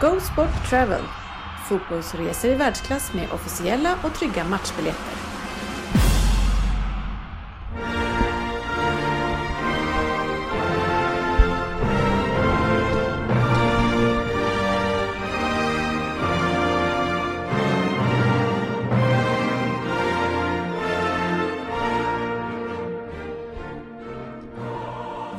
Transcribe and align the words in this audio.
Go 0.00 0.20
Sport 0.20 0.68
Travel, 0.68 1.02
fotbollsresor 1.68 2.50
i 2.50 2.54
världsklass 2.54 3.12
med 3.12 3.32
officiella 3.32 3.98
och 4.02 4.14
trygga 4.14 4.44
matchbiljetter. 4.44 5.33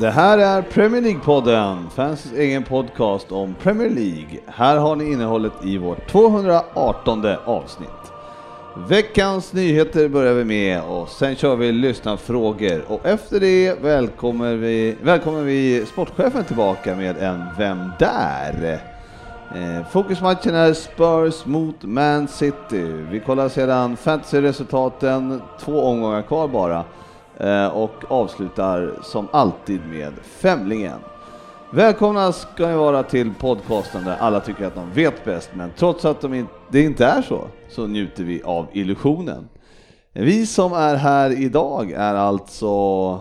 Det 0.05 0.11
här 0.11 0.37
är 0.37 0.61
Premier 0.61 1.01
League-podden, 1.01 1.89
fansens 1.89 2.33
egen 2.33 2.63
podcast 2.63 3.31
om 3.31 3.55
Premier 3.55 3.89
League. 3.89 4.39
Här 4.47 4.77
har 4.77 4.95
ni 4.95 5.11
innehållet 5.11 5.53
i 5.63 5.77
vårt 5.77 6.07
218 6.07 7.25
avsnitt. 7.45 7.89
Veckans 8.89 9.53
nyheter 9.53 10.09
börjar 10.09 10.33
vi 10.33 10.43
med 10.43 10.81
och 10.81 11.09
sen 11.09 11.35
kör 11.35 11.55
vi 11.55 11.71
lyssnarfrågor 11.71 12.83
och 12.87 13.05
efter 13.05 13.39
det 13.39 13.83
välkomnar 13.83 14.53
vi, 14.53 14.97
välkomnar 15.01 15.41
vi 15.41 15.85
sportchefen 15.85 16.43
tillbaka 16.43 16.95
med 16.95 17.17
en 17.17 17.43
Vem 17.57 17.91
där? 17.99 18.79
Eh, 19.55 19.87
fokusmatchen 19.91 20.55
är 20.55 20.73
Spurs 20.73 21.45
mot 21.45 21.83
Man 21.83 22.27
City. 22.27 22.83
Vi 23.11 23.19
kollar 23.19 23.49
sedan 23.49 23.97
fantasy-resultaten, 23.97 25.41
två 25.59 25.81
omgångar 25.81 26.21
kvar 26.21 26.47
bara 26.47 26.83
Eh, 27.37 27.67
och 27.67 27.91
avslutar 28.07 28.93
som 29.01 29.27
alltid 29.31 29.81
med 29.87 30.13
Femlingen. 30.23 30.99
Välkomna 31.69 32.31
ska 32.31 32.67
ni 32.67 32.75
vara 32.75 33.03
till 33.03 33.33
podcasten 33.39 34.03
där 34.05 34.17
alla 34.19 34.39
tycker 34.39 34.65
att 34.65 34.75
de 34.75 34.91
vet 34.91 35.25
bäst, 35.25 35.49
men 35.53 35.71
trots 35.77 36.05
att 36.05 36.21
de 36.21 36.33
in, 36.33 36.47
det 36.71 36.81
inte 36.81 37.05
är 37.05 37.21
så, 37.21 37.47
så 37.69 37.87
njuter 37.87 38.23
vi 38.23 38.43
av 38.43 38.67
illusionen. 38.73 39.49
Vi 40.13 40.45
som 40.45 40.73
är 40.73 40.95
här 40.95 41.41
idag 41.41 41.91
är 41.91 42.15
alltså 42.15 43.19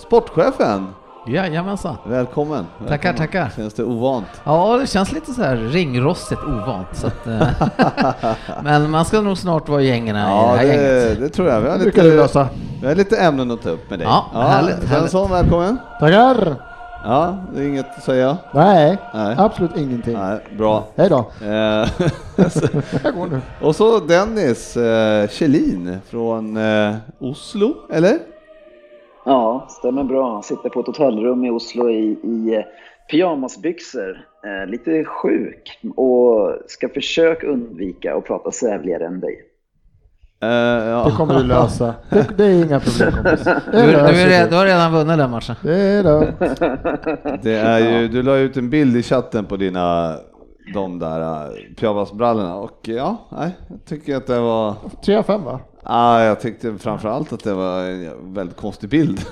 sportchefen. 0.00 0.86
Jajamensan. 1.28 1.96
Välkommen. 2.06 2.66
Tackar, 2.78 2.90
Välkommen. 2.90 3.16
tackar. 3.16 3.50
Känns 3.56 3.74
det 3.74 3.84
ovant? 3.84 4.26
Ja, 4.44 4.76
det 4.80 4.86
känns 4.86 5.12
lite 5.12 5.32
så 5.32 5.42
här 5.42 5.56
ringrostigt 5.56 6.40
ovant. 6.42 6.88
Så 6.92 7.06
att, 7.06 7.26
eh, 7.26 7.48
men 8.62 8.90
man 8.90 9.04
ska 9.04 9.20
nog 9.20 9.38
snart 9.38 9.68
vara 9.68 9.82
i 9.82 9.86
gängen 9.88 10.16
här, 10.16 10.28
i 10.28 10.30
Ja, 10.30 10.52
det 10.52 10.58
här 10.58 10.66
det, 10.66 11.00
gänget. 11.02 11.20
det 11.20 11.28
tror 11.28 11.48
jag. 11.48 11.60
Vi 11.60 11.68
har, 11.68 11.78
lite, 11.78 12.02
lösa. 12.02 12.48
vi 12.80 12.86
har 12.86 12.94
lite 12.94 13.16
ämnen 13.16 13.50
att 13.50 13.62
ta 13.62 13.68
upp 13.70 13.90
med 13.90 13.98
dig. 13.98 14.08
Ja, 14.08 14.26
härligt, 14.34 14.88
Svensson, 14.88 15.30
välkommen. 15.30 15.78
Tackar! 16.00 16.54
Ja, 17.04 17.36
det 17.54 17.60
är 17.62 17.68
inget 17.68 17.86
att 17.96 18.02
säga. 18.04 18.36
Nej, 18.54 18.98
Nej. 19.14 19.34
absolut 19.38 19.76
ingenting. 19.76 20.14
Nej, 20.18 20.38
bra. 20.58 20.84
Hej 20.96 21.08
då. 21.08 21.18
Eh, 21.42 21.48
Jag 23.04 23.14
går 23.14 23.26
nu. 23.30 23.40
och 23.60 23.76
så 23.76 23.98
Dennis 24.00 24.76
eh, 24.76 25.28
Kjellin 25.28 25.98
från 26.10 26.56
eh, 26.56 26.94
Oslo, 27.20 27.74
eller? 27.92 28.18
Ja, 29.28 29.66
stämmer 29.68 30.04
bra. 30.04 30.42
Sitter 30.42 30.68
på 30.68 30.80
ett 30.80 30.86
hotellrum 30.86 31.44
i 31.44 31.50
Oslo 31.50 31.90
i, 31.90 32.18
i 32.22 32.54
eh, 32.54 32.64
pyjamasbyxor. 33.10 34.26
Eh, 34.44 34.70
lite 34.70 35.04
sjuk 35.04 35.80
och 35.96 36.54
ska 36.66 36.88
försöka 36.88 37.46
undvika 37.46 38.14
att 38.14 38.24
prata 38.24 38.50
sävligare 38.50 39.06
än 39.06 39.20
dig. 39.20 39.40
Eh, 40.42 40.48
ja. 40.88 41.04
Det 41.04 41.16
kommer 41.16 41.34
du 41.34 41.44
lösa. 41.44 41.94
Det, 42.10 42.36
det 42.36 42.44
är 42.44 42.64
inga 42.64 42.80
problem 42.80 43.12
kompis. 43.12 43.44
Du, 43.72 43.72
du, 43.72 43.96
är, 43.96 44.44
du. 44.44 44.50
du 44.50 44.56
har 44.56 44.64
redan 44.64 44.92
vunnit 44.92 45.18
den 45.18 45.30
matchen. 45.30 45.56
Det 45.62 45.74
är 45.74 46.02
lugnt. 46.02 46.38
Det 47.42 47.54
är 47.54 47.78
ju, 47.78 48.08
du 48.08 48.22
la 48.22 48.36
ut 48.36 48.56
en 48.56 48.70
bild 48.70 48.96
i 48.96 49.02
chatten 49.02 49.44
på 49.44 49.56
dina 49.56 50.16
de 50.74 50.98
där 50.98 51.20
uh, 51.20 51.74
pyjamasbrallorna 51.76 52.56
och 52.56 52.78
ja, 52.82 53.16
nej, 53.32 53.56
jag 53.68 53.84
tycker 53.84 54.16
att 54.16 54.26
det 54.26 54.40
var 54.40 54.74
3 55.04 55.16
av 55.16 55.22
5 55.22 55.44
va? 55.44 55.60
Ah, 55.90 56.22
jag 56.22 56.40
tyckte 56.40 56.78
framförallt 56.78 57.32
att 57.32 57.44
det 57.44 57.54
var 57.54 57.82
en 57.82 58.34
väldigt 58.34 58.56
konstig 58.56 58.90
bild. 58.90 59.20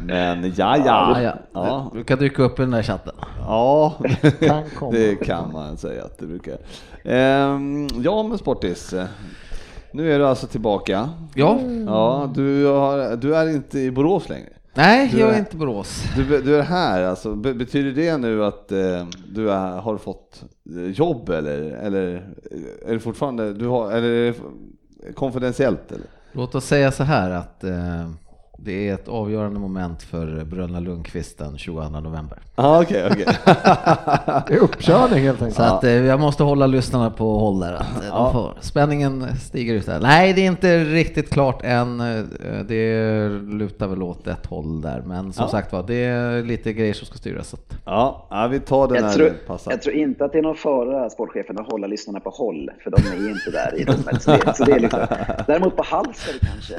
Men 0.00 0.52
ja, 0.56 0.76
ja. 0.76 0.82
Ja, 0.86 1.22
ja. 1.22 1.34
Ja, 1.52 1.90
Du 1.94 2.04
kan 2.04 2.18
dyka 2.18 2.42
upp 2.42 2.58
i 2.58 2.62
den 2.62 2.70
där 2.70 2.82
chatten. 2.82 3.12
ja. 3.38 3.94
Kan 4.40 4.62
komma. 4.78 4.92
det 4.92 5.14
kan 5.16 5.52
man 5.52 5.76
säga 5.76 6.04
att 6.04 6.18
det 6.18 6.26
brukar. 6.26 6.58
Ehm, 7.04 7.88
ja, 8.02 8.22
men 8.22 8.38
Sportis. 8.38 8.94
Nu 9.92 10.12
är 10.12 10.18
du 10.18 10.26
alltså 10.26 10.46
tillbaka. 10.46 11.08
Ja. 11.34 11.58
Ja, 11.86 12.30
du, 12.34 12.66
har, 12.66 13.16
du 13.16 13.36
är 13.36 13.48
inte 13.50 13.78
i 13.78 13.90
Borås 13.90 14.28
längre. 14.28 14.48
Nej, 14.76 15.08
Du 15.12 15.18
jag 15.18 15.28
är- 15.30 15.34
är 15.34 15.38
inte 15.38 15.56
Borås. 15.56 16.04
Du, 16.16 16.42
du 16.42 16.56
är 16.56 16.62
här, 16.62 17.02
alltså, 17.02 17.34
be, 17.34 17.54
betyder 17.54 17.92
det 18.02 18.16
nu 18.16 18.44
att 18.44 18.72
eh, 18.72 19.06
du 19.34 19.50
är, 19.50 19.80
har 19.80 19.96
fått 19.98 20.44
eh, 20.76 20.82
jobb 20.90 21.28
eller, 21.28 21.60
eller 21.62 22.28
är 22.86 22.92
det 22.92 23.00
fortfarande, 23.00 23.52
du 23.54 23.66
har, 23.66 23.92
eller 23.92 24.08
är 24.10 24.34
det 25.06 25.12
konfidentiellt 25.12 25.92
eller? 25.92 26.06
Låt 26.32 26.54
oss 26.54 26.64
säga 26.66 26.92
så 26.92 27.02
här 27.02 27.30
att 27.30 27.64
eh, 27.64 28.10
det 28.58 28.88
är 28.88 28.94
ett 28.94 29.08
avgörande 29.08 29.60
moment 29.60 30.02
för 30.02 30.44
Bröderna 30.44 30.80
Lundqvist 30.80 31.38
den 31.38 31.58
22 31.58 31.88
november. 31.88 32.38
Ja, 32.56 32.82
okej, 32.82 33.08
okej. 33.12 33.24
Det 34.48 34.54
är 34.54 34.58
uppkörning 34.58 35.24
helt 35.24 35.42
enkelt. 35.42 35.56
Så 35.56 35.62
att 35.62 35.84
eh, 35.84 35.90
jag 35.92 36.20
måste 36.20 36.42
hålla 36.42 36.66
lyssnarna 36.66 37.10
på 37.10 37.38
håll 37.38 37.60
där. 37.60 37.72
Att, 37.74 38.02
de 38.10 38.32
får, 38.32 38.52
spänningen 38.60 39.26
stiger 39.40 39.74
ut 39.74 39.86
där. 39.86 40.00
Nej, 40.00 40.32
det 40.32 40.40
är 40.40 40.46
inte 40.46 40.84
riktigt 40.84 41.30
klart 41.30 41.60
än. 41.64 42.00
Eh, 42.00 42.24
Det 42.68 43.28
lutar 43.28 43.86
väl 43.86 44.02
åt 44.02 44.26
ett 44.26 44.46
håll 44.46 44.80
där. 44.80 45.02
Men 45.06 45.32
som 45.32 45.42
Ja. 45.42 45.48
sagt 45.48 45.72
var, 45.72 45.82
det 45.82 46.04
är 46.04 46.42
lite 46.42 46.72
grejer 46.72 46.94
som 46.94 47.06
ska 47.06 47.16
styras. 47.18 47.54
Ja, 47.84 48.26
ja, 48.30 48.46
vi 48.46 48.60
tar 48.60 48.88
den 48.88 48.96
Jag 48.96 49.02
här 49.04 49.12
tror, 49.14 49.30
passar. 49.46 49.70
jag 49.70 49.82
tror 49.82 49.94
inte 49.96 50.24
att 50.24 50.32
det 50.32 50.38
är 50.38 50.42
någon 50.42 50.56
fara, 50.56 51.10
sportchefen, 51.10 51.58
att 51.58 51.70
hålla 51.72 51.86
lyssnarna 51.86 52.20
på 52.20 52.30
håll, 52.30 52.70
för 52.84 52.90
de 52.90 52.96
är 52.96 53.30
inte 53.30 53.50
där 53.50 53.80
i 53.80 53.84
rummet. 53.84 54.22
Så 54.22 54.30
det, 54.30 54.54
så 54.56 54.64
det 54.64 54.72
är 54.72 54.80
liksom. 54.80 55.00
Däremot 55.46 55.76
på 55.76 55.82
hals 55.86 56.28
är 56.28 56.32
det 56.32 56.46
kanske. 56.46 56.74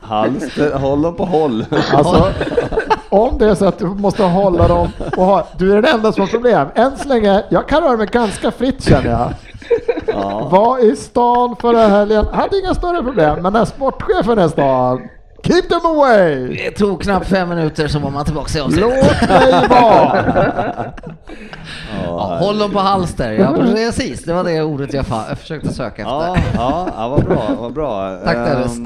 Halster, 0.00 0.78
håll 0.78 1.02
dem 1.02 1.14
på 1.18 1.24
håll. 1.24 1.64
Alltså, 1.92 2.32
om 3.08 3.38
det 3.38 3.46
är 3.46 3.54
så 3.54 3.66
att 3.66 3.78
du 3.78 3.86
måste 3.86 4.22
hålla 4.22 4.68
dem 4.68 4.88
och 5.16 5.24
ha, 5.24 5.46
du 5.56 5.72
är 5.72 5.82
den 5.82 5.94
enda 5.94 6.12
som 6.12 6.20
har 6.20 6.28
problem. 6.28 6.68
Än 6.74 6.96
så 6.96 7.08
länge, 7.08 7.42
jag 7.48 7.68
kan 7.68 7.82
röra 7.82 7.96
mig 7.96 8.06
ganska 8.06 8.50
fritt 8.50 8.84
känner 8.84 9.10
jag. 9.10 9.32
Ja. 10.06 10.48
Var 10.52 10.92
i 10.92 10.96
stan 10.96 11.56
förra 11.60 11.88
helgen, 11.88 12.26
hade 12.32 12.58
inga 12.58 12.74
större 12.74 13.02
problem. 13.02 13.42
Men 13.42 13.52
när 13.52 13.64
sportchefen 13.64 14.38
är 14.38 14.46
i 14.46 14.48
stan, 14.48 15.08
keep 15.42 15.62
them 15.62 15.86
away! 15.86 16.56
det 16.56 16.70
tog 16.70 17.02
knappt 17.02 17.26
fem 17.26 17.48
minuter 17.48 17.88
så 17.88 17.98
var 17.98 18.10
man 18.10 18.24
tillbaka 18.24 18.58
i 18.58 18.60
avsnitt. 18.60 18.80
Låt 18.80 19.28
mig 19.28 19.68
vara! 19.68 20.24
Ja, 22.04 22.38
håll 22.40 22.58
dem 22.58 22.70
på 22.70 22.78
halster, 22.78 23.32
ja 23.32 23.54
precis. 23.56 24.24
Det 24.24 24.32
var 24.32 24.44
det 24.44 24.62
ordet 24.62 24.94
jag, 24.94 25.06
försökte 25.38 25.72
söka 25.72 26.02
efter. 26.02 26.14
Ja, 26.14 26.36
ja, 26.54 26.88
ja, 26.96 27.08
vad 27.08 27.24
bra, 27.24 27.42
vad 27.60 27.72
bra. 27.72 28.18
Tack, 28.24 28.36
Dennis. 28.36 28.78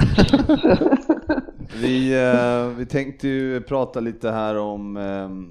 Vi, 1.77 2.13
eh, 2.25 2.67
vi 2.79 2.87
tänkte 2.87 3.29
ju 3.29 3.61
prata 3.61 4.01
lite 4.01 4.31
här 4.31 4.59
om, 4.59 4.97
ehm, 4.97 5.51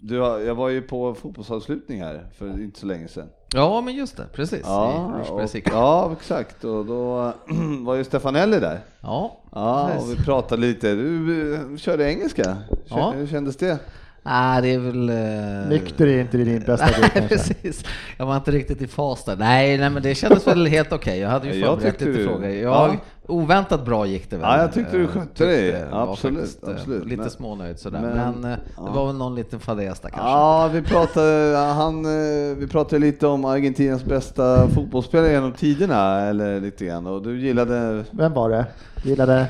du, 0.00 0.20
har- 0.20 0.38
jag 0.38 0.54
var 0.54 0.68
ju 0.68 0.82
på 0.82 1.14
fotbollsavslutning 1.14 2.02
här 2.02 2.26
för 2.38 2.46
inte 2.62 2.80
så 2.80 2.86
länge 2.86 3.08
sedan. 3.08 3.28
Ja, 3.54 3.80
men 3.80 3.94
just 3.94 4.16
det, 4.16 4.24
precis. 4.32 4.60
Ja, 4.64 5.12
I 5.16 5.20
Rushbury 5.20 5.60
och, 5.60 5.72
ja 5.72 6.12
exakt 6.20 6.64
och 6.64 6.86
då 6.86 7.32
var 7.80 7.94
ju 7.94 8.04
Stefanelli 8.04 8.58
där. 8.60 8.80
Ja, 9.00 9.40
Ja, 9.52 9.90
och 9.98 10.10
vi 10.10 10.16
pratade 10.24 10.60
lite. 10.62 10.94
Du 10.94 11.54
eh, 11.54 11.76
körde 11.76 12.12
engelska. 12.12 12.56
Ja. 12.88 13.10
Hur 13.16 13.26
kändes 13.26 13.56
det? 13.56 13.78
Nej, 14.22 14.62
det 14.62 14.68
är 14.74 14.78
väl... 14.78 15.08
eh, 15.08 15.68
Nykter 15.68 16.06
är 16.06 16.20
inte 16.20 16.36
din 16.36 16.62
bästa 16.62 16.86
grej 16.86 16.94
Nej, 17.00 17.10
kanske. 17.28 17.54
precis. 17.54 17.84
Jag 18.18 18.26
var 18.26 18.36
inte 18.36 18.50
riktigt 18.50 18.82
i 18.82 18.86
fas 18.86 19.24
där. 19.24 19.36
Nej, 19.36 19.78
nej 19.78 19.90
men 19.90 20.02
det 20.02 20.14
kändes 20.14 20.46
väl 20.46 20.66
helt 20.66 20.92
okej. 20.92 21.18
Jag 21.18 21.28
hade 21.28 21.48
ju 21.48 21.54
Jag 21.60 21.68
förberett 21.68 21.98
tyckte 21.98 22.04
lite 22.04 22.18
du- 22.18 22.26
frågor. 22.28 22.48
ja. 22.48 22.94
Oväntat 23.28 23.84
bra 23.84 24.06
gick 24.06 24.30
det 24.30 24.36
väl. 24.36 24.44
Ja, 24.50 24.58
jag 24.60 24.72
tyckte 24.72 24.96
du 24.96 25.06
skötte 25.06 25.44
dig. 25.46 25.72
det 25.72 25.88
Absolut, 25.92 26.38
faktiskt, 26.38 26.62
eh, 26.64 26.70
absolut. 26.74 27.04
Lite 27.04 27.16
Men- 27.22 27.30
smånöjd 27.30 27.78
sådär. 27.78 28.00
men- 28.00 28.16
Men, 28.40 28.52
eh, 28.52 28.58
det 28.58 28.58
ja. 28.76 28.90
var 28.92 29.06
väl 29.06 29.16
någon 29.16 29.34
liten 29.34 29.60
fadäs 29.60 30.00
där 30.00 30.08
kanske. 30.08 30.28
Ja, 30.28 30.68
vi 30.72 30.82
pratade, 30.82 31.56
han, 31.76 32.04
eh, 32.04 32.56
vi 32.56 32.66
pratade 32.70 32.98
lite 32.98 33.26
om 33.26 33.44
Argentinas 33.44 34.04
bästa 34.04 34.68
fotbollsspelare 34.68 35.30
genom 35.32 35.52
tiderna, 35.52 36.20
eller 36.20 36.60
lite 36.60 36.84
grann, 36.84 37.06
och 37.06 37.22
du 37.22 37.40
gillade... 37.40 38.04
Vem 38.10 38.32
var 38.34 38.50
det? 38.50 38.66
Gillade? 39.02 39.46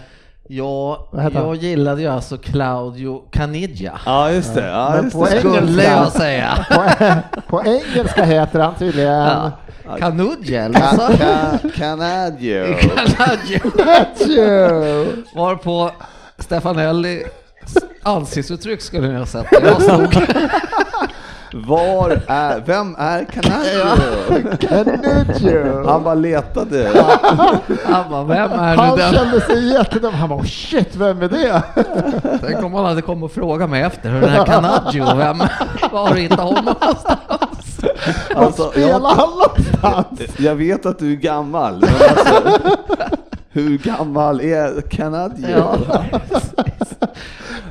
Ja, 0.49 1.09
jag 1.35 1.55
gillade 1.57 2.01
ju 2.03 2.09
alltså 2.09 2.37
Claudio 2.39 3.19
Caniggia. 3.31 4.01
Ja, 4.07 4.31
just 4.31 4.55
det. 4.55 4.67
Ja, 4.69 4.91
Men 4.95 5.05
just 5.05 5.17
på 5.17 5.25
det. 5.25 5.39
Skulle 5.39 5.59
engelska- 5.61 5.83
jag 5.83 6.13
säga. 6.13 6.67
På, 7.35 7.41
på 7.49 7.63
engelska 7.67 8.25
heter 8.25 8.61
han 8.61 8.75
tydligen 8.75 9.13
Ja. 9.13 9.51
Du? 9.87 9.97
ca- 10.73 11.59
Canadio. 11.77 12.77
På 15.63 15.91
Stefanelli 16.39 17.25
ansiktsuttryck 18.03 18.81
skulle 18.83 19.09
ni 19.09 19.19
ha 19.19 19.27
sett. 19.27 19.47
Jag 19.63 19.83
stod 19.83 20.27
Var 21.53 22.21
är, 22.27 22.63
vem 22.67 22.95
är 22.99 23.25
Canadio? 23.25 24.57
Canuccio! 24.69 25.87
Han 25.89 26.03
bara 26.03 26.15
letade. 26.15 26.91
Han 27.85 28.11
bara, 28.11 28.25
vem 28.25 28.53
är 28.53 28.77
Han 28.77 28.91
nu 28.91 28.97
den? 29.03 29.13
kände 29.15 29.41
sig 29.41 29.73
jättedum. 29.73 30.15
Han 30.15 30.29
bara 30.29 30.39
oh 30.39 30.45
shit, 30.45 30.97
vem 30.97 31.23
är 31.23 31.29
det? 31.29 31.63
Tänk 32.47 32.65
om 32.65 32.75
han 32.75 32.85
hade 32.85 33.03
kommit 33.03 33.25
och 33.25 33.33
frågat 33.33 33.71
mig 33.71 33.83
efter, 33.83 34.09
hur 34.11 34.21
den 34.21 34.31
här 34.31 34.45
Canaggio, 34.47 35.17
vem, 35.17 35.39
var 35.93 36.07
har 36.09 36.15
du 36.15 36.21
hittat 36.21 36.41
honom 36.41 36.65
någonstans? 36.65 37.19
Alltså, 38.35 38.71
Spelar 38.71 38.89
jag, 38.89 39.01
han 39.01 39.29
någonstans? 39.31 40.39
jag 40.39 40.55
vet 40.55 40.87
att 40.87 40.99
du 40.99 41.13
är 41.13 41.17
gammal, 41.17 41.81
men 41.81 41.89
alltså, 42.17 42.61
hur 43.51 43.79
gammal 43.79 44.41
är 44.41 44.81
Canadio? 44.81 45.49
Ja, 45.51 45.77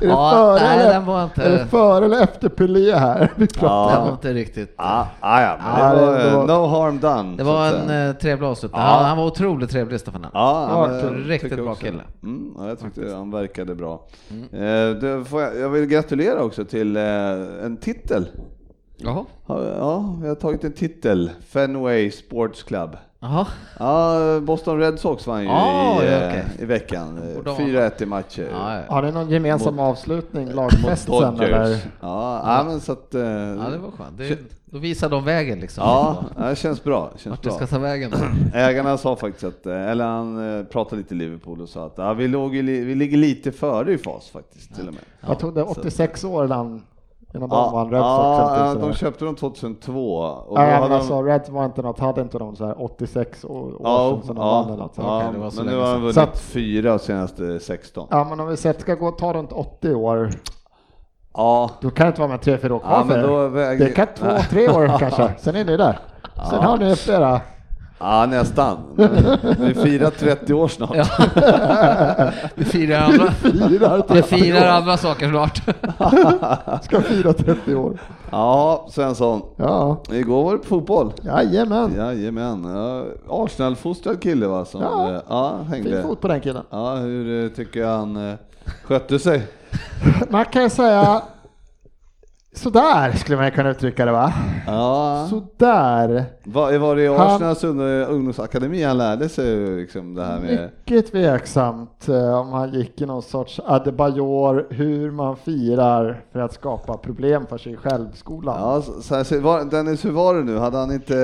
det 0.00 0.06
Ja, 0.06 0.30
före 0.30 0.60
nej, 0.68 0.78
eller, 0.80 0.92
den 0.92 1.04
var 1.06 1.24
inte- 1.24 1.42
är 1.42 1.50
det 1.50 1.66
före 1.66 2.04
eller 2.04 2.22
efter 2.22 2.48
Pelé 2.48 2.94
här? 2.94 3.32
Vi 3.36 3.46
pratar. 3.46 3.88
det 3.88 3.94
Ja. 3.98 4.04
var 4.04 4.12
inte 4.12 4.32
riktigt. 4.32 4.74
Ah, 4.78 5.04
ah, 5.20 5.40
ja, 5.42 5.56
men 5.64 5.80
Ja, 5.80 5.94
det 5.94 6.06
var, 6.06 6.18
det 6.18 6.30
var- 6.30 6.46
no 6.46 6.66
harm 6.66 6.98
done. 7.00 7.36
Det 7.36 7.42
var 7.44 7.66
en 7.66 8.08
eh, 8.08 8.14
trevlig 8.16 8.46
avslutning. 8.48 8.80
Ja. 8.80 8.86
Han, 8.88 9.04
han 9.04 9.16
var 9.18 9.24
otroligt 9.26 9.70
trevlig 9.70 10.00
Stefanelli. 10.00 10.30
Ja, 10.34 10.68
Ja, 10.70 10.86
men 10.88 11.00
jag 11.24 11.30
riktigt 11.30 11.56
bra 11.56 11.70
också 11.72 11.84
kille. 11.84 12.02
Mm, 12.22 12.54
ja, 12.58 12.68
jag 12.68 12.78
tyckte 12.80 13.14
han 13.14 13.30
verkade 13.30 13.74
bra. 13.74 14.06
Eh, 14.52 14.58
det 15.00 15.24
får 15.30 15.42
jag, 15.42 15.56
jag 15.58 15.68
vill 15.68 15.86
gratulera 15.86 16.42
också 16.42 16.64
till 16.64 16.96
eh, 16.96 17.02
en 17.64 17.76
titel. 17.80 18.26
Jaha. 18.96 19.24
Ja, 19.46 19.64
ja, 19.64 20.14
vi 20.22 20.28
har 20.28 20.34
tagit 20.34 20.64
en 20.64 20.72
titel. 20.72 21.30
Fenway 21.48 22.10
Sports 22.10 22.62
Club. 22.62 22.96
Jaha. 23.20 23.46
Ja, 23.78 24.40
Boston 24.40 24.78
Red 24.78 24.98
Sox 24.98 25.26
vann 25.26 25.42
ju 25.42 25.48
Ah, 25.48 26.02
i, 26.02 26.06
ja, 26.06 26.12
eh, 26.12 26.28
okej. 26.28 26.44
i 26.58 26.64
veckan. 26.64 27.18
Eh, 27.28 27.34
Borde 27.36 27.50
ha- 27.50 27.56
4-1 27.58 28.02
i 28.02 28.06
matcher. 28.06 28.48
Ja, 28.52 28.74
ja. 28.76 28.82
Har 28.88 29.02
ni 29.02 29.12
någon 29.12 29.30
gemensam 29.30 29.76
Mot- 29.76 29.82
avslutning, 29.82 30.46
Mot 30.46 30.54
lagfest 30.54 31.02
sen 31.04 31.12
Dodgers. 31.12 31.40
eller? 31.50 31.70
Ja, 32.00 32.42
ja, 32.58 32.64
men 32.66 32.80
så 32.80 32.92
att... 32.92 33.14
eh, 33.14 33.20
ja, 33.22 33.68
det 33.70 33.78
var 33.78 33.90
skönt. 33.98 34.18
Det, 34.18 34.38
då 34.64 34.78
visar 34.78 35.08
de 35.08 35.24
vägen 35.24 35.60
liksom. 35.60 35.84
Ja, 35.84 36.24
det 36.48 36.56
känns 36.56 36.84
bra. 36.84 37.10
Känns 37.16 37.26
Vart 37.26 37.42
bra. 37.42 37.52
ska 37.52 37.66
ta 37.66 37.78
vägen. 37.78 38.12
Ägarna 38.54 38.98
sa 38.98 39.16
faktiskt 39.16 39.44
att, 39.44 39.66
eh, 39.66 39.90
eller 39.90 40.04
han 40.04 40.58
eh, 40.58 40.64
pratade 40.64 40.96
lite 40.96 41.14
Liverpool 41.14 41.60
och 41.60 41.68
sa 41.68 41.86
att 41.86 41.94
ja, 41.96 42.12
vi, 42.12 42.28
låg, 42.28 42.54
li- 42.54 42.84
vi 42.84 42.94
ligger 42.94 43.16
lite 43.18 43.52
före 43.52 43.92
i 43.92 43.98
fas 43.98 44.28
faktiskt 44.30 44.74
till 44.76 44.88
och 44.88 44.94
med. 44.94 45.02
Vad 45.28 45.38
tog 45.38 45.54
det? 45.54 45.62
86 45.62 46.24
år 46.24 46.48
innan, 47.34 47.48
innan 47.48 47.48
de 47.48 47.56
Ja, 47.56 47.70
vann 47.72 47.90
Red 47.90 48.00
Sox? 48.02 48.06
ja, 48.06 48.58
ja, 48.66 48.72
sådär. 48.72 48.86
de 48.88 48.94
köpte 48.94 49.24
dem 49.24 49.36
2002. 49.36 50.16
Och 50.18 50.56
då 50.56 50.62
Ja, 50.62 50.66
men 50.66 50.82
hade 50.82 50.94
alltså 50.94 51.12
de, 51.14 51.24
Reds 51.24 51.48
var 51.48 51.64
inte 51.64 51.82
något, 51.82 51.98
hade 51.98 52.20
inte 52.20 52.38
de 52.38 52.56
så 52.56 52.66
här 52.66 52.82
86 52.82 53.44
år, 53.44 53.72
ja, 53.82 54.10
sedan 54.10 54.26
som 54.26 54.36
de 54.36 54.44
vann 54.44 54.64
eller 54.64 54.76
ja, 54.76 54.82
något 54.82 54.92
ja, 54.96 55.30
det 55.32 55.38
var 55.38 55.50
så 55.50 55.62
men 55.64 55.74
nu 55.74 55.80
har 55.80 55.92
de 55.92 56.00
vunnit 56.00 56.14
Så 56.14 56.20
att- 56.20 56.38
fyra 56.38 56.92
av 56.94 56.98
senaste 56.98 57.60
16. 57.60 58.06
Ja, 58.10 58.26
men 58.30 58.40
om 58.40 58.48
vi 58.48 58.56
sett 58.56 58.80
ska 58.80 58.94
gå 58.94 59.10
ta 59.10 59.32
runt 59.32 59.52
80 59.52 59.94
år, 59.94 60.30
Ja, 61.38 61.70
då 61.80 61.90
kan 61.90 62.06
det 62.06 62.08
inte 62.08 62.20
vara 62.20 62.30
med 62.30 62.40
3-4 62.40 62.70
år 62.72 62.78
kvar 62.78 62.90
ja 62.92 63.04
men 63.04 63.20
för 63.22 63.28
då 63.28 63.44
er. 63.44 63.48
väger... 63.48 63.84
Det 63.84 63.90
kan 63.92 64.06
två, 64.18 64.26
tre 64.50 64.68
år 64.68 64.88
kanske, 64.98 65.34
sen 65.38 65.56
är 65.56 65.64
ni 65.64 65.76
där. 65.76 65.98
Sen 66.50 66.62
har 66.64 66.76
ni 66.78 66.96
flera. 66.96 67.40
Ja, 67.98 68.26
nästan. 68.26 68.76
Vi 69.58 69.74
firar 69.74 70.10
30 70.10 70.54
år 70.54 70.68
snart. 70.68 70.96
Ja. 70.96 71.04
Vi 72.54 72.64
firar 72.64 73.00
andra, 73.00 73.30
Firar 73.32 74.14
vi 74.14 74.22
firar 74.22 74.68
andra 74.68 74.96
saker 74.96 75.28
snart. 75.30 75.62
Ska 76.84 77.00
fira 77.00 77.32
30 77.32 77.74
år. 77.74 77.98
Ja, 78.30 78.86
Svensson. 78.90 79.42
Ja, 79.56 79.96
Igår 80.12 80.44
var 80.44 80.52
det 80.52 80.58
på 80.58 80.64
fotboll. 80.64 81.12
jajamän. 81.22 81.94
Jajamän. 81.96 82.64
Ja, 82.74 83.04
Arsenal-fostrad 83.44 84.20
kille 84.22 84.46
va? 84.46 84.64
Som, 84.64 84.80
Ja. 84.82 85.10
eh, 85.14 85.20
ja 85.28 85.58
hängde. 85.68 85.90
Fin 85.90 86.02
fot 86.02 86.20
på 86.20 86.28
den 86.28 86.40
killen. 86.40 86.62
Ja, 86.70 86.94
hur 86.94 87.44
eh, 87.44 87.50
tycker 87.50 87.80
jag 87.80 87.96
han 87.98 88.30
eh, 88.30 88.34
skötte 88.84 89.18
sig? 89.18 89.42
Man 90.30 90.44
kan 90.44 90.70
säga 90.70 91.22
sådär 92.58 93.12
skulle 93.12 93.36
man 93.38 93.50
kunna 93.50 93.70
uttrycka 93.70 94.04
det 94.04 94.12
va? 94.12 94.32
Ja. 94.66 95.26
Sådär. 95.30 96.24
Var, 96.44 96.78
var 96.78 96.96
det 96.96 97.02
i 97.02 97.06
Han- 97.06 97.20
Arsenals 97.20 97.64
ung- 97.64 98.04
ungdomsakademi 98.06 98.82
han 98.82 98.98
lärde 98.98 99.28
sig 99.28 99.76
liksom 99.76 100.14
det 100.14 100.24
här 100.24 100.40
med... 100.40 100.70
Mycket 100.86 101.12
tveksamt 101.12 102.08
eh, 102.08 102.40
om 102.40 102.52
han 102.52 102.72
gick 102.74 103.00
i 103.00 103.06
någon 103.06 103.22
sorts 103.22 103.60
Adebayor, 103.64 104.66
hur 104.70 105.10
man 105.10 105.36
firar 105.36 106.24
för 106.32 106.40
att 106.40 106.52
skapa 106.52 106.96
problem 106.96 107.46
för 107.46 107.58
sig 107.58 107.76
själv 107.76 108.06
skolan. 108.14 108.56
Ja, 108.60 108.82
så, 108.82 109.02
så 109.02 109.14
här, 109.14 109.24
så 109.24 109.40
var, 109.40 109.64
Dennis, 109.64 110.04
hur 110.04 110.10
var 110.12 110.34
det 110.34 110.44
nu? 110.44 110.58
Hade 110.58 110.78
han 110.78 110.92
inte 110.92 111.14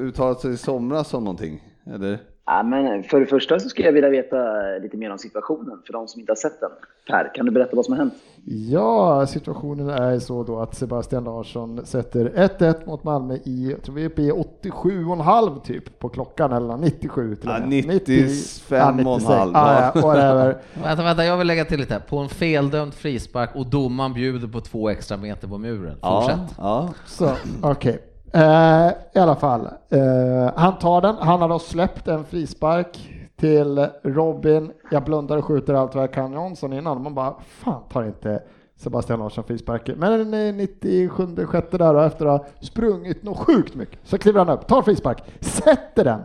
uttalat 0.00 0.40
sig 0.40 0.52
i 0.52 0.56
somras 0.56 1.14
om 1.14 1.24
någonting? 1.24 1.60
Eller? 1.94 2.18
Ja, 2.46 2.62
men 2.62 3.02
för 3.02 3.20
det 3.20 3.26
första 3.26 3.58
så 3.60 3.68
skulle 3.68 3.88
jag 3.88 3.92
vilja 3.92 4.10
veta 4.10 4.36
lite 4.82 4.96
mer 4.96 5.10
om 5.12 5.18
situationen 5.18 5.78
för 5.86 5.92
de 5.92 6.08
som 6.08 6.20
inte 6.20 6.30
har 6.30 6.36
sett 6.36 6.60
den. 6.60 6.70
Per, 7.08 7.34
kan 7.34 7.46
du 7.46 7.52
berätta 7.52 7.76
vad 7.76 7.84
som 7.84 7.92
har 7.92 7.98
hänt? 7.98 8.14
Ja, 8.44 9.26
situationen 9.26 9.88
är 9.88 10.18
så 10.18 10.42
då 10.42 10.58
att 10.58 10.74
Sebastian 10.74 11.24
Larsson 11.24 11.86
sätter 11.86 12.30
1-1 12.58 12.86
mot 12.86 13.04
Malmö 13.04 13.34
i, 13.44 13.70
jag 13.70 13.82
tror 13.82 13.94
vi 13.94 14.02
är 14.02 14.06
uppe 14.06 14.22
i 14.22 14.30
87,5 14.32 15.60
typ 15.60 15.98
på 15.98 16.08
klockan 16.08 16.52
eller 16.52 16.76
97 16.76 17.36
till 17.36 17.48
Ja, 17.50 17.58
med. 17.58 17.68
95 17.68 18.82
och 18.82 18.88
en 18.88 18.96
96. 18.96 19.28
halv. 19.28 19.52
Ja, 19.54 19.92
ja. 19.94 20.54
Vänta, 20.82 21.02
vänta, 21.02 21.24
jag 21.24 21.36
vill 21.36 21.46
lägga 21.46 21.64
till 21.64 21.80
lite 21.80 21.94
här. 21.94 22.00
På 22.00 22.18
en 22.18 22.28
feldömd 22.28 22.94
frispark 22.94 23.50
och 23.56 23.66
domaren 23.66 24.14
bjuder 24.14 24.48
på 24.48 24.60
två 24.60 24.88
extra 24.88 25.16
meter 25.16 25.48
på 25.48 25.58
muren. 25.58 25.96
Fortsätt. 26.02 26.54
Ja, 26.58 26.88
Så, 27.06 27.30
okej. 27.62 27.98
Eh, 28.32 28.88
I 29.12 29.18
alla 29.18 29.36
fall, 29.36 29.68
eh, 29.88 30.52
han 30.56 30.78
tar 30.78 31.00
den. 31.00 31.16
Han 31.16 31.40
har 31.40 31.48
då 31.48 31.58
släppt 31.58 32.08
en 32.08 32.24
frispark 32.24 33.10
till 33.36 33.86
Robin. 34.02 34.72
Jag 34.90 35.04
blundar 35.04 35.36
och 35.36 35.44
skjuter 35.44 35.74
allt 35.74 35.94
vad 35.94 36.04
jag 36.04 36.12
kan 36.12 36.32
Jansson 36.32 36.72
innan. 36.72 37.02
Man 37.02 37.14
bara, 37.14 37.34
fan 37.40 37.82
tar 37.92 38.04
inte 38.04 38.42
Sebastian 38.76 39.18
Larsson 39.18 39.44
frisparken. 39.44 39.98
Men 39.98 40.18
den 40.18 40.34
är 40.34 40.52
97 40.52 41.46
sjätte 41.46 41.78
där 41.78 41.94
och 41.94 42.04
efter 42.04 42.26
att 42.26 42.40
ha 42.40 42.48
sprungit 42.60 43.22
något 43.22 43.38
sjukt 43.38 43.74
mycket 43.74 43.98
så 44.04 44.18
kliver 44.18 44.38
han 44.38 44.48
upp, 44.48 44.66
tar 44.66 44.82
frispark, 44.82 45.22
sätter 45.40 46.04
den, 46.04 46.20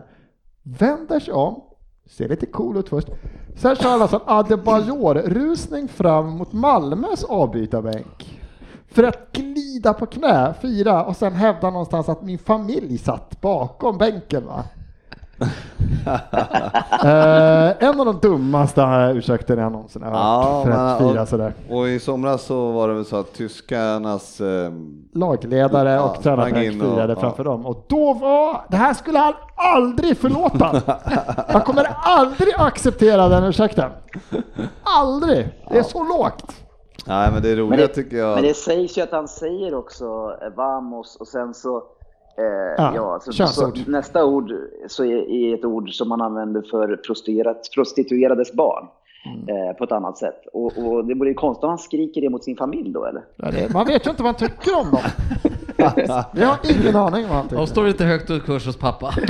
vänder 0.62 1.20
sig 1.20 1.34
om, 1.34 1.62
ser 2.06 2.28
lite 2.28 2.46
cool 2.46 2.76
ut 2.76 2.88
först. 2.88 3.08
Sen 3.56 3.76
kör 3.76 3.90
han 3.90 4.02
alltså 4.02 4.16
en 4.16 4.22
Adebayor-rusning 4.26 5.88
fram 5.88 6.28
mot 6.30 6.52
Malmös 6.52 7.24
avbytarbänk 7.24 8.41
för 8.94 9.02
att 9.02 9.32
glida 9.32 9.92
på 9.92 10.06
knä, 10.06 10.54
fira 10.60 11.04
och 11.04 11.16
sen 11.16 11.32
hävda 11.32 11.70
någonstans 11.70 12.08
att 12.08 12.22
min 12.22 12.38
familj 12.38 12.98
satt 12.98 13.40
bakom 13.40 13.98
bänken. 13.98 14.46
Va? 14.46 14.64
eh, 17.04 17.88
en 17.88 18.00
av 18.00 18.06
de 18.06 18.18
dummaste 18.22 19.12
ursäkterna 19.14 19.62
jag 19.62 19.72
någonsin 19.72 20.02
har 20.02 20.10
hört 20.10 20.18
Ja, 20.20 20.62
för 20.64 20.70
att 20.70 21.00
men- 21.00 21.10
fira 21.10 21.22
och- 21.22 21.28
sådär. 21.28 21.54
Och 21.70 21.88
i 21.88 22.00
somras 22.00 22.42
så 22.42 22.72
var 22.72 22.88
det 22.88 22.94
väl 22.94 23.04
så 23.04 23.16
att 23.16 23.32
tyskarnas... 23.34 24.40
Eh, 24.40 24.72
Lagledare 25.14 25.90
Ja, 25.90 26.02
och 26.02 26.16
och- 26.16 26.22
firade 26.22 27.12
ja. 27.12 27.20
framför 27.20 27.44
dem 27.44 27.66
och 27.66 27.86
då 27.88 28.14
var, 28.14 28.60
det 28.68 28.76
här 28.76 28.94
skulle 28.94 29.18
han 29.18 29.32
aldrig 29.56 30.18
förlåta. 30.18 30.82
Jag 31.52 31.64
kommer 31.64 31.86
aldrig 32.02 32.54
acceptera 32.58 33.28
den 33.28 33.44
ursäkten. 33.44 33.90
Aldrig! 34.82 35.48
Det 35.70 35.78
är 35.78 35.82
så 35.82 36.04
lågt. 36.04 36.52
Nej 37.06 37.32
men 37.32 37.42
det 37.42 37.56
roliga 37.56 37.68
Men 37.70 37.78
det, 37.78 37.88
tycker 37.88 38.16
jag... 38.16 38.34
men 38.34 38.44
det 38.44 38.54
sägs 38.54 38.98
ju 38.98 39.02
att 39.02 39.10
han 39.12 39.28
säger 39.28 39.74
också 39.74 40.04
eh, 40.42 40.48
vamos 40.56 41.16
och 41.16 41.28
sen 41.28 41.54
så, 41.54 41.76
eh, 41.76 42.44
Ja, 42.76 42.92
ja, 42.94 43.20
så, 43.22 43.32
så 43.32 43.36
könsord. 43.36 43.78
nästa 43.88 44.24
ord 44.24 44.52
så 44.88 45.04
är, 45.04 45.30
är 45.30 45.54
ett 45.54 45.64
ord 45.64 45.90
som 45.90 46.08
man 46.08 46.20
använder 46.20 46.62
för 46.70 46.96
prostituerat, 46.96 47.68
prostituerades 47.74 48.52
barn. 48.52 48.86
Mm. 49.26 49.68
Eh, 49.68 49.72
på 49.76 49.84
ett 49.84 49.92
annat 49.92 50.18
sätt. 50.18 50.46
Och, 50.52 50.78
och 50.78 51.04
det 51.04 51.14
vore 51.14 51.28
ju 51.28 51.34
konstigt 51.34 51.64
om 51.64 51.68
han 51.68 51.78
skriker 51.78 52.20
det 52.20 52.28
mot 52.28 52.44
sin 52.44 52.56
familj 52.56 52.90
då 52.92 53.04
eller? 53.04 53.22
Ja, 53.36 53.50
det- 53.50 53.72
Man 53.74 53.86
vet 53.86 54.06
ju 54.06 54.10
inte 54.10 54.22
vad 54.22 54.34
han 54.40 54.48
tycker 54.48 54.80
om 54.80 54.90
dem. 54.90 55.00
Vi 56.32 56.42
har 56.44 56.58
ingen 56.70 56.96
aning 56.96 57.28
vad 57.28 57.36
han 57.36 57.46
De 57.46 57.48
tycker. 57.48 57.66
står 57.66 57.88
inte 57.88 58.04
högt 58.04 58.30
i 58.30 58.40
kurs 58.40 58.66
hos 58.66 58.76
pappa. 58.76 59.14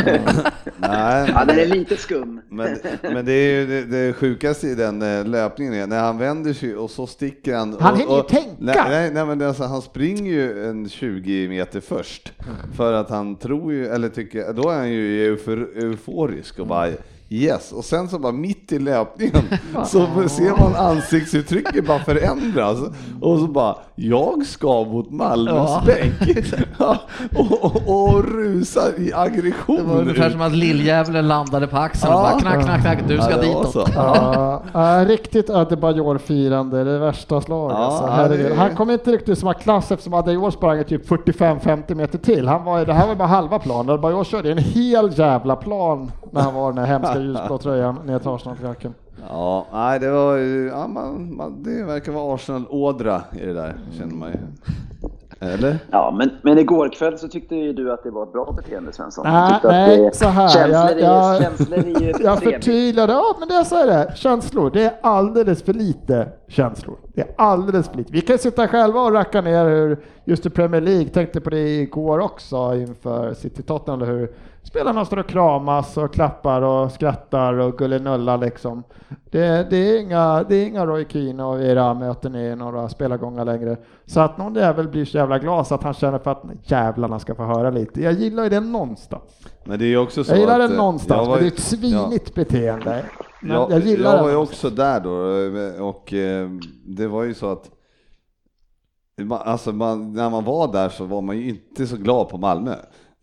Nej, 0.77 1.31
Ja, 1.35 1.45
den 1.45 1.59
är 1.59 1.67
lite 1.67 1.97
skum. 1.97 2.41
Men, 2.49 2.77
men 3.03 3.25
det 3.25 3.33
är 3.33 3.61
ju 3.61 3.67
det, 3.67 3.85
det 3.85 4.13
sjukaste 4.13 4.67
i 4.69 4.75
den 4.75 5.03
eh, 5.03 5.25
löpningen 5.25 5.75
är 5.75 5.87
när 5.87 6.01
han 6.01 6.19
vänder 6.19 6.53
sig 6.53 6.77
och 6.77 6.91
så 6.91 7.07
sticker 7.07 7.55
han. 7.57 7.77
Han 7.81 7.93
och, 7.93 7.99
hinner 7.99 8.15
ju 8.15 8.21
och, 8.21 8.29
tänka. 8.29 8.55
Nej, 8.59 8.77
nej, 8.89 9.11
nej 9.13 9.27
men 9.27 9.43
alltså, 9.43 9.65
han 9.65 9.83
springer 9.83 10.33
ju 10.33 10.69
en 10.69 10.89
20 10.89 11.49
meter 11.49 11.81
först 11.81 12.33
för 12.77 12.93
att 12.93 13.11
han 13.11 13.37
tror 13.37 13.73
ju, 13.73 13.87
eller 13.87 14.09
tycker, 14.09 14.53
då 14.53 14.69
är 14.71 14.77
han 14.77 14.91
ju 14.91 15.27
eufor, 15.27 15.69
euforisk 15.77 16.59
och 16.59 16.67
bara 16.67 16.89
Yes, 17.29 17.73
och 17.73 17.85
sen 17.85 18.09
så 18.09 18.19
bara 18.19 18.33
mitt 18.33 18.73
i 18.73 18.79
löpningen 18.79 19.43
så 19.87 20.29
ser 20.29 20.61
man 20.61 20.75
ansiktsuttrycket 20.77 21.87
bara 21.87 21.99
förändras 21.99 22.79
och 23.21 23.39
så 23.39 23.47
bara 23.47 23.77
jag 24.09 24.47
ska 24.47 24.85
mot 24.85 25.11
Malmös 25.11 25.55
Ja. 25.55 25.83
bänk 25.87 26.45
Ja, 26.79 26.97
och, 27.37 27.65
och, 27.65 28.05
och 28.05 28.25
rusa 28.25 28.81
i 28.99 29.13
aggression. 29.15 29.77
Det 29.77 29.83
var 29.83 30.01
ungefär 30.01 30.31
som 30.31 30.41
att 30.41 30.53
lilljävulen 30.53 31.29
landade 31.29 31.67
på 31.67 31.77
axeln 31.77 32.13
och 32.13 32.19
Ja. 32.21 32.23
bara 32.23 32.41
knack, 32.41 32.65
knack, 32.65 32.81
knack, 32.81 32.99
du 33.09 33.19
ska 33.19 33.31
Ja, 33.31 33.37
ditåt. 33.43 33.89
Ja, 33.95 34.63
ja, 34.73 35.05
riktigt 35.05 35.51
Adebayor-firande, 35.51 36.85
det 36.85 36.99
värsta 36.99 37.41
slaget. 37.41 37.77
Ja, 37.79 37.85
alltså, 37.85 38.37
det- 38.37 38.55
Han 38.55 38.77
kom 38.77 38.91
inte 38.91 39.11
riktigt 39.13 39.39
samma 39.39 39.55
klass 39.55 39.93
eftersom 39.93 40.15
Adebayor 40.15 40.51
sprang 40.51 40.85
typ 40.85 41.09
45-50 41.09 41.95
meter 41.95 42.19
till. 42.19 42.49
Han 42.49 42.65
var, 42.65 42.85
det 42.87 42.93
här 42.93 43.07
var 43.09 43.15
bara 43.15 43.29
halva 43.29 43.59
plan. 43.59 43.91
Adebayor 43.91 44.25
körde 44.25 44.51
en 44.53 44.59
hel 44.59 45.19
jävla 45.19 45.57
plan 45.57 46.11
när 46.31 46.41
han 46.41 46.55
var 46.55 46.73
den 46.73 46.79
här 46.85 46.87
hemska 46.87 47.19
ljusblå 47.21 47.59
tröjan 47.59 47.95
ner 48.07 48.19
till 48.19 48.29
Arsenal-klacken. 48.29 48.95
Ja, 49.29 49.67
nej 49.73 49.99
det 50.01 50.11
var 50.11 50.37
ju, 50.37 50.67
ja, 50.69 50.87
man, 50.87 51.37
man, 51.37 51.63
det 51.63 51.85
verkar 51.85 52.13
vara 52.13 52.35
Arsenal-ådra 52.35 53.23
i 53.33 53.47
det 53.47 53.53
där, 53.53 53.77
känner 53.99 54.15
man 54.15 54.29
ju. 54.31 54.37
Eller? 55.41 55.79
Ja, 55.91 56.15
men, 56.19 56.31
men 56.43 56.59
igår 56.59 56.89
kväll 56.89 57.19
så 57.19 57.29
tyckte 57.29 57.57
ju 57.57 57.73
du 57.73 57.93
att 57.93 58.03
det 58.03 58.11
var 58.11 58.23
ett 58.23 58.33
bra 58.33 58.53
beteende 58.57 58.93
Svensson. 58.93 59.25
Du 59.25 59.31
Nej, 59.69 59.99
det- 59.99 60.15
så 60.17 60.29
här, 60.29 60.49
Känslor, 60.49 60.81
jag- 60.81 60.91
är, 60.91 60.99
jag- 60.99 61.43
känslor 61.43 61.79
är 61.79 62.01
ju 62.01 62.13
Jag 62.25 62.43
förtydligade, 62.43 63.13
ja 63.13 63.37
men 63.39 63.49
det 63.49 63.55
jag 63.55 63.67
säger 63.67 63.87
det, 63.87 64.13
känslor, 64.17 64.71
det 64.71 64.85
är 64.85 64.93
alldeles 65.03 65.63
för 65.63 65.73
lite 65.73 66.29
känslor. 66.49 66.97
Det 67.15 67.21
är 67.21 67.29
alldeles 67.39 67.89
för 67.89 67.97
lite. 67.97 68.13
Vi 68.13 68.21
kan 68.21 68.39
sitta 68.39 68.69
själva 68.69 69.01
och 69.01 69.13
racka 69.13 69.41
ner 69.41 69.65
hur, 69.65 69.99
just 70.25 70.47
i 70.47 70.51
Premier 70.51 70.81
League, 70.81 71.09
tänkte 71.09 71.41
på 71.41 71.51
det 71.51 71.69
igår 71.69 72.19
också 72.19 72.75
inför 72.75 73.35
City 73.35 73.63
Tottenham, 73.63 74.01
hur 74.09 74.31
spelarna 74.63 75.05
står 75.05 75.17
och 75.17 75.27
kramas 75.27 75.97
och 75.97 76.15
klappar 76.15 76.63
och 76.63 76.93
skrattar 76.93 77.55
och 77.55 77.79
gullinullar 77.79 78.39
liksom. 78.39 78.83
Det, 79.31 79.71
det, 79.71 79.77
är 79.77 80.01
inga, 80.01 80.43
det 80.43 80.57
är 80.57 80.67
inga 80.67 80.87
Roy 80.87 81.07
Keane 81.09 81.45
och 81.45 81.63
era 81.63 81.95
möten 81.95 82.35
i 82.35 82.57
några 82.57 82.89
spelargångar 82.89 83.45
längre. 83.45 83.77
Så 84.07 84.21
att 84.21 84.39
någon 84.39 84.55
jävel 84.55 84.89
blir 84.89 85.05
så 85.05 85.17
jävla 85.17 85.39
glad 85.39 85.67
så 85.67 85.75
att 85.75 85.83
han 85.83 85.95
känner 85.95 86.19
för 86.19 86.31
att 86.31 86.43
jävlarna 86.63 87.19
ska 87.19 87.35
få 87.35 87.43
höra 87.43 87.71
lite. 87.71 88.03
Jag 88.03 88.13
gillar 88.13 88.43
ju 88.43 88.49
det 88.49 88.61
någonstans. 88.61 89.23
Men 89.65 89.79
det 89.79 89.85
är 89.85 89.97
också 89.97 90.25
så 90.25 90.33
Jag 90.33 90.39
gillar 90.39 90.61
att, 90.61 90.69
det 90.69 90.75
eh, 90.75 90.79
någonstans, 90.79 91.19
jag 91.19 91.27
var 91.27 91.35
men 91.35 91.45
det 91.45 91.49
är 91.49 91.53
ett 91.53 91.61
svinigt 91.61 92.35
beteende. 92.35 93.05
Men 93.41 93.57
Ja, 93.57 93.67
jag 93.71 93.81
gillar 93.81 94.17
jag 94.17 94.23
var 94.23 94.31
ju 94.31 94.37
också 94.37 94.71
där 94.71 95.01
då 95.01 95.13
och 95.85 96.13
eh, 96.13 96.49
det 96.85 97.07
var 97.07 97.23
ju 97.23 97.35
så 97.35 97.53
att 97.53 97.71
alltså 99.31 99.73
man, 99.73 100.13
när 100.13 100.31
man 100.31 100.45
var 100.45 100.73
där 100.73 100.89
så 100.89 101.05
var 101.05 101.21
man 101.21 101.39
ju 101.39 101.49
inte 101.49 101.87
så 101.87 101.97
glad 101.97 102.29
på 102.29 102.39
Malmö. 102.39 102.75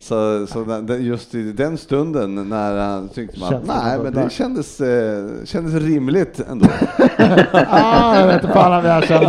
Så, 0.02 0.48
så 0.48 0.86
just 1.00 1.36
i 1.36 1.52
den 1.52 1.78
stunden 1.78 2.50
när 2.50 2.78
han 2.78 3.10
tyckte 3.10 3.40
man, 3.40 3.54
nej 3.66 4.00
men 4.04 4.14
det- 4.14 4.30
kändes, 4.32 4.82
eh, 4.82 5.26
kändes 5.46 5.74
rimligt 5.74 6.40
ändå. 6.40 6.66
ah, 7.70 8.20
jag 8.20 8.28
vet 8.28 8.44
inte 8.44 8.54
fan 8.54 8.84
vad 8.84 8.92
jag 8.92 9.04
kände. 9.04 9.26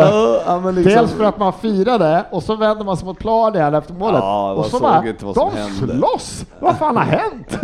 Ja, 0.46 0.70
liksom- 0.70 0.92
Dels 0.92 1.12
för 1.12 1.24
att 1.24 1.38
man 1.38 1.52
firade 1.52 2.24
och 2.30 2.42
så 2.42 2.56
vänder 2.56 2.84
man 2.84 2.96
sig 2.96 3.06
mot 3.06 3.18
planen 3.18 3.74
efter 3.74 3.94
målet. 3.94 4.20
Ja, 4.20 4.52
och 4.52 4.66
så 4.66 4.78
bara, 4.80 5.08
inte 5.08 5.24
vad 5.24 5.34
som 5.34 5.50
de 5.54 5.60
hände." 5.60 5.94
slåss! 5.96 6.44
Vad 6.60 6.76
fan 6.78 6.96
har 6.96 7.04
hänt? 7.04 7.58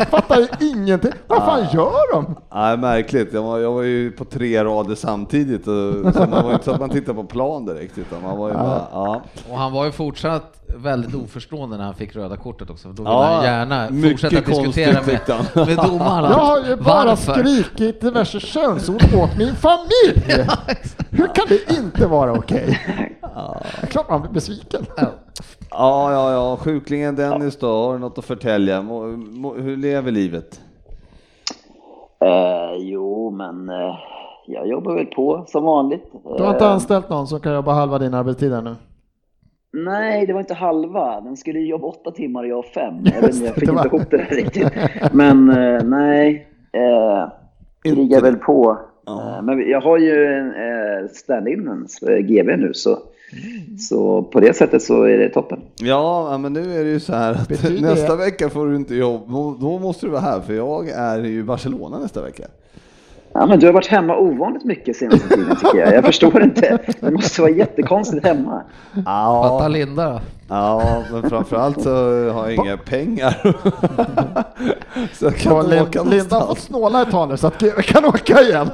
Fattar 0.10 0.36
ju 0.36 0.46
ingenting. 0.60 1.12
Vad 1.26 1.38
fan 1.42 1.60
gör 1.72 2.12
de? 2.14 2.34
Nej, 2.54 2.76
märkligt. 2.76 3.32
Jag 3.32 3.42
var, 3.42 3.58
jag 3.58 3.72
var 3.72 3.82
ju 3.82 4.10
på 4.12 4.24
tre 4.24 4.64
rader 4.64 4.94
samtidigt 4.94 5.60
och 5.66 6.14
så 6.14 6.20
man 6.30 6.44
var 6.44 6.52
inte 6.52 6.64
så 6.64 6.70
att 6.70 6.80
man 6.80 6.90
tittade 6.90 7.14
på 7.16 7.24
plan 7.24 7.66
direkt 7.66 7.98
utan 7.98 8.22
man 8.22 8.38
var 8.38 8.48
ju 8.48 8.54
bara, 8.58 8.82
ja. 8.92 9.22
Och 9.50 9.58
han 9.58 9.72
var 9.72 9.84
ju 9.84 9.92
fortsatt 9.92 10.56
väldigt 10.76 11.14
oförstående 11.14 11.76
när 11.76 11.84
han 11.84 11.94
fick 11.94 12.16
röda 12.16 12.36
kortet 12.36 12.70
också. 12.70 12.88
Då 12.88 13.02
ville 13.02 13.14
Ja, 13.14 13.24
han 13.24 13.44
gärna 13.44 13.88
fortsätta 14.10 14.40
diskutera 14.40 14.92
med, 14.92 15.66
med 15.66 15.76
domarna. 15.76 16.28
Jag 16.30 16.38
har 16.38 16.58
ju 16.68 16.76
bara 16.76 17.04
Varför? 17.04 17.32
skrikit 17.34 18.00
diverse 18.00 18.40
könsord 18.40 19.02
åt 19.16 19.38
min 19.38 19.54
familj! 19.54 20.46
Hur 21.10 21.26
kan 21.26 21.44
det 21.48 21.76
inte 21.78 22.06
vara 22.06 22.32
okej? 22.32 22.78
Det 23.20 23.82
är 23.82 23.86
klart 23.86 24.08
man 24.10 24.20
blir 24.20 24.30
besviken. 24.30 24.86
Ja, 24.96 26.12
ja, 26.12 26.32
ja. 26.32 26.56
Sjuklingen 26.56 27.16
Dennis 27.16 27.58
då, 27.58 27.66
har 27.86 27.92
du 27.92 27.98
något 27.98 28.18
att 28.18 28.24
förtälja? 28.24 28.80
Hur 29.56 29.76
lever 29.76 30.10
livet? 30.12 30.60
Eh, 32.24 32.76
jo, 32.78 33.30
men 33.30 33.68
eh, 33.68 33.94
jag 34.46 34.68
jobbar 34.68 34.94
väl 34.94 35.06
på 35.06 35.44
som 35.48 35.64
vanligt. 35.64 36.12
Du 36.36 36.42
har 36.42 36.52
inte 36.52 36.64
Eh, 36.64 36.72
anställt 36.72 37.08
någon 37.08 37.26
som 37.26 37.40
kan 37.40 37.54
jobba 37.54 37.72
halva 37.72 37.98
din 37.98 38.14
arbetstid 38.14 38.52
ännu? 38.52 38.76
Nej, 39.72 40.26
det 40.26 40.32
var 40.32 40.40
inte 40.40 40.54
halva. 40.54 41.20
Den 41.20 41.36
skulle 41.36 41.58
ju 41.58 41.66
jobba 41.66 41.86
åtta 41.86 42.10
timmar 42.10 42.42
och 42.42 42.48
jag 42.48 42.64
fem. 42.64 42.94
Jag, 43.04 43.20
vet, 43.20 43.34
inte, 43.34 43.46
jag 43.46 43.54
fick 43.54 43.66
det 43.68 43.72
var- 43.72 43.84
inte 43.84 43.96
ihop 43.96 44.10
det 44.10 44.16
där 44.16 44.36
riktigt. 44.36 44.68
Men 45.12 45.50
eh, 45.50 45.82
nej, 45.84 46.46
eh, 46.72 47.28
krigar 47.94 48.20
väl 48.20 48.36
på. 48.36 48.78
Ja. 49.06 49.36
Eh, 49.36 49.42
men 49.42 49.68
jag 49.70 49.80
har 49.80 49.98
ju 49.98 50.24
en 50.26 50.46
eh, 50.48 51.08
stand-in 51.12 51.86
GB 52.22 52.56
nu, 52.56 52.70
så, 52.74 52.98
så 53.88 54.22
på 54.22 54.40
det 54.40 54.56
sättet 54.56 54.82
så 54.82 55.02
är 55.02 55.18
det 55.18 55.28
toppen. 55.28 55.60
Ja, 55.80 56.38
men 56.38 56.52
nu 56.52 56.60
är 56.80 56.84
det 56.84 56.90
ju 56.90 57.00
så 57.00 57.12
här 57.14 57.32
att 57.32 57.48
Betyder 57.48 57.82
nästa 57.90 58.16
det- 58.16 58.24
vecka 58.24 58.48
får 58.50 58.66
du 58.66 58.76
inte 58.76 58.94
jobb. 58.94 59.22
Då- 59.60 59.78
måste 59.78 60.06
du 60.06 60.10
vara 60.10 60.20
här 60.22 60.40
för 60.40 60.52
jag 60.54 60.88
är 60.88 61.18
ju 61.24 61.38
i 61.38 61.42
Barcelona 61.42 61.98
nästa 61.98 62.22
vecka. 62.22 62.44
Ja, 63.32 63.46
men 63.46 63.58
du 63.60 63.66
har 63.66 63.72
varit 63.72 63.86
hemma 63.86 64.16
ovanligt 64.16 64.64
mycket 64.64 64.96
senaste 64.96 65.28
tiden 65.28 65.56
tycker 65.56 65.78
jag. 65.78 65.94
Jag 65.94 66.04
förstår 66.04 66.42
inte. 66.42 66.78
Det 67.00 67.10
måste 67.10 67.40
vara 67.40 67.50
jättekonstigt 67.52 68.26
hemma. 68.26 68.62
Fatta 68.94 69.02
Ja, 69.04 69.68
Linda 69.68 70.12
då. 70.12 70.20
ja 70.48 71.02
men 71.12 71.30
framförallt 71.30 71.82
så 71.82 71.90
har 72.30 72.48
jag 72.48 72.54
inga 72.54 72.76
pengar. 72.76 73.36
så 75.14 75.24
jag 75.24 75.36
kan 75.36 75.64
inte 75.64 75.82
åka 75.82 76.02
Linda 76.02 76.38
har 76.38 76.46
fått 76.46 76.58
snåla 76.58 77.02
ett 77.02 77.10
tag 77.10 77.28
nu 77.28 77.36
så 77.36 77.46
att 77.46 77.58
GW 77.60 77.82
kan 77.82 78.04
åka 78.04 78.40
igen. 78.42 78.68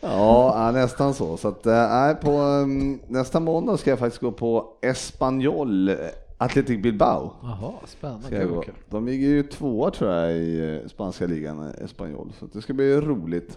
Ja, 0.00 0.70
nästan 0.74 1.14
så. 1.14 1.36
Så 1.36 1.48
att, 1.48 1.66
äh, 1.66 2.12
på 2.22 2.30
um, 2.30 3.00
nästa 3.08 3.40
måndag 3.40 3.76
ska 3.76 3.90
jag 3.90 3.98
faktiskt 3.98 4.22
gå 4.22 4.32
på 4.32 4.64
Espanyol, 4.82 5.88
eh, 5.88 5.94
Athletic 6.38 6.82
Bilbao. 6.82 7.32
Jaha, 7.42 7.72
spännande. 7.86 8.26
Ska 8.26 8.36
jag 8.36 8.48
gå. 8.48 8.64
De 8.90 9.06
ligger 9.06 9.28
ju 9.28 9.42
tvåa 9.42 9.90
tror 9.90 10.10
jag 10.10 10.32
i 10.32 10.80
eh, 10.82 10.88
spanska 10.88 11.26
ligan, 11.26 11.58
eh, 11.58 11.84
Espanyol, 11.84 12.32
så 12.38 12.44
att 12.44 12.52
det 12.52 12.60
ska 12.60 12.72
bli 12.72 13.00
roligt. 13.00 13.56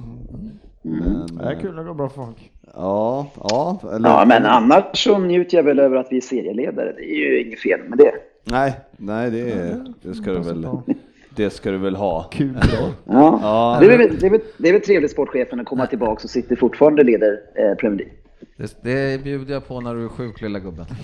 Men, 0.82 1.28
Det 1.38 1.44
är 1.44 1.52
eh, 1.52 1.60
kul, 1.60 1.76
det 1.76 1.84
går 1.84 1.94
bra 1.94 2.10
för 2.10 2.16
folk. 2.26 2.52
Ja, 2.74 3.28
ja. 3.36 3.80
Eller, 3.94 4.10
Ja, 4.10 4.26
men 4.28 4.46
annars 4.46 4.84
så 4.94 5.18
njuter 5.18 5.58
jag 5.58 5.64
väl 5.64 5.80
över 5.80 5.98
att 5.98 6.08
vi 6.10 6.18
är 6.18 6.22
serieledare. 6.22 6.94
Det 6.98 7.04
är 7.04 7.16
ju 7.16 7.48
inget 7.48 7.60
fel 7.60 7.80
med 7.88 7.98
det. 7.98 8.12
Nej, 8.44 8.74
nej 8.98 9.32
det, 9.32 9.80
det 10.02 10.14
ska 10.14 10.32
du 10.32 10.40
väl, 10.40 10.68
det 11.36 11.50
ska 11.50 11.72
du 11.72 11.78
väl 11.78 11.96
ha. 11.96 12.24
Kul 12.24 12.54
då. 12.54 12.90
Ja. 13.14 13.40
Ja. 13.42 13.78
Det, 13.80 13.94
är 13.94 13.98
väl, 13.98 14.18
det, 14.20 14.26
är 14.26 14.32
väl, 14.32 14.42
det 14.58 14.70
är 14.70 14.74
väl 14.74 14.82
trevligt 14.82 15.12
sportchefen 15.12 15.60
att 15.60 15.66
komma 15.66 15.88
tillbaka 15.88 16.24
och 16.24 16.30
sitter 16.30 16.56
fortfarande 16.56 17.04
leder 17.04 17.40
eh, 17.56 17.76
Premier 17.76 17.98
League. 17.98 18.14
Det, 18.60 18.84
det 18.84 19.24
bjuder 19.24 19.54
jag 19.54 19.68
på 19.68 19.82
när 19.82 19.96
du 19.96 20.06
är 20.06 20.10
sjuk 20.10 20.42
lilla 20.42 20.60
gubben. 20.60 20.86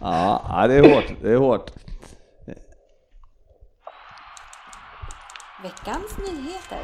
Ja, 0.00 0.42
ja, 0.48 0.66
det 0.66 0.74
är 0.74 0.94
hårt, 0.94 1.12
det 1.22 1.32
är 1.32 1.36
hårt. 1.36 1.70
Veckans 5.62 6.18
nyheter. 6.18 6.78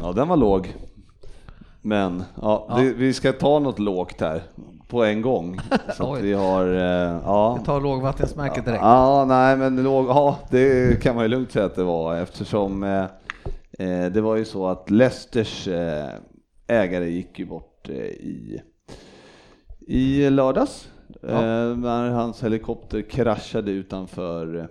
Ja, 0.00 0.12
den 0.12 0.28
var 0.28 0.36
låg. 0.36 0.74
Men 1.80 2.24
ja, 2.42 2.74
Det, 2.76 2.92
vi 2.92 3.12
ska 3.12 3.32
ta 3.32 3.58
något 3.58 3.78
lågt 3.78 4.20
här 4.20 4.42
på 4.88 5.04
en 5.04 5.22
gång. 5.22 5.60
Så 5.96 6.14
vi 6.14 6.32
har, 6.32 6.66
eh, 6.66 7.20
ja. 7.24 7.54
Vi 7.58 7.64
tar 7.64 7.80
lågvattensmärket 7.80 8.64
direkt. 8.64 8.82
Ja, 8.82 9.24
nej 9.28 9.56
men 9.56 9.82
låg, 9.82 10.06
ja, 10.08 10.38
det 10.50 11.02
kan 11.02 11.14
man 11.14 11.24
ju 11.24 11.28
lugnt 11.28 11.52
säga 11.52 11.64
att 11.66 11.74
det 11.76 11.84
var 11.84 12.16
eftersom 12.16 12.82
eh, 12.82 13.04
det 14.12 14.20
var 14.20 14.36
ju 14.36 14.44
så 14.44 14.66
att 14.68 14.90
Leicesters 14.90 15.68
eh, 15.68 16.08
ägare 16.66 17.10
gick 17.10 17.38
ju 17.38 17.46
bort 17.46 17.88
eh, 17.88 17.94
i, 17.96 18.62
i 19.80 20.30
lördags 20.30 20.88
eh, 21.22 21.76
när 21.76 22.10
hans 22.10 22.42
helikopter 22.44 23.02
kraschade 23.02 23.70
utanför, 23.70 24.56
eh, 24.58 24.66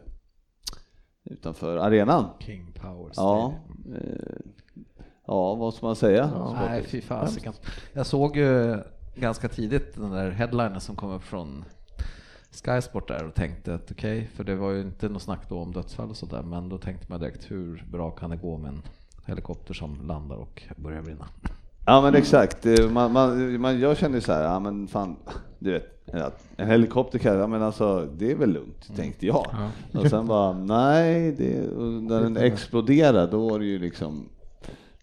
utanför 1.24 1.78
arenan. 1.78 2.26
King 2.40 2.74
Power 2.82 3.12
Ja, 3.16 3.54
Stadium. 3.74 3.96
eh, 3.96 4.40
ja, 5.28 5.56
vad 5.56 5.74
ska 5.74 5.86
man 5.86 5.96
säga? 5.96 6.54
Nej, 6.54 6.84
fy 6.84 7.02
fasiken. 7.02 7.54
Jag 7.94 8.06
såg 8.06 8.38
ju 8.38 8.78
ganska 9.16 9.50
tidigt 9.50 9.96
den 9.96 10.12
där 10.12 10.32
headlinen 10.32 10.82
som 10.82 10.96
kom 10.96 11.12
upp 11.12 11.24
från 11.24 11.66
Sky 12.52 12.82
Sport 12.82 13.08
där 13.08 13.28
och 13.28 13.34
tänkte 13.34 13.74
att 13.74 13.92
okej, 13.92 14.30
för 14.36 14.44
det 14.44 14.56
var 14.56 14.72
ju 14.72 14.82
inte 14.82 15.10
något 15.10 15.22
snack 15.22 15.50
då 15.50 15.60
om 15.60 15.72
dödsfall 15.72 16.10
och 16.10 16.18
sådär, 16.18 16.42
men 16.44 16.70
då 16.70 16.78
tänkte 16.78 17.06
man 17.10 17.20
direkt 17.20 17.52
hur 17.52 17.86
bra 17.92 18.12
kan 18.12 18.30
det 18.30 18.38
gå 18.38 18.58
med 18.58 18.70
en 18.70 18.82
helikopter 19.26 19.74
som 19.74 20.08
landar 20.08 20.36
och 20.36 20.64
börjar 20.76 21.02
brinna? 21.02 21.28
Ja 21.86 22.02
men 22.02 22.16
exakt, 22.16 22.66
man, 22.92 23.12
man, 23.12 23.62
man, 23.62 23.80
jag 23.80 23.98
kände 23.98 24.22
så 24.22 24.32
här, 24.34 24.44
ja 24.44 24.60
men 24.60 24.88
fan, 24.88 25.16
du 25.60 25.72
vet, 25.72 25.88
en 26.58 26.68
helikopter 26.68 27.20
kan, 27.20 27.38
ja 27.38 27.48
men 27.48 27.64
alltså 27.64 28.08
det 28.18 28.32
är 28.32 28.36
väl 28.36 28.50
lugnt, 28.50 28.96
tänkte 28.96 29.28
jag. 29.28 29.48
Och 29.94 30.08
sen 30.08 30.28
bara, 30.28 30.54
nej, 30.54 31.32
det, 31.32 31.78
när 32.02 32.22
den 32.22 32.38
exploderade 32.38 33.28
då 33.32 33.50
var 33.50 33.60
det 33.60 33.66
ju 33.66 33.80
liksom, 33.80 34.30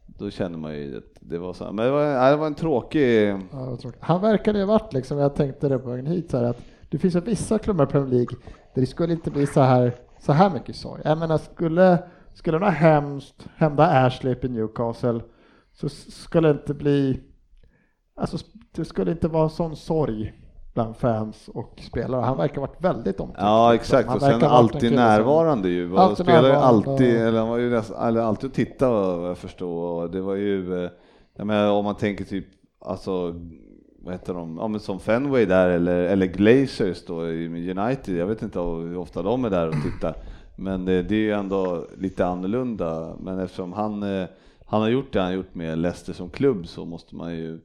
då 0.07 0.31
kände 0.31 0.59
man 0.59 0.75
ju 0.75 0.99
att 0.99 1.05
det 1.21 1.38
var 1.38 1.52
så 1.52 1.64
här, 1.64 1.73
men 1.73 1.85
det 1.85 1.90
var, 1.90 2.02
ja, 2.02 2.31
det 2.31 2.37
var 2.37 2.47
en 2.47 2.55
tråkig, 2.55 3.28
Ja, 3.28 3.38
vad 3.50 3.81
tråkigt. 3.81 4.02
Han 4.02 4.21
verkade 4.21 4.59
ju 4.59 4.64
varit 4.64 4.93
liksom, 4.93 5.19
jag 5.19 5.35
tänkte 5.35 5.69
det 5.69 5.78
på 5.78 5.90
vägen 5.90 6.07
hit, 6.07 6.31
så 6.31 6.37
här, 6.37 6.45
att 6.45 6.61
det 6.88 6.99
finns 6.99 7.14
vissa 7.14 7.59
klubbar 7.59 7.85
i 7.85 7.88
Premier 7.88 8.11
League 8.11 8.37
där 8.75 8.80
det 8.80 8.87
skulle 8.87 9.12
inte 9.12 9.30
bli 9.30 9.47
så 9.47 9.61
här, 9.61 9.95
så 10.18 10.33
här 10.33 10.50
mycket 10.50 10.76
sorg. 10.76 11.02
Jag 11.04 11.18
menar, 11.18 11.38
skulle, 11.38 12.02
skulle 12.35 12.59
något 12.59 12.75
hemskt 12.75 13.47
hända 13.57 14.07
Ashley 14.07 14.37
i 14.42 14.49
Newcastle 14.49 15.21
så 15.73 15.88
skulle 15.88 16.49
det 16.49 16.61
inte 16.61 16.75
bli, 16.75 17.21
alltså 18.14 18.37
det 18.75 18.85
skulle 18.85 19.11
inte 19.11 19.28
vara 19.28 19.49
sån 19.49 19.76
sorg 19.76 20.33
bland 20.75 20.97
fans 20.97 21.49
och 21.54 21.80
spelare. 21.83 22.23
Han 22.23 22.37
verkar 22.37 22.54
ha 22.61 22.66
varit 22.66 22.85
väldigt 22.85 23.21
omtyckt. 23.21 23.40
Ja 23.40 23.75
exakt, 23.75 24.09
Han 24.09 24.16
och 24.16 24.23
sen 24.23 24.42
alltid 24.42 24.92
närvarande 24.92 25.68
ju. 25.68 25.97
Han 25.97 26.16
spelar 26.16 26.49
ju 26.49 26.54
alltid, 26.54 27.16
eller 27.16 27.38
han 27.38 27.49
var 27.49 27.59
ju 27.59 27.71
nästan, 27.71 28.09
eller 28.09 28.21
alltid 28.21 28.50
att 28.50 28.54
titta 28.54 28.90
vad 28.90 29.30
jag 29.30 29.38
förstår. 29.38 30.02
Och 30.02 30.11
det 30.11 30.21
var 30.21 30.35
ju, 30.35 30.85
eh, 30.85 30.90
jag 31.37 31.47
menar 31.47 31.71
om 31.71 31.85
man 31.85 31.95
tänker 31.95 32.25
typ, 32.25 32.47
alltså 32.80 33.35
vad 34.02 34.14
heter 34.14 34.35
de, 34.35 34.57
ja 34.57 34.69
men 34.69 34.81
som 34.81 35.00
Fenway 35.00 35.45
där 35.45 35.69
eller, 35.69 36.02
eller 36.02 36.26
Glazers 36.26 37.05
då 37.05 37.28
i 37.28 37.71
United, 37.71 38.17
jag 38.17 38.26
vet 38.26 38.43
inte 38.43 38.59
hur 38.59 38.97
ofta 38.97 39.23
de 39.23 39.45
är 39.45 39.50
där 39.50 39.69
och 39.69 39.83
tittar. 39.83 40.14
Men 40.57 40.85
det, 40.85 41.02
det 41.02 41.14
är 41.14 41.21
ju 41.21 41.33
ändå 41.33 41.87
lite 41.99 42.26
annorlunda, 42.26 43.17
men 43.21 43.38
eftersom 43.38 43.73
han, 43.73 44.02
eh, 44.02 44.28
han 44.67 44.81
har 44.81 44.88
gjort 44.88 45.12
det 45.12 45.19
han 45.19 45.28
har 45.28 45.35
gjort 45.35 45.55
med 45.55 45.78
Leicester 45.78 46.12
som 46.12 46.31
klubb 46.31 46.67
så 46.67 46.85
måste 46.85 47.17
man 47.17 47.37
ju, 47.37 47.61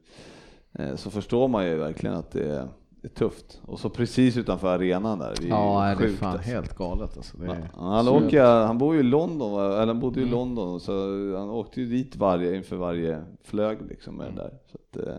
eh, 0.72 0.96
så 0.96 1.10
förstår 1.10 1.48
man 1.48 1.66
ju 1.66 1.76
verkligen 1.76 2.16
att 2.16 2.30
det 2.30 2.50
är, 2.50 2.68
det 3.04 3.08
är 3.08 3.14
tufft. 3.28 3.60
Och 3.66 3.78
så 3.78 3.88
precis 3.90 4.36
utanför 4.36 4.74
arenan 4.74 5.18
där, 5.18 5.34
det 5.40 5.46
är 5.46 5.48
Ja, 5.48 5.74
ju 5.74 5.86
nej, 5.86 5.96
det 5.98 6.04
är 6.04 6.08
sjukt 6.08 6.20
fan 6.20 6.32
alltså. 6.32 6.50
helt 6.50 6.76
galet 6.76 7.16
alltså. 7.16 7.36
Det 7.36 7.46
är... 7.46 7.70
Han, 7.76 8.08
åker, 8.08 8.44
han 8.66 8.78
bor 8.78 8.94
ju 8.94 9.00
i 9.00 9.02
London, 9.02 9.52
eller 9.72 9.86
han 9.86 10.00
bodde 10.00 10.20
ju 10.20 10.26
i 10.26 10.30
London, 10.30 10.80
så 10.80 10.92
han 11.36 11.50
åkte 11.50 11.80
ju 11.80 11.86
dit 11.86 12.16
varje, 12.16 12.56
inför 12.56 12.76
varje 12.76 13.22
flög 13.44 13.78
liksom 13.88 14.14
med 14.16 14.26
det 14.26 14.42
där. 14.42 14.50
Så 14.72 14.78
att, 15.00 15.06
eh, 15.06 15.14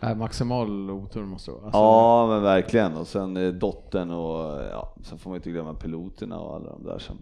Nej, 0.00 0.14
maximal 0.14 0.90
otur 0.90 1.24
måste 1.24 1.50
det 1.50 1.54
vara. 1.54 1.64
Alltså, 1.64 1.78
ja 1.78 2.26
men 2.26 2.42
verkligen, 2.42 2.96
och 2.96 3.06
sen 3.06 3.36
eh, 3.36 3.52
dottern 3.52 4.10
och 4.10 4.60
ja, 4.72 4.94
sen 5.02 5.18
får 5.18 5.30
man 5.30 5.36
inte 5.36 5.50
glömma 5.50 5.74
piloterna 5.74 6.38
och 6.40 6.54
alla 6.56 6.70
de 6.70 6.84
där 6.84 6.98
som... 6.98 7.16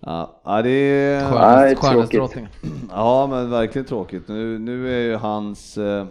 Ja, 0.00 0.40
ja, 0.44 0.62
det 0.62 0.70
är... 0.70 1.74
Skönhetsdrottningen. 1.74 2.50
Ja 2.90 3.26
men 3.30 3.50
verkligen 3.50 3.86
tråkigt. 3.86 4.28
Nu, 4.28 4.58
nu 4.58 4.94
är 4.94 5.00
ju 5.02 5.16
hans... 5.16 5.78
eh, 5.78 6.06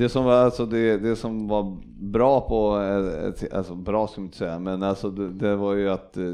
Det 0.00 0.08
som 0.08 0.24
var, 0.24 0.32
alltså 0.32 0.66
det, 0.66 0.96
det 0.98 1.16
som 1.16 1.48
var 1.48 1.76
bra 2.00 2.40
på, 2.40 2.80
eh, 2.80 3.28
ett- 3.28 3.52
alltså 3.52 3.74
bra 3.74 4.06
ska 4.06 4.20
man 4.20 4.26
inte 4.26 4.36
säga, 4.38 4.58
men 4.58 4.82
alltså 4.82 5.10
det, 5.10 5.28
det 5.32 5.56
var 5.56 5.74
ju 5.74 5.90
att 5.90 6.16
eh, 6.16 6.24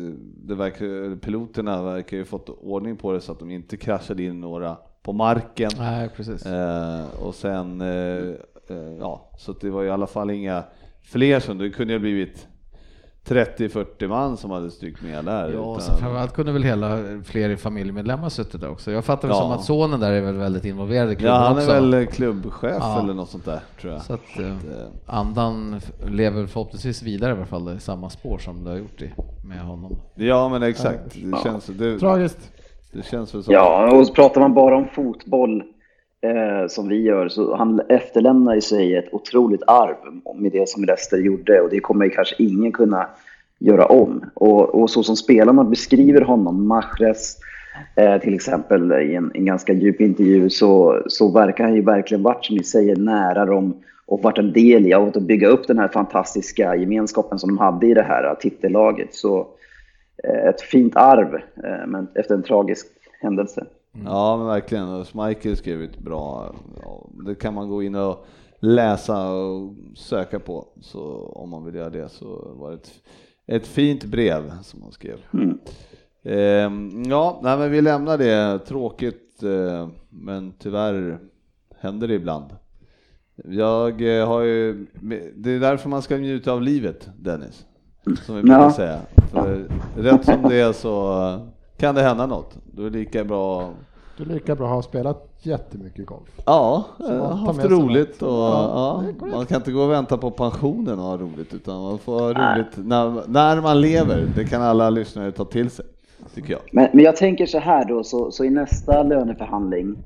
det 0.44 0.54
verkar, 0.54 1.16
piloterna 1.16 1.82
verkar 1.82 2.16
ju 2.16 2.25
fått 2.25 2.49
ordning 2.49 2.96
på 2.96 3.12
det 3.12 3.20
så 3.20 3.32
att 3.32 3.38
de 3.38 3.50
inte 3.50 3.76
kraschade 3.76 4.23
in 4.23 4.40
några 4.40 4.76
på 5.02 5.12
marken. 5.12 5.70
Nej, 5.78 6.08
precis. 6.16 6.46
Eh, 6.46 7.04
och 7.23 7.35
sen, 7.35 7.80
eh, 7.80 8.16
eh, 8.68 8.96
ja, 9.00 9.30
så 9.38 9.52
det 9.52 9.70
var 9.70 9.85
i 9.85 9.90
alla 9.90 10.06
fall 10.06 10.30
inga 10.30 10.62
fler 11.02 11.40
som, 11.40 11.58
det 11.58 11.70
kunde 11.70 11.92
ju 11.92 11.99
ha 11.99 12.02
blivit 12.02 12.49
30-40 13.28 14.09
man 14.09 14.37
som 14.37 14.50
hade 14.50 14.71
strykt 14.71 15.02
med 15.02 15.25
där. 15.25 15.42
Ja, 15.42 15.49
utan- 15.49 15.80
så 15.80 15.92
framförallt 15.92 16.33
kunde 16.33 16.52
väl 16.52 16.62
hela 16.62 16.99
fler 17.25 17.56
familjemedlemmar 17.56 18.28
suttit 18.28 18.61
där 18.61 18.71
också. 18.71 18.92
Jag 18.92 19.04
fattar 19.04 19.28
väl 19.28 19.37
Ja. 19.37 19.42
som 19.42 19.52
att 19.52 19.64
sonen 19.64 20.00
där 20.00 20.12
är 20.12 20.21
väl 20.21 20.35
väldigt 20.37 20.64
involverad 20.64 21.12
i 21.12 21.16
klubben 21.16 21.35
Ja, 21.35 21.40
han 21.40 21.56
är 21.59 21.61
också. 21.61 21.73
väl 21.90 22.06
klubbchef 22.06 22.76
Ja. 22.80 23.00
eller 23.00 23.14
något 23.14 23.28
sånt 23.30 23.45
där 23.45 23.61
tror 23.80 23.92
jag. 23.92 24.02
Så 24.02 24.12
att 24.14 24.38
eh, 24.38 24.47
eh, 24.50 24.54
andan 25.06 25.80
lever 26.09 26.47
förhoppningsvis 26.47 27.02
vidare 27.02 27.33
i 27.33 27.37
alla 27.37 27.47
fall 27.47 27.76
i 27.76 27.80
samma 27.80 28.11
spår 28.11 28.38
som 28.38 28.64
det 28.64 28.71
har 28.71 28.76
gjort 28.76 29.02
i, 29.02 29.12
med 29.49 29.61
honom. 29.61 29.97
Ja 30.14 30.49
men 30.49 30.62
exakt, 30.62 31.14
det 31.14 31.38
känns, 31.42 31.66
det, 31.66 31.99
Tragiskt. 31.99 32.52
det 32.92 33.06
känns 33.06 33.35
väl 33.35 33.42
så. 33.45 33.52
Ja, 33.52 33.90
och 33.97 34.06
så 34.06 34.12
pratar 34.14 34.40
man 34.40 34.54
bara 34.54 34.76
om 34.76 34.88
fotboll 34.95 35.62
eh, 36.30 36.68
som 36.68 36.88
vi 36.88 37.02
gör, 37.02 37.28
så 37.28 37.56
han 37.56 37.80
efterlämnar 37.88 38.56
i 38.56 38.61
sig 38.61 38.97
ett 38.97 39.14
otroligt 39.14 39.62
arv 39.66 39.97
med 40.35 40.52
det 40.52 40.68
som 40.68 40.85
Leicester 40.85 41.18
gjorde 41.18 41.61
och 41.61 41.71
det 41.71 41.80
kommer 41.80 42.04
ju 42.04 42.11
kanske 42.11 42.35
ingen 42.38 42.73
kunna 42.73 43.06
göra 43.59 43.87
om. 43.87 44.25
Och, 44.35 44.75
och 44.75 44.90
så 44.90 45.02
som 45.02 45.16
spelarna 45.16 45.64
beskriver 45.64 46.21
honom, 46.21 46.66
Mahrez 46.66 47.37
eh, 47.97 48.18
till 48.21 48.35
exempel 48.35 48.92
i 48.92 49.14
en, 49.14 49.30
en 49.35 49.45
ganska 49.45 49.73
djup 49.73 50.00
intervju, 50.00 50.50
så, 50.50 51.02
så 51.06 51.33
verkar 51.33 51.64
han 51.64 51.75
ju 51.75 51.83
verkligen 51.83 52.23
varit, 52.23 52.45
som 52.45 52.56
ni 52.56 52.62
säger, 52.62 52.97
nära 52.97 53.45
dem 53.45 53.75
och 54.06 54.23
varit 54.23 54.38
en 54.38 54.52
del 54.52 54.87
i 54.87 54.92
att 54.92 55.23
bygga 55.23 55.49
upp 55.49 55.66
den 55.66 55.78
här 55.78 55.88
fantastiska 55.88 56.76
gemenskapen 56.76 57.38
som 57.38 57.49
de 57.49 57.59
hade 57.59 57.87
i 57.87 57.95
det 57.95 58.02
här 58.02 58.35
titellaget. 58.35 59.14
Så 59.14 59.47
eh, 60.25 60.49
ett 60.49 60.61
fint 60.61 60.97
arv, 60.97 61.35
eh, 61.35 61.87
men 61.87 62.09
efter 62.14 62.35
en 62.35 62.42
tragisk 62.42 62.87
händelse. 63.21 63.66
Ja 64.04 64.36
men 64.36 64.46
verkligen, 64.46 64.88
och 64.88 65.06
Schmeichel 65.06 65.56
skrev 65.56 65.82
ett 65.82 65.98
bra, 65.98 66.54
ja, 66.82 67.06
det 67.26 67.34
kan 67.34 67.54
man 67.54 67.68
gå 67.68 67.82
in 67.82 67.94
och 67.94 68.26
läsa 68.58 69.30
och 69.32 69.74
söka 69.96 70.38
på, 70.40 70.66
så 70.80 71.32
om 71.35 71.50
man 71.50 71.64
vill 71.64 71.74
göra 71.74 71.90
det 71.90 72.09
så 72.09 72.54
var 72.56 72.70
det 72.70 72.76
ett, 72.76 72.92
ett 73.46 73.66
fint 73.66 74.04
brev 74.04 74.52
som 74.62 74.82
han 74.82 74.92
skrev. 74.92 75.18
Mm. 75.32 75.59
Ehm, 76.22 77.02
ja, 77.06 77.40
nej, 77.42 77.59
men 77.59 77.70
vi 77.70 77.80
lämnar 77.80 78.18
det, 78.18 78.59
tråkigt 78.59 79.42
eh, 79.42 79.88
men 80.09 80.52
tyvärr 80.59 81.18
händer 81.80 82.09
det 82.09 82.14
ibland. 82.14 82.50
Jag 83.44 84.18
eh, 84.18 84.26
har 84.28 84.40
ju, 84.40 84.87
det 85.37 85.50
är 85.50 85.61
därför 85.61 85.88
man 85.88 86.02
ska 86.02 86.16
njuta 86.16 86.52
av 86.52 86.62
livet 86.62 87.09
Dennis, 87.18 87.66
som 88.26 88.37
vi 88.37 88.42
brukar 88.42 88.61
Ja. 88.61 88.72
säga. 88.72 88.98
För 89.30 89.68
rätt 89.96 90.24
som 90.24 90.42
det 90.42 90.61
är 90.61 90.72
så 90.72 91.38
kan 91.76 91.94
det 91.94 92.02
hända 92.02 92.26
något. 92.26 92.56
Då 92.72 92.82
är 92.82 92.90
det 92.90 92.98
lika 92.98 93.24
bra 93.24 93.70
Du 94.16 94.22
är 94.22 94.29
lika 94.29 94.55
bra 94.55 94.66
att 94.66 94.74
ha 94.74 94.83
spelat 94.83 95.29
jättemycket 95.42 96.07
golf. 96.07 96.29
Ja, 96.44 96.85
haft 97.46 97.64
roligt 97.64 98.22
och. 98.22 98.29
Ja, 98.29 99.05
ja, 99.05 99.26
det 99.26 99.37
man 99.37 99.46
kan 99.46 99.57
inte 99.57 99.72
gå 99.72 99.81
och 99.81 99.90
vänta 99.90 100.18
på 100.18 100.31
pensionen 100.31 100.98
och 100.98 101.05
ha 101.05 101.16
roligt 101.16 101.55
utan 101.55 101.83
man 101.83 101.98
får 101.98 102.20
ha 102.20 102.29
roligt 102.29 102.76
när, 102.76 103.29
när 103.29 103.61
man 103.61 103.81
lever. 103.81 104.26
Det 104.37 104.44
kan 104.44 104.62
alla 104.62 104.90
lyssnare 104.90 105.33
ta 105.33 105.44
till 105.44 105.70
sig, 105.70 105.85
tycker 106.35 106.52
jag. 106.52 106.61
Men, 106.72 106.88
men 106.92 107.05
jag 107.05 107.16
tänker 107.16 107.46
så 107.46 107.59
här 107.59 107.85
då, 107.85 108.05
så, 108.05 108.31
så 108.31 108.44
i 108.44 108.50
nästa 108.50 109.02
löneförhandling, 109.02 109.96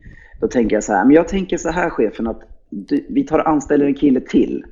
då 0.40 0.48
tänker 0.48 0.76
jag 0.76 0.84
så 0.84 0.92
här, 0.92 1.04
men 1.04 1.14
jag 1.14 1.28
tänker 1.28 1.56
så 1.56 1.70
här 1.70 1.90
chefen 1.90 2.26
att 2.26 2.40
du, 2.70 3.06
vi 3.08 3.24
tar 3.24 3.38
och 3.38 3.48
anställer 3.48 3.86
en 3.86 3.94
kille 3.94 4.20
till 4.20 4.64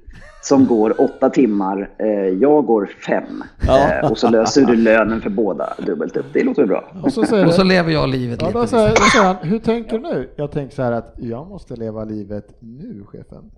som 0.43 0.67
går 0.67 1.01
åtta 1.01 1.31
timmar, 1.31 1.91
eh, 1.99 2.09
jag 2.29 2.67
går 2.67 2.87
fem. 3.07 3.45
Ja. 3.67 3.93
Eh, 3.93 4.11
och 4.11 4.19
så 4.19 4.31
löser 4.31 4.65
du 4.65 4.77
lönen 4.77 5.21
för 5.21 5.31
båda 5.31 5.75
dubbelt 5.79 6.17
upp. 6.17 6.27
Det 6.33 6.45
låter 6.45 6.67
bra. 6.67 6.93
Och 7.03 7.13
så 7.13 7.25
säger 7.25 7.47
Och 7.47 7.55
så 7.55 7.65
lever 7.65 7.93
jag 7.93 8.09
livet 8.09 8.41
ja, 8.43 8.47
lite. 8.47 8.59
då 8.59 8.67
säger, 8.67 8.89
då 8.89 9.03
säger 9.03 9.25
han, 9.25 9.37
hur 9.37 9.59
tänker 9.59 9.99
du 9.99 10.03
nu? 10.03 10.31
Jag 10.37 10.51
tänker 10.53 10.75
så 10.75 10.83
här 10.83 10.93
att 10.93 11.15
jag 11.17 11.49
måste 11.49 11.77
leva 11.77 12.05
livet 12.05 12.57
nu, 12.61 13.05
chefen. 13.07 13.51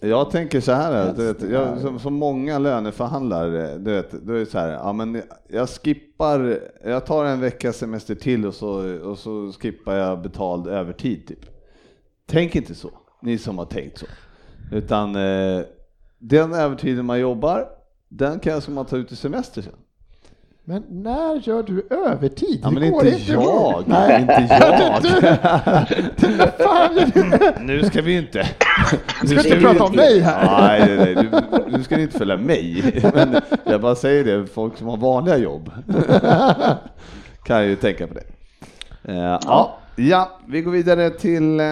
Jag 0.00 0.30
tänker 0.30 0.60
så 0.60 0.72
här, 0.72 1.14
du 1.16 1.26
vet, 1.26 1.50
jag, 1.50 1.78
som, 1.78 1.98
som 1.98 2.14
många 2.14 2.58
löneförhandlare, 2.58 3.78
du 3.78 3.92
vet, 3.92 4.10
då 4.10 4.32
är 4.32 4.38
det 4.38 4.46
så 4.46 4.58
här, 4.58 4.68
ja 4.68 4.92
men 4.92 5.22
jag 5.48 5.68
skippar, 5.68 6.58
jag 6.84 7.06
tar 7.06 7.24
en 7.24 7.40
veckas 7.40 7.76
semester 7.76 8.14
till 8.14 8.46
och 8.46 8.54
så, 8.54 9.00
och 9.00 9.18
så 9.18 9.52
skippar 9.60 9.94
jag 9.94 10.22
betald 10.22 10.66
övertid 10.66 11.26
typ. 11.26 11.40
Tänk 12.26 12.56
inte 12.56 12.74
så, 12.74 12.90
ni 13.22 13.38
som 13.38 13.58
har 13.58 13.64
tänkt 13.64 13.98
så. 13.98 14.06
Utan 14.72 15.16
eh, 15.16 15.60
den 16.18 16.54
övertiden 16.54 17.06
man 17.06 17.20
jobbar, 17.20 17.66
den 18.08 18.38
kanske 18.40 18.70
man 18.70 18.86
tar 18.86 18.96
ut 18.96 19.12
i 19.12 19.16
semester 19.16 19.62
sen. 19.62 19.72
Men 20.64 20.84
när 20.88 21.40
gör 21.48 21.62
du 21.62 21.86
övertid? 21.90 22.60
Ja, 22.62 22.68
Det 22.68 22.80
men 22.80 22.90
går 22.90 23.06
inte 23.06 23.32
jag, 23.32 23.42
ihop. 23.42 23.86
Nej. 23.86 24.20
inte 24.20 24.46
jag. 24.50 25.02
Fan 26.58 26.96
gör 26.96 27.54
du? 27.58 27.64
Nu 27.64 27.82
ska 27.82 28.02
vi 28.02 28.16
inte. 28.16 28.38
Nu 29.22 29.28
ska 29.28 29.36
inte 29.36 29.56
vi 29.56 29.64
prata 29.64 29.84
om 29.84 29.96
mig 29.96 30.20
här. 30.20 30.60
Nej, 30.60 30.96
nej, 30.96 31.14
nej. 31.14 31.28
Du, 31.70 31.76
nu 31.78 31.82
ska 31.84 31.96
ni 31.96 32.02
inte 32.02 32.18
följa 32.18 32.36
mig. 32.36 33.00
Men 33.14 33.36
jag 33.64 33.80
bara 33.80 33.94
säger 33.94 34.24
det, 34.24 34.46
folk 34.46 34.76
som 34.76 34.86
har 34.86 34.96
vanliga 34.96 35.36
jobb 35.36 35.70
kan 37.44 37.66
ju 37.66 37.76
tänka 37.76 38.06
på 38.06 38.14
det. 38.14 38.24
Eh, 39.12 39.38
ja, 39.44 39.78
ja, 39.96 40.38
vi 40.46 40.62
går 40.62 40.72
vidare 40.72 41.10
till 41.10 41.60
eh, 41.60 41.66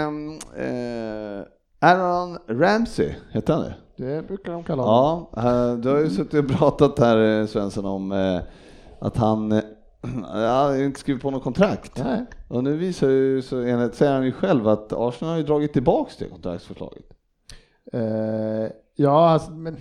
Aaron 1.81 2.39
Ramsey, 2.49 3.15
heter 3.33 3.53
han 3.53 3.63
det? 3.63 3.75
Det 3.97 4.29
brukar 4.29 4.53
de 4.53 4.65
kalla 4.65 4.83
honom. 4.83 5.27
Ja, 5.37 5.71
eh, 5.71 5.77
du 5.77 5.89
har 5.89 5.99
ju 5.99 6.11
suttit 6.11 6.35
och 6.35 6.59
pratat 6.59 6.99
här 6.99 7.41
eh, 7.41 7.47
Svensson 7.47 7.87
om 7.87 8.13
eh, 8.13 8.41
att 8.99 9.17
han 9.17 9.51
ja, 10.35 10.77
inte 10.77 11.01
skrivit 11.01 11.23
på 11.23 11.31
något 11.31 11.43
kontrakt. 11.43 12.05
Nej. 12.05 12.25
Och 12.49 12.65
nu 12.65 12.77
visar 12.77 13.09
ju, 13.09 13.43
så 13.43 13.61
enligt, 13.61 13.95
säger 13.95 14.13
han 14.13 14.25
ju 14.25 14.33
själv 14.33 14.69
att 14.69 14.93
Arsenal 14.93 15.33
har 15.33 15.39
ju 15.39 15.45
dragit 15.45 15.73
tillbaks 15.73 16.17
det 16.17 16.29
kontraktsförslaget. 16.29 17.05
Eh, 17.93 18.01
ja, 18.97 19.31
alltså, 19.31 19.51
men 19.51 19.77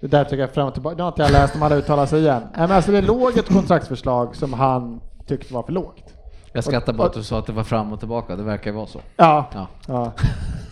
det 0.00 0.06
där 0.06 0.24
tycker 0.24 0.38
jag 0.38 0.50
fram 0.50 0.68
och 0.68 0.74
tillbaka. 0.74 0.96
Nu 0.96 1.02
har 1.02 1.08
inte 1.08 1.22
jag 1.22 1.32
läst 1.32 1.56
om 1.56 1.62
alla 1.62 1.76
uttalar 1.76 2.06
sig 2.06 2.20
igen. 2.20 2.42
Nej, 2.42 2.68
men 2.68 2.76
alltså, 2.76 2.92
det 2.92 3.02
låg 3.02 3.38
ett 3.38 3.48
kontraktsförslag 3.48 4.36
som 4.36 4.52
han 4.52 5.00
tyckte 5.26 5.54
var 5.54 5.62
för 5.62 5.72
lågt. 5.72 6.14
Jag 6.52 6.64
skrattar 6.64 6.92
bara 6.92 7.06
att 7.06 7.14
du 7.14 7.22
sa 7.22 7.38
att 7.38 7.46
det 7.46 7.52
var 7.52 7.64
fram 7.64 7.92
och 7.92 7.98
tillbaka, 7.98 8.36
det 8.36 8.42
verkar 8.42 8.72
vara 8.72 8.86
så. 8.86 9.00
Ja. 9.16 9.46
Ja. 9.54 9.66
ja. 9.86 10.12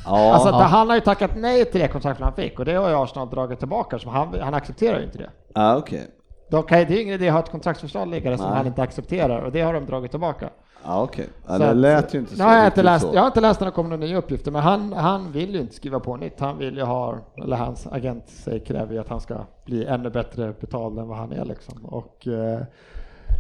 Ja, 0.07 0.35
Alltså, 0.35 0.49
Ja. 0.49 0.55
Han 0.62 0.88
har 0.88 0.95
ju 0.95 1.01
tackat 1.01 1.31
nej 1.37 1.64
till 1.64 1.81
det 1.81 1.88
kontraktet 1.88 2.25
han 2.25 2.35
fick 2.35 2.59
och 2.59 2.64
det 2.64 2.75
har 2.75 2.88
ju 2.88 2.95
Arsenal 2.95 3.31
dragit 3.31 3.59
tillbaka, 3.59 3.99
så 3.99 4.11
han, 4.11 4.35
han 4.40 4.55
accepterar 4.55 4.99
ju 4.99 5.05
inte 5.05 5.19
det. 5.19 5.31
ja 5.55 5.77
okej. 5.77 6.07
Då 6.51 6.62
kan, 6.62 6.79
det 6.79 6.85
är 6.85 6.90
ju 6.90 7.03
ingen 7.03 7.14
idé 7.14 7.29
att 7.29 7.35
ha 7.35 7.40
ett 7.42 7.51
kontraktsförslag 7.51 8.09
liggande 8.09 8.38
som 8.38 8.47
han 8.53 8.66
inte 8.66 8.83
accepterar 8.83 9.42
och 9.42 9.53
det 9.53 9.61
har 9.61 9.75
de 9.75 9.87
dragit 9.87 10.11
tillbaka. 10.11 10.51
Ja, 10.85 11.09
Så 11.47 11.59
det 11.59 11.75
lät 11.75 12.14
ju 12.14 12.19
inte 12.19 12.37
så. 12.37 12.42
Nej, 12.42 12.53
jag, 12.55 12.61
har 12.61 12.66
inte 12.66 12.83
läst, 12.83 13.05
så. 13.07 13.11
jag 13.14 13.21
har 13.21 13.27
inte 13.27 13.40
läst 13.40 13.61
när 13.61 13.64
det 13.66 13.73
kommer 13.73 13.90
några 13.90 14.07
nya 14.07 14.19
uppgifter, 14.19 14.51
men 14.51 14.62
han, 14.62 14.92
han 14.92 15.33
vill 15.33 15.55
ju 15.55 15.61
inte 15.61 15.75
skriva 15.75 16.01
på 16.01 16.16
nytt. 16.16 16.40
Han 16.40 16.59
vill 16.59 16.77
ju 16.77 16.83
ha, 16.83 17.19
eller 17.42 17.57
hans 17.57 17.87
agent 17.87 18.29
säger, 18.29 18.59
kräver 18.59 18.95
ju 18.95 19.01
att 19.01 19.09
han 19.09 19.21
ska 19.21 19.37
bli 19.64 19.85
ännu 19.87 20.11
bättre 20.11 20.53
betald 20.61 20.99
än 20.99 21.09
vad 21.09 21.19
han 21.19 21.33
är 21.33 21.45
liksom. 21.45 21.85
Och, 21.85 22.27
eh, 22.27 22.61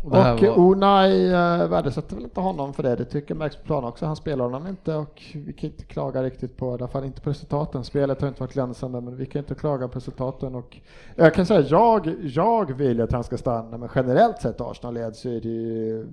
Och 0.04 0.10
var... 0.10 0.58
Unai 0.58 1.26
äh, 1.26 1.68
värdesätter 1.68 2.14
väl 2.14 2.24
inte 2.24 2.40
honom 2.40 2.74
för 2.74 2.82
det, 2.82 2.96
det 2.96 3.04
tycker 3.04 3.34
Max 3.34 3.56
Plan 3.56 3.84
också. 3.84 4.06
Han 4.06 4.16
spelar 4.16 4.44
honom 4.44 4.66
inte 4.66 4.94
och 4.94 5.22
vi 5.34 5.52
kan 5.52 5.70
inte 5.70 5.84
klaga 5.84 6.22
riktigt 6.22 6.56
på, 6.56 6.70
i 6.70 6.74
alla 6.74 6.88
fall 6.88 7.04
inte 7.04 7.20
på 7.20 7.30
resultaten. 7.30 7.84
Spelet 7.84 8.20
har 8.20 8.28
inte 8.28 8.40
varit 8.40 8.52
glänsande 8.52 9.00
men 9.00 9.16
vi 9.16 9.26
kan 9.26 9.38
inte 9.38 9.54
klaga 9.54 9.88
på 9.88 9.98
resultaten 9.98 10.54
och 10.54 10.80
jag 11.16 11.34
kan 11.34 11.46
säga 11.46 11.60
jag, 11.60 12.14
jag 12.22 12.72
vill 12.72 13.00
att 13.00 13.12
han 13.12 13.24
ska 13.24 13.38
stanna 13.38 13.78
men 13.78 13.88
generellt 13.94 14.40
sett 14.40 14.60
Arsenal 14.60 14.94
led 14.94 15.16
så 15.16 15.28
är 15.28 15.40
det 15.40 15.48
ju 15.48 16.06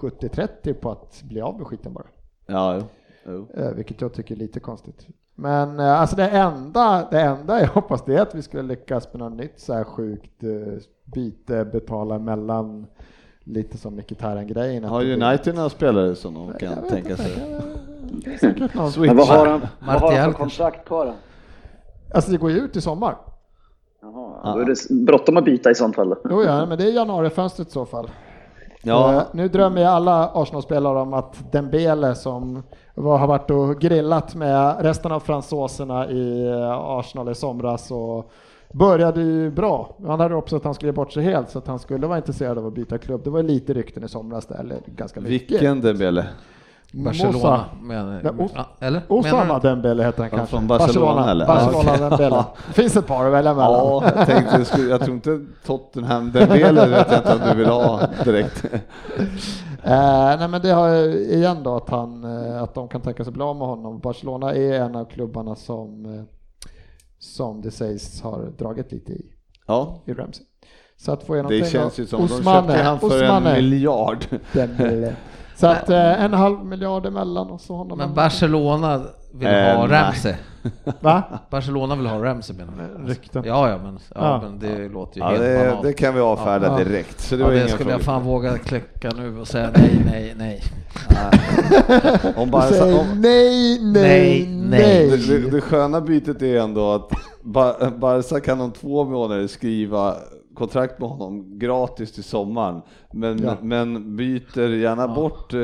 70-30 0.00 0.72
på 0.72 0.90
att 0.90 1.22
bli 1.22 1.40
av 1.40 1.58
med 1.58 1.66
skiten 1.66 1.92
bara. 1.92 2.06
Ja, 2.46 2.76
jo. 2.76 2.84
jo. 3.26 3.62
Eh, 3.62 3.72
vilket 3.72 4.00
jag 4.00 4.12
tycker 4.12 4.34
är 4.34 4.38
lite 4.38 4.60
konstigt. 4.60 5.06
Men 5.40 5.80
eh, 5.80 6.00
alltså 6.00 6.16
det 6.16 6.28
enda, 6.28 7.08
det 7.10 7.20
enda 7.20 7.60
jag 7.60 7.68
hoppas 7.68 8.04
det 8.04 8.14
är 8.14 8.22
att 8.22 8.34
vi 8.34 8.42
skulle 8.42 8.62
lyckas 8.62 9.12
med 9.12 9.20
något 9.20 9.38
nytt 9.38 9.60
så 9.60 9.74
här 9.74 9.84
sjukt 9.84 10.42
eh, 10.42 10.82
byte, 11.04 11.64
betala 11.64 12.18
mellan 12.18 12.86
lite 13.44 13.78
som 13.78 13.94
Mkhitaryan-grejen. 13.96 14.84
Har 14.84 15.04
United 15.04 15.54
några 15.54 15.68
spelare 15.68 16.14
som 16.14 16.34
de 16.34 16.52
kan 16.52 16.88
tänka 16.88 17.16
sig? 17.16 17.32
Men 18.96 19.16
vad 19.16 19.26
har 19.26 19.46
han, 19.46 19.60
vad 19.86 20.00
har 20.00 20.12
han 20.12 20.32
för 20.32 20.38
kontrakt 20.38 20.86
kvar 20.86 21.06
då? 21.06 21.14
Alltså 22.14 22.30
det 22.30 22.36
går 22.36 22.50
ju 22.50 22.58
ut 22.58 22.76
i 22.76 22.80
sommar. 22.80 23.16
Jaha, 24.02 24.54
då 24.54 24.60
är 24.60 24.64
det 24.64 25.04
bråttom 25.04 25.36
att 25.36 25.44
byta 25.44 25.70
i 25.70 25.74
sånt 25.74 25.96
fall. 25.96 26.14
Jo, 26.30 26.42
ja, 26.42 26.66
men 26.66 26.78
det 26.78 26.84
är 26.84 26.92
januarifönstret 26.92 27.68
i 27.68 27.70
så 27.70 27.86
fall. 27.86 28.10
Ja. 28.82 29.12
Uh, 29.12 29.22
nu 29.32 29.48
drömmer 29.48 29.80
jag 29.80 29.92
alla 29.92 30.30
Arsenal-spelare 30.34 30.98
om 30.98 31.14
att 31.14 31.52
Dembele 31.52 32.14
som 32.14 32.62
har 33.04 33.26
varit 33.26 33.50
och 33.50 33.80
grillat 33.80 34.34
med 34.34 34.76
resten 34.80 35.12
av 35.12 35.20
fransoserna 35.20 36.10
i 36.10 36.46
eh, 36.48 36.70
Arsenal 36.70 37.28
i 37.30 37.34
somras 37.34 37.90
och 37.90 38.30
började 38.72 39.20
ju 39.22 39.50
bra. 39.50 39.96
Han 40.06 40.20
hade 40.20 40.34
också 40.34 40.56
att 40.56 40.64
han 40.64 40.74
skulle 40.74 40.88
ge 40.88 40.94
bort 40.96 41.12
sig 41.12 41.22
helt 41.22 41.50
så 41.50 41.58
att 41.58 41.66
han 41.66 41.78
skulle 41.78 42.06
vara 42.06 42.18
intresserad 42.18 42.58
av 42.58 42.66
att 42.66 42.74
byta 42.74 42.98
klubb. 42.98 43.20
Det 43.24 43.30
var 43.30 43.42
lite 43.42 43.72
rykten 43.74 44.04
i 44.04 44.08
somras 44.08 44.46
där, 44.46 44.56
eller 44.60 44.76
ganska 44.86 45.20
mycket. 45.20 45.50
Vilken 45.50 45.80
Dembele? 45.80 46.24
Barcelona, 46.92 47.64
men, 47.82 48.20
eller? 48.80 49.02
Osama 49.08 49.58
Dembele 49.58 50.04
heter 50.04 50.22
han 50.22 50.30
Ja, 50.32 50.36
kanske. 50.36 50.56
från 50.56 50.66
Barcelona, 50.66 51.30
eller? 51.30 51.46
Barcelona 51.46 51.96
Ja. 52.00 52.08
Dembele. 52.08 52.44
Det 52.66 52.72
finns 52.72 52.96
ett 52.96 53.06
par 53.06 53.26
att 53.26 53.32
välja 53.32 53.54
mellan. 53.54 53.72
Ja, 53.72 54.02
jag 54.16 54.26
tänkte, 54.26 54.80
jag 54.82 55.00
tror 55.00 55.14
inte 55.14 55.40
Tottenham 55.66 56.32
Dembele 56.32 56.86
vet 56.88 57.10
jag 57.10 57.20
inte 57.20 57.32
om 57.32 57.40
du 57.50 57.54
vill 57.56 57.68
ha 57.68 58.00
direkt. 58.24 58.64
Eh, 59.88 60.38
nej 60.38 60.48
men 60.48 60.60
det 60.62 60.70
har 60.70 60.94
igen 61.32 61.62
då 61.62 61.76
att, 61.76 61.90
han, 61.90 62.24
eh, 62.24 62.62
att 62.62 62.74
de 62.74 62.88
kan 62.88 63.00
tänka 63.00 63.24
sig 63.24 63.32
bli 63.32 63.42
av 63.42 63.56
med 63.56 63.68
honom. 63.68 64.00
Barcelona 64.00 64.54
är 64.54 64.72
en 64.80 64.96
av 64.96 65.04
klubbarna 65.04 65.54
som, 65.54 66.04
eh, 66.14 66.22
som 67.18 67.60
det 67.62 67.70
sägs 67.70 68.22
har 68.22 68.52
dragit 68.58 68.92
lite 68.92 69.12
i, 69.12 69.24
Ja, 69.66 70.02
i 70.06 70.12
Ramsey. 70.12 70.44
Så 70.96 71.12
att 71.12 71.22
få 71.24 71.34
igenom 71.34 71.50
det 71.52 71.70
känns 71.70 71.98
ju 71.98 72.06
som 72.06 72.20
de 72.20 72.28
köpte 72.28 72.82
han 72.82 73.00
för 73.00 73.22
en 73.22 73.42
miljard. 73.42 74.26
Så 75.56 75.66
att 75.66 75.90
eh, 75.90 76.24
en 76.24 76.32
halv 76.32 76.64
miljard 76.64 77.06
emellan 77.06 77.50
och 77.50 77.60
så 77.60 77.76
honom. 77.76 77.98
Men 77.98 78.14
Barcelona 78.14 79.02
vill 79.34 79.48
Eh, 79.48 79.76
ha 79.76 79.86
nej. 79.86 80.02
Ramsey. 80.02 80.34
Va? 81.00 81.22
Barcelona 81.50 81.96
vill 81.96 82.06
ha 82.06 82.24
Ramsey 82.24 82.56
menar 82.56 82.72
jag. 82.98 83.08
Rykten. 83.10 83.42
Ja, 83.46 83.70
ja, 83.70 83.78
men, 83.84 83.98
ja, 84.14 84.20
Ja. 84.20 84.40
men 84.42 84.58
det 84.58 84.88
låter 84.88 85.16
ju 85.16 85.22
Ja, 85.24 85.28
helt 85.30 85.42
det, 85.42 85.64
banalt. 85.66 85.82
det 85.82 85.92
kan 85.92 86.14
vi 86.14 86.20
avfärda 86.20 86.66
Ja. 86.66 86.84
direkt. 86.84 87.20
Så 87.20 87.36
det 87.36 87.42
ja, 87.42 87.50
det 87.50 87.68
skulle 87.68 87.90
jag 87.90 88.00
frågor. 88.00 88.18
fan 88.18 88.24
våga 88.28 88.58
kläcka 88.58 89.10
nu 89.16 89.38
och 89.40 89.48
säga 89.48 89.70
nej, 89.76 90.02
nej, 90.10 90.34
nej. 90.38 90.62
Om 92.36 92.44
Du 92.46 92.50
bara, 92.52 92.62
säger 92.68 93.00
om, 93.00 93.20
nej, 93.20 93.78
nej, 93.82 94.46
Nej, 94.60 94.68
nej. 94.70 95.10
det, 95.10 95.38
det, 95.38 95.50
det 95.50 95.60
sköna 95.60 96.00
bytet 96.00 96.42
är 96.42 96.60
ändå 96.60 96.92
att 96.92 97.10
Ba- 97.42 97.90
Barca 97.98 98.40
kan 98.40 98.60
om 98.60 98.70
två 98.72 99.04
månader 99.04 99.46
skriva 99.46 100.14
kontrakt 100.58 100.98
med 100.98 101.08
honom 101.08 101.58
gratis 101.58 102.12
till 102.12 102.24
sommaren. 102.24 102.82
Men, 103.10 103.42
Ja. 103.42 103.56
men 103.62 104.16
byter 104.16 104.68
gärna 104.68 105.08
bort 105.08 105.54
eh, 105.54 105.58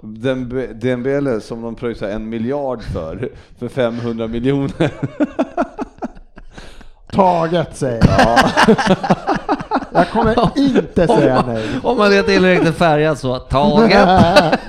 Dembe- 0.00 0.72
Dembele 0.72 1.40
som 1.40 1.62
de 1.62 1.74
pröjsar 1.74 2.08
en 2.08 2.28
miljard 2.28 2.82
för, 2.82 3.28
för 3.58 3.68
500 3.68 4.26
miljoner. 4.26 4.90
Taget 7.12 7.76
säger 7.76 8.04
jag. 8.08 8.38
jag 9.92 10.10
kommer 10.10 10.58
inte 10.76 11.06
säga 11.06 11.44
nej. 11.46 11.64
Om 11.82 11.98
man 11.98 12.12
är 12.12 12.22
tillräckligt 12.22 12.74
färgad 12.74 13.18
så, 13.18 13.38
taget. 13.38 14.08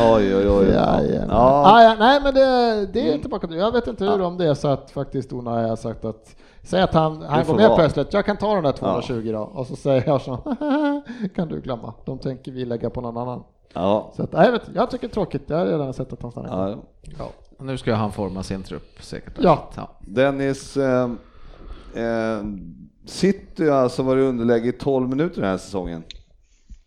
Oj, 0.00 0.36
oj, 0.36 0.48
oj. 0.48 0.66
Ja, 0.68 1.02
ja. 1.02 1.24
Ja. 1.28 1.62
Ah, 1.66 1.82
ja, 1.82 1.96
nej 1.98 2.20
men 2.22 2.34
det, 2.34 2.86
det 2.92 3.12
är 3.12 3.18
tillbaka 3.18 3.46
till, 3.46 3.56
jag 3.56 3.72
vet 3.72 3.86
inte 3.86 4.04
hur 4.04 4.20
om 4.20 4.38
det 4.38 4.44
är 4.48 4.54
så 4.54 4.68
att 4.68 4.90
faktiskt 4.90 5.32
Unai 5.32 5.68
har 5.68 5.76
sagt 5.76 6.04
att, 6.04 6.36
säg 6.62 6.82
att 6.82 6.94
han, 6.94 7.22
han 7.22 7.44
får 7.44 7.52
går 7.52 7.60
med 7.60 7.68
vara. 7.68 7.78
plötsligt, 7.78 8.12
jag 8.12 8.26
kan 8.26 8.36
ta 8.36 8.54
de 8.54 8.64
där 8.64 8.72
220 8.72 9.32
då, 9.32 9.38
och 9.40 9.66
så 9.66 9.76
säger 9.76 10.02
jag 10.06 10.20
så, 10.20 10.36
kan 11.34 11.48
du 11.48 11.60
glömma, 11.60 11.94
de 12.04 12.18
tänker 12.18 12.52
vi 12.52 12.64
lägga 12.64 12.90
på 12.90 13.00
någon 13.00 13.16
annan. 13.16 13.44
Ja. 13.74 14.12
Så 14.16 14.22
att, 14.22 14.32
jag, 14.32 14.52
vet, 14.52 14.62
jag 14.74 14.90
tycker 14.90 15.06
det 15.08 15.10
är 15.10 15.14
tråkigt, 15.14 15.42
jag 15.46 15.56
har 15.56 15.66
redan 15.66 15.94
sett 15.94 16.12
att 16.12 16.22
han 16.22 16.30
stannar. 16.30 16.68
Ja. 16.70 16.78
Ja, 17.18 17.64
nu 17.64 17.78
ska 17.78 17.94
han 17.94 18.12
forma 18.12 18.42
sin 18.42 18.62
trupp 18.62 19.02
säkert. 19.02 19.32
Ja. 19.38 19.70
Dennis, 20.00 20.76
eh, 20.76 21.10
eh, 21.94 22.42
City 23.06 23.68
har 23.68 23.76
alltså 23.78 24.02
varit 24.02 24.22
i 24.22 24.26
underläge 24.26 24.68
i 24.68 24.72
12 24.72 25.08
minuter 25.08 25.40
den 25.40 25.50
här 25.50 25.58
säsongen. 25.58 26.02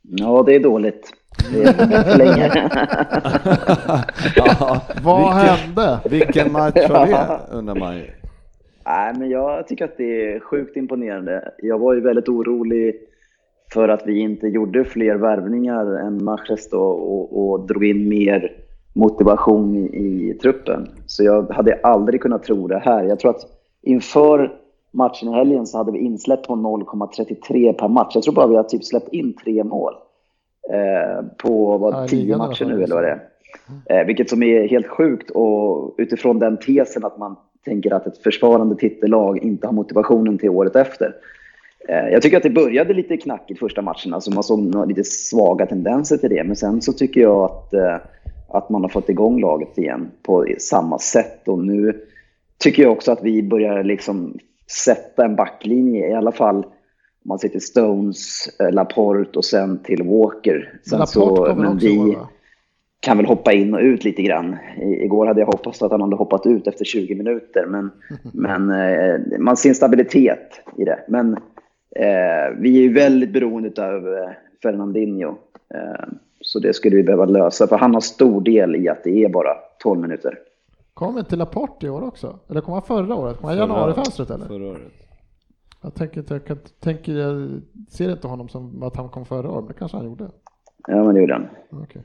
Ja, 0.02 0.43
det 0.45 0.56
är 0.56 0.60
dåligt. 0.60 1.13
Det 1.52 1.63
är 1.63 2.04
för 2.04 2.17
länge. 2.17 2.52
Ja, 4.36 4.82
Vad 5.04 5.17
vilken, 5.17 5.58
hände? 5.58 6.00
vilken 6.10 6.52
match 6.52 6.89
var 6.89 7.08
det 7.08 7.39
undrar 7.58 7.76
man 7.76 7.98
ju. 7.98 8.06
Nej, 8.86 9.13
men 9.17 9.30
jag 9.30 9.67
tycker 9.67 9.86
att 9.86 9.98
det 9.98 10.34
är 10.34 10.39
sjukt 10.39 10.78
imponerande. 10.78 11.52
Jag 11.58 11.80
var 11.80 11.94
ju 11.94 12.02
väldigt 12.02 12.30
orolig 12.30 12.96
för 13.74 13.89
att 13.89 14.04
vi 14.06 14.20
inte 14.20 14.48
gjorde 14.48 14.86
fler 14.86 15.15
värvningar 15.15 15.86
än 15.86 16.24
Mahrez 16.24 16.70
då 16.70 16.82
och, 16.82 17.52
och 17.52 17.67
drog 17.67 17.86
in 17.86 18.10
mer 18.10 18.52
motivation 18.94 19.78
i, 19.78 20.30
i 20.30 20.34
truppen. 20.34 20.88
Så 21.06 21.24
jag 21.24 21.52
hade 21.52 21.80
aldrig 21.84 22.22
kunnat 22.22 22.44
tro 22.44 22.67
det 22.67 22.80
här. 22.80 23.04
Jag 23.04 23.20
tror 23.20 23.32
att 23.32 23.46
inför 23.82 24.52
matchen 24.94 25.30
i 25.30 25.34
helgen 25.34 25.67
så 25.67 25.78
hade 25.78 25.91
vi 25.91 26.00
insläpp 26.00 26.44
på 26.44 26.56
0,33 26.56 27.74
per 27.74 27.88
match. 27.88 28.12
Jag 28.15 28.24
tror 28.24 28.34
bara 28.34 28.48
vi 28.48 28.56
har 28.56 28.63
typ 28.63 28.84
släppt 28.84 29.13
in 29.13 29.34
tre 29.44 29.63
mål 29.63 29.94
på 31.38 31.78
vad, 31.78 32.08
tio 32.08 32.38
matcher 32.38 32.65
nu 32.65 32.84
eller 32.84 32.95
vad 32.95 33.04
det 33.04 33.10
är. 33.10 33.19
Eh, 33.86 34.06
vilket 34.06 34.30
som 34.30 34.43
är 34.43 34.67
helt 34.67 34.88
sjukt 34.88 35.30
och 35.32 35.95
utifrån 35.97 36.39
den 36.39 36.58
tesen 36.58 37.06
att 37.06 37.17
man 37.17 37.36
tänker 37.65 37.93
att 37.93 38.08
ett 38.08 38.17
försvarande 38.17 38.76
titellag 38.76 39.38
inte 39.38 39.67
har 39.67 39.74
motivationen 39.74 40.38
till 40.38 40.50
året 40.50 40.76
efter. 40.76 41.15
Eh, 41.89 42.10
jag 42.10 42.21
tycker 42.21 42.38
att 42.38 42.43
det 42.43 42.50
började 42.50 42.93
lite 42.93 43.17
knackigt 43.17 43.60
första 43.60 43.82
matchen, 43.82 44.13
alltså 44.13 44.32
man 44.32 44.43
såg 44.43 44.88
lite 44.88 45.04
svaga 45.04 45.65
tendenser 45.65 46.17
till 46.17 46.30
det. 46.30 46.43
Men 46.43 46.56
sen 46.56 46.82
så 46.82 46.93
tycker 46.93 47.21
jag 47.21 47.43
att, 47.43 47.74
eh, 47.74 47.97
att 48.47 48.69
man 48.69 48.82
har 48.82 48.89
fått 48.89 49.10
igång 49.10 49.41
laget 49.41 49.78
igen 49.78 50.12
på 50.24 50.45
samma 50.58 51.00
sätt. 51.00 51.47
Och 51.47 51.60
nu 51.60 52.02
tycker 52.58 52.84
jag 52.84 52.91
också 52.91 53.12
att 53.12 53.24
vi 53.24 53.43
börjar 53.43 53.84
liksom 53.84 54.38
sätta 54.86 55.26
en 55.26 55.36
backlinje, 55.36 56.10
i 56.10 56.13
alla 56.13 56.32
fall 56.32 56.65
man 57.25 57.39
ser 57.39 57.49
till 57.49 57.62
Stones, 57.62 58.49
eh, 58.60 58.71
Laporte 58.71 59.39
och 59.39 59.45
sen 59.45 59.79
till 59.84 60.03
Walker. 60.03 60.79
Sen 60.84 60.99
Laporte 60.99 61.12
så, 61.12 61.36
kommer 61.36 61.55
men 61.55 61.73
också 61.73 61.88
vi, 61.88 61.97
vara 61.97 62.27
kan 63.01 63.17
väl 63.17 63.25
hoppa 63.25 63.53
in 63.53 63.73
och 63.73 63.79
ut 63.79 64.03
lite 64.03 64.21
grann. 64.21 64.57
I, 64.77 65.03
igår 65.03 65.27
hade 65.27 65.39
jag 65.39 65.47
hoppats 65.47 65.81
att 65.81 65.91
han 65.91 66.01
hade 66.01 66.15
hoppat 66.15 66.45
ut 66.45 66.67
efter 66.67 66.86
20 66.86 67.15
minuter, 67.15 67.65
men, 67.65 67.91
men 68.34 68.69
eh, 68.69 69.39
man 69.39 69.57
ser 69.57 69.69
en 69.69 69.75
stabilitet 69.75 70.62
i 70.77 70.84
det. 70.84 70.99
Men 71.07 71.34
eh, 71.95 72.57
vi 72.57 72.77
är 72.77 72.81
ju 72.81 72.93
väldigt 72.93 73.34
beroende 73.34 73.88
av 73.88 74.07
eh, 74.07 74.29
Fernandinho, 74.63 75.29
eh, 75.73 76.05
så 76.41 76.60
det 76.60 76.73
skulle 76.73 76.95
vi 76.95 77.03
behöva 77.03 77.25
lösa, 77.25 77.67
för 77.67 77.77
han 77.77 77.93
har 77.93 78.01
stor 78.01 78.41
del 78.41 78.75
i 78.75 78.89
att 78.89 79.03
det 79.03 79.23
är 79.23 79.29
bara 79.29 79.53
12 79.84 80.01
minuter. 80.01 80.39
Kom 80.93 81.17
inte 81.17 81.36
Laporte 81.36 81.86
i 81.86 81.89
år 81.89 82.03
också? 82.03 82.39
Eller 82.49 82.62
kom 82.62 82.73
han 82.73 82.84
förra 82.84 83.15
året? 83.15 83.38
Kom 83.38 83.49
han 83.49 83.57
i 83.57 83.60
januarifönstret 83.60 84.29
eller? 84.29 84.45
Förra 84.45 84.67
året. 84.67 84.81
Jag 85.84 85.94
tänker 85.96 86.20
inte, 86.20 86.34
jag, 86.34 86.46
kan, 86.46 86.58
tänker, 86.80 87.13
jag 87.13 87.62
ser 87.89 88.12
inte 88.12 88.28
honom 88.28 88.50
som 88.50 88.84
att 88.84 88.96
han 88.96 89.10
kom 89.10 89.26
förra 89.26 89.52
året, 89.52 89.63
men 89.63 89.67
det 89.67 89.80
kanske 89.80 89.98
han 89.98 90.06
gjorde. 90.06 90.30
Ja, 90.88 91.04
men 91.04 91.15
det 91.15 91.22
gjorde 91.22 91.34
han. 91.34 91.48
Okej. 91.70 92.02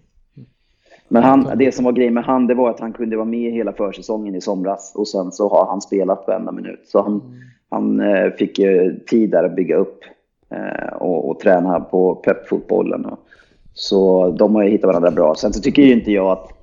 Men 1.08 1.22
han, 1.22 1.58
det 1.58 1.74
som 1.74 1.84
var 1.84 1.92
grejen 1.92 2.14
med 2.14 2.24
han, 2.24 2.46
det 2.46 2.54
var 2.54 2.70
att 2.70 2.80
han 2.80 2.92
kunde 2.92 3.16
vara 3.16 3.26
med 3.26 3.52
hela 3.52 3.72
försäsongen 3.72 4.34
i 4.34 4.40
somras 4.40 4.92
och 4.94 5.08
sen 5.08 5.32
så 5.32 5.48
har 5.48 5.66
han 5.66 5.80
spelat 5.80 6.24
varenda 6.26 6.52
minut. 6.52 6.80
Så 6.84 7.02
han, 7.02 7.22
han 7.70 8.00
eh, 8.00 8.30
fick 8.30 8.58
ju 8.58 9.00
tid 9.06 9.30
där 9.30 9.44
att 9.44 9.56
bygga 9.56 9.76
upp 9.76 10.00
eh, 10.50 10.92
och, 10.92 11.30
och 11.30 11.40
träna 11.40 11.80
på 11.80 12.14
peppfotbollen. 12.14 13.06
Så 13.72 14.30
de 14.30 14.54
har 14.54 14.62
ju 14.62 14.70
hittat 14.70 14.88
varandra 14.88 15.10
bra. 15.10 15.34
Sen 15.34 15.52
så 15.52 15.60
tycker 15.60 15.82
ju 15.82 15.92
inte 15.92 16.12
jag 16.12 16.26
att 16.26 16.55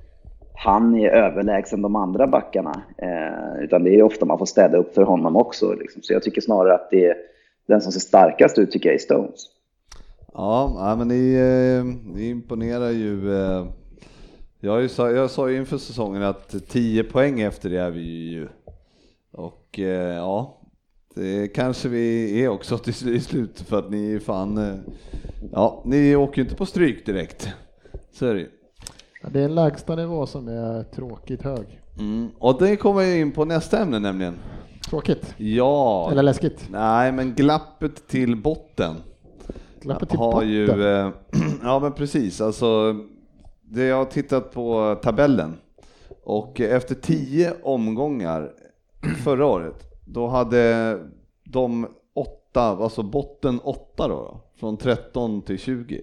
han 0.54 0.94
är 0.96 1.08
överlägsen 1.10 1.82
de 1.82 1.96
andra 1.96 2.26
backarna. 2.26 2.82
Eh, 2.98 3.64
utan 3.64 3.84
det 3.84 3.94
är 3.94 4.02
ofta 4.02 4.26
man 4.26 4.38
får 4.38 4.46
städa 4.46 4.78
upp 4.78 4.94
för 4.94 5.02
honom 5.02 5.36
också. 5.36 5.72
Liksom. 5.72 6.02
Så 6.02 6.12
jag 6.12 6.22
tycker 6.22 6.40
snarare 6.40 6.74
att 6.74 6.90
det 6.90 7.04
är 7.06 7.16
den 7.68 7.80
som 7.80 7.92
ser 7.92 8.00
starkast 8.00 8.58
ut 8.58 8.70
tycker 8.70 8.88
jag 8.88 8.94
är 8.94 8.98
Stones. 8.98 9.46
Ja, 10.34 10.94
men 10.98 11.08
ni, 11.08 11.34
eh, 11.34 11.84
ni 12.14 12.28
imponerar 12.28 12.90
ju. 12.90 13.34
eh, 13.34 13.66
Jag, 14.60 14.82
ju 14.82 14.88
sa, 14.88 15.10
jag 15.10 15.30
sa 15.30 15.50
ju 15.50 15.56
inför 15.56 15.78
säsongen 15.78 16.22
att 16.22 16.54
10 16.68 17.04
poäng 17.04 17.40
efter 17.40 17.70
det 17.70 17.78
är 17.80 17.90
vi 17.90 18.30
ju. 18.30 18.48
Och 19.32 19.78
eh, 19.78 20.14
ja, 20.16 20.60
Det 21.14 21.48
kanske 21.48 21.88
vi 21.88 22.44
är 22.44 22.48
också 22.48 22.78
till 22.84 23.22
slut 23.24 23.60
för 23.60 23.78
att 23.78 23.90
ni 23.90 24.14
är 24.14 24.18
fan, 24.18 24.58
eh, 24.58 24.74
ja, 25.52 25.82
ni 25.86 26.16
åker 26.16 26.38
ju 26.38 26.42
inte 26.44 26.56
på 26.56 26.66
stryk 26.66 27.06
direkt. 27.06 27.48
Så 28.12 28.26
är 28.26 28.34
det 28.34 28.40
ju. 28.40 28.48
Det 29.32 29.40
är 29.40 29.44
en 29.44 29.54
lägsta 29.54 29.96
nivå 29.96 30.26
som 30.26 30.48
är 30.48 30.82
tråkigt 30.82 31.42
hög. 31.42 31.80
Mm. 31.98 32.30
Och 32.38 32.58
det 32.58 32.76
kommer 32.76 33.02
jag 33.02 33.18
in 33.18 33.32
på 33.32 33.44
nästa 33.44 33.78
ämne 33.78 33.98
nämligen. 33.98 34.34
Tråkigt? 34.90 35.34
Ja. 35.36 36.08
Eller 36.10 36.22
läskigt? 36.22 36.66
Nej, 36.70 37.12
men 37.12 37.34
glappet 37.34 38.08
till 38.08 38.36
botten. 38.36 38.96
Glappet 39.80 40.08
till 40.08 40.18
har 40.18 40.32
botten? 40.32 40.48
ju, 40.48 40.86
eh, 40.86 41.10
ja 41.62 41.78
men 41.78 41.92
precis, 41.92 42.40
alltså 42.40 42.96
det 43.62 43.84
jag 43.84 43.96
har 43.96 44.04
tittat 44.04 44.52
på 44.52 44.98
tabellen 45.02 45.56
och 46.24 46.60
efter 46.60 46.94
tio 46.94 47.52
omgångar 47.62 48.52
förra 49.24 49.46
året, 49.46 49.84
då 50.04 50.26
hade 50.26 50.98
de 51.44 51.86
åtta, 52.14 52.62
alltså 52.62 53.02
botten 53.02 53.60
åtta 53.60 54.08
då, 54.08 54.14
då 54.14 54.40
från 54.56 54.76
13 54.76 55.42
till 55.42 55.58
20, 55.58 56.02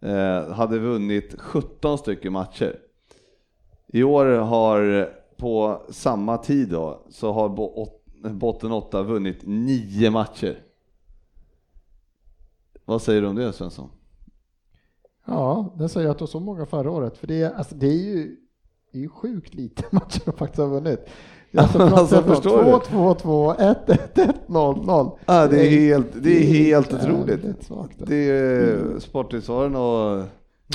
eh, 0.00 0.52
hade 0.52 0.78
vunnit 0.78 1.40
17 1.40 1.98
stycken 1.98 2.32
matcher. 2.32 2.80
I 3.86 4.02
år 4.02 4.26
har 4.26 5.10
på 5.36 5.82
samma 5.90 6.38
tid 6.38 6.68
då, 6.68 7.06
så 7.10 7.32
har 7.32 7.48
botten 8.32 8.72
8 8.72 9.02
vunnit 9.02 9.38
9 9.42 10.10
matcher. 10.10 10.58
Vad 12.84 13.02
säger 13.02 13.22
du 13.22 13.28
om 13.28 13.36
det 13.36 13.52
Svensson? 13.52 13.88
Ja, 15.24 15.74
det 15.78 15.88
säger 15.88 16.08
att 16.08 16.18
det 16.18 16.22
var 16.22 16.26
så 16.26 16.40
många 16.40 16.66
förra 16.66 16.90
året. 16.90 17.16
För 17.16 17.26
det 17.26 17.44
alltså, 17.44 17.74
det 17.74 17.86
är 17.86 18.04
ju 18.04 18.36
det 18.92 18.98
är 18.98 19.02
ju 19.02 19.08
sjukt 19.08 19.54
lite 19.54 19.84
matcher 19.90 20.22
de 20.24 20.32
faktiskt 20.32 20.58
har 20.58 20.68
vunnit. 20.68 21.00
Alltså, 21.58 21.82
Alltså, 21.82 22.22
förstår 22.22 22.64
du? 22.64 22.70
2, 22.70 22.78
2, 22.78 23.14
2, 23.14 23.54
1, 23.54 23.90
1, 23.90 24.18
1, 24.18 24.48
0, 24.48 24.86
0. 24.86 25.10
Ja, 25.26 25.46
det 25.46 25.66
är 25.66 25.70
helt, 25.70 26.06
det 26.14 26.30
är 26.30 26.46
helt 26.46 26.94
otroligt. 26.94 27.40
Det 27.98 28.30
är 28.30 28.98
Sportnyttsvaren 28.98 29.76
och 29.76 30.24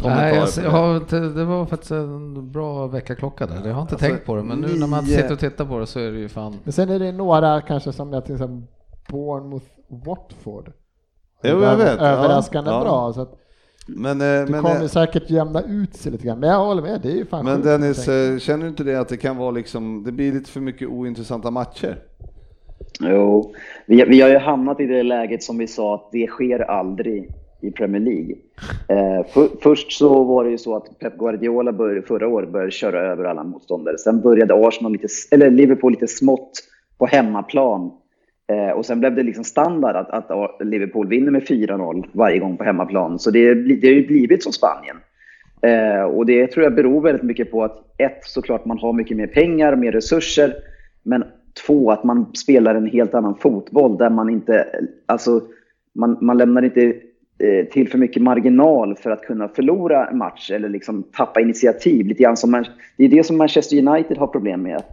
Nej, 0.04 0.36
jag, 0.36 0.48
jag 0.64 0.72
har 0.72 0.98
inte, 0.98 1.20
det 1.20 1.46
var 1.46 1.66
faktiskt 1.66 1.92
en 1.92 2.52
bra 2.52 2.88
väckarklocka 2.88 3.46
där. 3.48 3.68
Jag 3.68 3.74
har 3.74 3.82
inte 3.82 3.94
Alltså, 3.96 4.08
tänkt 4.08 4.26
på 4.26 4.36
det, 4.36 4.44
men 4.44 4.60
nu 4.60 4.80
när 4.80 4.88
man 4.88 5.06
sitter 5.06 5.34
och 5.34 5.40
tittar 5.40 5.66
på 5.66 5.80
det 5.80 5.86
så 5.88 6.00
är 6.00 6.12
det 6.12 6.20
ju 6.20 6.30
fan... 6.30 6.56
Men 6.64 6.74
sen 6.74 6.90
är 6.90 7.00
det 7.00 7.12
några 7.12 7.62
kanske 7.62 7.94
som 7.94 8.14
jag 8.14 8.26
till 8.26 8.36
exempel 8.36 8.68
Bournemouth 9.10 9.66
Watford. 10.06 10.72
Jo, 11.44 11.62
jag 11.62 11.76
vet. 11.78 12.00
Ja, 12.00 12.06
Överraskande 12.08 12.72
ja. 12.72 12.82
bra. 12.82 13.14
Så 13.14 13.22
att 13.22 13.34
Men, 13.88 14.22
eh, 14.22 14.28
det 14.28 14.48
men, 14.50 14.62
kommer 14.62 14.82
eh, 14.82 14.88
säkert 14.88 15.30
jämna 15.30 15.62
ut 15.62 15.96
sig 15.96 16.12
lite 16.12 16.28
grann. 16.28 16.40
Men 16.40 16.50
jag 16.50 16.66
håller 16.66 16.82
med, 16.82 17.00
det 17.04 17.12
är 17.12 17.16
ju 17.16 17.26
fan 17.26 17.46
men 17.46 17.56
sjukt, 17.56 17.66
Dennis, 17.66 18.08
eh, 18.08 18.38
känner 18.38 18.64
du 18.64 18.70
inte 18.70 18.84
det 18.84 18.96
att 18.96 19.10
det 19.10 19.18
kan 19.18 19.38
vara 19.38 19.52
liksom, 19.52 20.04
det 20.04 20.12
blir 20.12 20.32
lite 20.32 20.50
för 20.50 20.60
mycket 20.60 20.88
ointressanta 20.88 21.52
matcher? 21.52 21.98
Jo, 23.00 23.54
vi, 23.86 24.06
vi 24.06 24.22
har 24.22 24.30
ju 24.30 24.38
hamnat 24.38 24.80
i 24.80 24.86
det 24.86 25.04
läget 25.04 25.44
som 25.44 25.58
vi 25.58 25.68
sa 25.68 25.96
att 25.96 26.10
det 26.12 26.28
sker 26.28 26.60
aldrig 26.60 27.30
i 27.62 27.72
Premier 27.72 28.02
League. 28.02 28.36
Eh, 28.88 29.26
för, 29.28 29.50
först 29.62 29.92
så 29.92 30.24
var 30.24 30.44
det 30.44 30.50
ju 30.50 30.58
så 30.58 30.76
att 30.76 31.00
Pep 31.00 31.18
Guardiola 31.18 31.72
bör, 31.72 32.04
förra 32.08 32.28
året 32.28 32.52
började 32.52 32.72
köra 32.72 33.12
över 33.12 33.24
alla 33.24 33.44
motståndare. 33.44 33.98
Sen 33.98 34.22
började 34.22 34.68
Arsenal 34.68 34.92
lite, 34.92 35.08
eller 35.32 35.52
Liverpool 35.52 35.92
lite 35.92 36.08
smått 36.08 36.52
på 36.98 37.06
hemmaplan. 37.06 37.92
Eh, 38.52 38.72
och 38.72 38.86
sen 38.86 39.00
blev 39.00 39.16
det 39.16 39.24
liksom 39.24 39.44
standard 39.44 39.96
att, 39.96 40.32
att 40.32 40.68
Liverpool 40.68 41.08
vinner 41.08 41.32
med 41.32 41.44
4-0 41.44 42.06
varje 42.12 42.40
gång 42.40 42.58
på 42.58 42.64
hemmaplan. 42.64 43.20
Så 43.20 43.32
det, 43.32 43.54
det 43.54 43.88
har 43.88 43.94
ju 43.94 44.08
blivit 44.08 44.44
som 44.44 44.54
Spanien. 44.54 44.98
Eh, 45.62 46.04
och 46.04 46.26
det 46.26 46.48
tror 46.48 46.64
jag 46.64 46.76
beror 46.76 47.02
väldigt 47.02 47.24
mycket 47.24 47.52
på 47.52 47.64
att 47.64 47.78
ett, 47.98 48.20
såklart 48.22 48.66
man 48.66 48.78
har 48.78 48.94
mycket 48.94 49.18
mer 49.18 49.28
pengar, 49.28 49.76
mer 49.76 49.92
resurser. 49.92 50.54
Men 51.04 51.24
två, 51.66 51.92
att 51.92 52.04
man 52.04 52.36
spelar 52.36 52.76
en 52.76 52.88
helt 52.88 53.14
annan 53.14 53.36
fotboll 53.36 53.98
där 53.98 54.10
man 54.10 54.30
inte, 54.30 54.68
alltså 55.06 55.42
man, 55.94 56.18
man 56.22 56.38
lämnar 56.38 56.62
inte 56.62 56.94
eh, 57.40 57.66
till 57.72 57.90
för 57.90 57.98
mycket 57.98 58.24
marginal 58.24 58.96
för 58.96 59.12
att 59.12 59.22
kunna 59.22 59.48
förlora 59.48 60.08
en 60.08 60.18
match 60.18 60.52
eller 60.52 60.70
liksom 60.70 61.04
tappa 61.04 61.42
initiativ. 61.42 62.06
Lite 62.06 62.24
grann 62.24 62.38
som 62.38 62.52
man, 62.52 62.66
det 62.98 63.04
är 63.04 63.10
det 63.10 63.24
som 63.24 63.38
Manchester 63.38 63.88
United 63.88 64.18
har 64.18 64.28
problem 64.28 64.62
med. 64.62 64.84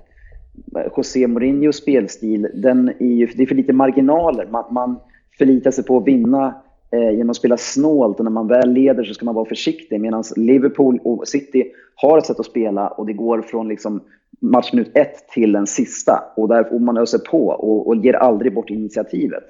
José 0.96 1.26
Mourinhos 1.26 1.76
spelstil, 1.76 2.48
den 2.54 2.88
är 2.88 3.14
ju, 3.14 3.26
det 3.26 3.42
är 3.42 3.46
för 3.46 3.54
lite 3.54 3.72
marginaler. 3.72 4.46
Man, 4.46 4.64
man 4.70 4.96
förlitar 5.38 5.70
sig 5.70 5.84
på 5.84 5.96
att 5.96 6.06
vinna 6.06 6.54
eh, 6.90 7.10
genom 7.10 7.30
att 7.30 7.36
spela 7.36 7.56
snålt 7.56 8.18
och 8.18 8.24
när 8.24 8.30
man 8.30 8.48
väl 8.48 8.72
leder 8.72 9.04
så 9.04 9.14
ska 9.14 9.24
man 9.24 9.34
vara 9.34 9.48
försiktig. 9.48 10.00
Medan 10.00 10.24
Liverpool 10.36 10.98
och 11.04 11.28
City 11.28 11.72
har 11.94 12.18
ett 12.18 12.26
sätt 12.26 12.40
att 12.40 12.46
spela 12.46 12.88
och 12.88 13.06
det 13.06 13.12
går 13.12 13.42
från 13.42 13.68
liksom 13.68 14.00
matchminut 14.40 14.90
ett 14.94 15.28
till 15.28 15.52
den 15.52 15.66
sista. 15.66 16.22
Och 16.36 16.48
där 16.48 16.64
får 16.64 16.78
man 16.78 16.96
öser 16.96 17.18
på 17.18 17.46
och, 17.46 17.86
och 17.86 17.96
ger 17.96 18.14
aldrig 18.14 18.54
bort 18.54 18.70
initiativet. 18.70 19.44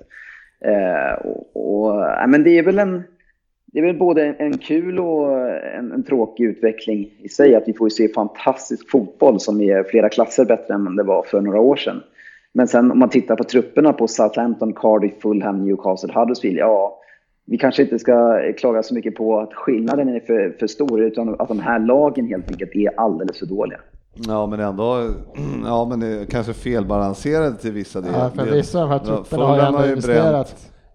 Eh, 0.64 1.26
och, 1.26 1.50
och, 1.52 1.94
ja, 1.94 2.26
men 2.26 2.44
det 2.44 2.58
är 2.58 2.62
väl 2.62 2.78
en... 2.78 3.02
Det 3.72 3.78
är 3.78 3.82
väl 3.82 3.98
både 3.98 4.24
en 4.24 4.58
kul 4.58 4.98
och 4.98 5.40
en, 5.50 5.92
en 5.92 6.02
tråkig 6.02 6.44
utveckling 6.44 7.10
i 7.18 7.28
sig. 7.28 7.54
Att 7.54 7.62
vi 7.66 7.72
får 7.72 7.88
se 7.88 8.08
fantastisk 8.08 8.90
fotboll 8.90 9.40
som 9.40 9.60
är 9.60 9.82
flera 9.82 10.08
klasser 10.08 10.44
bättre 10.44 10.74
än 10.74 10.96
det 10.96 11.02
var 11.02 11.22
för 11.22 11.40
några 11.40 11.60
år 11.60 11.76
sedan. 11.76 12.02
Men 12.52 12.68
sen 12.68 12.90
om 12.90 12.98
man 12.98 13.08
tittar 13.08 13.36
på 13.36 13.44
trupperna 13.44 13.92
på 13.92 14.08
Southampton, 14.08 14.72
Cardiff, 14.72 15.12
Fulham, 15.22 15.64
Newcastle, 15.64 16.12
Huddersfield. 16.14 16.58
Ja, 16.58 16.98
vi 17.46 17.58
kanske 17.58 17.82
inte 17.82 17.98
ska 17.98 18.40
klaga 18.58 18.82
så 18.82 18.94
mycket 18.94 19.14
på 19.14 19.40
att 19.40 19.54
skillnaden 19.54 20.08
är 20.08 20.20
för, 20.20 20.56
för 20.58 20.66
stor 20.66 21.02
utan 21.02 21.36
att 21.38 21.48
de 21.48 21.60
här 21.60 21.78
lagen 21.78 22.26
helt 22.26 22.50
enkelt 22.50 22.74
är 22.74 23.00
alldeles 23.00 23.38
för 23.38 23.46
dåliga. 23.46 23.80
Ja 24.26 24.46
men 24.46 24.60
ändå, 24.60 25.04
ja 25.64 25.86
men 25.90 26.00
det 26.00 26.06
är 26.06 26.24
kanske 26.24 26.52
felbalanserade 26.52 27.56
till 27.56 27.72
vissa 27.72 28.00
delar. 28.00 28.18
Ja, 28.18 28.44
för 28.44 28.52
vissa 28.52 28.82
av 28.82 28.88
de 28.88 28.92
här 28.92 29.04
trupperna 29.04 29.44
har 29.44 29.56
ju 29.56 29.62
ändå 29.62 29.86
ju 29.86 29.96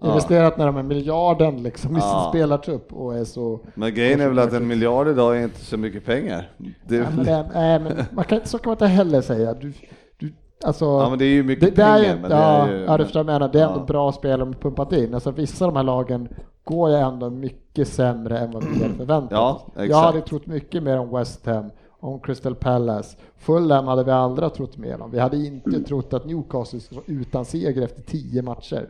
investerat. 0.04 0.32
Ja. 0.32 0.46
investerat 0.48 0.58
när 0.58 0.66
de 0.66 0.78
är 0.78 0.84
miljarden 0.84 1.64
liksom 1.64 1.92
i 1.98 2.00
sin 2.00 2.10
Ja. 2.10 2.28
spelartrupp 2.30 2.94
och 2.94 3.16
är 3.18 3.24
så... 3.24 3.60
Men 3.76 3.94
grejen 3.94 4.22
är 4.22 4.28
väl 4.30 4.40
att 4.40 4.54
en 4.54 4.68
miljard 4.68 5.08
idag 5.08 5.38
är 5.38 5.44
inte 5.44 5.60
så 5.60 5.78
mycket 5.78 6.06
pengar. 6.06 6.50
Det, 6.88 6.96
Ja, 6.96 7.06
men 7.16 7.26
det, 7.26 7.50
nej, 7.54 7.80
men 7.80 7.94
man 8.12 8.26
kan, 8.26 8.40
så 8.44 8.58
kan 8.58 8.70
man 8.70 8.74
inte 8.74 8.86
heller 8.88 9.22
säga. 9.22 9.54
Du, 9.54 9.74
du, 10.18 10.34
alltså, 10.66 10.86
Ja, 10.86 11.10
men 11.10 11.20
det 11.20 11.26
är 11.26 11.30
ju 11.34 11.44
mycket 11.44 11.76
det, 11.76 11.82
det 11.82 11.88
är 11.88 12.00
pengar, 12.02 12.18
men 12.22 12.30
det 12.30 12.36
ja, 12.36 12.68
är 12.68 12.74
ju- 12.74 12.84
ja, 12.86 12.98
du 12.98 13.04
förstår 13.04 13.24
vad 13.24 13.34
jag 13.34 13.40
menar. 13.40 13.54
Det 13.54 13.60
är 13.62 13.68
ändå 13.68 13.80
Ja. 13.80 13.86
bra 13.86 14.12
spelare 14.12 14.38
de 14.40 14.54
pumpat 14.54 14.94
in. 14.94 15.14
Alltså, 15.14 15.32
vissa 15.32 15.66
av 15.66 15.72
de 15.74 15.78
här 15.78 15.84
lagen 15.84 16.28
går 16.64 16.90
ju 16.90 16.96
ändå 16.96 17.30
mycket 17.30 17.88
sämre 17.88 18.38
än 18.40 18.52
vad 18.52 18.64
vi 18.64 18.82
hade 18.84 18.94
förväntat 18.98 19.32
Ja, 19.32 19.62
exakt. 19.68 19.90
Jag 19.90 19.98
hade 19.98 20.22
trott 20.22 20.46
mycket 20.46 20.84
mer 20.84 21.00
om 21.00 21.10
West 21.18 21.46
Ham, 21.46 21.70
om 22.00 22.20
Crystal 22.20 22.56
Palace. 22.56 23.18
Fulham 23.38 23.88
hade 23.88 24.04
vi 24.04 24.12
andra 24.12 24.50
trott 24.50 24.78
mer 24.78 25.02
om. 25.02 25.12
Vi 25.12 25.20
hade 25.20 25.38
inte 25.38 25.84
trott 25.84 26.14
att 26.14 26.26
Newcastle 26.26 26.80
skulle 26.80 27.02
vara 27.08 27.20
utan 27.22 27.46
seger 27.46 27.82
efter 27.82 28.02
tio 28.02 28.42
matcher. 28.42 28.88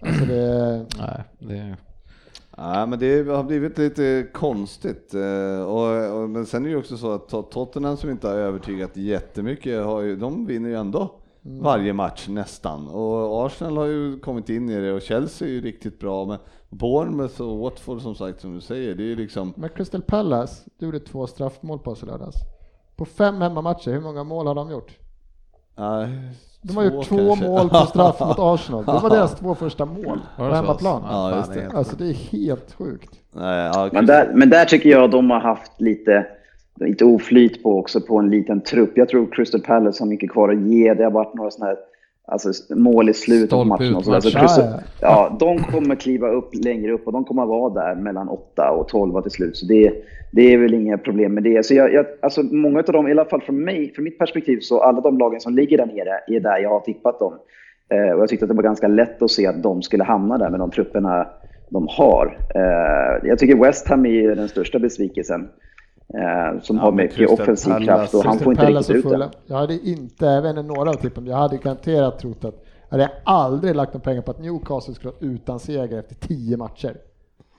Alltså 0.00 0.24
det, 0.24 0.86
Nej, 0.98 1.22
det, 1.38 1.76
Ja, 2.58 2.86
men 2.86 2.98
det 2.98 3.28
har 3.28 3.44
blivit 3.44 3.78
lite 3.78 4.26
konstigt. 4.34 5.14
eh, 5.14 5.60
Och, 5.62 6.16
och, 6.22 6.30
men 6.30 6.46
sen 6.46 6.62
är 6.62 6.66
det 6.68 6.72
ju 6.72 6.78
också 6.78 6.96
så 6.96 7.12
att 7.12 7.28
Tot- 7.28 7.50
Tottenham 7.50 7.96
som 7.96 8.10
inte 8.10 8.28
har 8.28 8.34
övertygat 8.34 8.96
jättemycket, 8.96 9.84
har 9.84 10.00
ju, 10.00 10.16
de 10.16 10.46
vinner 10.46 10.68
ju 10.68 10.74
ändå 10.74 11.10
varje 11.42 11.92
match 11.92 12.28
nästan. 12.28 12.88
Och 12.88 13.46
Arsenal 13.46 13.76
har 13.76 13.86
ju 13.86 14.18
kommit 14.18 14.48
in 14.48 14.70
i 14.70 14.80
det 14.80 14.92
och 14.92 15.02
Chelsea 15.02 15.48
är 15.48 15.52
ju 15.52 15.60
riktigt 15.60 15.98
bra. 16.00 16.24
Men 16.24 16.38
Bournemouth 16.68 17.40
och 17.42 17.58
Watford 17.58 18.00
som 18.00 18.14
sagt 18.14 18.40
som 18.40 18.54
du 18.54 18.60
säger, 18.60 18.94
det 18.94 19.02
är 19.02 19.06
ju 19.06 19.16
liksom... 19.16 19.52
Men 19.56 19.70
Crystal 19.70 20.02
Palace 20.02 20.62
du 20.78 20.86
gjorde 20.86 21.00
två 21.00 21.26
straffmål 21.26 21.78
på 21.78 21.90
oss 21.90 22.02
i 22.02 22.06
lördags. 22.06 22.36
På 22.96 23.04
fem 23.04 23.40
hemmamatcher, 23.40 23.90
hur 23.90 24.00
många 24.00 24.24
mål 24.24 24.46
har 24.46 24.54
de 24.54 24.70
gjort? 24.70 24.98
ja, 25.76 26.06
De 26.66 26.76
har 26.76 26.84
gjort 26.84 27.04
två 27.04 27.16
kanske. 27.16 27.48
mål 27.48 27.68
på 27.68 27.76
straff 27.76 28.20
mot 28.20 28.38
Arsenal. 28.38 28.84
Det 28.84 28.92
var 28.92 29.10
deras 29.10 29.34
två 29.34 29.54
första 29.54 29.84
mål 29.84 30.20
på 30.36 30.42
hemmaplan. 30.44 31.02
Ja, 31.10 31.36
just 31.36 31.52
det 31.52 31.54
är 31.54 31.56
det. 31.56 31.62
helt 31.62 31.74
Alltså 31.74 31.96
det 31.96 32.04
är 32.08 32.12
helt 32.12 32.72
sjukt. 32.72 33.10
Men 33.92 34.06
där, 34.06 34.30
men 34.34 34.50
där 34.50 34.64
tycker 34.64 34.88
jag 34.90 35.10
de 35.10 35.30
har 35.30 35.40
haft 35.40 35.80
lite, 35.80 36.26
lite 36.80 37.04
oflyt 37.04 37.62
på 37.62 37.78
också 37.78 38.00
på 38.00 38.18
en 38.18 38.30
liten 38.30 38.60
trupp. 38.60 38.92
Jag 38.94 39.08
tror 39.08 39.32
Crystal 39.32 39.60
Palace 39.60 40.02
har 40.02 40.08
mycket 40.08 40.30
kvar 40.30 40.48
att 40.48 40.60
ge. 40.60 40.94
Det 40.94 41.04
har 41.04 41.10
varit 41.10 41.34
några 41.34 41.50
sådana 41.50 41.70
här 41.70 41.78
alltså, 42.26 42.74
mål 42.74 43.08
i 43.08 43.14
slutet 43.14 43.52
av 43.52 43.66
matchen. 43.66 43.94
Och 43.94 44.04
så 44.04 44.10
där. 44.10 44.20
Så 44.20 44.28
ut-matcher. 44.28 44.46
Crystal, 44.46 44.64
Ja, 45.00 45.28
ja, 45.30 45.36
de 45.40 45.58
kommer 45.58 45.94
kliva 45.94 46.28
upp 46.28 46.54
längre 46.64 46.92
upp 46.92 47.06
och 47.06 47.12
de 47.12 47.24
kommer 47.24 47.46
vara 47.46 47.74
där 47.74 47.94
mellan 47.94 48.28
8 48.28 48.70
och 48.70 48.88
12 48.88 49.22
till 49.22 49.30
slut. 49.30 49.56
Så 49.56 49.66
det, 49.66 49.92
det 50.30 50.54
är 50.54 50.58
väl 50.58 50.74
inga 50.74 50.98
problem 50.98 51.34
med 51.34 51.42
det. 51.42 51.66
Så 51.66 51.74
jag, 51.74 51.92
jag, 51.92 52.06
alltså 52.22 52.42
många 52.42 52.78
av 52.78 52.84
dem, 52.84 53.08
i 53.08 53.10
alla 53.10 53.24
fall 53.24 53.42
från 53.42 53.64
mig, 53.64 53.92
från 53.94 54.04
mitt 54.04 54.18
perspektiv, 54.18 54.58
så 54.60 54.80
alla 54.80 55.00
de 55.00 55.18
lagen 55.18 55.40
som 55.40 55.54
ligger 55.54 55.78
där 55.78 55.86
nere 55.86 56.36
är 56.36 56.40
där 56.40 56.58
jag 56.58 56.70
har 56.70 56.80
tippat 56.80 57.18
dem. 57.18 57.34
Eh, 57.90 58.14
och 58.14 58.22
jag 58.22 58.28
tyckte 58.28 58.44
att 58.44 58.48
det 58.48 58.54
var 58.56 58.62
ganska 58.62 58.88
lätt 58.88 59.22
att 59.22 59.30
se 59.30 59.46
att 59.46 59.62
de 59.62 59.82
skulle 59.82 60.04
hamna 60.04 60.38
där 60.38 60.50
med 60.50 60.60
de 60.60 60.70
trupperna 60.70 61.26
de 61.68 61.86
har. 61.90 62.38
Eh, 62.54 63.28
jag 63.28 63.38
tycker 63.38 63.56
West 63.56 63.88
Ham 63.88 64.06
är 64.06 64.34
den 64.36 64.48
största 64.48 64.78
besvikelsen. 64.78 65.48
Eh, 66.14 66.60
som 66.62 66.76
Ja, 66.76 66.82
har 66.82 66.92
mycket 66.92 67.30
offensiv 67.30 67.70
Palace- 67.70 67.84
kraft 67.84 68.14
och 68.14 68.24
han 68.24 68.38
får 68.38 68.52
inte 68.52 68.64
Palace 68.64 68.92
riktigt 68.92 69.12
ut 69.12 69.18
det. 69.18 69.30
Jag 69.46 69.56
hade 69.56 69.74
inte, 69.74 70.42
inte 70.48 70.62
några 70.62 70.90
av 70.90 70.94
tippen, 70.94 71.26
jag 71.26 71.36
hade 71.36 71.56
garanterat 71.56 72.18
trott 72.18 72.44
att 72.44 72.54
jag 72.90 72.98
hade 72.98 73.10
aldrig 73.24 73.74
lagt 73.76 73.94
några 73.94 74.04
pengar 74.04 74.22
på 74.22 74.30
att 74.30 74.38
Newcastle 74.40 74.94
skulle 74.94 75.12
vara 75.20 75.32
utan 75.32 75.58
seger 75.60 75.98
efter 75.98 76.14
tio 76.14 76.56
matcher. 76.56 76.96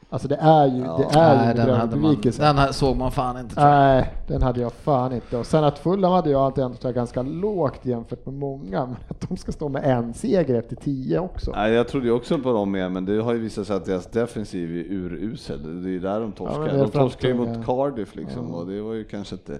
Alltså 0.09 0.27
det 0.27 0.35
är 0.35 0.65
ju, 0.67 0.77
Ja. 0.83 0.97
det 0.97 1.19
är 1.19 1.35
Nej, 1.35 1.47
ju 1.47 1.53
den, 1.53 1.75
hade 1.79 1.95
man, 1.95 2.17
den 2.37 2.57
här 2.57 2.71
såg 2.71 2.97
man 2.97 3.11
fan 3.11 3.39
inte. 3.39 3.61
Nej, 3.65 4.13
den 4.27 4.41
hade 4.41 4.61
jag 4.61 4.73
fan 4.73 5.13
inte. 5.13 5.37
Och 5.37 5.45
sen 5.45 5.63
att 5.63 5.79
Fulham 5.79 6.11
hade 6.11 6.29
jag 6.29 6.41
alltid 6.41 6.63
ändå 6.63 6.91
ganska 6.91 7.21
lågt 7.21 7.85
jämfört 7.85 8.25
med 8.25 8.35
många, 8.35 8.85
men 8.85 8.95
att 9.07 9.29
de 9.29 9.37
ska 9.37 9.51
stå 9.51 9.69
med 9.69 9.83
en 9.85 10.13
seger 10.13 10.55
efter 10.55 10.75
tio 10.75 11.19
också. 11.19 11.51
Nej, 11.55 11.73
jag 11.73 11.87
trodde 11.87 12.05
ju 12.05 12.11
också 12.11 12.37
på 12.37 12.51
dem 12.51 12.71
med, 12.71 12.91
men 12.91 13.05
det 13.05 13.21
har 13.21 13.33
ju 13.33 13.39
visat 13.39 13.67
sig 13.67 13.75
att 13.75 13.85
deras 13.85 14.05
defensiv 14.05 14.77
är 14.77 14.83
urusel. 14.93 15.83
Det 15.83 15.89
är 15.89 15.91
ju 15.91 15.99
där 15.99 16.19
de 16.19 16.31
torskar. 16.31 16.67
är 16.67 16.77
de 16.77 16.89
torskar 16.91 17.27
ju 17.27 17.33
mot 17.33 17.65
Cardiff 17.65 18.15
liksom 18.15 18.53
och 18.55 18.67
det 18.67 18.81
var 18.81 18.93
ju 18.93 19.03
kanske 19.03 19.35
inte 19.35 19.51
Ja, 19.51 19.57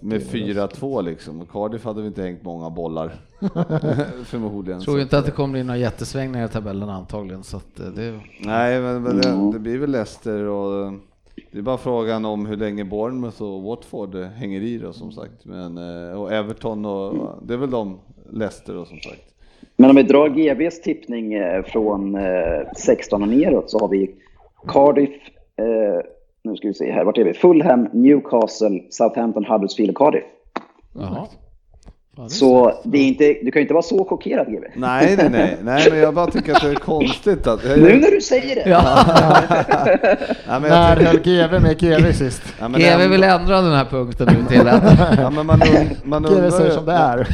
med 0.00 0.20
ju. 0.20 0.54
4-2 0.54 1.02
liksom. 1.02 1.40
Och 1.40 1.50
Cardiff 1.50 1.84
hade 1.84 2.00
väl 2.00 2.06
inte 2.06 2.22
hängt 2.22 2.42
många 2.42 2.70
bollar. 2.70 3.12
Förmodligen. 4.24 4.78
Jag 4.78 4.84
tror 4.84 5.00
inte 5.00 5.18
att 5.18 5.24
det 5.24 5.30
kommer 5.30 5.52
bli 5.52 5.64
några 5.64 5.78
jättesvängningar 5.78 6.46
i 6.46 6.48
tabellen 6.48 6.88
antagligen. 6.88 7.42
Så 7.42 7.56
att 7.56 7.80
eh, 7.80 7.86
det, 7.86 8.20
Nej, 8.40 8.80
men, 8.80 9.02
men 9.02 9.16
det, 9.16 9.52
det 9.52 9.58
blir 9.58 9.78
väl 9.78 9.90
Leicester 9.90 10.44
och 10.44 10.86
eh, 10.86 10.92
det 11.52 11.58
är 11.58 11.62
bara 11.62 11.78
frågan 11.78 12.24
om 12.24 12.46
hur 12.46 12.56
länge 12.56 12.84
Bournemouth 12.84 13.42
och 13.42 13.62
Watford 13.62 14.14
eh, 14.14 14.26
hänger 14.26 14.60
i 14.60 14.78
då 14.78 14.92
som 14.92 15.12
sagt. 15.12 15.44
Men, 15.44 15.78
och 16.16 16.32
Everton 16.32 16.84
och 16.84 17.38
det 17.42 17.54
är 17.54 17.58
väl 17.58 17.70
de, 17.70 17.98
Leicester 18.30 18.74
då 18.74 18.84
som 18.84 18.98
sagt. 18.98 19.34
Men 19.76 19.90
om 19.90 19.96
vi 19.96 20.02
drar 20.02 20.28
GVs 20.28 20.80
tippning 20.80 21.34
från 21.66 22.14
eh, 22.14 22.72
16 22.76 23.22
och 23.22 23.28
neråt 23.28 23.70
så 23.70 23.78
har 23.78 23.88
vi 23.88 24.14
Cardiff, 24.66 25.10
nu 26.44 26.56
ska 26.56 26.68
vi 26.68 26.74
se 26.74 26.92
här, 26.92 27.04
vart 27.04 27.18
är 27.18 27.24
vi? 27.24 27.34
Fulham, 27.34 27.88
Newcastle, 27.92 28.80
Southampton, 28.90 29.44
Huddersfield 29.44 29.90
och 29.90 29.96
Cardiff. 29.96 30.22
jaha. 30.94 31.26
Det 32.16 32.30
Så 32.30 32.72
det 32.84 32.98
är 32.98 33.08
inte, 33.08 33.24
du 33.24 33.50
kan 33.50 33.60
ju 33.60 33.62
inte 33.62 33.74
vara 33.74 33.82
så 33.82 34.04
chockerad 34.04 34.46
GV. 34.46 34.62
Nej, 34.76 35.16
nej, 35.16 35.28
nej, 35.30 35.56
nej, 35.62 35.86
men 35.90 35.98
jag 35.98 36.14
bara 36.14 36.26
tycker 36.26 36.52
att 36.54 36.62
det 36.62 36.70
är 36.70 36.74
konstigt 36.74 37.46
att... 37.46 37.64
Jag, 37.64 37.78
Nu 37.78 38.00
när 38.00 38.10
du 38.10 38.20
säger 38.20 38.54
det! 38.54 38.64
nej, 40.48 40.60
men 40.60 40.62
jag 40.62 40.70
När 40.70 40.96
höll 40.96 41.18
GV 41.20 41.62
med 41.62 41.78
GV 41.80 42.12
sist? 42.12 42.42
ja, 42.60 42.68
men 42.68 42.80
GV 42.80 42.86
ändå- 42.88 43.08
vill 43.08 43.22
ändra 43.24 43.60
den 43.60 43.72
här 43.72 43.84
punkten 43.84 44.26
nu 44.40 44.48
till 44.56 44.68
att 44.68 44.82
Ja, 45.18 45.30
men 45.30 45.46
man, 45.46 45.60
und, 45.62 45.90
man 46.04 46.22
GV 46.22 46.32
undrar 46.32 46.50
säger 46.50 46.70
ju, 46.70 46.76
som 46.76 46.86
det 46.86 46.92
är. 46.92 47.26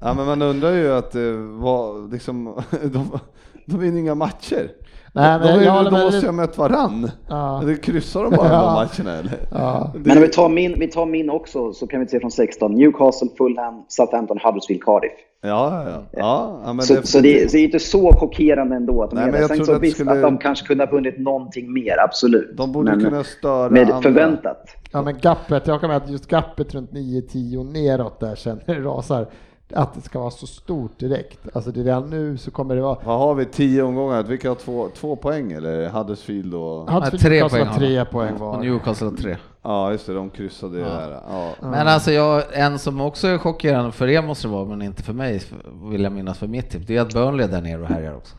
Ja, 0.00 0.14
men 0.14 0.26
man 0.26 0.42
undrar 0.42 0.70
ju 0.72 0.92
att 0.92 1.14
eh, 1.14 1.22
vad, 1.60 2.12
liksom, 2.12 2.62
de, 2.82 3.18
de 3.66 3.80
vinner 3.80 4.00
inga 4.00 4.14
matcher. 4.14 4.70
Nej, 5.16 5.38
de 5.38 5.44
men 5.44 5.64
jag 5.64 5.84
de 5.84 5.90
med 5.92 6.04
måste 6.04 6.20
ju 6.20 6.26
ha 6.26 6.32
mött 6.32 6.58
varann. 6.58 7.10
Ja. 7.28 7.62
Det 7.66 7.76
kryssar 7.76 8.22
de 8.24 8.30
bara 8.36 8.48
Ja. 8.52 8.62
de 8.64 8.72
matcherna 9.04 9.18
eller? 9.18 9.38
Ja. 9.50 9.92
Men 9.94 10.16
om 10.16 10.22
vi 10.22 10.28
tar, 10.28 10.48
min, 10.48 10.74
vi 10.78 10.88
tar 10.88 11.06
min 11.06 11.30
också 11.30 11.72
så 11.72 11.86
kan 11.86 12.00
vi 12.00 12.06
se 12.06 12.20
från 12.20 12.30
16. 12.30 12.74
Newcastle, 12.74 13.28
Fulham, 13.38 13.82
Southampton, 13.88 14.38
Huddersfield, 14.44 14.82
Cardiff. 14.82 15.12
Ja, 15.42 15.48
ja, 15.84 15.90
ja. 15.90 16.02
ja, 16.12 16.60
ja 16.64 16.72
men 16.72 16.82
Så, 16.86 16.94
så, 16.94 17.20
det, 17.20 17.50
så 17.50 17.56
det 17.56 17.62
är 17.62 17.64
inte 17.64 17.78
så 17.78 18.12
chockerande 18.12 18.76
ändå 18.76 19.02
att 19.02 19.10
de 19.10 19.16
Nej, 19.16 19.24
men 19.24 19.32
det. 19.34 19.40
jag 19.40 19.48
Sen 19.48 19.64
så 19.66 19.72
att 19.72 19.80
det 19.80 19.86
visst 19.86 19.96
skulle- 19.96 20.10
att 20.12 20.22
de 20.22 20.38
kanske 20.38 20.66
kunde 20.66 20.84
ha 20.84 20.90
vunnit 20.92 21.18
någonting 21.18 21.72
mer, 21.72 21.96
absolut. 22.04 22.56
De 22.56 22.72
borde 22.72 22.90
Men 22.96 23.04
kunna 23.04 23.24
störa 23.24 23.70
med 23.70 23.82
andra. 23.82 24.02
förväntat. 24.02 24.76
Ja 24.92 25.02
men 25.02 25.18
gappet, 25.20 25.66
jag 25.66 25.80
kan 25.80 25.88
med 25.88 25.96
att 25.96 26.10
just 26.10 26.26
gappet 26.28 26.74
runt 26.74 26.90
9-10 26.92 27.72
neråt 27.72 28.20
där 28.20 28.34
känner 28.36 28.62
det 28.66 28.74
rasar. 28.74 29.26
Att 29.74 29.94
det 29.94 30.00
ska 30.00 30.18
vara 30.20 30.30
så 30.30 30.46
stort 30.46 30.98
direkt. 30.98 31.38
Alltså 31.52 31.70
det 31.70 31.80
är 31.80 31.84
redan 31.84 32.10
nu 32.10 32.36
så 32.36 32.50
kommer 32.50 32.76
det 32.76 32.82
vara... 32.82 32.98
Vad 33.04 33.18
har 33.18 33.34
vi? 33.34 33.44
Tio 33.44 33.82
omgångar? 33.82 34.22
Vilka 34.22 34.48
har 34.48 34.54
två, 34.54 34.88
två 34.94 35.16
poäng 35.16 35.52
eller? 35.52 35.88
Huddersfield 35.88 36.54
och... 36.54 36.90
Huddersfield 36.90 37.20
tre 37.22 37.30
Newcastle 37.40 37.58
poäng 37.58 37.68
har 37.68 37.78
tre 37.78 38.04
poäng 38.04 38.34
Och 38.34 38.40
var. 38.40 38.58
Newcastle 38.60 39.06
har 39.06 39.16
tre. 39.16 39.36
Ja, 39.62 39.92
just 39.92 40.06
det, 40.06 40.14
de 40.14 40.30
kryssade 40.30 40.78
ja. 40.78 40.86
där. 40.86 41.10
Ja. 41.30 41.50
Men 41.60 41.88
alltså 41.88 42.10
jag, 42.12 42.42
en 42.52 42.78
som 42.78 43.00
också 43.00 43.28
är 43.28 43.38
chockerande 43.38 43.92
för 43.92 44.08
er 44.08 44.22
måste 44.22 44.48
det 44.48 44.52
vara, 44.52 44.64
men 44.64 44.82
inte 44.82 45.02
för 45.02 45.12
mig, 45.12 45.42
vill 45.90 46.02
jag 46.02 46.12
minnas 46.12 46.38
för 46.38 46.46
mitt 46.46 46.70
tipp, 46.70 46.86
det 46.86 46.96
är 46.96 47.00
att 47.02 47.14
Burnley 47.14 47.46
är 47.46 47.50
där 47.50 47.60
nere 47.62 47.82
och 47.82 47.88
härjar 47.88 48.16
också. 48.16 48.36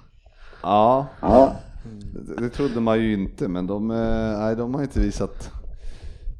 ja, 0.63 1.05
Ja. 1.21 1.51
det, 2.13 2.41
det 2.41 2.49
trodde 2.49 2.79
man 2.79 2.99
ju 2.99 3.13
inte, 3.13 3.47
men 3.47 3.67
de, 3.67 3.91
eh, 3.91 4.39
nej, 4.39 4.55
de 4.55 4.75
har 4.75 4.81
inte 4.81 4.99
visat 4.99 5.51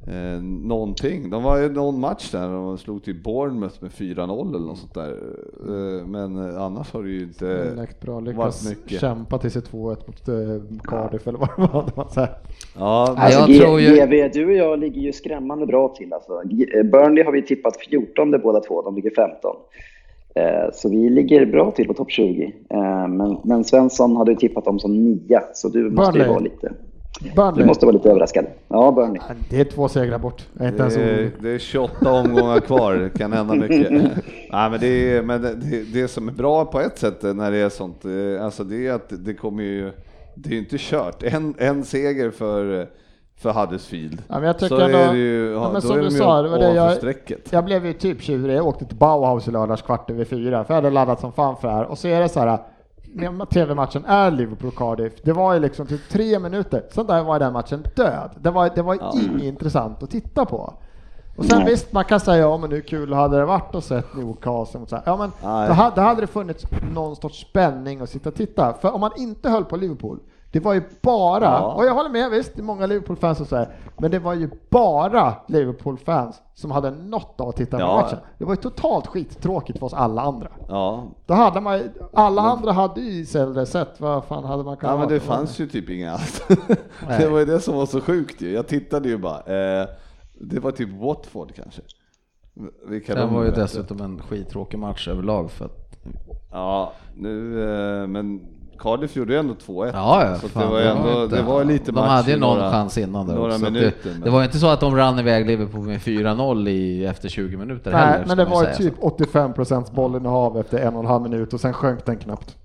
eh, 0.08 0.42
någonting. 0.44 1.30
De 1.30 1.44
var 1.44 1.58
ju 1.58 1.70
någon 1.74 2.00
match 2.00 2.32
där 2.32 2.48
de 2.50 2.78
slog 2.78 3.04
till 3.04 3.22
Bournemouth 3.24 3.76
med 3.80 3.92
4-0 3.92 4.56
eller 4.56 4.66
något 4.68 4.78
sånt 4.78 4.94
där. 4.94 5.10
Eh, 5.12 6.08
men 6.08 6.38
annars 6.58 6.94
har 6.94 7.04
det 7.04 7.10
ju 7.10 7.24
inte 7.24 7.74
Läkt 7.76 8.02
bra, 8.02 8.14
varit 8.14 8.28
lyckas 8.28 8.70
mycket. 8.70 9.00
kämpa 9.02 9.38
till 9.38 9.52
sig 9.52 9.62
2-1 9.62 9.86
mot 10.08 10.28
eh, 10.28 10.80
Cardiff 10.84 11.28
eller 11.28 11.40
vad 11.40 11.50
det 11.58 11.74
var. 11.74 11.84
Det 11.86 11.92
var 11.98 12.08
så 12.10 12.20
här. 12.20 12.30
Ja, 12.78 13.16
Alltså, 13.18 13.40
jag 13.52 13.62
tror 13.62 13.80
ju- 13.82 13.96
GV, 13.96 14.30
du 14.34 14.46
och 14.46 14.54
jag 14.54 14.80
ligger 14.80 15.02
ju 15.02 15.14
skrämmande 15.14 15.66
bra 15.66 15.88
till. 15.98 16.14
Alltså. 16.14 16.32
Eh, 16.78 16.84
Burnley 16.84 17.24
har 17.24 17.32
vi 17.32 17.42
tippat 17.42 17.78
14 17.90 18.42
båda 18.44 18.60
två, 18.60 18.82
de 18.82 18.96
ligger 18.96 19.12
15. 19.16 19.56
Eh, 20.36 20.72
Så 20.74 20.90
vi 20.90 21.10
ligger 21.10 21.46
bra 21.46 21.72
till 21.72 21.88
på 21.88 21.94
topp 21.94 22.12
20. 22.12 22.54
Eh, 22.70 23.08
Men, 23.08 23.38
men 23.44 23.64
Svensson 23.64 24.16
hade 24.16 24.32
ju 24.32 24.38
tippat 24.38 24.66
dem 24.66 24.80
som 24.80 25.04
nia, 25.04 25.44
så 25.54 25.70
du 25.70 25.90
måste 25.90 26.12
ju 26.12 26.12
Burnley. 26.12 26.28
vara 26.30 26.40
lite, 26.40 26.74
du 27.20 27.32
Burnley. 27.36 27.66
måste 27.66 27.86
vara 27.86 27.94
lite 27.96 28.10
överraskad. 28.10 28.46
Ja, 28.68 28.92
Burnley. 28.92 29.22
Det 29.50 29.60
är 29.60 29.64
två 29.66 29.88
segrar 29.90 30.20
bort. 30.20 30.46
Det 30.54 30.66
är, 30.66 31.32
det 31.42 31.50
är 31.50 31.60
28 31.60 32.12
omgångar 32.14 32.60
kvar, 32.60 32.94
det 32.94 33.10
kan 33.10 33.34
hända 33.34 33.54
mycket. 33.56 33.92
Nej, 34.52 34.70
men 34.70 34.80
det, 34.80 34.88
är, 35.18 35.22
men 35.22 35.42
det, 35.42 35.94
det 35.94 36.08
som 36.08 36.28
är 36.28 36.32
bra 36.32 36.66
på 36.66 36.80
ett 36.80 36.98
sätt 37.00 37.24
när 37.24 37.52
det 37.52 37.58
är 37.58 37.70
sånt, 37.70 38.06
eh, 38.06 38.46
alltså 38.46 38.64
det 38.64 38.88
är 38.88 38.94
att 38.94 39.06
det 39.26 39.34
kommer 39.34 39.64
ju, 39.64 39.92
det 40.36 40.50
är 40.50 40.54
ju 40.54 40.60
inte 40.60 40.76
kört. 40.80 41.24
En, 41.24 41.54
en 41.58 41.84
seger 41.84 42.32
för, 42.32 42.88
för 43.38 43.52
Huddersfield. 43.54 44.22
Ja, 44.28 44.36
men 44.36 44.44
jag 44.44 44.60
tycker 44.60 44.76
så 44.76 44.82
ändå- 44.82 44.98
är 44.98 45.14
det 45.14 45.18
ju, 45.20 45.52
Ja, 45.52 45.64
men 45.64 45.74
då 45.74 45.82
som 45.82 45.98
är 46.00 46.04
du 46.04 46.12
sa, 46.12 46.42
det 46.42 46.50
var 46.50 46.58
det 46.60 46.74
jag-. 46.74 47.38
Jag 47.50 47.66
blev 47.66 47.86
ju 47.86 47.94
typ 47.94 48.22
tjurig. 48.22 48.56
Jag 48.58 48.68
åkte 48.68 48.86
till 48.86 48.98
Bauhaus 48.98 49.48
i 49.48 49.52
lördags 49.52 49.82
kvart 49.82 50.10
över 50.10 50.26
fyra, 50.26 50.64
för 50.64 50.74
jag 50.74 50.82
hade 50.82 50.90
laddat 50.94 51.20
som 51.20 51.32
fan 51.32 51.56
för 51.62 51.68
det 51.68 51.74
här. 51.74 51.86
Och 51.86 51.98
så 51.98 52.08
är 52.08 52.20
det 52.22 52.30
så 52.30 52.40
här, 52.40 52.58
TV-matchen 53.50 54.06
är 54.06 54.32
Liverpool-Cardiff, 54.32 55.14
det 55.24 55.34
var 55.34 55.54
ju 55.54 55.60
liksom 55.60 55.88
typ 55.88 56.10
tre 56.10 56.40
minuter, 56.40 56.84
sen 56.92 57.08
där 57.08 57.24
var 57.24 57.40
den 57.40 57.54
matchen 57.54 57.84
död. 57.96 58.30
Det 58.40 58.52
var, 58.52 58.70
det 58.76 58.82
var 58.82 58.94
inget 58.94 59.44
intressant 59.44 60.04
att 60.04 60.10
titta 60.10 60.46
på. 60.46 60.74
Och 61.38 61.46
sen 61.46 61.60
Nej. 61.60 61.68
visst, 61.72 61.94
man 61.94 62.06
kan 62.06 62.20
säga 62.20 62.38
ja 62.38 62.58
men 62.58 62.72
hur 62.72 62.82
kul 62.82 63.14
hade 63.14 63.38
det 63.38 63.46
varit 63.46 63.76
att 63.76 63.84
sett 63.84 64.16
Newcastle 64.16 64.80
och 64.80 64.90
så 64.90 64.96
här. 64.96 65.04
Ja 65.06 65.18
men 65.18 65.32
då 65.42 65.74
hade, 65.74 65.96
då 65.96 66.02
hade 66.02 66.22
det 66.22 66.28
funnits 66.28 66.66
någon 66.94 67.16
sorts 67.16 67.40
spänning 67.42 68.02
att 68.02 68.10
sitta 68.10 68.30
och 68.30 68.36
titta. 68.36 68.74
För 68.74 68.94
om 68.96 69.02
man 69.02 69.12
inte 69.18 69.50
höll 69.50 69.66
på 69.66 69.78
Liverpool, 69.78 70.20
det 70.56 70.62
var 70.62 70.74
ju 70.74 70.82
bara, 71.02 71.44
Ja. 71.46 71.74
och 71.74 71.86
jag 71.86 71.94
håller 71.94 72.10
med 72.10 72.32
visst, 72.32 72.56
det 72.56 72.62
är 72.62 72.64
många 72.64 72.86
Liverpool-fans 72.86 73.38
som 73.38 73.48
säger, 73.48 73.70
men 73.98 74.12
det 74.12 74.20
var 74.20 74.34
ju 74.34 74.50
bara 74.70 75.34
Liverpool-fans 75.48 76.42
som 76.54 76.72
hade 76.72 76.92
något 76.92 77.42
av 77.42 77.50
att 77.50 77.56
titta 77.56 77.78
på 77.78 77.84
Ja. 77.84 78.02
matchen. 78.02 78.18
Det 78.38 78.46
var 78.46 78.52
ju 78.54 78.62
totalt 78.62 79.08
skittråkigt 79.08 79.80
för 79.80 79.86
oss 79.86 79.94
alla 79.94 80.22
andra. 80.22 80.48
Ja. 80.70 81.04
Då 81.26 81.34
hade 81.34 81.62
man 81.62 81.78
ju- 81.78 81.90
alla 82.14 82.42
andra 82.42 82.72
hade 82.72 83.02
ju 83.02 83.12
istället 83.22 83.70
sett, 83.70 84.00
vad 84.02 84.26
fan 84.26 84.44
hade 84.44 84.64
man 84.64 84.78
kunnat 84.78 84.94
ja, 84.94 85.00
men 85.00 85.08
det 85.10 85.20
fanns 85.20 85.60
ju 85.60 85.68
typ 85.68 85.90
inga 85.90 86.12
alls. 86.12 86.42
det 87.20 87.28
var 87.30 87.40
ju 87.40 87.46
det 87.46 87.60
som 87.60 87.76
var 87.78 87.86
så 87.86 88.02
sjukt 88.02 88.42
ju. 88.42 88.52
Jag 88.52 88.68
tittade 88.68 89.10
ju 89.10 89.18
bara. 89.18 89.38
Eh, 89.40 89.88
det 90.42 90.60
var 90.60 90.72
typ 90.72 90.90
Watford 91.02 91.52
kanske. 91.56 91.82
Vilka 92.88 93.16
Det 93.16 93.22
de 93.22 93.34
var 93.34 93.44
ju 93.44 93.52
dessutom 93.52 94.02
en 94.02 94.22
skittråkig 94.22 94.80
match 94.80 95.08
överlag 95.08 95.52
för 95.52 95.66
att 95.66 95.82
Ja, 96.52 96.92
nu, 97.16 97.64
eh, 98.02 98.08
men 98.08 98.42
Cardiff 98.80 99.16
gjorde 99.16 99.34
ju 99.34 99.40
ändå 99.40 99.54
2-1. 99.54 99.92
Ja, 99.94 100.26
ja, 100.26 100.36
så 100.40 100.50
fan, 100.50 100.64
det 100.64 100.70
var 100.70 100.80
ju 100.80 100.86
ändå, 100.88 101.24
inte- 101.24 101.36
det 101.36 101.42
var 101.42 101.64
lite 101.64 101.92
De 101.92 101.96
match 101.96 102.10
hade 102.10 102.32
ju 102.32 102.38
i 102.38 102.40
någon 102.40 102.58
några, 102.58 102.72
chans 102.72 102.98
innan 102.98 103.28
där 103.28 103.36
några 103.36 103.54
också. 103.54 103.64
minuter. 103.64 103.94
Det, 104.04 104.10
men- 104.10 104.22
det 104.22 104.30
var 104.30 104.40
ju 104.40 104.46
inte 104.46 104.58
så 104.60 104.68
att 104.68 104.80
de 104.80 104.96
rann 104.96 105.20
iväg 105.20 105.46
Liverpool 105.48 105.86
med 105.86 106.02
4-0 106.02 106.68
i, 106.70 107.06
efter 107.06 107.30
20 107.30 107.58
minuter 107.58 107.92
Nej, 107.92 108.02
heller. 108.02 108.26
men 108.26 108.38
det 108.38 108.46
var 108.46 108.64
säga. 108.64 108.76
typ 108.76 108.94
85 109.00 109.54
procents 109.54 109.92
bollinnehav 109.92 110.58
efter 110.60 110.78
en 110.80 110.94
och 110.94 111.00
en 111.00 111.06
halv 111.10 111.22
minut 111.24 111.54
och 111.54 111.60
sen 111.60 111.74
sjönk 111.74 112.06
den 112.06 112.18
knappt. 112.18 112.56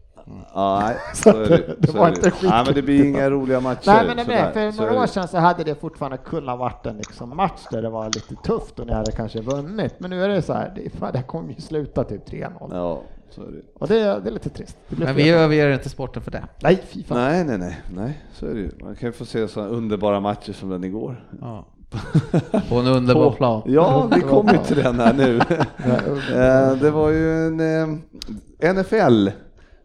Nej, 0.56 0.96
Så 1.14 1.30
är 1.30 1.48
det, 1.48 1.74
det 1.78 1.86
så 1.86 1.98
var 1.98 2.08
inte 2.08 2.20
det. 2.20 2.30
skitkul. 2.30 2.48
Nej, 2.50 2.62
men 2.66 2.74
det 2.74 2.82
blir 2.82 3.04
inga 3.04 3.30
roliga 3.30 3.60
matcher. 3.60 3.86
Nej 3.86 4.06
men 4.06 4.16
det 4.16 4.26
med, 4.26 4.52
för 4.52 4.70
Så 4.72 4.82
några 4.82 4.96
år 4.96 5.00
det. 5.00 5.08
sedan 5.08 5.28
så 5.28 5.38
hade 5.38 5.64
det 5.64 5.80
fortfarande 5.80 6.16
kunnat 6.18 6.58
varit 6.58 6.86
en 6.86 6.96
liksom 6.96 7.36
match 7.36 7.60
där 7.70 7.82
det 7.82 7.90
var 7.90 8.04
lite 8.06 8.34
tufft 8.44 8.78
och 8.78 8.86
ni 8.86 8.92
hade 8.92 9.12
kanske 9.12 9.40
vunnit. 9.40 9.94
Men 9.98 10.10
nu 10.10 10.24
är 10.24 10.28
det 10.28 10.42
så 10.42 10.52
här, 10.52 10.72
det, 10.76 10.90
fan, 10.98 11.10
det 11.12 11.22
kommer 11.22 11.48
ju 11.54 11.60
sluta 11.60 12.04
typ 12.04 12.28
3-0. 12.30 12.46
Ja, 12.70 13.00
så 13.30 13.42
är 13.42 13.46
det. 13.46 13.62
Och 13.74 13.88
det, 13.88 13.94
det 13.94 14.28
är 14.28 14.30
lite 14.30 14.50
trist. 14.50 14.76
Det 14.88 14.96
blir 14.96 15.06
Men 15.06 15.16
vi 15.16 15.30
överger 15.30 15.72
inte 15.72 15.88
sporten 15.88 16.22
för 16.22 16.30
det. 16.30 16.44
Nej, 16.62 16.82
fy 16.86 17.02
fan. 17.02 17.18
Nej, 17.18 17.44
nej, 17.44 17.58
nej, 17.58 17.80
nej, 17.94 18.22
så 18.32 18.46
är 18.46 18.54
det 18.54 18.60
ju. 18.60 18.70
Man 18.80 18.96
kan 18.96 19.08
ju 19.08 19.12
få 19.12 19.24
se 19.24 19.48
sådana 19.48 19.70
underbara 19.70 20.20
matcher 20.20 20.52
som 20.52 20.68
den 20.68 20.84
igår. 20.84 21.28
Ja. 21.40 21.66
På 22.68 22.74
en 22.76 22.86
underbar 22.86 23.32
plan. 23.32 23.62
Ja, 23.66 24.10
vi 24.14 24.20
kommer 24.20 24.52
ju 24.52 24.58
till 24.58 24.76
den 24.76 25.00
här 25.00 25.14
nu. 25.14 25.40
Eh, 26.30 26.76
det 26.76 26.90
var 26.90 27.10
ju 27.10 27.46
en 27.46 27.60
eh, 28.60 28.74
NFL 28.74 29.28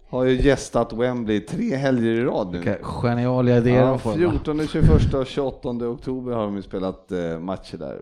har 0.09 0.23
ju 0.23 0.41
gästat 0.41 0.93
Wembley 0.93 1.39
tre 1.39 1.75
helger 1.75 2.11
i 2.11 2.23
rad 2.23 2.51
nu. 2.51 2.57
Vilka 2.57 2.77
geniala 2.83 3.57
idéer 3.57 3.81
Ja, 3.81 3.87
de 3.87 3.99
får. 3.99 4.13
14, 4.13 4.67
21 4.67 5.13
och 5.13 5.27
28 5.27 5.69
oktober 5.69 6.33
har 6.33 6.43
de 6.43 6.55
ju 6.55 6.61
spelat 6.61 7.11
eh, 7.11 7.39
matcher 7.39 7.77
där. 7.77 8.01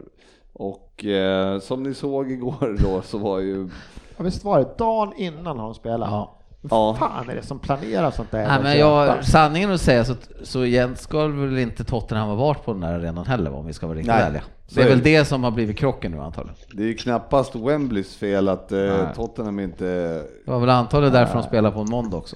Och 0.53 1.05
eh, 1.05 1.59
som 1.59 1.83
ni 1.83 1.93
såg 1.93 2.31
igår 2.31 2.77
då 2.83 3.01
så 3.01 3.17
var 3.17 3.39
ju, 3.39 3.69
Ja, 4.17 4.23
visst 4.23 4.43
var 4.43 4.59
det 4.59 4.77
dagen 4.77 5.13
innan 5.17 5.59
har 5.59 5.65
de 5.65 5.73
spelat? 5.73 6.09
Ja. 6.11 6.39
Vad 6.65 6.97
fan 6.97 7.29
är 7.29 7.35
det 7.35 7.43
som 7.43 7.59
planerar 7.59 8.11
sånt 8.11 8.31
där? 8.31 8.47
Nej, 8.47 8.59
men 8.63 8.77
jag, 8.79 9.25
sanningen 9.25 9.71
att 9.71 9.81
säga 9.81 10.05
så, 10.05 10.15
så 10.43 10.65
egentligen 10.65 10.97
ska 10.97 11.27
väl 11.27 11.57
inte 11.57 11.83
Tottenham 11.83 12.27
ha 12.27 12.35
varit 12.35 12.65
på 12.65 12.71
den 12.71 12.81
där 12.81 12.93
arenan 12.93 13.25
heller 13.25 13.53
om 13.53 13.65
vi 13.65 13.73
ska 13.73 13.87
vara 13.87 13.97
riktigt 13.97 14.13
Nej, 14.13 14.23
ärliga. 14.23 14.43
Det 14.73 14.81
är 14.81 14.85
är 14.85 14.89
väl 14.89 15.01
det. 15.01 15.17
det 15.17 15.25
som 15.25 15.43
har 15.43 15.51
blivit 15.51 15.77
krocken 15.77 16.11
nu 16.11 16.19
antagligen. 16.19 16.57
det 16.73 16.83
är 16.83 16.87
ju 16.87 16.93
knappast 16.95 17.55
Wembleys 17.55 18.15
fel 18.15 18.49
att 18.49 18.71
eh. 18.71 19.11
Tottenham 19.15 19.59
inte, 19.59 19.85
Det 20.45 20.51
var 20.51 20.59
väl 20.59 20.69
antagligen 20.69 21.13
därför 21.13 21.33
de 21.33 21.43
spelade 21.43 21.75
på 21.75 21.81
en 21.81 21.89
måndag 21.89 22.17
också. 22.17 22.35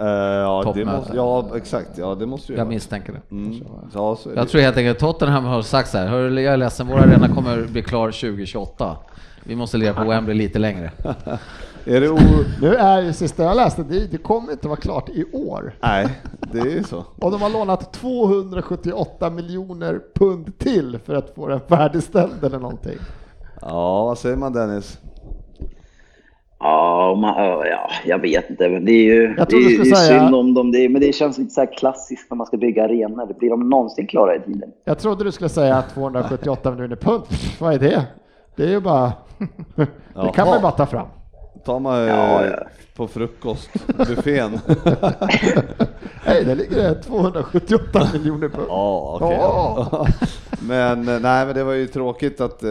Eh, 0.00 0.06
ja, 0.06 0.72
det 0.74 0.84
måste, 0.84 1.16
ja, 1.16 1.46
exakt. 1.56 1.98
Ja, 1.98 2.14
det 2.14 2.26
måste 2.26 2.52
ju 2.52 2.58
Jag 2.58 2.68
misstänker 2.68 3.12
det. 3.12 3.34
Mm. 3.34 3.64
Ja, 3.94 4.16
så 4.16 4.28
Jag 4.34 4.46
det. 4.46 4.50
tror 4.50 4.60
helt 4.60 4.76
enkelt 4.76 4.98
Tottenham 4.98 5.44
har 5.44 5.62
sagt 5.62 5.90
så 5.90 5.98
här, 5.98 6.06
hörru, 6.06 6.40
jag 6.40 6.52
är 6.52 6.56
ledsen, 6.56 6.86
vår 6.86 6.98
arena 6.98 7.28
kommer 7.28 7.66
bli 7.66 7.82
klar 7.82 8.10
2028. 8.10 8.96
Vi 9.44 9.56
måste 9.56 9.76
lira 9.76 9.94
på 9.94 10.04
Wembley 10.04 10.36
lite 10.36 10.58
längre. 10.58 10.90
Är 11.88 12.00
det 12.00 12.10
o... 12.10 12.18
Nu 12.60 12.74
är 12.74 13.02
ju 13.02 13.12
sista 13.12 13.42
jag 13.42 13.56
läste, 13.56 13.82
det, 13.82 14.06
det 14.06 14.18
kommer 14.18 14.52
inte 14.52 14.68
vara 14.68 14.80
klart 14.80 15.08
i 15.08 15.24
år. 15.32 15.74
Nej, 15.80 16.20
det 16.52 16.58
är 16.58 16.64
ju 16.64 16.82
så. 16.84 16.96
Och 17.20 17.30
de 17.30 17.42
har 17.42 17.50
lånat 17.50 17.92
278 17.92 19.30
miljoner 19.30 20.00
pund 20.14 20.58
till 20.58 20.98
för 21.04 21.14
att 21.14 21.34
få 21.34 21.48
den 21.48 21.60
färdigställd 21.60 22.44
eller 22.44 22.58
någonting. 22.58 22.98
Ja, 23.60 24.04
vad 24.04 24.18
säger 24.18 24.36
man 24.36 24.52
Dennis? 24.52 24.98
Ja, 26.58 27.14
man, 27.20 27.34
ja, 27.66 27.90
jag 28.06 28.18
vet 28.18 28.50
inte. 28.50 28.68
Men 28.68 28.84
det 28.84 28.92
är 28.92 29.04
ju, 29.14 29.34
Jag 29.38 29.48
det 29.48 29.56
är, 29.56 29.84
säga- 29.84 30.20
synd 30.20 30.34
om 30.34 30.54
dem. 30.54 30.72
Det 30.72 30.88
men 30.88 31.00
det 31.00 31.12
känns 31.14 31.38
lite 31.38 31.50
så 31.50 31.60
här 31.60 31.72
klassiskt 31.78 32.30
när 32.30 32.36
man 32.36 32.46
ska 32.46 32.56
bygga 32.56 32.84
arenor. 32.84 33.34
Blir 33.38 33.50
de 33.50 33.68
någonsin 33.68 34.06
klara 34.06 34.36
i 34.36 34.40
tiden? 34.40 34.70
Jag 34.84 34.98
trodde 34.98 35.24
du 35.24 35.32
skulle 35.32 35.48
säga 35.48 35.82
278 35.94 36.70
miljoner 36.70 36.96
pund. 36.96 37.22
Vad 37.60 37.74
är 37.74 37.78
det? 37.78 38.04
Det 38.56 38.62
är 38.64 38.68
ju 38.68 38.80
bara... 38.80 39.12
det 40.14 40.32
kan 40.34 40.46
man 40.46 40.56
ju 40.56 40.62
bara 40.62 40.72
ta 40.72 40.86
fram. 40.86 41.06
Tar 41.64 41.80
man 41.80 41.94
eh, 42.02 42.08
Ja, 42.08 42.46
ja. 42.46 42.56
på 42.96 43.08
frukostbuffén? 43.08 44.50
Nej, 46.26 46.44
det 46.44 46.54
ligger 46.54 46.76
det 46.76 46.94
278 47.02 48.00
miljoner 48.12 48.48
pund. 48.48 48.66
ja, 48.68 49.18
okej. 49.20 49.36
Ja. 49.40 50.06
Men 50.68 51.08
eh, 51.08 51.20
nej, 51.20 51.46
men 51.46 51.54
det 51.54 51.64
var 51.64 51.72
ju 51.72 51.86
tråkigt 51.86 52.40
att 52.40 52.62
eh, 52.62 52.70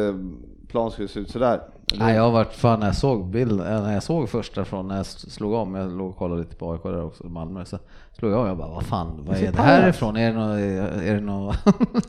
plan 0.71 0.91
skulle 0.91 1.07
se 1.07 1.19
ut 1.19 1.29
sådär. 1.29 1.59
Nej, 1.93 2.15
jag 2.15 2.23
har 2.23 2.31
varit 2.31 2.53
fan 2.53 2.79
när 2.79 2.87
jag 2.87 2.95
såg 2.95 3.25
bilden, 3.25 3.83
när 3.83 3.93
jag 3.93 4.03
såg 4.03 4.29
första 4.29 4.65
från 4.65 4.87
när 4.87 4.97
jag 4.97 5.05
slog 5.05 5.53
om, 5.53 5.75
jag 5.75 5.91
låg 5.91 6.09
och 6.09 6.17
kollade 6.17 6.41
lite 6.41 6.55
på 6.55 6.71
AIK 6.71 6.83
där 6.83 7.05
också, 7.05 7.27
Malmö, 7.27 7.65
så 7.65 7.77
slog 8.19 8.31
jag 8.31 8.39
om, 8.39 8.47
jag 8.47 8.57
bara 8.57 8.67
vad 8.67 8.83
fan, 8.85 9.23
vad 9.27 9.37
är 9.37 9.51
det 9.51 9.61
här 9.61 9.89
ifrån? 9.89 10.17
Är 10.17 10.33
det 10.33 10.39
något, 10.39 10.59
är 11.03 11.13
det 11.15 11.21
något? 11.21 11.55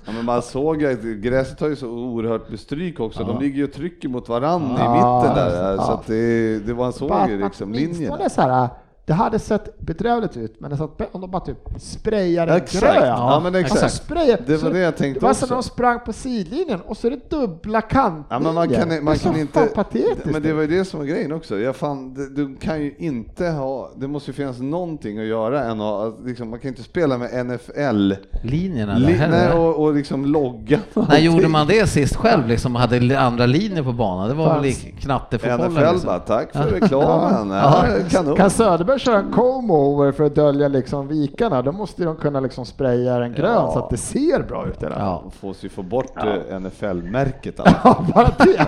Ja, 0.07 0.13
men 0.13 0.25
man 0.25 0.43
såg 0.43 0.83
ju 0.83 0.93
att 0.93 1.03
gräset 1.23 1.61
har 1.61 1.69
ju 1.69 1.77
så 1.77 1.89
oerhört 1.89 2.51
bestryk 2.51 3.01
också. 3.01 3.25
De 3.25 3.41
ligger 3.41 3.57
ju 3.57 3.65
och 3.65 3.73
trycker 3.73 4.09
mot 4.09 4.29
varandra 4.29 4.77
i 4.77 4.85
Ja, 4.85 4.93
mitten 5.23 5.35
där. 5.37 5.73
ja. 5.77 5.83
Så 5.83 5.93
att 5.93 6.07
det, 6.07 6.59
det 6.59 6.73
var, 6.73 6.85
man 6.85 6.93
såg 6.93 7.29
ju 7.29 7.45
liksom 7.45 7.73
linjerna. 7.73 8.29
Så 8.29 8.41
här, 8.41 8.69
det 9.07 9.13
hade 9.13 9.39
sett 9.39 9.79
bedrövligt 9.81 10.37
ut, 10.37 10.61
men 10.61 10.71
det 10.71 10.77
satt, 10.77 11.01
om 11.13 11.21
de 11.21 11.31
bara 11.31 11.41
typ 11.45 11.59
sprayar 11.79 12.47
en 12.47 12.57
Exakt. 12.57 12.83
grön. 12.85 13.07
Ja, 13.07 13.41
men 13.43 13.55
exakt. 13.55 13.83
Alltså 13.83 14.05
spraya, 14.05 14.37
Det 14.47 14.53
var 14.53 14.59
så- 14.59 14.69
det 14.71 14.79
jag 14.79 14.97
tänkte 14.97 15.21
Det 15.21 15.27
var 15.27 15.35
som 15.35 15.49
de 15.49 15.63
sprang 15.63 16.01
på 16.07 16.13
sidlinjen 16.13 16.81
och 16.81 16.97
så 16.97 17.07
är 17.07 17.11
det 17.11 17.31
dubbla 17.31 17.81
kantlinjer. 17.81 18.25
Ja, 18.31 18.39
men 18.39 18.55
man 18.55 18.69
kan, 18.69 18.89
Det 18.89 18.97
är 18.97 19.01
man 19.03 19.17
så 19.19 19.29
kan 19.29 19.41
inte... 19.41 19.53
fan 19.53 19.69
patetiskt. 19.75 20.25
Men 20.25 20.43
det 20.43 20.53
var 20.53 20.63
ju 20.63 20.69
det 20.69 20.85
som 20.85 21.01
var 21.01 21.07
grejen 21.07 21.33
också. 21.33 21.59
Jag 21.59 21.77
fan, 21.77 22.15
det- 22.15 22.29
du 22.35 22.57
kan 22.57 22.83
ju 22.83 22.95
inte 22.99 23.47
ha... 23.49 23.91
Det 23.97 24.09
måste 24.09 24.31
ju 24.31 24.35
finnas 24.35 24.59
någonting 24.61 25.19
att 25.19 25.27
göra 25.27 25.65
än 25.65 25.81
att, 25.81 26.15
liksom, 26.25 26.51
man 26.51 26.59
kan 26.59 26.69
inte 26.69 26.83
spela 26.83 27.19
med 27.19 27.47
NFL 27.47 28.13
Linjerna 28.43 28.93
där 28.93 29.01
li, 29.01 29.13
heller. 29.13 29.49
nej, 29.49 29.53
och, 29.59 29.85
och 29.85 29.95
liksom 29.95 30.25
logga. 30.25 30.81
När 31.09 31.19
gjorde 31.19 31.49
man 31.49 31.67
det 31.67 31.87
sist 31.87 32.17
själv 32.17 32.49
liksom, 32.49 32.75
och 32.75 32.81
hade 32.81 33.21
andra 33.21 33.47
linjer 33.47 33.83
på 33.83 33.93
banan? 33.93 34.29
Det 34.29 34.35
var 34.35 34.61
väl 34.61 34.73
knattefotbollen 35.01 35.73
NFL 35.73 35.81
liksom. 35.93 36.07
bara, 36.07 36.19
tack 36.19 36.53
för 36.53 36.65
reklamen. 36.71 37.51
Ja, 37.51 37.85
Ja, 37.89 37.95
kanon. 38.11 38.37
Kan 38.37 38.51
Söderberg 38.51 38.96
köra 38.99 39.19
en 39.19 39.33
comb-over 39.33 40.13
för 40.13 40.25
att 40.25 40.35
dölja 40.35 40.69
liksom 40.69 41.09
vikarna, 41.09 41.63
då 41.63 41.73
måste 41.73 42.05
de 42.05 42.17
kunna 42.17 42.41
liksom 42.41 42.67
spraya 42.67 43.19
den 43.19 43.33
grön 43.33 43.53
Ja. 43.53 43.71
så 43.73 43.79
att 43.79 43.91
det 43.91 43.97
ser 43.97 44.43
bra 44.43 44.67
ut 44.69 44.81
fall. 44.81 44.93
Ja. 44.99 45.25
Får 45.41 45.53
sig 45.53 45.71
få 45.71 45.83
bort 45.83 46.17
eh, 46.17 46.61
NFL-märket. 46.61 47.55
Ja, 47.85 48.05
bara 48.15 48.29
det. 48.39 48.67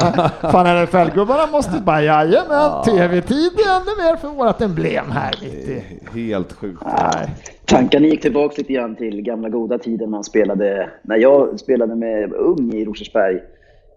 Fan 0.50 0.66
NFL-gubbarna 0.84 1.46
måste 1.52 1.80
bara, 1.80 2.02
jajamän, 2.02 2.84
tv-tid 2.84 3.52
är 3.66 3.76
ännu 3.76 4.02
mer 4.04 4.16
för 4.16 4.28
vårt 4.28 4.60
emblem 4.60 5.10
här 5.10 5.34
mitt 5.42 5.52
i. 5.54 5.82
Helt 6.26 6.52
sjukt. 6.52 6.82
Nej. 6.84 7.34
Tankarna 7.64 8.06
gick 8.06 8.22
tillbaka 8.22 8.54
lite 8.58 8.72
grann 8.72 8.96
till 8.96 9.22
gamla 9.22 9.48
goda 9.48 9.78
tiden 9.78 10.10
man 10.10 10.24
spelade, 10.24 10.90
när 11.02 11.16
jag 11.16 11.60
spelade 11.60 11.94
med 11.94 12.32
ung 12.32 12.72
i 12.74 12.84
Rosersberg. 12.84 13.40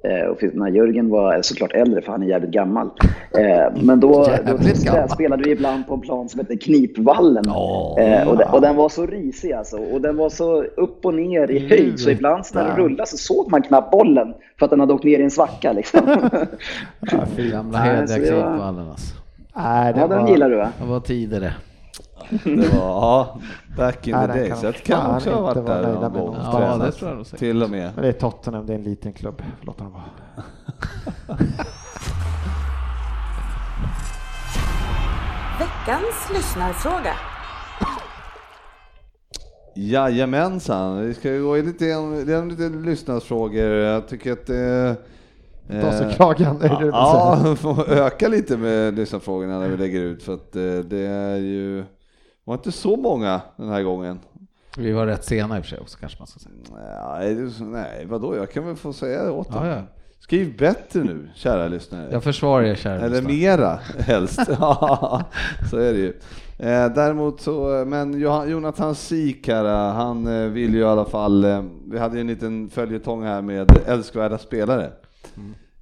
Eh, 0.04 0.28
och 0.28 0.43
när 0.54 0.68
Jörgen 0.70 1.10
var 1.10 1.41
såklart 1.41 1.74
äldre, 1.74 2.02
för 2.02 2.12
han 2.12 2.24
är 2.24 2.28
jävligt 2.28 2.52
gammal. 2.52 2.89
Eh, 3.38 3.82
men 3.84 3.99
då, 3.99 4.12
då 4.45 4.52
Jävligt 4.52 4.84
gammal. 4.86 5.10
spelade 5.10 5.43
vi 5.43 5.52
ibland 5.52 5.88
på 5.88 5.93
en 5.93 6.02
plan 6.02 6.30
som 6.30 6.39
hette 6.39 6.58
Knipvallen. 6.58 7.43
Eh, 7.99 8.28
och, 8.28 8.38
den, 8.38 8.49
och 8.49 8.62
den 8.62 8.76
var 8.76 8.89
så 8.89 9.06
risig 9.06 9.52
alltså. 9.54 9.78
Och 9.78 10.02
den 10.02 10.18
var 10.18 10.30
så 10.30 10.64
upp 10.64 11.06
och 11.06 11.14
ner 11.14 11.52
i 11.52 11.68
höjd, 11.68 11.99
så 11.99 12.10
ibland 12.10 12.43
när 12.54 12.64
den 12.68 12.78
rullade 12.78 13.10
så 13.10 13.18
såg 13.18 13.52
man 13.52 13.62
knappt 13.62 13.91
bollen 13.91 14.34
för 14.60 14.66
att 14.66 14.70
den 14.70 14.80
hade 14.80 14.93
åkt 14.93 15.04
ner 15.04 15.20
i 15.20 15.24
en 15.24 15.32
svacka. 15.32 15.74
Liksom. 15.74 15.99
Gamla 17.52 17.80
Nej, 17.80 17.89
hederliga 17.95 18.08
så 18.08 18.34
det 18.34 18.41
var- 18.41 18.49
knipvallen 18.49 18.89
alltså. 18.89 19.16
Nej, 19.56 19.93
det 19.93 19.99
ja, 19.99 20.08
den 20.08 20.22
var... 20.22 20.30
gillar 20.30 20.49
du 20.49 20.56
va? 20.56 20.70
Det 20.82 20.88
var 20.88 20.99
tider 20.99 21.54
det. 22.30 22.55
Var, 22.55 22.80
ja, 22.80 23.39
back 23.78 24.07
in 24.07 24.15
Nej, 24.15 24.28
the 24.28 24.34
days. 24.34 24.63
Jag 24.63 24.76
kan 24.76 25.15
också 25.15 25.32
ha 25.32 25.49
inte 25.49 25.61
varit 25.61 25.84
där 25.84 25.93
någon 25.93 26.13
gång. 26.13 26.36
Ja, 26.39 26.78
det 26.78 26.91
tror 26.91 27.09
jag 27.09 27.17
nog 27.17 27.26
säkert. 27.26 27.39
Till 27.39 27.63
och 27.63 27.69
med. 27.69 27.91
Men 27.95 28.03
det 28.03 28.07
är 28.09 28.13
Tottenham, 28.13 28.65
det 28.65 28.74
är 28.74 28.78
en 28.78 28.84
liten 28.84 29.13
klubb. 29.13 29.41
Låt 29.61 29.78
dem 29.78 29.91
vara. 29.93 30.03
Veckans 35.59 36.30
lyssnarfråga. 36.34 37.13
Jajamensan, 39.76 41.07
vi 41.07 41.13
ska 41.13 41.30
gå 41.32 41.57
in 41.57 41.65
lite, 41.65 41.86
igen- 41.86 42.26
det 42.26 42.34
är 42.34 42.45
lite 42.45 42.69
lyssnarsfrågor. 42.69 43.63
Jag 43.65 44.07
tycker 44.07 44.32
att 44.32 44.45
det... 44.45 44.95
Ta 45.82 45.91
sig 45.91 46.13
kragen, 46.13 46.61
är 46.61 46.69
det 46.69 46.78
vill 46.80 46.88
Ja, 46.93 47.55
får 47.57 47.89
öka 47.89 48.28
lite 48.28 48.57
med 48.57 48.93
lyssnarfrågorna 48.95 49.59
när 49.59 49.67
vi 49.69 49.78
lägger 49.78 50.01
ut 50.01 50.24
för 50.24 50.34
att 50.34 50.55
eh, 50.55 50.61
det 50.61 51.07
är 51.07 51.36
ju... 51.38 51.84
var 52.52 52.58
inte 52.58 52.72
så 52.72 52.95
många 52.97 53.41
den 53.58 53.70
här 53.70 53.84
gången. 53.84 54.20
Vi 54.78 54.91
var 54.91 55.06
rätt 55.06 55.26
sena 55.26 55.58
i 55.58 55.62
och 55.62 55.64
för 55.66 55.70
sig 55.70 55.80
också 55.80 55.97
kanske 55.99 56.18
man 56.20 56.28
ska 56.28 56.39
säga. 56.39 57.66
Nej, 57.70 58.06
vadå, 58.06 58.36
jag 58.36 58.52
kan 58.52 58.66
väl 58.66 58.76
få 58.76 58.93
säga 58.93 59.24
det 59.24 59.32
åt 59.32 59.47
Ja, 59.52 59.68
ja. 59.68 59.82
Skriv 60.20 60.58
bättre 60.58 61.04
nu, 61.04 61.30
kära 61.36 61.68
lyssnare. 61.68 62.10
Jag 62.12 62.24
försvarar 62.24 62.64
er 62.64 62.76
kära 62.76 62.95
Eller 62.99 63.10
lyssnare. 63.10 63.34
mera 63.58 63.80
helst. 63.99 64.39
Ja, 64.60 65.22
så 65.70 65.78
är 65.78 65.93
det 65.93 65.99
ju. 65.99 66.10
Eh, 66.60 66.93
däremot 66.93 67.41
så, 67.41 67.84
men 67.88 68.14
Johan- 68.14 68.49
Jonathan 68.49 68.95
Sik 68.95 69.47
här, 69.47 69.66
eh, 69.66 69.93
han 69.93 70.28
eh, 70.28 70.47
vill 70.49 70.74
ju 70.74 70.80
i 70.80 70.84
alla 70.84 71.06
fall, 71.06 71.43
eh, 71.43 71.64
vi 71.91 71.99
hade 71.99 72.16
ju 72.16 72.22
en 72.22 72.28
liten 72.28 72.70
följetong 72.70 73.24
här 73.24 73.41
med 73.41 73.72
älskvärda 73.88 74.38
spelare 74.38 74.91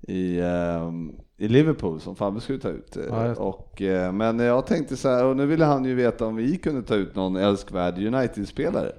i, 0.01 0.39
eh, 0.39 0.91
i 1.39 1.47
Liverpool 1.47 1.99
som 1.99 2.15
Fabbe 2.15 2.41
skulle 2.41 2.59
ta 2.59 2.69
ut. 2.69 2.97
Eh, 2.97 3.03
Ja, 3.09 3.35
och, 3.35 3.81
eh, 3.81 4.11
men 4.11 4.39
jag 4.39 4.65
tänkte 4.65 4.97
så 4.97 5.09
här, 5.09 5.25
och 5.25 5.37
nu 5.37 5.45
ville 5.45 5.65
han 5.65 5.85
ju 5.85 5.95
veta 5.95 6.25
om 6.25 6.35
vi 6.35 6.57
kunde 6.57 6.81
ta 6.81 6.95
ut 6.95 7.15
någon 7.15 7.35
älskvärd 7.35 7.97
United-spelare. 7.97 8.91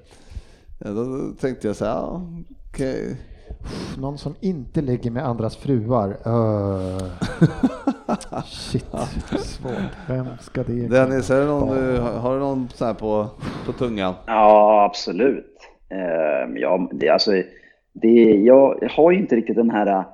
Ja, 0.78 0.90
då 0.90 1.32
tänkte 1.40 1.66
jag 1.66 1.76
så 1.76 1.84
här, 1.84 1.92
ja, 1.92 2.22
okej. 2.70 3.16
Någon 3.98 4.18
som 4.18 4.34
inte 4.40 4.80
ligger 4.80 5.10
med 5.10 5.26
andras 5.26 5.56
fruar. 5.56 6.08
Uh. 6.08 7.02
Shit, 8.44 8.86
svårt. 9.38 9.72
Vem 10.08 10.26
ska 10.40 10.62
det 10.62 10.88
Dennis, 10.88 11.30
är 11.30 11.40
det 11.40 11.46
någon, 11.46 11.76
du, 11.76 11.98
har 11.98 12.34
du 12.34 12.40
någon 12.40 12.68
så 12.74 12.84
här 12.84 12.94
på, 12.94 13.26
på 13.66 13.72
tungan? 13.72 14.14
Ja, 14.26 14.84
absolut. 14.90 15.56
Eh, 15.88 16.60
ja, 16.60 16.88
det, 16.92 17.08
alltså, 17.08 17.30
det, 17.92 18.40
jag 18.44 18.88
har 18.90 19.10
ju 19.10 19.18
inte 19.18 19.36
riktigt 19.36 19.56
den 19.56 19.70
här 19.70 20.04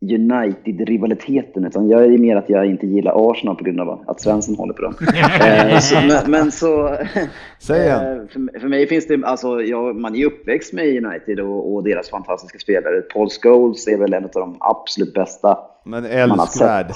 United-rivaliteten, 0.00 1.64
utan 1.64 1.88
jag 1.88 2.04
är 2.04 2.18
mer 2.18 2.36
att 2.36 2.48
jag 2.48 2.66
inte 2.66 2.86
gillar 2.86 3.30
Arsenal 3.30 3.56
på 3.56 3.64
grund 3.64 3.80
av 3.80 4.04
att 4.06 4.20
Svensson 4.20 4.56
håller 4.56 4.74
på 4.74 4.82
dem. 4.82 4.94
eh, 5.40 5.78
så, 5.78 5.94
men, 5.94 6.30
men 6.30 6.52
så... 6.52 6.96
Säg 7.58 7.88
eh, 7.88 7.98
för, 7.98 8.60
för 8.60 8.68
mig 8.68 8.86
finns 8.86 9.06
det, 9.06 9.22
alltså, 9.24 9.60
jag, 9.62 9.96
man 9.96 10.14
är 10.14 10.26
uppväxt 10.26 10.72
med 10.72 11.04
United 11.04 11.40
och, 11.40 11.74
och 11.74 11.84
deras 11.84 12.10
fantastiska 12.10 12.58
spelare. 12.58 13.00
Paul 13.00 13.28
Scholes 13.30 13.88
är 13.88 13.98
väl 13.98 14.12
en 14.12 14.24
av 14.24 14.30
de 14.32 14.56
absolut 14.60 15.14
bästa 15.14 15.58
Men 15.84 16.04
älskvärd. 16.04 16.92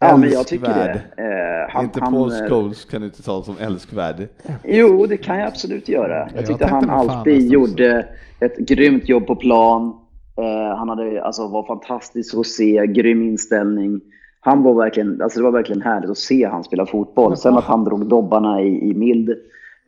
Ja, 0.00 0.16
men 0.16 0.30
jag 0.30 0.46
tycker 0.46 0.66
det. 0.68 1.22
Eh, 1.22 1.72
han, 1.74 1.84
inte 1.84 2.00
han, 2.00 2.12
Paul 2.12 2.32
eh, 2.32 2.48
Scholes 2.48 2.84
kan 2.84 3.00
du 3.00 3.06
inte 3.06 3.22
ta 3.22 3.42
som 3.42 3.58
älskvärd. 3.58 4.28
Jo, 4.64 5.06
det 5.06 5.16
kan 5.16 5.38
jag 5.38 5.48
absolut 5.48 5.88
göra. 5.88 6.18
Jag 6.18 6.28
Jag 6.34 6.46
tyckte 6.46 6.68
tänkte 6.68 6.90
han 6.90 6.90
alltid 6.90 7.52
gjorde 7.52 8.06
ett 8.40 8.56
grymt 8.56 9.08
jobb 9.08 9.26
på 9.26 9.36
plan. 9.36 10.00
Eh, 10.38 10.76
han 10.76 10.88
hade, 10.88 11.22
alltså, 11.22 11.48
var 11.48 11.62
fantastisk 11.66 12.34
att 12.36 12.46
se, 12.46 12.86
grym 12.86 13.22
inställning. 13.22 14.00
Han 14.40 14.62
var 14.62 14.74
verkligen, 14.74 15.22
alltså 15.22 15.38
det 15.38 15.44
var 15.44 15.52
verkligen 15.52 15.82
härligt 15.82 16.10
att 16.10 16.18
se 16.18 16.46
han 16.46 16.64
spela 16.64 16.86
fotboll. 16.86 17.36
Sen 17.36 17.56
att 17.58 17.64
han 17.64 17.84
drog 17.84 18.06
dobbarna 18.06 18.60
i, 18.62 18.90
i 18.90 18.94
mild 18.94 19.34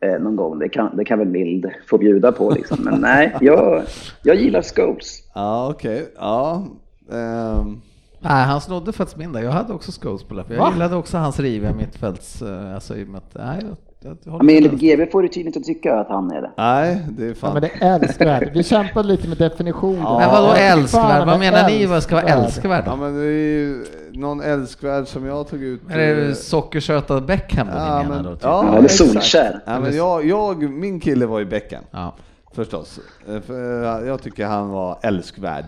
eh, 0.01 0.21
någon 0.21 0.35
gång, 0.35 0.59
det 0.59 0.69
kan, 0.69 0.97
det 0.97 1.05
kan 1.05 1.19
väl 1.19 1.27
mild 1.27 1.69
få 1.87 1.97
bjuda 1.97 2.31
på. 2.31 2.49
Liksom. 2.51 2.77
Men 2.83 3.01
nej, 3.01 3.35
jag, 3.41 3.83
jag 4.23 4.35
gillar 4.35 4.61
Scopes. 4.61 5.31
Ja, 5.35 5.69
okej. 5.71 6.11
Ja. 6.17 6.63
ehm, 7.11 7.81
Nej, 8.23 8.45
han 8.45 8.61
snodde 8.61 8.91
faktiskt 8.91 9.17
min 9.17 9.33
där. 9.33 9.41
Jag 9.41 9.51
hade 9.51 9.73
också 9.73 9.91
Scholes 10.01 10.23
på 10.23 10.33
läppen. 10.33 10.55
Jag 10.55 10.63
Va? 10.63 10.71
gillade 10.73 10.95
också 10.95 11.17
hans 11.17 11.39
riviga 11.39 11.73
mittfälts, 11.73 12.41
eh, 12.41 12.75
alltså 12.75 12.97
i 12.97 13.03
och 13.03 13.07
med 13.07 13.17
att, 13.17 13.35
nej, 13.35 13.63
Ja, 14.03 14.37
men 14.43 14.49
enligt 14.55 14.71
GB 14.79 15.05
får 15.11 15.21
du 15.21 15.27
tydligen 15.27 15.47
inte 15.47 15.67
tycka 15.67 15.95
att 15.99 16.07
han 16.09 16.31
är 16.31 16.41
det. 16.41 16.51
Nej, 16.57 17.01
det 17.09 17.23
är 17.23 17.27
Ja, 17.27 17.35
fan. 17.35 17.53
men 17.53 17.61
det 17.61 17.69
är 17.81 17.95
älskvärt. 17.99 18.55
Vi 18.55 18.63
kämpade 18.63 19.07
lite 19.07 19.27
med 19.27 19.37
definitionen. 19.37 19.99
Ja. 20.01 20.19
Men 20.19 20.29
vadå 20.29 20.53
älskvärd? 20.53 21.27
Vad 21.27 21.39
menar 21.39 21.67
ni 21.69 21.85
vad 21.85 22.03
ska 22.03 22.15
vara 22.15 22.25
älskvärd? 22.25 22.83
Ja, 22.87 22.95
men 22.95 23.13
det 23.15 23.21
är 23.25 23.25
ju 23.57 23.85
någon 24.11 24.41
älskvärd 24.41 25.07
som 25.07 25.25
jag 25.25 25.47
tog 25.47 25.63
ut. 25.63 25.81
Är 25.89 25.97
det 25.97 26.27
eh, 26.27 26.33
sockersöta 26.33 27.21
Beckham 27.21 27.67
ja, 27.67 27.97
ni 28.01 28.03
menar 28.09 28.15
men- 28.15 28.23
då? 28.23 28.31
Typ? 28.35 28.43
ja, 28.43 28.65
Ja, 28.65 28.77
eller. 28.77 28.87
Solskär. 28.87 29.59
Ja, 29.65 29.79
men 29.79 29.95
jag, 29.95 30.25
jag, 30.25 30.63
min 30.69 30.99
kille 30.99 31.25
var 31.25 31.39
ju 31.39 31.45
Beckham, 31.45 31.83
Ja. 31.91 32.15
förstås. 32.55 32.99
Eh, 33.29 33.41
För 33.41 34.01
eh, 34.01 34.07
jag 34.07 34.21
tycker 34.21 34.45
han 34.45 34.69
var 34.69 34.97
älskvärd. 35.01 35.65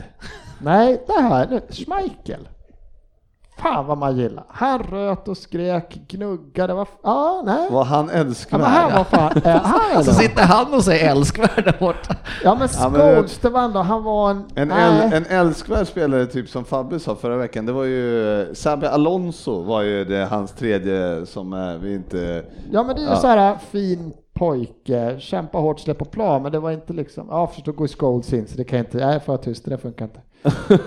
Nej, 0.61 1.01
det 1.07 1.21
här. 1.21 1.61
Schmeichel. 1.69 2.47
Fan 3.58 3.86
vad 3.86 3.97
man 3.97 4.18
gillar. 4.18 4.43
Han 4.49 4.80
röt 4.84 5.28
och 5.28 5.38
skrek, 5.38 6.01
gnuggade. 6.08 6.74
Var, 6.74 6.88
ja, 7.04 7.41
nej. 7.45 7.68
Var 7.72 7.84
han 7.84 8.10
Ja, 8.14 8.20
älskvärd? 8.20 8.62
men 8.62 8.70
han 8.70 8.91
var 8.93 9.04
fan... 9.04 9.41
Äh, 9.45 9.62
han 9.64 10.04
Så 10.04 10.14
sitter 10.14 10.43
han 10.43 10.74
och 10.74 10.84
säger 10.84 11.12
älskvärd 11.12 11.66
där 11.66 11.76
borta. 11.80 12.16
Ja 12.43 12.56
men 12.56 12.68
Ja, 12.80 12.89
men- 12.89 13.01
Scholes, 13.16 13.38
det 13.38 13.49
var 13.49 13.62
ändå, 13.64 13.80
han 13.80 14.04
var 14.04 14.32
en... 14.32 14.43
En, 14.56 14.72
äl, 14.72 15.14
en 15.14 15.26
älskvärd 15.26 15.88
spelare, 15.88 16.26
typ 16.26 16.49
som 16.49 16.66
Fabbe 16.66 16.99
sa 16.99 17.16
förra 17.16 17.38
veckan, 17.38 17.66
det 17.66 17.72
var 17.72 17.84
ju 17.84 18.41
eh, 18.41 18.54
Sabbe 18.54 18.89
Alonso 18.89 19.62
var 19.64 19.82
ju 19.82 20.06
det, 20.06 20.26
hans 20.26 20.51
tredje 20.51 21.26
som 21.26 21.54
eh, 21.54 21.74
vi 21.82 21.93
inte... 21.95 22.45
Ja 22.72 22.84
men 22.84 22.95
det 22.95 23.01
är 23.01 23.06
ju 23.06 23.10
Ja. 23.10 23.16
så 23.16 23.28
här 23.28 23.58
fin 23.72 24.14
pojke, 24.34 25.16
kämpa 25.20 25.58
hårt, 25.58 25.80
släpp 25.80 25.97
på 25.97 26.06
plan, 26.06 26.41
men 26.43 26.51
det 26.51 26.60
var 26.60 26.72
inte 26.72 26.93
liksom, 26.93 27.28
ja 27.30 27.47
förstår 27.47 27.72
gå 27.74 27.86
i 27.86 27.88
Scholes 27.88 28.34
in 28.34 28.47
så 28.47 28.58
det 28.58 28.64
kan 28.64 28.78
jag 28.78 28.86
inte, 28.88 28.97
nej 28.97 29.20
jag 29.26 29.41
tyst, 29.41 29.66
det 29.66 29.78
funkar 29.78 30.06
inte. 30.06 30.20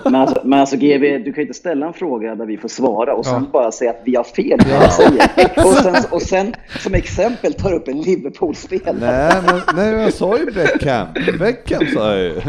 Men 0.04 0.14
alltså, 0.14 0.40
men 0.44 0.60
alltså 0.60 0.76
GB, 0.76 1.18
du 1.18 1.24
kan 1.24 1.34
ju 1.34 1.42
inte 1.42 1.54
ställa 1.54 1.86
en 1.86 1.92
fråga 1.92 2.34
där 2.34 2.46
vi 2.46 2.56
får 2.56 2.68
svara 2.68 3.14
och 3.14 3.26
sen 3.26 3.34
Ja. 3.34 3.50
bara 3.52 3.72
säga 3.72 3.90
att 3.90 4.00
vi 4.04 4.16
har 4.16 4.24
fel 4.24 4.46
i 4.46 4.70
vad 4.72 4.80
vi 4.82 4.88
säger. 4.90 5.30
Och 5.66 5.72
sen, 5.74 5.94
och 6.10 6.22
sen 6.22 6.54
som 6.82 6.94
exempel 6.94 7.52
tar 7.54 7.72
upp 7.72 7.88
en 7.88 8.00
Liverpool-spelare. 8.00 8.96
Nej, 9.00 9.34
men 9.46 9.60
nej, 9.76 10.02
jag 10.02 10.12
sa 10.12 10.38
ju 10.38 10.44
Beckham. 10.46 11.06
Beckham 11.38 11.86
sa 11.94 12.08
jag 12.14 12.18
ju. 12.24 12.40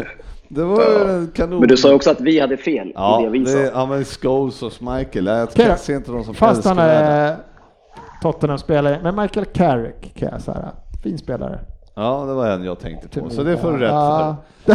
Det 0.48 0.64
var 0.64 1.08
en 1.08 1.30
kanon. 1.34 1.60
Men 1.60 1.68
du 1.68 1.76
sa 1.76 1.94
också 1.94 2.10
att 2.10 2.20
vi 2.20 2.40
hade 2.40 2.56
fel 2.56 2.92
Ja, 2.94 3.20
i 3.20 3.24
det 3.24 3.30
vi 3.30 3.38
det, 3.38 3.50
sa. 3.50 3.58
ja 3.58 3.86
men 3.86 4.04
Scholes 4.04 4.62
och 4.62 4.72
Schmeichel, 4.72 5.26
jag 5.26 5.48
då. 5.54 5.76
ser 5.76 5.96
inte 5.96 6.10
dem 6.12 6.24
som 6.24 6.34
Fast 6.34 6.64
han 6.64 6.78
är 6.78 7.36
Tottenham-spelare, 8.22 9.00
men 9.02 9.16
Michael 9.16 9.46
Carrick 9.46 10.14
kan 10.14 10.28
jag 10.32 10.40
säga, 10.40 10.72
fin 11.02 11.18
spelare. 11.18 11.58
Ja, 12.00 12.24
det 12.28 12.34
var 12.34 12.46
en 12.46 12.64
jag 12.64 12.78
tänkte 12.80 13.20
på, 13.20 13.30
så 13.30 13.42
det 13.42 13.56
får 13.56 13.72
du 13.72 13.78
rätt 13.78 13.90
Ja. 13.90 14.36
för. 14.66 14.74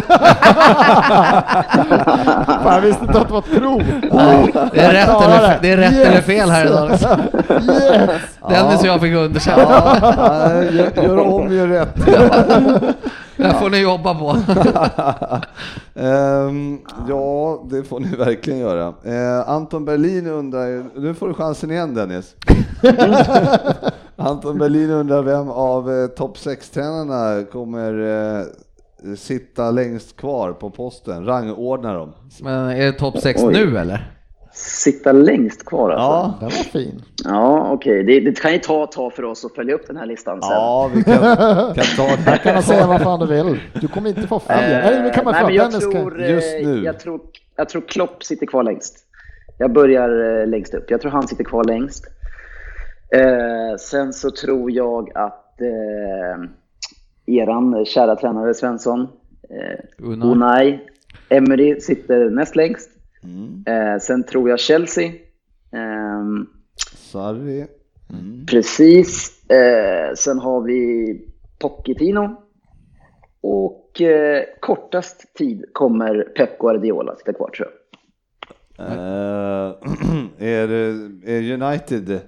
Fan, 2.62 2.74
jag 2.74 2.80
visste 2.80 3.04
inte 3.04 3.20
att 3.20 3.26
det 3.28 3.32
var 3.32 3.38
ett 3.38 3.58
prov. 3.58 3.82
Det 4.72 4.80
är 4.80 4.92
rätt, 4.92 5.08
Ja, 5.08 5.24
eller, 5.24 5.58
det 5.62 5.70
är 5.72 5.76
rätt 5.76 5.92
Yes. 5.92 6.08
eller 6.08 6.20
fel 6.20 6.50
här 6.50 6.66
idag. 6.66 6.90
Yes! 6.90 7.06
Dennis 8.48 8.80
och 8.80 8.86
jag 8.86 9.00
fick 9.00 9.14
underkänt. 9.14 9.58
Ja, 9.68 9.96
ja, 10.00 10.62
gör, 10.62 11.02
gör 11.02 11.18
om, 11.18 11.52
gör 11.52 11.66
rätt. 11.66 11.94
Det 13.36 13.54
får 13.54 13.70
ni 13.70 13.78
jobba 13.78 14.14
på. 14.14 14.36
Ehm, 16.00 16.78
ja, 17.08 17.62
det 17.70 17.82
får 17.84 18.00
ni 18.00 18.08
verkligen 18.16 18.58
göra. 18.58 18.86
Eh, 19.04 19.48
Anton 19.48 19.84
Berlin 19.84 20.26
undrar, 20.26 20.84
nu 21.00 21.14
får 21.14 21.28
du 21.28 21.34
chansen 21.34 21.70
igen 21.70 21.94
Dennis. 21.94 22.34
Anton 24.16 24.58
Berlin 24.58 24.90
undrar 24.90 25.22
vem 25.22 25.48
av 25.50 25.90
eh, 25.92 26.06
topp 26.06 26.36
6-tränarna 26.36 27.44
kommer 27.44 28.00
eh, 28.40 28.44
sitta 29.16 29.70
längst 29.70 30.16
kvar 30.16 30.52
på 30.52 30.70
posten, 30.70 31.24
rangordna 31.24 31.94
dem. 31.94 32.12
Men 32.42 32.68
är 32.70 32.84
det 32.86 32.92
topp 32.92 33.18
6 33.18 33.42
Oj. 33.42 33.52
nu 33.52 33.78
eller? 33.78 34.10
Sitta 34.56 35.12
längst 35.12 35.64
kvar 35.64 35.90
alltså. 35.90 36.04
Ja, 36.06 36.34
Den 36.40 36.48
var 36.48 36.50
fin. 36.64 37.02
Ja, 37.24 37.68
okej. 37.72 38.04
Det, 38.04 38.20
det 38.20 38.40
kan 38.40 38.52
ju 38.52 38.58
ta, 38.58 38.86
ta 38.86 39.10
för 39.10 39.24
oss 39.24 39.44
att 39.44 39.54
följa 39.54 39.74
upp 39.74 39.86
den 39.86 39.96
här 39.96 40.06
listan 40.06 40.42
sen. 40.42 40.50
ja 40.52 40.90
vi 40.94 41.02
kan, 41.04 41.14
kan 41.74 41.84
ta 41.96 42.08
det. 42.32 42.38
Kan 42.42 42.54
man 42.54 42.62
säga 42.62 42.86
vad 42.86 43.02
fan 43.02 43.20
du 43.20 43.26
vill. 43.26 43.60
Du 43.80 43.88
kommer 43.88 44.08
inte 44.08 44.22
få 44.26 44.38
följa. 44.38 44.82
Eh, 45.06 45.12
kan 45.12 45.24
man 45.24 45.34
nej, 45.34 45.44
men 45.44 45.54
jag 45.54 45.70
kan- 45.72 45.80
tror, 45.80 46.22
eh, 46.22 46.30
Just 46.30 46.52
nu. 46.62 46.84
Jag 46.84 47.00
tror, 47.00 47.20
jag 47.56 47.68
tror 47.68 47.82
Klopp 47.88 48.24
sitter 48.24 48.46
kvar 48.46 48.62
längst. 48.62 48.94
Jag 49.58 49.72
börjar 49.72 50.40
eh, 50.40 50.46
längst 50.46 50.74
upp. 50.74 50.90
Jag 50.90 51.00
tror 51.00 51.10
han 51.10 51.28
sitter 51.28 51.44
kvar 51.44 51.64
längst. 51.64 52.04
Eh, 53.14 53.76
sen 53.78 54.12
så 54.12 54.30
tror 54.30 54.70
jag 54.70 55.10
att 55.16 55.60
eh, 55.60 56.50
eran 57.26 57.84
kära 57.84 58.16
tränare 58.16 58.54
Svensson, 58.54 59.00
eh, 59.50 59.78
Unai. 59.98 60.28
Unai 60.28 60.80
Emery 61.28 61.80
sitter 61.80 62.30
näst 62.30 62.56
längst. 62.56 62.90
Mm. 63.24 63.64
Eh, 63.66 63.98
sen 64.00 64.24
tror 64.24 64.48
jag 64.50 64.60
Chelsea. 64.60 65.12
Ehm, 65.72 66.46
Sarri. 66.96 67.66
Mm. 68.12 68.46
Precis. 68.46 69.42
Eh, 69.50 70.14
sen 70.14 70.38
har 70.38 70.60
vi 70.60 71.20
Pochettino. 71.60 72.40
Och 73.42 74.00
eh, 74.00 74.42
kortast 74.60 75.34
tid 75.34 75.64
kommer 75.72 76.22
Pep 76.36 76.58
Guardiola 76.58 77.16
sitta 77.16 77.32
kvar 77.32 77.50
tror 77.50 77.68
jag. 77.68 78.86
Eh, 78.86 79.74
är, 80.48 80.68
det- 80.68 81.32
är 81.32 81.52
United 81.62 82.20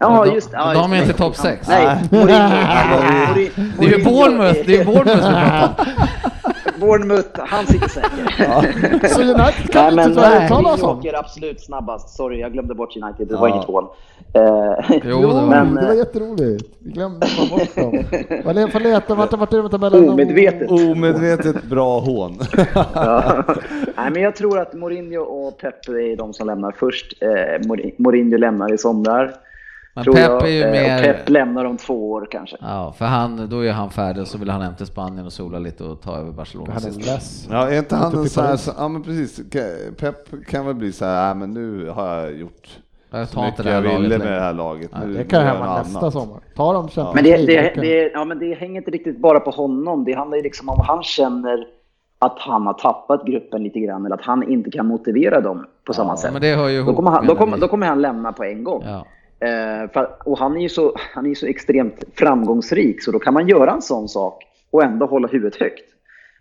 Ja, 0.00 0.24
de- 0.24 0.34
just 0.34 0.50
ja, 0.52 0.72
de 0.74 0.92
är 0.92 0.96
just 0.96 1.08
inte 1.08 1.18
topp 1.22 1.36
sex. 1.36 1.68
Nej, 1.68 1.96
Mourinho. 2.10 2.30
Mourinho- 2.38 3.70
Det 3.78 3.86
är 3.86 3.98
ju 3.98 4.04
Bournemouth, 4.04 4.60
det 4.66 4.74
är 4.74 4.78
ju 4.78 4.84
Bournemouth 4.84 5.28
vi 5.28 5.34
pratar 5.50 5.84
om. 5.96 6.80
Bournemouth, 6.80 7.28
han 7.46 7.66
sitter 7.66 7.88
säker. 7.88 9.08
Så 9.14 9.20
United 9.22 9.72
kan 9.72 9.96
Nej, 9.96 10.06
inte 10.08 10.20
nej, 10.20 10.44
uttala 10.46 10.72
oss 10.72 10.82
om. 10.82 10.98
åker 10.98 11.18
absolut 11.18 11.60
snabbast. 11.64 12.16
Sorry, 12.16 12.40
jag 12.40 12.52
glömde 12.52 12.74
bort 12.74 12.96
United. 12.96 13.28
Det 13.28 13.36
var 13.36 13.48
Ja. 13.48 13.54
inget 13.54 13.66
hån. 13.66 13.84
Eh, 14.34 15.00
Jo, 15.04 15.20
det 15.20 15.26
var 15.26 15.46
Men, 15.46 15.74
det 15.74 15.82
var 15.86 15.90
eh, 15.92 15.96
jätteroligt. 15.98 16.64
Vi 16.78 16.90
glömde 16.92 17.26
bara 17.38 17.58
bort 17.58 17.74
dem. 17.76 18.04
Vad 18.44 18.72
för 18.72 18.80
leta? 18.80 19.14
Vart 19.14 19.32
vart 19.32 19.52
är 19.52 19.56
det 19.56 19.62
med 19.62 19.70
tabellen? 19.70 20.08
Omedvetet. 20.10 20.70
omedvetet 20.70 21.64
bra 21.64 21.98
hån? 22.00 22.38
Ja. 22.94 23.44
Nej, 23.96 24.10
men 24.12 24.22
jag 24.22 24.36
tror 24.36 24.58
att 24.58 24.74
Mourinho 24.74 25.20
och 25.22 25.58
Pep 25.58 25.88
är 25.88 26.16
de 26.16 26.32
som 26.32 26.46
lämnar 26.46 26.72
först. 26.78 27.22
Eh, 27.22 27.28
Mourinho- 27.68 27.94
Mourinho 27.98 28.36
lämnar 28.38 28.74
i 28.74 28.78
somrar. 28.78 29.34
Men 30.04 30.04
tror 30.04 30.14
Pep 30.14 30.30
jag. 30.30 30.42
är 30.42 30.52
ju 30.52 30.60
Eh, 30.62 30.66
och 30.66 30.72
mer... 30.72 31.02
Pep 31.02 31.28
lämnar 31.28 31.64
om 31.64 31.76
två 31.76 32.10
år 32.12 32.28
kanske. 32.30 32.56
Ja, 32.60 32.94
för 32.98 33.04
han, 33.04 33.48
då 33.50 33.64
är 33.66 33.72
han 33.72 33.90
färdig 33.90 34.20
och 34.22 34.28
så 34.28 34.38
vill 34.38 34.50
han 34.50 34.62
hem 34.62 34.74
till 34.76 34.86
Spanien 34.86 35.26
och 35.26 35.32
sola 35.32 35.58
lite 35.58 35.84
och 35.84 36.00
ta 36.02 36.16
över 36.16 36.32
Barcelona. 36.32 36.72
Han 36.72 36.82
är 36.84 36.96
less. 36.96 37.48
Ja, 37.50 37.70
är 37.70 37.78
inte 37.78 37.96
han 37.96 38.14
en 38.18 38.28
sån 38.28 38.44
här, 38.44 38.56
så- 38.56 38.72
ja 38.78 38.88
men 38.88 39.02
precis, 39.02 39.40
Pep 40.00 40.46
kan 40.48 40.66
väl 40.66 40.74
bli 40.74 40.92
så 40.92 41.04
här, 41.04 41.30
"Ah, 41.30 41.34
men 41.34 41.50
nu 41.50 41.88
har 41.88 42.06
jag 42.16 42.36
gjort 42.36 42.68
Jag 43.10 43.28
så 43.28 43.34
tar 43.34 43.46
inte 43.46 43.62
mycket 43.62 43.64
det 43.64 43.70
här 43.70 43.82
jag 43.92 43.98
ville 43.98 44.08
laget 44.08 44.18
med 44.24 44.32
det 44.32 44.40
här 44.40 44.52
laget. 44.52 44.90
Ja, 44.92 44.98
Nu 45.06 45.14
Det 45.14 45.24
kan 45.24 45.42
hända 45.46 45.78
nästa 45.78 45.98
annat." 45.98 46.12
sommar. 46.12 46.38
Ta 46.56 46.72
dem 46.72 46.88
Champions 46.88 47.14
Men 47.14 47.24
det, 47.24 47.36
det, 47.46 47.72
det, 47.80 48.10
ja, 48.14 48.24
men 48.24 48.38
det 48.38 48.54
hänger 48.54 48.76
inte 48.80 48.90
riktigt 48.90 49.18
bara 49.18 49.40
på 49.40 49.50
honom. 49.50 50.04
Det 50.04 50.12
handlar 50.12 50.36
ju 50.36 50.42
liksom 50.42 50.68
om 50.68 50.80
han 50.86 51.02
känner 51.02 51.66
att 52.18 52.36
han 52.38 52.66
har 52.66 52.74
tappat 52.74 53.26
gruppen 53.26 53.62
lite 53.62 53.80
grann 53.80 54.06
eller 54.06 54.14
att 54.16 54.24
han 54.24 54.50
inte 54.50 54.70
kan 54.70 54.86
motivera 54.86 55.40
dem 55.40 55.66
på 55.84 55.92
samma 55.92 56.16
sätt. 56.16 56.32
Men 56.32 56.42
det 56.42 56.54
hör 56.54 56.68
ju 56.68 56.76
ihop. 56.76 56.86
Då 56.88 56.96
kommer, 56.96 57.10
han, 57.10 57.26
då, 57.26 57.34
kommer, 57.36 57.56
då 57.58 57.68
kommer 57.68 57.86
han 57.86 58.02
lämna 58.02 58.32
på 58.32 58.44
en 58.44 58.64
gång. 58.64 58.82
Ja. 58.86 59.06
Eh, 59.40 59.90
för, 59.92 60.08
och 60.24 60.38
han 60.38 60.56
är 60.56 60.60
ju 60.60 60.68
så, 60.68 60.96
han 61.14 61.26
är 61.26 61.34
så 61.34 61.46
extremt 61.46 62.04
framgångsrik 62.14 63.02
så 63.02 63.10
då 63.12 63.18
kan 63.18 63.34
man 63.34 63.48
göra 63.48 63.70
en 63.70 63.82
sån 63.82 64.08
sak 64.08 64.44
och 64.70 64.82
ändå 64.82 65.06
hålla 65.06 65.28
huvudet 65.28 65.60
högt. 65.60 65.84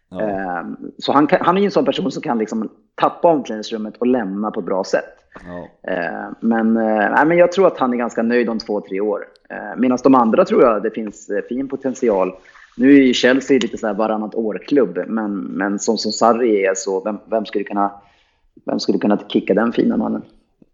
Ja. 0.09 0.21
Eh, 0.21 0.63
så 0.97 1.11
han, 1.11 1.27
kan, 1.27 1.39
han 1.41 1.57
är 1.57 1.61
ju 1.61 1.65
en 1.65 1.71
sån 1.71 1.85
person 1.85 2.11
som 2.11 2.21
kan 2.21 2.37
liksom 2.37 2.69
tappa 2.95 3.27
omklädningsrummet 3.27 3.97
och 3.97 4.07
lämna 4.07 4.51
på 4.51 4.59
ett 4.59 4.65
bra 4.65 4.83
sätt. 4.83 5.15
Ja. 5.45 5.91
Eh, 5.91 6.29
men, 6.39 6.77
eh, 6.77 7.11
nej, 7.11 7.25
men 7.25 7.37
jag 7.37 7.51
tror 7.51 7.67
att 7.67 7.77
han 7.77 7.93
är 7.93 7.97
ganska 7.97 8.23
nöjd 8.23 8.49
om 8.49 8.59
två, 8.59 8.81
tre 8.81 8.99
år. 8.99 9.25
Eh, 9.49 9.77
Medan 9.77 9.97
de 10.03 10.15
andra 10.15 10.45
tror 10.45 10.63
jag 10.63 10.83
det 10.83 10.91
finns 10.91 11.29
eh, 11.29 11.43
fin 11.49 11.67
potential. 11.67 12.35
Nu 12.77 12.91
är 12.91 13.01
ju 13.01 13.13
Chelsea 13.13 13.59
lite 13.61 13.77
så 13.77 13.87
här 13.87 13.93
varannat 13.93 14.35
år-klubb, 14.35 14.99
men, 15.07 15.35
men 15.35 15.79
som, 15.79 15.97
som 15.97 16.11
Sarri 16.11 16.65
är 16.65 16.73
så, 16.75 17.03
vem, 17.03 17.17
vem, 17.25 17.45
skulle 17.45 17.63
kunna, 17.63 17.91
vem 18.65 18.79
skulle 18.79 18.99
kunna 18.99 19.17
kicka 19.17 19.53
den 19.53 19.73
fina 19.73 19.97
mannen? 19.97 20.21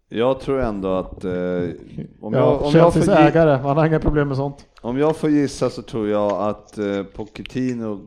Jag 0.08 0.40
tror 0.40 0.60
ändå 0.60 0.88
att 0.94 1.24
eh, 1.24 1.32
om, 1.32 2.34
Ja, 2.34 2.38
jag, 2.38 2.62
om, 2.62 2.72
jag 2.72 2.72
Chelseas 2.72 2.94
får, 3.06 3.14
gi- 3.14 3.26
ägare, 3.28 3.50
han 3.50 3.76
har 3.76 3.86
inga 3.86 4.00
problem 4.00 4.28
med 4.28 4.36
sånt. 4.36 4.66
om 4.80 4.98
jag 4.98 5.16
får 5.16 5.30
gissa 5.30 5.70
så 5.70 5.82
tror 5.82 6.08
jag 6.08 6.32
att 6.48 6.78
eh, 6.78 7.02
Pochettino 7.02 8.00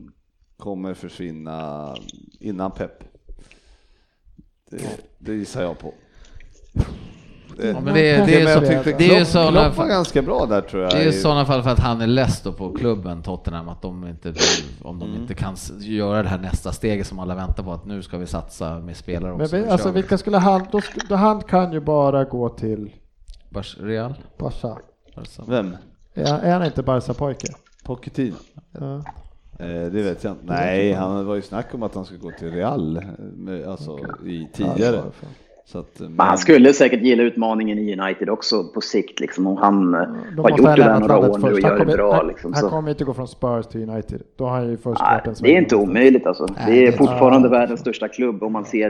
kommer 0.58 0.94
försvinna 0.94 1.96
innan 2.40 2.72
Pep. 2.72 3.04
Det, 4.70 5.00
det 5.18 5.34
gissar 5.34 5.62
jag 5.62 5.80
på. 5.80 5.94
Det, 7.62 7.68
Ja, 7.68 7.80
men 7.80 7.94
det, 7.94 8.02
det, 8.26 8.42
är 8.42 8.46
men 8.46 8.66
så, 8.66 8.74
jag 8.74 8.84
tyckte 8.86 9.04
det 9.04 9.16
är 9.16 9.20
ju 9.20 9.26
sådana 9.26 9.72
fall, 9.72 9.88
ganska 9.88 10.22
bra 10.22 10.46
där 10.46 10.62
tror 10.62 10.84
jag. 10.84 10.92
det 10.92 10.98
är 10.98 11.04
ju 11.04 11.10
i- 11.10 11.14
sådana 11.14 11.46
fall 11.46 11.64
för 11.64 11.70
att 11.70 11.80
han 11.80 12.02
är 12.02 12.08
less 12.08 12.42
på 12.42 12.74
klubben 12.74 13.22
Tottenham, 13.24 13.70
att 13.70 13.82
de 13.82 14.08
inte, 14.08 14.34
om 14.82 15.00
de 15.00 15.16
inte 15.16 15.34
kan 15.34 15.56
göra 15.80 16.24
det 16.24 16.30
här 16.30 16.38
nästa 16.38 16.72
steget 16.72 17.08
som 17.08 17.20
alla 17.20 17.36
väntar 17.36 17.64
på, 17.64 17.72
att 17.72 17.86
nu 17.86 18.02
ska 18.02 18.18
vi 18.18 18.26
satsa 18.28 18.80
med 18.80 18.98
spelare 18.98 19.32
Men 19.32 19.42
också. 19.42 19.56
vi, 19.56 19.62
Nu 19.62 19.70
alltså 19.70 19.88
vi. 19.90 19.94
vilka 19.94 20.18
skulle 20.18 20.38
han, 20.38 20.66
då, 20.72 20.82
då 21.10 21.16
han 21.16 21.42
kan 21.42 21.72
ju 21.74 21.80
bara 21.80 22.24
gå 22.24 22.50
till 22.50 22.92
Bars, 23.50 23.78
Real? 23.80 24.14
Barca. 24.38 24.78
Barca. 25.16 25.44
Vem? 25.48 25.78
Är, 26.14 26.40
är 26.40 26.54
han 26.54 26.66
inte 26.66 26.84
Barca-pojke? 26.84 27.48
Pochettino? 27.86 28.36
Ja. 28.72 28.96
Eh, 29.60 29.68
det 29.92 30.02
vet 30.04 30.24
jag 30.24 30.34
inte. 30.34 30.44
Nej, 30.46 30.94
han 30.94 31.26
var 31.26 31.36
ju 31.36 31.42
snack 31.42 31.66
om 31.74 31.84
att 31.84 31.96
han 31.96 32.06
skulle 32.06 32.20
gå 32.20 32.32
till 32.40 32.52
Real, 32.52 32.98
eh, 32.98 33.72
alltså 33.72 34.00
i 34.26 34.48
tidigare. 34.54 35.02
Att, 35.76 36.00
Men 36.00 36.20
han 36.20 36.38
skulle 36.38 36.74
säkert 36.74 37.02
gilla 37.02 37.24
utmaningen 37.24 37.78
i 37.80 38.00
United 38.00 38.30
också 38.30 38.64
på 38.64 38.82
sikt, 38.82 39.20
liksom, 39.20 39.48
om 39.48 39.58
han 39.58 39.94
eh, 39.94 40.02
Då 40.38 40.44
har 40.44 40.50
gjort 40.50 40.60
det 40.60 40.76
där 40.76 41.00
några 41.00 41.18
år 41.18 41.38
nu 41.38 41.52
och 41.54 41.60
gör 41.60 41.86
det 41.86 41.86
bra. 41.86 42.14
han- 42.16 42.28
Liksom, 42.28 42.54
Han 42.54 42.62
så. 42.62 42.70
kommer 42.70 42.90
inte 42.90 43.04
gå 43.04 43.14
från 43.14 43.28
Spurs 43.28 43.66
till 43.68 43.90
United. 43.90 44.22
Då 44.38 44.44
har 44.46 44.52
han 44.52 44.70
ju 44.70 44.78
först 44.78 45.02
Nej, 45.02 45.22
det 45.42 45.56
är 45.56 45.62
inte 45.62 45.76
omöjligt 45.76 46.26
alltså. 46.28 46.46
Nej, 46.58 46.66
Det 46.72 46.88
är 46.88 46.92
det- 46.92 46.98
fortfarande 46.98 47.48
Ja. 47.48 47.52
världens 47.52 47.80
största 47.80 48.08
klubb 48.08 48.44
om 48.44 48.54
man 48.54 48.66
ser 48.66 48.90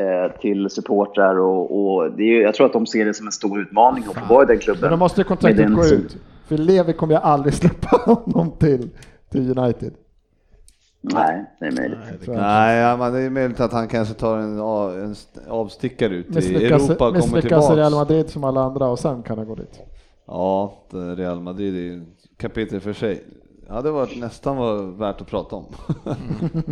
eh, 0.00 0.40
till 0.40 0.70
supportrar 0.70 1.38
och, 1.38 1.84
och 1.94 2.12
det 2.16 2.22
är, 2.22 2.42
jag 2.42 2.54
tror 2.54 2.66
att 2.66 2.72
de 2.72 2.86
ser 2.86 3.04
det 3.04 3.14
som 3.14 3.26
en 3.26 3.32
stor 3.32 3.60
utmaning 3.60 4.04
att 4.08 4.14
få 4.28 4.34
vara 4.34 4.42
i 4.42 4.46
den 4.46 4.58
klubben. 4.58 4.80
Men 4.80 4.90
då 4.90 4.96
måste 4.96 5.24
kontraktet 5.24 5.74
gå 5.74 5.84
ut. 5.84 6.16
För 6.46 6.56
Levi 6.58 6.92
kommer 6.92 7.14
jag 7.14 7.22
aldrig 7.22 7.54
släppa 7.62 7.96
honom 7.96 8.52
till, 8.58 8.88
till 9.32 9.58
United. 9.58 9.92
Nej, 11.00 11.44
det 11.60 11.66
är 11.66 11.72
möjligt. 11.72 11.98
Nej, 12.26 12.78
ja, 12.78 12.96
men 12.96 13.12
det 13.12 13.20
är 13.20 13.30
möjligt 13.30 13.60
att 13.60 13.72
han 13.72 13.88
kanske 13.88 14.14
tar 14.14 14.38
en, 14.38 14.60
av- 14.60 14.98
en 14.98 15.12
st- 15.12 15.40
avstickare 15.48 16.14
ut 16.14 16.36
i 16.36 16.66
Europa 16.66 16.92
och 16.92 16.98
kommer 16.98 17.12
misslyckas 17.16 17.70
i 17.70 17.74
Real. 17.74 17.92
Madrid 17.92 18.30
som 18.30 18.44
alla 18.44 18.60
andra 18.62 18.86
och 18.88 18.98
sen 18.98 19.22
kan 19.22 19.38
han 19.38 19.46
gå 19.46 19.54
dit. 19.54 19.80
Ja, 20.26 20.74
det- 20.90 21.14
Real 21.14 21.40
Madrid 21.40 21.74
är 21.74 21.78
ju 21.80 22.04
kapitel 22.36 22.80
för 22.80 22.92
sig. 22.92 23.24
Ja, 23.68 23.82
det 23.82 23.90
var 23.90 24.08
nästan 24.20 24.56
var 24.56 24.76
värt 24.82 25.20
att 25.20 25.26
prata 25.26 25.56
om. 25.56 25.64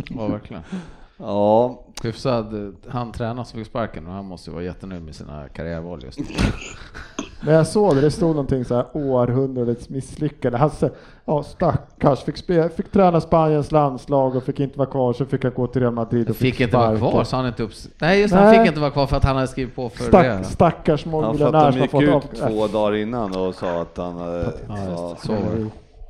Ja, 0.09 0.27
verkligen. 0.27 0.63
ja, 1.17 1.83
Hyfsad, 2.03 2.75
han 2.87 3.11
tränaren 3.11 3.45
som 3.45 3.57
fick 3.59 3.67
sparken 3.67 4.07
och 4.07 4.13
han 4.13 4.25
måste 4.25 4.49
ju 4.49 4.53
vara 4.53 4.63
jättenöjd 4.63 5.01
med 5.03 5.15
sina 5.15 5.47
karriärval 5.49 6.03
just 6.03 6.19
nu. 6.19 6.25
Men 7.41 7.53
jag 7.53 7.67
såg 7.67 7.95
det, 7.95 8.01
det 8.01 8.11
stod 8.11 8.29
någonting 8.29 8.65
så 8.65 8.75
här 8.75 8.85
århundradets 8.93 9.89
misslyckande. 9.89 10.57
Hasse, 10.57 10.89
ja 11.25 11.43
stackars, 11.43 12.23
fick, 12.23 12.37
spe, 12.37 12.69
fick 12.69 12.91
träna 12.91 13.21
Spaniens 13.21 13.71
landslag 13.71 14.35
och 14.35 14.43
fick 14.43 14.59
inte 14.59 14.77
vara 14.77 14.89
kvar, 14.89 15.13
så 15.13 15.25
fick 15.25 15.43
han 15.43 15.53
gå 15.55 15.67
till 15.67 15.81
Real 15.81 15.93
Madrid 15.93 16.29
och 16.29 16.35
Fick 16.35 16.59
inte 16.61 16.77
vara 16.77 16.97
kvar, 16.97 17.23
så 17.23 17.35
han 17.35 17.47
inte 17.47 17.63
upp... 17.63 17.71
Nej, 18.01 18.21
just 18.21 18.33
det, 18.33 18.39
han 18.39 18.49
Nej. 18.49 18.59
fick 18.59 18.67
inte 18.67 18.79
vara 18.79 18.91
kvar 18.91 19.07
för 19.07 19.17
att 19.17 19.23
han 19.23 19.35
hade 19.35 19.47
skrivit 19.47 19.75
på 19.75 19.89
för 19.89 20.03
Stack, 20.03 20.25
det. 20.25 20.43
stackars 20.43 21.05
ja, 21.05 21.11
mångmiljonär 21.11 21.71
som 21.71 21.79
har 21.79 21.81
gick 21.81 21.91
fått 21.91 22.03
ut 22.03 22.41
av... 22.43 22.49
två 22.49 22.67
dagar 22.67 22.95
innan 22.95 23.35
och 23.35 23.55
sa 23.55 23.81
att 23.81 23.97
han... 23.97 24.17
eh, 24.41 24.47
Ja, 24.67 25.15
det. 25.21 25.27
Så 25.27 25.31
var 25.33 25.39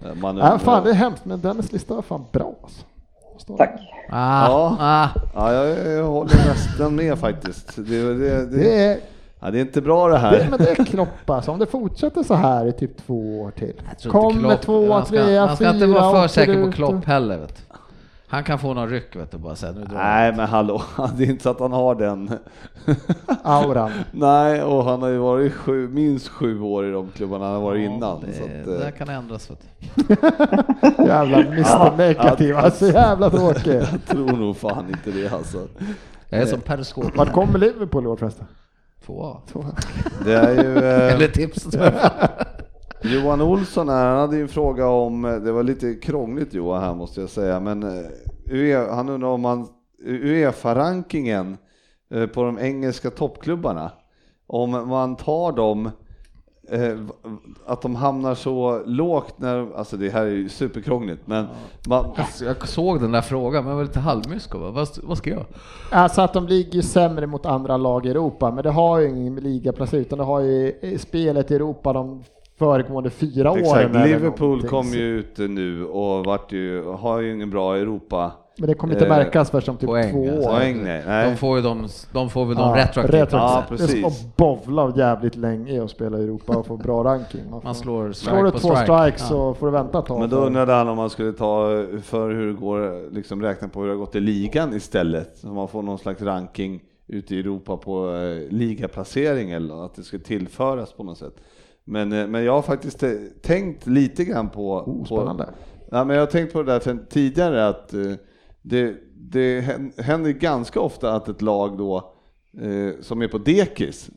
det. 0.10 0.16
man 0.22 0.36
Nej, 0.36 0.60
fan 0.60 0.84
det 0.84 0.90
är 0.90 0.94
hemskt, 0.94 1.26
men 1.26 1.42
Dennis 1.42 1.72
lista 1.72 1.94
var 1.96 2.02
fan 2.02 2.26
bra 2.32 2.54
alltså. 2.64 3.56
Tack. 3.58 3.80
Ah, 4.12 4.46
Ja. 4.48 4.78
ah. 4.80 5.08
Ja, 5.36 5.54
jag, 5.54 5.94
jag 5.98 6.04
håller 6.04 6.36
nästan 6.36 6.96
med 6.96 7.18
faktiskt. 7.20 7.76
Det, 7.76 8.14
det, 8.14 8.46
det, 8.46 8.46
Det 8.58 8.84
är, 8.86 9.00
ja, 9.40 9.52
det 9.52 9.58
är 9.58 9.62
inte 9.62 9.82
bra 9.82 10.08
det 10.08 10.14
det, 10.14 10.20
här. 10.20 10.48
men 10.50 10.60
det 10.60 10.80
är 10.80 10.86
Klopp 10.86 11.30
alltså. 11.30 11.52
Om 11.52 11.60
det 11.60 11.66
fortsätter 11.66 12.24
så 12.24 12.34
här 12.34 12.66
i 12.66 12.72
typ 12.72 12.98
två 12.98 13.42
år 13.42 13.52
till. 13.52 13.82
Kommer 14.10 14.56
tvåa, 14.56 14.90
man 14.90 15.06
ska, 15.06 15.16
trea, 15.16 15.46
Man 15.46 15.56
ska 15.56 15.70
inte 15.70 15.86
fyra, 15.86 16.00
vara 16.00 16.22
för 16.22 16.28
säker 16.28 16.66
på. 16.66 16.72
Klopp 16.72 17.06
heller 17.06 17.38
vet. 17.38 17.66
Han 18.32 18.44
kan 18.44 18.60
få 18.60 18.74
någon 18.74 18.90
ryck 18.90 19.16
vet 19.16 19.32
du, 19.32 19.38
bara 19.38 19.56
säga 19.56 19.72
nu 19.72 19.84
drar 19.86 19.98
Nej, 19.98 20.34
men 20.36 20.48
hallå, 20.48 20.82
det 21.18 21.24
är 21.24 21.30
inte 21.30 21.44
så 21.44 21.50
att 21.50 21.60
han 21.60 21.72
har 21.72 21.96
den. 21.96 22.32
Auran. 23.44 23.92
Nej, 24.12 24.64
och 24.64 24.84
han 24.84 25.02
har 25.02 25.10
ju 25.10 25.18
varit 25.18 25.54
sju, 25.54 25.88
minst 25.88 26.28
sju 26.28 26.62
år 26.62 26.86
i 26.88 26.92
de 26.92 27.08
klubbarna 27.16 27.46
han 27.46 27.54
har 27.54 27.62
varit 27.62 27.90
innan. 27.90 28.22
Det, 28.22 28.34
så 28.34 28.44
att, 28.44 28.50
det 28.50 28.74
eh, 28.74 28.80
där 28.80 28.92
kan 28.92 29.10
ändras 29.10 29.52
vet 29.52 29.60
du. 29.96 30.16
Jävla 31.06 31.38
Mr 31.38 31.98
Negativ, 31.98 32.58
alltså 32.58 32.86
jävla 32.86 33.30
tråkig. 33.30 33.74
jag 33.76 34.06
tror 34.08 34.38
nog 34.38 34.58
fan 34.58 34.90
inte 34.90 35.12
det 35.12 35.34
alltså. 35.34 35.68
Jag 36.30 36.42
är 36.42 36.46
som 36.46 36.62
periskop. 36.62 37.18
Vart 37.18 37.34
kommer 37.34 37.60
Liverpool 37.60 38.04
i 38.04 38.08
år 38.08 38.16
förresten? 38.16 38.46
Två. 39.06 39.38
Det 40.26 40.34
är 40.34 40.64
ju... 40.64 40.78
Eh, 40.86 41.14
Eller 41.14 41.28
tips. 41.28 41.68
Johan 43.02 43.42
Olsson 43.42 43.90
här, 43.90 44.10
han 44.10 44.18
hade 44.20 44.36
ju 44.36 44.42
en 44.42 44.48
fråga 44.48 44.88
om, 44.88 45.22
det 45.22 45.52
var 45.52 45.64
lite 45.64 45.96
krångligt 45.96 46.54
Johan 46.54 46.84
här 46.84 46.96
måste 46.96 47.22
jag 47.22 47.30
säga, 47.30 47.60
men 47.60 47.84
eh, 47.84 48.06
UE, 48.50 48.90
han 48.92 49.10
undrar 49.10 49.30
om 49.30 49.42
man, 49.42 49.68
Uefa-rankingen 50.06 51.58
eh, 52.14 52.26
på 52.28 52.44
de 52.44 52.60
engelska 52.60 53.10
toppklubbarna, 53.10 53.92
om 54.48 54.70
man 54.72 55.16
tar 55.16 55.52
dem, 55.52 55.86
eh, 55.86 55.92
att 57.66 57.82
de 57.82 57.96
hamnar 57.96 58.36
så 58.36 58.82
lågt 58.86 59.34
när, 59.38 59.78
alltså 59.78 59.98
det 59.98 60.10
här 60.10 60.22
är 60.26 60.30
ju 60.30 60.50
superkrångligt, 60.50 61.22
men 61.28 61.46
man, 61.88 62.06
Alltså, 62.16 62.46
Jag 62.46 62.68
såg 62.68 63.02
den 63.02 63.12
där 63.12 63.22
frågan, 63.22 63.64
men 63.64 63.70
jag 63.72 63.78
var 63.78 63.84
lite 63.84 64.00
halvmysko. 64.00 64.58
va? 64.58 64.72
Vad, 64.72 64.88
vad 65.04 65.18
ska 65.18 65.30
jag? 65.30 65.46
Alltså 65.92 66.22
att 66.22 66.34
de 66.34 66.48
ligger 66.48 66.82
sämre 66.82 67.28
mot 67.28 67.46
andra 67.46 67.78
lag 67.78 68.06
i 68.06 68.10
Europa, 68.10 68.52
men 68.52 68.64
det 68.64 68.72
har 68.72 69.00
ju 69.00 69.10
ingen 69.10 69.36
ligaplacering 69.36 70.02
utan 70.02 70.18
det 70.18 70.26
har 70.26 70.40
ju 70.40 70.74
i 70.82 70.98
spelet 70.98 71.52
i 71.52 71.56
Europa 71.56 71.94
de 71.94 72.24
föregående 72.60 73.10
fyra 73.10 73.52
åren. 73.52 73.62
exakt, 73.64 73.96
eller 73.96 74.08
Liverpool 74.08 74.68
kom 74.68 74.88
ju 74.88 75.20
ut 75.20 75.38
nu 75.38 75.86
och 75.86 76.26
vart 76.26 76.52
ju, 76.52 76.84
har 76.86 77.20
ju 77.20 77.34
ingen 77.34 77.50
bra 77.50 77.78
Europa 77.78 78.32
Men 78.60 78.68
det 78.70 78.74
kommer 78.76 78.94
inte 78.94 79.06
eh, 79.06 79.10
märkas 79.10 79.52
först 79.52 79.70
om 79.70 79.78
typ 79.78 79.90
Poäng, 79.90 80.12
två 80.12 80.30
alltså. 80.32 80.50
år. 80.50 80.54
poäng 80.54 80.84
nej. 80.84 81.04
nej. 81.08 81.30
De 81.30 81.38
får 81.38 81.58
ju 81.58 81.64
de, 81.64 81.88
de 82.14 82.30
får 82.30 82.46
väl 82.46 82.56
de 82.56 82.62
Ja, 82.70 82.76
retroaktivt. 82.76 83.14
retroaktivt. 83.22 83.80
Ja, 83.80 83.86
Det 83.88 83.94
är 83.94 84.02
som 84.02 84.06
att 84.06 84.38
bovla 84.38 84.94
jävligt 84.98 85.36
länge 85.36 85.82
och 85.82 85.90
spela 85.90 86.18
i 86.20 86.24
Europa 86.24 86.58
och 86.58 86.66
få 86.66 86.78
bra 86.78 87.04
ranking. 87.04 87.42
Man, 87.50 87.62
får, 87.62 87.68
Man 87.68 87.76
slår 87.76 88.12
strike 88.12 88.32
slår 88.36 88.44
du 88.44 88.52
på 88.52 88.60
två 88.60 88.76
strike. 88.76 88.84
strikes 88.94 89.22
Ja. 89.22 89.28
så 89.28 89.54
får 89.54 89.66
du 89.66 89.72
vänta 89.72 90.00
ett 90.00 90.06
tag. 90.06 90.20
Men 90.20 90.30
då 90.30 90.38
undrade 90.38 90.74
han 90.74 90.88
om 90.88 90.98
man 90.98 91.10
skulle 91.10 91.32
ta 91.34 91.86
för 92.04 92.30
hur 92.30 92.48
det 92.48 92.54
går, 92.54 93.12
liksom 93.14 93.42
räkna 93.42 93.68
på 93.68 93.80
hur 93.80 93.88
det 93.88 93.94
har 93.94 94.00
gått 94.00 94.16
i 94.16 94.20
ligan 94.20 94.74
istället. 94.76 95.38
Så 95.38 95.48
man 95.48 95.68
får 95.68 95.82
någon 95.82 95.98
slags 96.00 96.22
ranking 96.22 96.82
ute 97.08 97.36
i 97.36 97.40
Europa 97.40 97.78
på 97.78 98.16
eh, 98.16 98.52
ligaplacering 98.84 99.52
eller 99.52 99.86
att 99.86 99.96
det 99.96 100.04
ska 100.04 100.20
tillföras 100.20 100.94
på 100.94 101.04
något 101.04 101.18
sätt. 101.18 101.34
Men, 101.84 102.14
eh, 102.14 102.28
men 102.28 102.44
jag 102.44 102.54
har 102.54 102.62
faktiskt 102.62 103.04
eh, 103.04 103.10
tänkt 103.42 103.88
lite 103.88 104.24
grann 104.26 104.50
på... 104.50 104.74
Oh, 104.78 105.00
på 105.00 105.06
spännande. 105.06 105.50
ja, 105.92 106.04
men 106.04 106.16
jag 106.16 106.22
har 106.22 106.28
tänkt 106.28 106.54
på 106.54 106.64
det 106.64 106.72
där 106.80 106.98
tidigare 107.10 107.68
att 107.68 107.94
eh, 107.94 108.02
det, 108.62 108.96
det 109.18 109.62
hän- 109.62 109.94
händer 109.98 110.32
ganska 110.32 110.80
ofta 110.80 111.14
att 111.14 111.28
ett 111.30 111.42
lag 111.42 111.78
då 111.78 111.98
eh, 112.62 113.02
som 113.02 113.22
är 113.22 113.28
på 113.28 113.38
dekis 113.38 114.10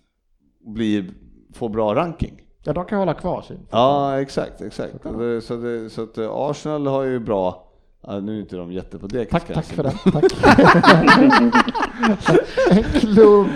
blir, 0.67 1.11
får 1.55 1.69
bra 1.69 1.95
ranking. 1.95 2.41
Ja, 2.65 2.73
de 2.73 2.85
kan 2.85 2.99
hålla 2.99 3.15
kvar 3.15 3.43
sin. 3.43 3.59
Ja, 3.71 4.21
exakt, 4.21 4.61
exakt. 4.61 4.93
Så, 5.03 5.13
det, 5.13 5.41
så, 5.41 5.57
det, 5.57 5.91
så 5.91 6.03
att 6.03 6.19
eh, 6.19 6.31
Arsenal 6.33 6.87
har 6.87 7.03
ju 7.03 7.19
bra, 7.19 7.69
ja, 8.07 8.21
nu 8.21 8.37
är 8.37 8.41
inte 8.41 8.57
de 8.57 8.73
jätte 8.73 8.99
på 8.99 9.07
det 9.07 9.25
Tack, 9.25 9.53
tack 9.55 9.65
för 9.65 9.83
den. 9.83 9.93
Tack. 10.13 10.25
en 12.71 12.83
klubb 13.01 13.47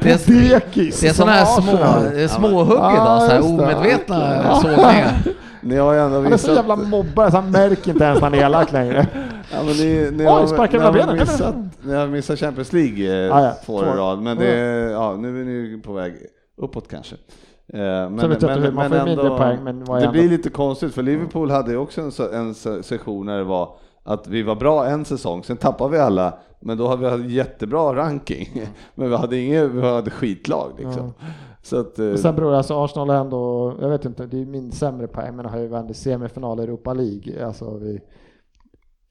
Det 0.00 0.10
är, 0.10 0.26
på 0.26 0.32
dekis. 0.54 1.00
det 1.00 1.08
är 1.08 1.12
sådana 1.12 1.32
här 1.32 1.44
små, 1.60 2.10
det 2.16 2.28
småhugg 2.28 2.78
Ja, 2.78 2.92
idag, 2.92 3.22
så 3.22 3.26
här 3.28 3.36
det. 3.38 3.42
omedvetna 3.48 4.42
Ja. 4.44 4.54
sågningar. 4.62 5.22
Ni 5.60 5.76
har 5.76 5.92
ju 5.92 6.00
ändå 6.00 6.16
Han 6.22 6.32
är 6.32 6.36
så 6.36 6.46
visat... 6.50 6.56
jävla 6.56 6.76
mobbare 6.76 7.30
så 7.30 7.36
han 7.36 7.50
märker 7.50 7.90
inte 7.90 8.04
ens 8.04 8.16
att 8.16 8.22
han 8.22 8.34
är 8.34 8.38
elak 8.38 8.72
längre. 8.72 9.06
Ja, 9.52 9.62
men 9.64 9.74
ni, 9.76 10.10
ni 10.12 10.24
Oj, 10.24 10.26
har, 10.26 10.72
mellan 10.78 10.92
benen. 10.92 11.16
missat, 11.16 11.54
ni 11.82 11.94
har 11.94 12.06
missat 12.06 12.38
Champions 12.38 12.72
League 12.72 13.26
eh, 13.26 13.36
Ah, 13.36 13.44
ja. 13.44 13.52
två 13.66 13.74
år 13.74 13.84
i 13.84 13.88
rad, 13.90 14.22
men 14.22 14.36
det, 14.38 14.54
ja, 14.90 15.16
nu 15.16 15.40
är 15.40 15.44
ni 15.44 15.82
på 15.82 15.92
väg 15.92 16.14
uppåt 16.56 16.88
kanske. 16.88 17.14
Eh, 17.72 17.78
Men, 17.80 18.18
poäng, 19.36 19.64
det 19.64 20.06
ändå- 20.06 20.10
blir 20.12 20.28
lite 20.28 20.50
konstigt 20.50 20.94
för 20.94 21.02
Liverpool 21.02 21.50
hade 21.50 21.70
ju 21.70 21.76
också 21.76 22.00
en, 22.00 22.10
en 22.34 22.54
se- 22.54 22.82
session 22.82 23.26
när 23.26 23.38
det 23.38 23.44
var 23.44 23.76
att 24.04 24.28
vi 24.28 24.42
var 24.42 24.54
bra 24.54 24.86
en 24.86 25.04
säsong, 25.04 25.44
sen 25.44 25.56
tappade 25.56 25.90
vi 25.90 25.98
alla, 25.98 26.34
men 26.60 26.78
då 26.78 26.88
hade 26.88 27.16
vi 27.16 27.34
jättebra 27.34 27.94
ranking. 27.96 28.48
Men 28.94 29.10
vi 29.10 29.16
hade 29.16 29.36
inget, 29.38 29.70
vi 29.70 29.80
hade 29.82 30.10
skitlag 30.10 30.72
liksom. 30.78 31.12
Så 31.62 31.76
att, 31.80 31.98
eh, 31.98 32.06
Och 32.10 32.18
sen 32.18 32.34
beror 32.36 32.50
det, 32.50 32.56
alltså 32.56 32.84
Arsenal 32.84 33.10
ändå, 33.10 33.74
jag 33.80 33.88
vet 33.88 34.04
inte, 34.04 34.26
det 34.26 34.40
är 34.42 34.46
min 34.46 34.72
sämre 34.72 35.06
poäng, 35.06 35.36
men 35.36 35.46
har 35.46 35.58
ju 35.58 35.66
vänt 35.66 35.90
i 35.90 35.94
semifinal 35.94 36.60
i 36.60 36.62
Europa 36.62 36.92
League. 36.94 37.46
Alltså 37.46 37.76
vi, 37.76 38.00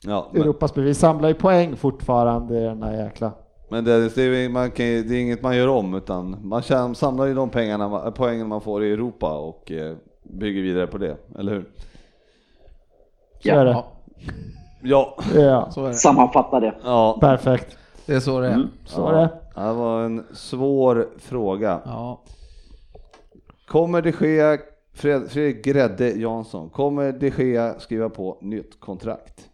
ja, 0.08 0.30
men, 0.32 0.41
Europaspel, 0.41 0.84
vi 0.84 0.93
samlar 0.93 1.30
ju 1.30 1.36
poäng 1.36 1.76
fortfarande 1.76 2.60
i 2.60 2.64
den 2.64 2.80
där 2.80 3.03
jäkla. 3.03 3.32
men 3.70 3.84
det, 3.84 4.16
det, 4.16 4.22
är, 4.24 4.49
man 4.49 4.72
kan, 4.72 4.86
det 4.86 4.91
är 5.16 5.22
inget 5.22 5.41
man 5.41 5.58
gör 5.58 5.68
om, 5.68 5.93
utan 5.95 6.36
man 6.47 6.62
tjän- 6.62 6.95
samlar 6.95 7.26
ju 7.26 7.34
de 7.34 7.49
pengarna, 7.49 8.12
poängen 8.16 8.47
man 8.47 8.62
får 8.62 8.84
i 8.84 8.91
Europa 8.93 9.38
och 9.38 9.72
eh, 9.72 9.95
bygger 10.24 10.62
vidare 10.62 10.88
på 10.88 10.97
det, 10.97 11.18
eller 11.39 11.51
hur? 11.51 11.66
Så 13.43 13.49
är 13.49 13.66
det. 13.66 13.72
Ja, 13.72 13.86
Ja, 14.84 15.18
Ja, 15.36 15.72
så 15.72 15.84
är 15.84 15.88
det. 15.88 15.93
Sammanfatta 15.93 16.60
det. 16.60 16.74
ja. 16.84 17.18
perfekt. 17.22 17.78
Det 18.05 18.14
är 18.16 18.20
så 18.20 18.39
det 18.39 18.47
är. 18.47 18.68
Så 18.86 19.08
är 19.08 19.14
det. 19.14 19.30
Ja, 19.55 19.62
det 19.68 19.74
var 19.74 20.03
en 20.03 20.24
svår 20.34 21.08
fråga. 21.18 21.82
Ja. 21.86 22.22
Kommer 23.68 24.01
det 24.01 24.12
ske, 24.12 24.58
Fred, 24.93 25.32
Fredrik 25.32 25.66
Grädde 25.66 26.10
Jansson, 26.10 26.70
kommer 26.70 27.12
det 27.12 27.32
ske 27.32 27.74
skriva 27.80 28.10
på 28.10 28.38
nytt 28.41 28.80
kontrakt? 28.80 29.49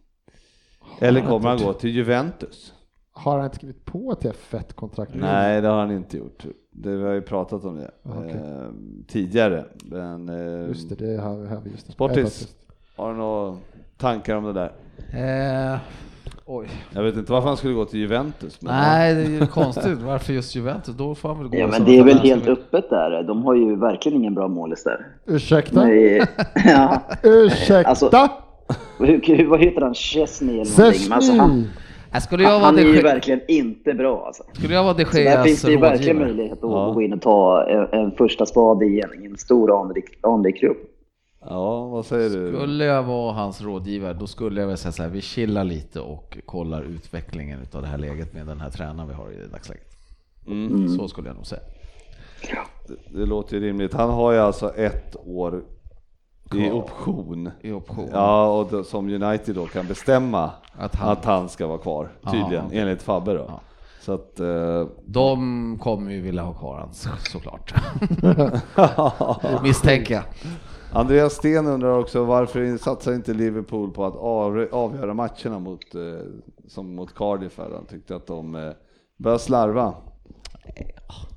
Eller 1.00 1.20
kommer 1.20 1.48
han 1.48 1.58
gå 1.58 1.72
till 1.72 1.90
Juventus? 1.90 2.72
Har 3.12 3.36
han 3.36 3.44
inte 3.44 3.56
skrivit 3.56 3.84
på 3.84 4.12
ett 4.12 4.34
F1-kontrakt? 4.50 5.12
Nej, 5.14 5.60
det 5.60 5.68
har 5.68 5.80
han 5.80 5.90
inte 5.90 6.16
gjort. 6.16 6.44
Det, 6.70 6.96
vi 6.96 7.04
har 7.04 7.12
ju 7.12 7.22
pratat 7.22 7.64
om 7.64 7.76
det 7.76 7.90
Okej. 8.02 8.30
eh, 8.30 8.68
tidigare. 9.08 9.64
Men, 9.84 10.28
eh, 10.28 10.68
Just 10.68 10.88
det, 10.88 10.94
det 10.94 11.20
har 11.20 11.36
vi, 11.36 11.48
har 11.48 11.60
vi 11.64 11.70
just 11.70 11.86
det. 11.86 11.92
Sportis, 11.92 12.48
har 12.96 13.12
du 13.12 13.18
några 13.18 13.56
tankar 13.98 14.36
om 14.36 14.44
det 14.44 14.52
där? 14.52 14.72
Eh, 15.72 15.78
oj. 16.46 16.68
Jag 16.92 17.02
vet 17.02 17.16
inte 17.16 17.32
varför 17.32 17.48
han 17.48 17.56
skulle 17.56 17.74
gå 17.74 17.84
till 17.84 18.00
Juventus. 18.00 18.62
Men 18.62 18.74
Nej, 18.74 19.14
det 19.14 19.20
är 19.20 19.28
ju 19.40 19.46
konstigt. 19.46 19.98
Varför 20.04 20.32
just 20.32 20.54
Juventus? 20.54 20.94
Då 20.96 21.14
får 21.14 21.28
han 21.28 21.38
väl 21.38 21.48
gå 21.48 21.56
Ja, 21.56 21.66
men 21.66 21.84
det 21.84 21.98
är 21.98 22.04
väl 22.04 22.18
helt 22.18 22.48
öppet 22.48 22.90
där. 22.90 23.22
De 23.22 23.42
har 23.44 23.54
ju 23.54 23.76
verkligen 23.76 24.18
ingen 24.18 24.34
bra 24.34 24.48
målis 24.48 24.84
där. 24.84 25.06
Ursäkta? 25.26 25.84
Nej, 25.84 26.22
ja. 26.54 27.02
Ursäkta? 27.22 27.88
Alltså, 27.90 28.08
vad 29.48 29.60
heter 29.60 29.80
han? 29.80 29.94
Chesney 29.94 30.60
eller 30.60 30.78
någonting? 30.78 31.12
Alltså, 31.12 31.32
han, 31.32 32.20
skulle 32.20 32.42
jag 32.42 32.58
Han 32.60 32.78
är 32.78 32.82
ju 32.82 33.00
verkligen 33.02 33.40
inte 33.48 33.94
bra 33.94 34.26
alltså. 34.26 34.42
skulle 34.52 34.74
jag 34.74 34.84
vara 34.84 34.94
de 34.94 35.04
Så 35.04 35.16
där 35.16 35.42
finns 35.44 35.62
det 35.62 35.70
ju 35.70 35.78
verkligen 35.78 36.18
möjlighet 36.18 36.52
att 36.52 36.70
Ja. 36.70 36.90
gå 36.94 37.02
in 37.02 37.12
och 37.12 37.22
ta 37.22 37.66
en, 37.68 38.00
en 38.00 38.10
första 38.16 38.46
spade 38.46 38.86
i 38.86 39.00
en, 39.00 39.26
en 39.26 39.36
stor 39.36 39.80
anrik, 39.80 40.04
anrik 40.20 40.58
klubb. 40.58 40.76
Ja, 41.48 41.86
vad 41.86 42.06
säger 42.06 42.30
du? 42.30 42.52
Skulle 42.56 42.84
jag 42.84 43.02
vara 43.02 43.32
hans 43.32 43.62
rådgivare, 43.62 44.12
då 44.12 44.26
skulle 44.26 44.60
jag 44.60 44.68
väl 44.68 44.76
säga 44.78 44.92
så 44.92 45.02
här, 45.02 45.10
vi 45.10 45.20
chillar 45.20 45.64
lite 45.64 46.00
och 46.00 46.38
kollar 46.46 46.82
utvecklingen 46.82 47.60
utav 47.62 47.82
det 47.82 47.88
här 47.88 47.98
läget 47.98 48.34
med 48.34 48.46
den 48.46 48.60
här 48.60 48.70
tränaren 48.70 49.08
vi 49.08 49.14
har 49.14 49.30
i 49.30 49.48
dagsläget. 49.52 49.86
Mm. 50.46 50.88
Så 50.88 51.08
skulle 51.08 51.28
jag 51.28 51.36
nog 51.36 51.46
säga. 51.46 51.62
Det, 52.88 53.18
det 53.20 53.26
låter 53.26 53.56
ju 53.56 53.62
rimligt. 53.62 53.94
Han 53.94 54.10
har 54.10 54.32
ju 54.32 54.38
alltså 54.38 54.74
ett 54.74 55.16
år 55.26 55.62
i 56.52 56.70
option. 56.70 57.50
I 57.60 57.72
option. 57.72 58.08
Ja, 58.12 58.58
och 58.58 58.66
då, 58.70 58.84
som 58.84 59.08
United 59.22 59.54
då 59.54 59.66
kan 59.66 59.86
bestämma 59.86 60.44
Att 60.44 60.94
att 60.94 60.94
han- 60.96 61.16
han, 61.24 61.48
ska 61.48 61.66
vara 61.66 61.78
kvar, 61.78 62.08
Ja, 62.22 62.30
tydligen, 62.30 62.66
okej. 62.66 62.78
enligt 62.78 63.02
Fabbe 63.02 63.32
då. 63.34 63.44
Ja. 63.48 63.60
Så 64.00 64.12
att, 64.12 64.40
eh, 64.40 64.86
De 65.06 65.78
kommer 65.82 66.12
ju 66.12 66.20
vilja 66.20 66.42
ha 66.42 66.52
kvar 66.52 66.78
hans 66.78 67.08
såklart. 67.32 67.74
Misstänker 69.62 70.14
jag. 70.14 70.24
Andreas 70.92 71.32
Sten 71.34 71.66
undrar 71.66 71.98
också 71.98 72.24
varför 72.24 72.76
satsar 72.78 73.12
inte 73.12 73.32
Liverpool 73.34 73.90
på 73.90 74.04
att 74.04 74.16
av, 74.16 74.68
avgöra 74.72 75.14
matcherna 75.14 75.58
mot, 75.58 75.94
eh, 75.94 76.00
som 76.68 76.94
mot 76.94 77.14
Cardiff 77.14 77.58
här? 77.58 77.70
Han 77.74 77.86
tyckte 77.86 78.16
att 78.16 78.26
de 78.26 78.54
eh, 78.54 78.70
började 79.16 79.42
slarva. 79.42 79.94
Jag 80.64 81.33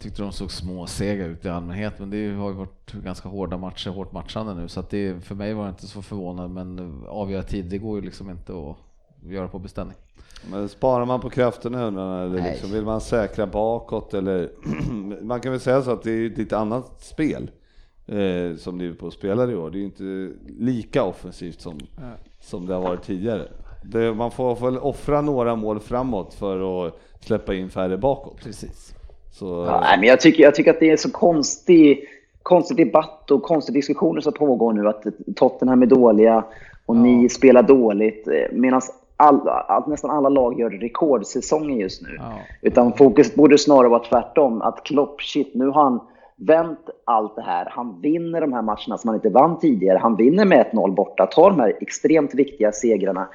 tyckte 0.00 0.22
de 0.22 0.32
såg 0.32 0.52
små 0.52 0.86
sega 0.86 1.26
ut 1.26 1.44
i 1.44 1.48
allmänhet, 1.48 1.98
men 1.98 2.10
det 2.10 2.30
har 2.34 2.48
ju 2.48 2.54
varit 2.54 2.92
ganska 2.92 3.28
hårda 3.28 3.56
matcher, 3.56 3.90
hårt 3.90 4.12
matchande 4.12 4.54
nu, 4.54 4.68
så 4.68 4.80
att 4.80 4.90
det, 4.90 5.24
för 5.24 5.34
mig 5.34 5.54
var 5.54 5.64
det 5.64 5.70
inte 5.70 5.86
så 5.86 6.02
förvånande, 6.02 6.64
men 6.64 7.04
avgöra 7.08 7.42
tid, 7.42 7.64
det 7.64 7.78
går 7.78 7.98
ju 7.98 8.04
liksom 8.04 8.30
inte 8.30 8.52
att 8.52 8.76
göra 9.30 9.48
på 9.48 9.58
beställning. 9.58 9.96
Men 10.50 10.68
sparar 10.68 11.06
man 11.06 11.20
på 11.20 11.30
krafterna 11.30 11.86
undrar 11.86 12.06
man, 12.06 12.20
eller 12.20 12.50
liksom, 12.50 12.72
vill 12.72 12.84
man 12.84 13.00
säkra 13.00 13.46
bakåt 13.46 14.14
eller 14.14 14.50
man 15.22 15.40
kan 15.40 15.52
väl 15.52 15.60
säga 15.60 15.82
så 15.82 15.90
att 15.90 16.02
det 16.02 16.10
är 16.10 16.26
ett 16.26 16.38
lite 16.38 16.58
annat 16.58 17.02
spel 17.02 17.50
eh, 18.06 18.56
som 18.56 18.78
Liverpool 18.78 19.12
spelar 19.12 19.50
i 19.50 19.54
år. 19.54 19.70
Det 19.70 19.76
är 19.76 19.80
ju 19.80 19.84
inte 19.84 20.32
lika 20.58 21.04
offensivt 21.04 21.60
som, 21.60 21.78
som 22.40 22.66
det 22.66 22.74
har 22.74 22.82
varit 22.82 23.02
tidigare. 23.02 23.48
Det, 23.84 24.14
man 24.14 24.30
får, 24.30 24.54
får 24.54 24.70
väl 24.70 24.78
offra 24.78 25.20
några 25.20 25.56
mål 25.56 25.80
framåt 25.80 26.34
för 26.34 26.86
att 26.86 27.00
släppa 27.20 27.54
in 27.54 27.70
färre 27.70 27.98
bakåt. 27.98 28.40
Precis. 28.42 28.94
Så, 29.32 29.64
Ja, 29.68 29.80
nej, 29.80 29.98
men 29.98 30.08
jag, 30.08 30.20
tycker, 30.20 30.42
jag 30.42 30.54
tycker 30.54 30.70
att 30.70 30.80
det 30.80 30.90
är 30.90 30.96
så 30.96 31.10
konstig, 31.10 32.04
konstig 32.42 32.76
debatt 32.76 33.30
och 33.30 33.42
konstiga 33.42 33.74
diskussioner 33.74 34.20
som 34.20 34.32
pågår 34.32 34.72
nu. 34.72 34.88
Att 34.88 35.04
Tottenham 35.36 35.82
är 35.82 35.86
dåliga 35.86 36.44
och 36.86 36.96
ni 36.96 37.28
spelar 37.28 37.62
dåligt. 37.62 38.28
Medan 38.52 38.80
all, 39.16 39.48
all, 39.48 39.88
nästan 39.88 40.10
alla 40.10 40.28
lag 40.28 40.60
gör 40.60 40.70
rekordsäsonger 40.70 41.76
just 41.76 42.02
nu. 42.02 42.16
Ja. 42.18 42.32
Utan 42.62 42.92
fokus 42.92 43.34
borde 43.34 43.58
snarare 43.58 43.88
vara 43.88 44.02
tvärtom. 44.02 44.62
Att 44.62 44.84
Klopp, 44.84 45.22
shit, 45.22 45.54
nu 45.54 45.66
har 45.66 45.82
han 45.82 46.00
vänt 46.36 46.90
allt 47.04 47.36
det 47.36 47.42
här. 47.42 47.66
Han 47.70 48.00
vinner 48.00 48.40
de 48.40 48.52
här 48.52 48.62
matcherna 48.62 48.98
som 48.98 49.08
han 49.08 49.14
inte 49.14 49.28
vann 49.28 49.58
tidigare. 49.58 49.98
Han 49.98 50.16
vinner 50.16 50.44
med 50.44 50.66
1-0 50.72 50.94
borta. 50.94 51.26
Tar 51.26 51.50
de 51.50 51.60
här 51.60 51.76
extremt 51.80 52.34
viktiga 52.34 52.72
segrarna 52.72 53.28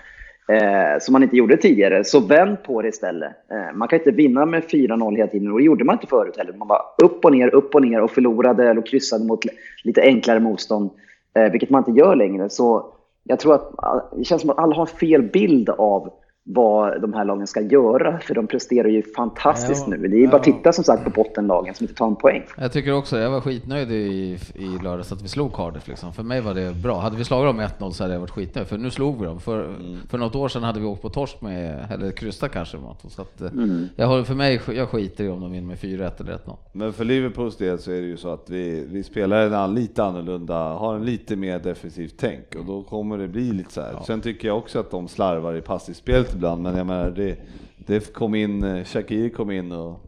eh, 0.47 0.99
som 0.99 1.13
man 1.13 1.23
inte 1.23 1.35
gjorde 1.35 1.57
tidigare. 1.57 2.03
Så 2.03 2.19
vänd 2.19 2.63
på 2.63 2.81
det 2.81 2.87
istället. 2.87 3.31
Eh, 3.51 3.75
man 3.75 3.87
kan 3.87 3.99
inte 3.99 4.11
vinna 4.11 4.45
med 4.45 4.63
4-0 4.63 5.15
hela 5.15 5.27
tiden 5.27 5.51
och 5.51 5.57
det 5.57 5.65
gjorde 5.65 5.83
man 5.83 5.95
inte 5.95 6.07
förut 6.07 6.37
heller. 6.37 6.53
Man 6.53 6.67
var 6.67 6.81
upp 7.03 7.25
och 7.25 7.31
ner, 7.31 7.55
upp 7.55 7.75
och 7.75 7.81
ner 7.81 8.01
och 8.01 8.11
förlorade 8.11 8.69
eller 8.69 8.81
kryssade 8.81 9.25
mot 9.25 9.39
lite 9.83 10.01
enklare 10.01 10.39
motstånd. 10.39 10.89
Eh, 11.35 11.51
vilket 11.51 11.69
man 11.69 11.81
inte 11.87 11.99
gör 11.99 12.15
längre. 12.15 12.49
Så 12.49 12.93
jag 13.23 13.39
tror 13.39 13.55
att 13.55 13.71
det 14.17 14.23
känns 14.23 14.41
som 14.41 14.49
att 14.49 14.59
alla 14.59 14.75
har 14.75 14.85
fel 14.85 15.21
bild 15.21 15.69
av 15.69 16.13
vad 16.47 17.01
de 17.01 17.13
här 17.13 17.25
lagen 17.25 17.47
ska 17.47 17.61
göra, 17.61 18.19
för 18.19 18.35
de 18.35 18.47
presterar 18.47 18.87
ju 18.87 19.03
fantastiskt 19.03 19.87
Ja, 19.87 19.95
nu. 19.97 20.07
Det 20.07 20.17
är 20.17 20.19
ju 20.19 20.27
bara 20.27 20.41
att 20.41 20.47
ja. 20.47 20.53
titta 20.53 20.73
som 20.73 20.83
sagt 20.83 21.03
på 21.03 21.09
bottenlagen 21.09 21.73
som 21.73 21.83
inte 21.83 21.95
tar 21.95 22.07
en 22.07 22.15
poäng. 22.15 22.43
Jag 22.57 22.71
tycker 22.71 22.93
också, 22.93 23.17
jag 23.19 23.31
var 23.31 23.41
skitnöjd 23.41 23.91
i, 23.91 24.39
i 24.55 24.83
lördags 24.83 25.11
att 25.11 25.21
vi 25.21 25.27
slog 25.27 25.53
Cardiff 25.53 25.87
liksom. 25.87 26.13
För 26.13 26.23
mig 26.23 26.41
var 26.41 26.53
det 26.53 26.75
bra. 26.75 26.99
Hade 26.99 27.17
vi 27.17 27.23
slagit 27.23 27.49
dem 27.49 27.57
med 27.57 27.69
1-0 27.79 27.91
så 27.91 28.03
hade 28.03 28.13
jag 28.13 28.19
varit 28.21 28.31
skitnöjd, 28.31 28.67
för 28.67 28.77
nu 28.77 28.91
slog 28.91 29.19
vi 29.19 29.25
dem. 29.25 29.39
För, 29.39 29.75
för 30.09 30.17
något 30.17 30.35
år 30.35 30.47
sedan 30.47 30.63
hade 30.63 30.79
vi 30.79 30.85
åkt 30.85 31.01
på 31.01 31.09
torsk 31.09 31.41
med, 31.41 31.87
eller 31.91 32.11
kryssat 32.11 32.51
kanske. 32.51 32.77
mot. 32.77 33.11
Så 33.11 33.21
att, 33.21 33.41
eh, 33.41 33.49
jag 33.95 34.07
håller, 34.07 34.23
för 34.23 34.35
mig, 34.35 34.61
jag 34.67 34.89
skiter 34.89 35.23
i 35.23 35.29
om 35.29 35.41
de 35.41 35.51
vinner 35.51 35.67
med 35.67 35.77
4-1 35.77 36.21
eller 36.21 36.33
1-0. 36.33 36.55
Men 36.71 36.93
för 36.93 37.05
Liverpools 37.05 37.57
del 37.57 37.79
så 37.79 37.91
är 37.91 38.01
det 38.01 38.07
ju 38.07 38.17
så 38.17 38.29
att 38.29 38.49
vi, 38.49 38.85
vi 38.91 39.03
spelar 39.03 39.65
en 39.65 39.73
lite 39.73 40.03
annorlunda, 40.03 40.55
har 40.55 40.95
en 40.95 41.05
lite 41.05 41.35
mer 41.35 41.59
defensivt 41.59 42.15
tänk 42.17 42.55
och 42.55 42.65
då 42.65 42.83
kommer 42.83 43.17
det 43.17 43.27
bli 43.27 43.51
lite 43.51 43.73
så 43.73 43.81
här. 43.81 43.99
Sen 44.07 44.21
tycker 44.21 44.47
jag 44.47 44.57
också 44.57 44.79
att 44.79 44.91
de 44.91 45.07
slarvar 45.07 45.53
i 45.53 45.61
passivspelet 45.61 46.34
ibland, 46.35 46.61
men 46.63 46.77
jag 46.77 46.87
menar 46.87 47.09
det, 47.09 47.35
det 47.77 48.13
kom 48.13 48.35
in, 48.35 48.85
Shaqiri 48.85 49.29
kom 49.29 49.51
in 49.51 49.71
och 49.71 50.01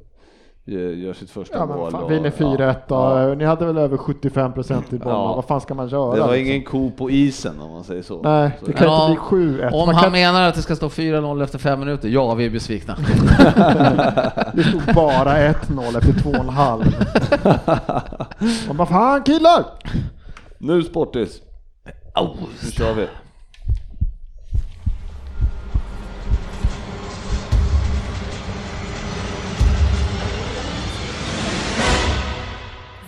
gör, 0.66 1.14
sitt 1.14 1.30
första 1.30 1.58
Ja 1.58 1.66
mål. 1.66 1.78
men 1.84 1.92
fan, 1.92 2.04
och- 2.04 2.12
vinner 2.12 2.30
4-1 2.30 2.76
då. 2.88 2.96
ja. 2.96 3.36
Ni 3.36 3.46
hade 3.46 3.66
väl 3.66 3.78
över 3.78 3.98
75% 3.98 4.94
i 4.96 4.98
bollen. 4.98 5.16
Ja. 5.18 5.36
Vad 5.36 5.46
fan 5.46 5.62
ska 5.62 5.74
man 5.74 5.88
göra? 5.90 6.16
Det 6.16 6.20
var 6.22 6.28
liksom? 6.28 6.46
ingen 6.52 6.64
ko 6.64 6.92
på 6.98 7.10
isen 7.12 7.60
om 7.60 7.72
man 7.72 7.84
säger 7.84 8.02
så. 8.02 8.22
Nej, 8.22 8.52
det 8.66 8.74
kan 8.74 8.88
Ja, 8.88 9.10
inte 9.10 9.22
bli 9.36 9.40
7-1. 9.60 9.72
Om 9.74 9.86
Man 9.86 9.96
han 9.96 10.04
kan, 10.04 10.12
menar 10.12 10.48
att 10.50 10.56
det 10.56 10.62
ska 10.62 10.76
stå 10.76 10.90
4-0 10.90 11.44
efter 11.44 11.60
fem 11.60 11.80
minuter, 11.80 12.10
ja 12.10 12.34
vi 12.34 12.46
är 12.46 12.50
besvikna. 12.50 12.96
Det 14.54 14.64
stod 14.64 14.82
bara 14.96 15.52
1-0 15.52 15.98
efter 15.98 16.14
2,5. 16.14 18.68
Man 18.68 18.78
bara 18.78 18.88
fan 18.88 19.24
killar! 19.24 19.64
Nu 20.58 20.84
Sportis, 20.84 21.42
Au. 22.16 22.36
nu 22.66 22.72
kör 22.72 22.94
vi. 22.94 23.08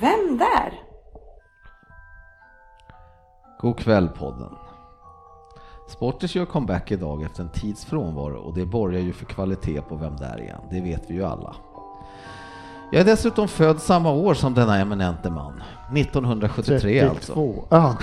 Vem 0.02 0.38
där? 0.38 0.74
God 3.62 3.78
kväll 3.80 4.08
podden. 4.08 4.56
Sporters 5.88 6.36
gör 6.36 6.46
comeback 6.46 6.92
idag 6.92 7.24
efter 7.24 7.44
en 7.44 7.50
tids 7.50 7.86
frånvaro 7.86 8.38
och 8.38 8.54
det 8.54 8.66
borgar 8.66 9.00
ju 9.00 9.14
för 9.14 9.26
kvalitet 9.26 9.82
på 9.82 9.96
Vem 9.96 10.16
där 10.16 10.42
igen, 10.42 10.62
det 10.72 10.82
vet 10.82 11.10
vi 11.10 11.14
ju 11.14 11.24
alla. 11.24 11.56
Jag 12.92 13.02
är 13.02 13.06
dessutom 13.06 13.48
född 13.48 13.82
samma 13.82 14.12
år 14.12 14.34
som 14.34 14.54
denna 14.54 14.78
eminente 14.78 15.30
man, 15.30 15.64
1973 15.96 17.00
alltså. 17.00 17.34
32. 17.34 17.66
Ja, 17.70 17.98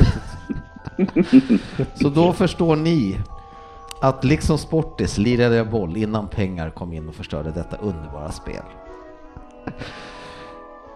Så 1.94 2.08
då 2.08 2.32
förstår 2.32 2.76
ni 2.76 3.20
att 4.00 4.24
liksom 4.24 4.58
Sportis 4.58 5.18
lirade 5.18 5.56
jag 5.56 5.70
boll 5.70 5.96
innan 5.96 6.28
pengar 6.28 6.70
kom 6.70 6.92
in 6.92 7.08
och 7.08 7.14
förstörde 7.14 7.50
detta 7.50 7.76
underbara 7.76 8.32
spel. 8.32 8.64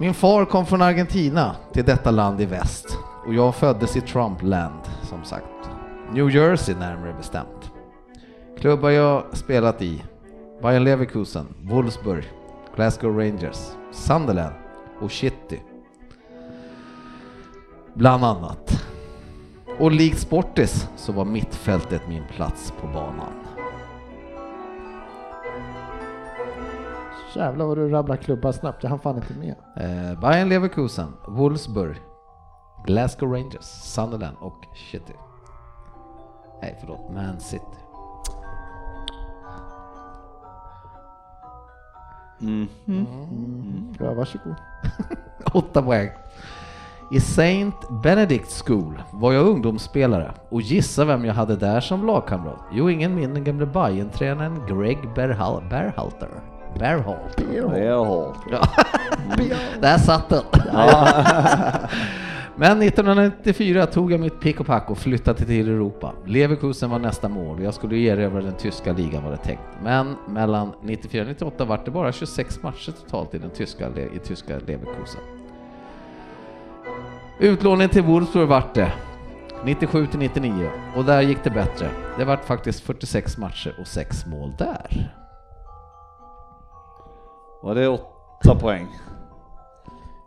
Min 0.01 0.15
far 0.15 0.45
kom 0.45 0.67
från 0.67 0.83
Argentina 0.83 1.57
till 1.73 1.85
detta 1.85 2.11
land 2.11 2.41
i 2.41 2.47
väst 2.47 2.99
och 3.27 3.35
jag 3.35 3.55
föddes 3.55 3.97
i 3.97 4.01
Trumpland 4.01 4.81
som 5.03 5.25
sagt. 5.25 5.71
New 6.13 6.31
Jersey 6.31 6.75
närmare 6.75 7.13
bestämt. 7.13 7.71
Klubbar 8.59 8.91
jag 8.91 9.25
spelat 9.33 9.83
i 9.83 10.03
Bayern 10.63 10.85
Leverkusen, 10.85 11.47
Wolfsburg, 11.63 12.33
Glasgow 12.77 13.19
Rangers, 13.19 13.59
Sunderland 13.93 14.55
och 15.01 15.13
City. 15.13 15.61
Bland 17.95 18.25
annat. 18.25 18.83
Och 19.79 19.93
likt 19.93 20.19
Sportis 20.19 20.89
så 20.97 21.13
var 21.13 21.25
mittfältet 21.25 22.03
min 22.09 22.25
plats 22.37 22.73
på 22.81 22.87
banan. 22.87 23.40
Jävlar 27.37 27.67
vad 27.67 27.79
du 27.79 27.89
rabblar 27.89 28.17
klubbar 28.17 28.53
snabbt. 28.53 28.83
Jag 28.83 28.91
hann 28.91 28.99
fan 28.99 29.17
inte 29.17 29.35
med. 29.35 29.55
Eh, 29.77 30.21
Bayern 30.21 30.49
Leverkusen, 30.49 31.13
Wolfsburg, 31.29 31.97
Glasgow 32.87 33.33
Rangers, 33.33 33.65
Sunderland 33.65 34.37
och 34.41 34.65
City. 34.91 35.15
Nej, 36.63 36.77
förlåt, 36.81 37.11
Man 37.15 37.41
City. 37.41 37.65
Ja, 43.99 44.15
varsågod. 44.15 44.55
Åtta 45.53 45.83
poäng. 45.83 46.11
I 47.13 47.21
Saint 47.21 47.75
Benedict 48.03 48.65
School 48.67 49.03
var 49.13 49.33
jag 49.33 49.47
ungdomsspelare 49.47 50.35
och 50.49 50.61
gissa 50.61 51.05
vem 51.05 51.25
jag 51.25 51.35
hade 51.35 51.57
där 51.57 51.81
som 51.81 52.07
lagkamrat? 52.07 52.61
Jo, 52.73 52.91
ingen 52.91 53.15
mindre 53.15 53.39
än 53.39 53.45
gamle 53.45 53.67
Bayern-tränaren 53.67 54.67
Greg 54.67 54.99
Berhal 55.15 55.63
Berhalter. 55.71 56.29
Berhalter. 56.79 57.45
Jaha. 57.79 58.35
Där 59.81 59.99
satt 59.99 60.29
den! 60.29 60.43
Men 62.61 62.83
1994 62.83 63.87
tog 63.87 64.13
jag 64.13 64.21
mitt 64.21 64.41
pick 64.41 64.61
och 64.61 64.67
pack 64.67 64.91
och 64.91 64.99
flyttade 64.99 65.45
till 65.45 65.69
Europa. 65.69 66.13
Leverkusen 66.27 66.91
var 66.91 66.99
nästa 66.99 67.29
mål 67.29 67.63
jag 67.63 67.75
skulle 67.75 67.97
erövra 67.97 68.41
den 68.41 68.55
tyska 68.55 68.93
ligan 68.93 69.25
var 69.25 69.31
det 69.31 69.37
tänkt. 69.37 69.63
Men 69.83 70.17
mellan 70.29 70.73
94 70.83 71.23
och 71.23 71.29
98 71.29 71.65
var 71.65 71.81
det 71.85 71.91
bara 71.91 72.13
26 72.13 72.63
matcher 72.63 72.93
totalt 72.93 73.35
i 73.35 73.39
den 73.39 73.51
tyska, 73.51 73.89
i 74.15 74.19
tyska 74.19 74.59
Leverkusen. 74.67 75.21
Utlåning 77.39 77.89
till 77.89 78.03
Wolfsburg 78.03 78.49
vart 78.49 78.75
det. 78.75 78.93
97 79.65 80.07
till 80.07 80.19
99 80.19 80.71
och 80.97 81.05
där 81.05 81.21
gick 81.21 81.45
det 81.45 81.51
bättre. 81.51 81.89
Det 82.19 82.25
vart 82.25 82.45
faktiskt 82.45 82.81
46 82.81 83.39
matcher 83.39 83.75
och 83.81 83.87
6 83.87 84.27
mål 84.27 84.53
där. 84.59 85.11
Var 87.63 87.75
det 87.75 87.89
åtta 87.89 88.55
poäng? 88.61 88.87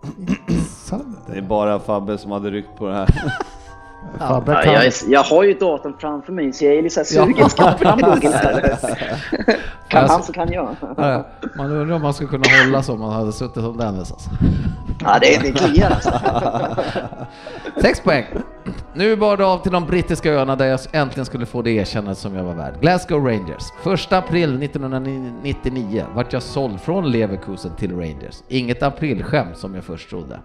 Det 1.28 1.38
är 1.38 1.42
bara 1.42 1.80
Fabbe 1.80 2.18
som 2.18 2.32
hade 2.32 2.50
ryckt 2.50 2.78
på 2.78 2.88
det 2.88 2.94
här. 2.96 3.08
Ja, 4.20 4.41
kan... 4.45 4.74
jag, 4.74 4.86
är, 4.86 4.93
jag 5.08 5.24
har 5.24 5.43
ju 5.43 5.54
datorn 5.54 5.93
framför 5.99 6.34
mig 6.34 6.54
så 6.54 6.66
jag 6.66 6.74
är 6.74 6.82
lite 6.82 7.06
sugen. 7.06 7.49
Ska 7.49 7.64
jag 7.64 7.80
fram 7.80 7.99
här? 8.04 8.18
eller? 8.49 8.78
Kan 9.88 10.01
Alltså- 10.01 10.16
han 10.16 10.24
så 10.24 10.34
kan 10.34 10.51
jag. 10.51 10.76
Ja, 10.97 11.28
Man 11.58 11.72
undrar 11.72 11.95
om 11.95 12.01
man 12.01 12.14
skulle 12.14 12.30
kunna 12.30 12.43
hålla 12.66 12.84
så 12.84 12.93
om 12.93 12.99
man 12.99 13.14
hade 13.14 13.32
suttit 13.34 13.64
som 13.64 13.78
Dennis 13.78 14.12
alltså. 14.12 14.30
Ja, 15.04 15.18
det, 15.22 15.39
det 15.41 15.51
kliar 15.51 15.91
alltså. 15.91 16.12
Sex 17.82 17.99
poäng. 17.99 18.26
Nu 18.93 19.16
bar 19.16 19.38
det 19.38 19.45
av 19.45 19.58
till 19.58 19.72
de 19.72 19.86
brittiska 19.86 20.32
öarna 20.34 20.56
där 20.56 20.66
jag 20.66 20.80
äntligen 20.91 21.26
skulle 21.26 21.45
få 21.45 21.62
det 21.62 21.72
erkännande 21.72 22.16
som 22.16 22.36
jag 22.36 22.43
var 22.43 22.54
värd. 22.54 22.74
Glasgow 22.82 23.26
Rangers. 23.26 23.64
1 24.06 24.14
april 24.14 24.64
1999 24.64 26.06
vart 26.16 26.34
jag 26.34 26.41
såld 26.41 26.82
från 26.82 27.12
Leverkusen 27.12 27.76
till 27.76 27.91
Rangers. 27.95 28.43
Inget 28.47 28.84
aprilskämt 28.84 29.58
som 29.58 29.76
jag 29.76 29.84
först 29.84 30.10
trodde. 30.10 30.39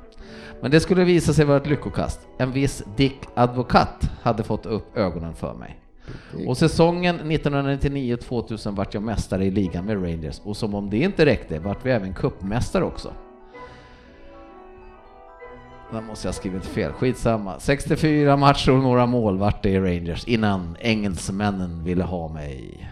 Men 0.61 0.71
det 0.71 0.81
skulle 0.81 1.05
visa 1.05 1.33
sig 1.33 1.45
vara 1.45 1.57
ett 1.57 1.67
lyckokast. 1.67 2.21
En 2.39 2.53
viss 2.53 2.85
Dick 2.97 3.19
Advokat 3.35 4.11
hade 4.23 4.43
fått 4.43 4.67
upp 4.67 4.97
ögonen 4.97 5.35
för 5.35 5.55
mig. 5.55 5.81
Och 6.47 6.57
säsongen 6.57 7.21
1999-2000 7.21 8.77
vart 8.77 8.95
jag 8.95 9.03
mästare 9.03 9.45
i 9.45 9.51
ligan 9.51 9.85
med 9.85 10.03
Rangers 10.03 10.41
och 10.45 10.57
som 10.57 10.75
om 10.75 10.91
det 10.91 10.99
inte 10.99 11.27
räckte 11.27 11.59
vart 11.59 11.87
vi 11.87 11.91
även 11.91 12.15
cupmästare 12.15 12.85
också. 12.85 13.13
Där 15.93 16.01
måste 16.01 16.27
jag 16.27 16.33
ha 16.33 16.37
skrivit 16.37 16.67
fel, 16.67 16.93
skitsamma. 16.93 17.61
64 17.61 18.37
matcher 18.37 18.73
och 18.73 18.83
några 18.83 19.07
mål 19.07 19.39
vart 19.39 19.63
det 19.63 19.71
i 19.71 19.81
Rangers 19.81 20.25
innan 20.25 20.77
engelsmännen 20.81 21.85
ville 21.85 22.05
ha 22.05 22.29
mig. 22.29 22.89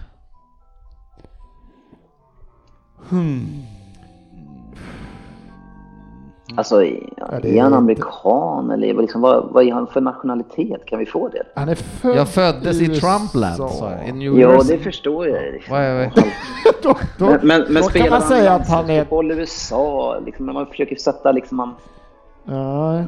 Alltså, 6.54 6.84
är, 6.84 7.00
det 7.42 7.58
är 7.58 7.62
han 7.62 7.72
är- 7.72 7.76
amerikan 7.76 8.70
eller 8.70 8.94
vad 8.94 9.02
liksom, 9.02 9.20
vad, 9.20 9.48
vad 9.50 9.64
är 9.64 9.72
han 9.72 9.86
för 9.86 10.00
nationalitet? 10.00 10.84
Kan 10.86 10.98
vi 10.98 11.06
få 11.06 11.28
det? 11.28 11.42
Han 11.54 11.68
är 11.68 11.74
född 11.74 12.16
Jag 12.16 12.28
föddes 12.28 12.80
i 12.80 12.84
USA. 12.84 13.06
Trumpland, 13.18 13.70
sa 13.70 13.90
jag, 13.92 14.08
i 14.08 14.12
New 14.12 14.38
Ja, 14.38 14.52
Jersey. 14.52 14.76
det 14.76 14.82
förstår 14.82 15.28
jag. 15.28 15.52
Liksom. 15.52 15.74
Vad 15.74 15.84
är- 15.84 16.10
då, 16.82 16.94
då, 17.18 17.26
Men, 17.26 17.38
men, 17.42 17.64
men 17.72 17.82
spelar 17.82 18.10
man 18.10 18.22
säga 18.22 18.50
han 18.50 18.60
att 18.60 18.68
han 18.68 18.90
är... 18.90 19.00
fotboll 19.00 19.32
i 19.32 19.34
USA? 19.34 20.18
Liksom, 20.26 20.46
när 20.46 20.52
man 20.52 20.66
försöker 20.66 20.96
sätta 20.96 21.32
liksom, 21.32 21.74
Ja, 22.44 23.04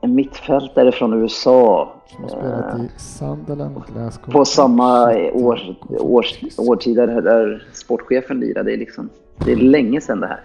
en 0.00 0.14
mittfältare 0.14 0.92
från 0.92 1.22
USA 1.22 1.92
som 2.06 2.22
har 2.24 2.30
spelat 2.30 2.78
i 2.80 2.90
Sunderland, 3.00 3.74
Glasgow. 3.94 4.32
på 4.32 4.44
samma 4.44 5.04
år, 5.32 5.60
års, 6.00 6.34
årtid 6.58 6.96
där, 6.96 7.06
där 7.22 7.66
sportchefen 7.72 8.40
lirade. 8.40 8.70
Det 8.70 8.74
är, 8.74 8.78
liksom, 8.78 9.08
det 9.44 9.52
är 9.52 9.56
länge 9.56 10.00
sedan 10.00 10.20
det 10.20 10.26
här. 10.26 10.40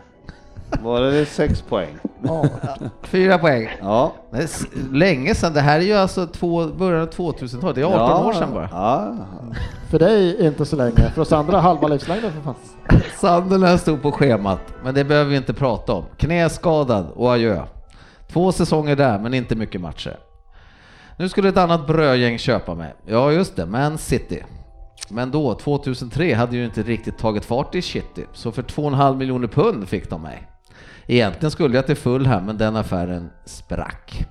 Var 0.80 1.02
det 1.02 1.26
sex 1.26 1.62
poäng? 1.62 1.98
Ja, 2.24 2.46
Fyra 3.04 3.38
poäng. 3.38 3.70
Ja. 3.82 4.14
Länge 4.92 5.36
sedan, 5.36 5.54
det 5.54 5.62
här 5.62 5.80
är 5.80 5.84
ju 5.84 5.94
alltså 5.94 6.28
två, 6.28 6.68
början 6.68 7.02
av 7.02 7.10
2000-talet, 7.10 7.76
det 7.76 7.82
är 7.82 7.86
18 7.86 8.00
ja. 8.00 8.26
år 8.26 8.34
sedan 8.34 8.54
bara. 8.54 8.70
Ja. 8.72 9.16
för 9.90 10.00
dig 10.00 10.46
inte 10.46 10.66
så 10.66 10.76
länge, 10.76 11.12
för 11.16 11.22
oss 11.22 11.32
andra 11.32 11.60
halva 11.60 11.88
livslängden 11.88 12.32
för 12.32 12.42
fan. 12.42 12.56
Sunderland 13.42 13.80
stod 13.80 14.02
på 14.02 14.12
schemat, 14.12 14.62
men 14.84 14.94
det 14.94 15.04
behöver 15.04 15.30
vi 15.30 15.38
inte 15.38 15.54
prata 15.54 15.94
om. 15.94 16.06
Knäskadad 16.18 17.06
och 17.16 17.34
adjö. 17.34 17.64
Två 18.28 18.52
säsonger 18.52 18.96
där, 18.96 19.20
men 19.20 19.34
inte 19.34 19.56
mycket 19.56 19.82
matcher. 19.82 20.18
Nu 21.18 21.30
skulle 21.30 21.50
ett 21.50 21.58
annat 21.58 21.88
brödgäng 21.88 22.38
köpa 22.38 22.76
mig. 22.76 22.94
Ja, 23.06 23.32
just 23.32 23.56
det, 23.56 23.66
Man 23.66 23.98
City. 23.98 24.44
Men 25.10 25.32
då, 25.32 25.54
2003, 25.54 26.34
hade 26.34 26.58
ju 26.58 26.66
inte 26.66 26.84
riktigt 26.84 27.18
tagit 27.18 27.46
fart 27.46 27.76
i 27.76 27.82
City, 27.82 28.26
så 28.34 28.52
för 28.52 28.64
2,5 28.64 29.18
miljoner 29.18 29.48
pund 29.48 29.88
fick 29.88 30.10
de 30.10 30.22
mig. 30.22 30.51
Egentligen 31.12 31.52
skulle 31.52 31.76
jag 31.76 31.86
till 31.86 31.96
Fulham, 31.96 32.46
men 32.46 32.58
den 32.58 32.76
affären 32.76 33.30
sprack. 33.46 34.26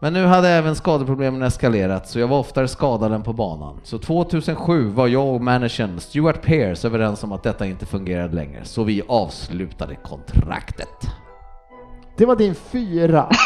Men 0.00 0.12
nu 0.12 0.26
hade 0.26 0.48
även 0.48 0.76
skadeproblemen 0.76 1.42
eskalerat, 1.42 2.08
så 2.08 2.18
jag 2.18 2.28
var 2.28 2.38
oftare 2.38 2.68
skadad 2.68 3.12
än 3.12 3.22
på 3.22 3.32
banan. 3.32 3.80
Så 3.84 3.98
2007 3.98 4.88
var 4.88 5.08
jag 5.08 5.34
och 5.34 5.40
managern 5.40 6.00
Stuart 6.00 6.42
Pearce 6.42 6.86
överens 6.88 7.24
om 7.24 7.32
att 7.32 7.42
detta 7.42 7.66
inte 7.66 7.86
fungerade 7.86 8.34
längre, 8.34 8.64
så 8.64 8.84
vi 8.84 9.02
avslutade 9.08 9.94
kontraktet. 9.94 11.08
Det 12.16 12.26
var 12.26 12.36
din 12.36 12.54
fyra. 12.54 13.28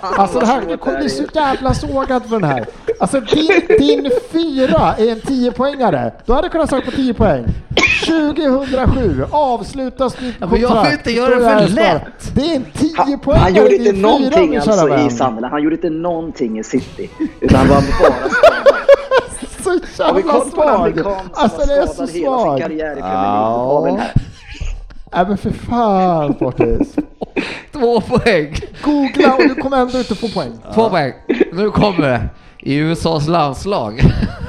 Alltså 0.00 0.38
det 0.40 0.46
här, 0.46 0.66
du 0.68 0.76
kommer 0.76 0.98
bli 0.98 1.08
så 1.08 1.24
jävla 1.34 1.74
sågad 1.74 2.22
för 2.22 2.40
den 2.40 2.50
här. 2.50 2.66
Alltså 3.00 3.20
din, 3.20 3.78
din 3.78 4.10
fyra 4.32 4.94
är 4.98 5.12
en 5.12 5.20
10-poängare. 5.20 6.12
Du 6.26 6.32
hade 6.32 6.48
kunnat 6.48 6.70
sagt 6.70 6.84
på 6.84 6.90
10 6.90 7.14
poäng. 7.14 7.44
2007 8.06 9.24
avslutas 9.30 10.16
Ja, 10.40 10.46
men 10.46 10.60
jag 10.60 10.84
vill 10.84 10.92
inte 10.92 11.12
göra 11.12 11.34
det 11.34 11.66
för 11.66 11.74
lätt. 11.74 12.34
Det 12.34 12.40
är 12.40 12.56
en 12.56 12.64
10 12.72 12.92
Han, 12.96 13.18
poängare 13.18 13.42
han 13.42 13.54
gjorde 13.54 13.76
inte 13.76 13.92
någonting 13.92 14.48
fyra, 14.48 14.72
alltså, 14.72 14.88
i. 14.88 15.10
Sunderland. 15.10 15.44
Han 15.44 15.62
gjorde 15.62 15.76
inte 15.76 15.90
någonting 15.90 16.58
i 16.58 16.64
City. 16.64 17.10
Utan 17.40 17.58
han 17.58 17.68
var 17.68 17.76
bara. 17.76 18.14
Så 19.64 19.80
jävla 20.02 20.40
svag. 20.40 21.00
Alltså 21.34 21.66
det 21.66 21.74
är 21.74 21.86
så 21.86 22.06
svag. 22.06 22.62
Nej 25.12 25.26
men 25.28 25.38
för 25.38 25.50
fan 25.50 26.34
Sportis. 26.34 26.96
Två 27.72 28.00
poäng! 28.00 28.54
Googla 28.82 29.34
och 29.34 29.42
du 29.48 29.54
kommer 29.54 29.76
ändå 29.76 29.98
inte 29.98 30.14
få 30.14 30.28
poäng. 30.28 30.52
Två 30.74 30.90
poäng. 30.90 31.12
Nu 31.52 31.70
kommer 31.70 32.08
det. 32.08 32.28
I 32.58 32.76
USAs 32.76 33.28
landslag 33.28 34.00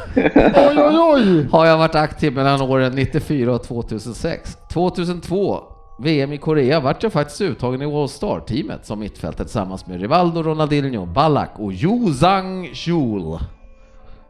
Oj 0.56 0.78
oj 0.78 0.98
oj! 1.14 1.48
har 1.52 1.66
jag 1.66 1.78
varit 1.78 1.96
aktiv 1.96 2.34
mellan 2.34 2.62
åren 2.62 2.94
94 2.96 3.54
och 3.54 3.64
2006. 3.64 4.58
2002 4.74 5.64
VM 6.00 6.34
i 6.34 6.38
Korea 6.38 6.80
vart 6.80 7.04
jag 7.04 7.14
faktiskt 7.14 7.42
uttagen 7.42 7.82
i 7.82 7.86
All-Star-teamet 7.86 8.86
som 8.86 9.00
mittfältare 9.00 9.46
tillsammans 9.46 9.88
med 9.88 10.02
Rivaldo, 10.02 10.44
Ronaldinho, 10.44 11.06
Ballack 11.06 11.52
och 11.56 11.74
Yoo 11.74 12.14
Sang-Chul. 12.14 13.40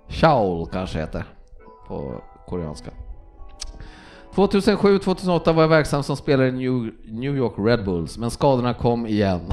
Shaul 0.08 0.68
kanske 0.72 1.00
heter 1.00 1.24
på 1.88 2.22
koreanska. 2.48 2.92
2007-2008 4.36 5.54
var 5.54 5.64
jag 5.64 5.70
verksam 5.70 6.04
som 6.04 6.18
spelare 6.18 6.48
i 6.48 6.52
New 7.12 7.38
York 7.38 7.54
Red 7.58 7.86
Bulls, 7.86 8.18
men 8.18 8.32
skadorna 8.32 8.74
kom 8.74 9.08
igen. 9.08 9.42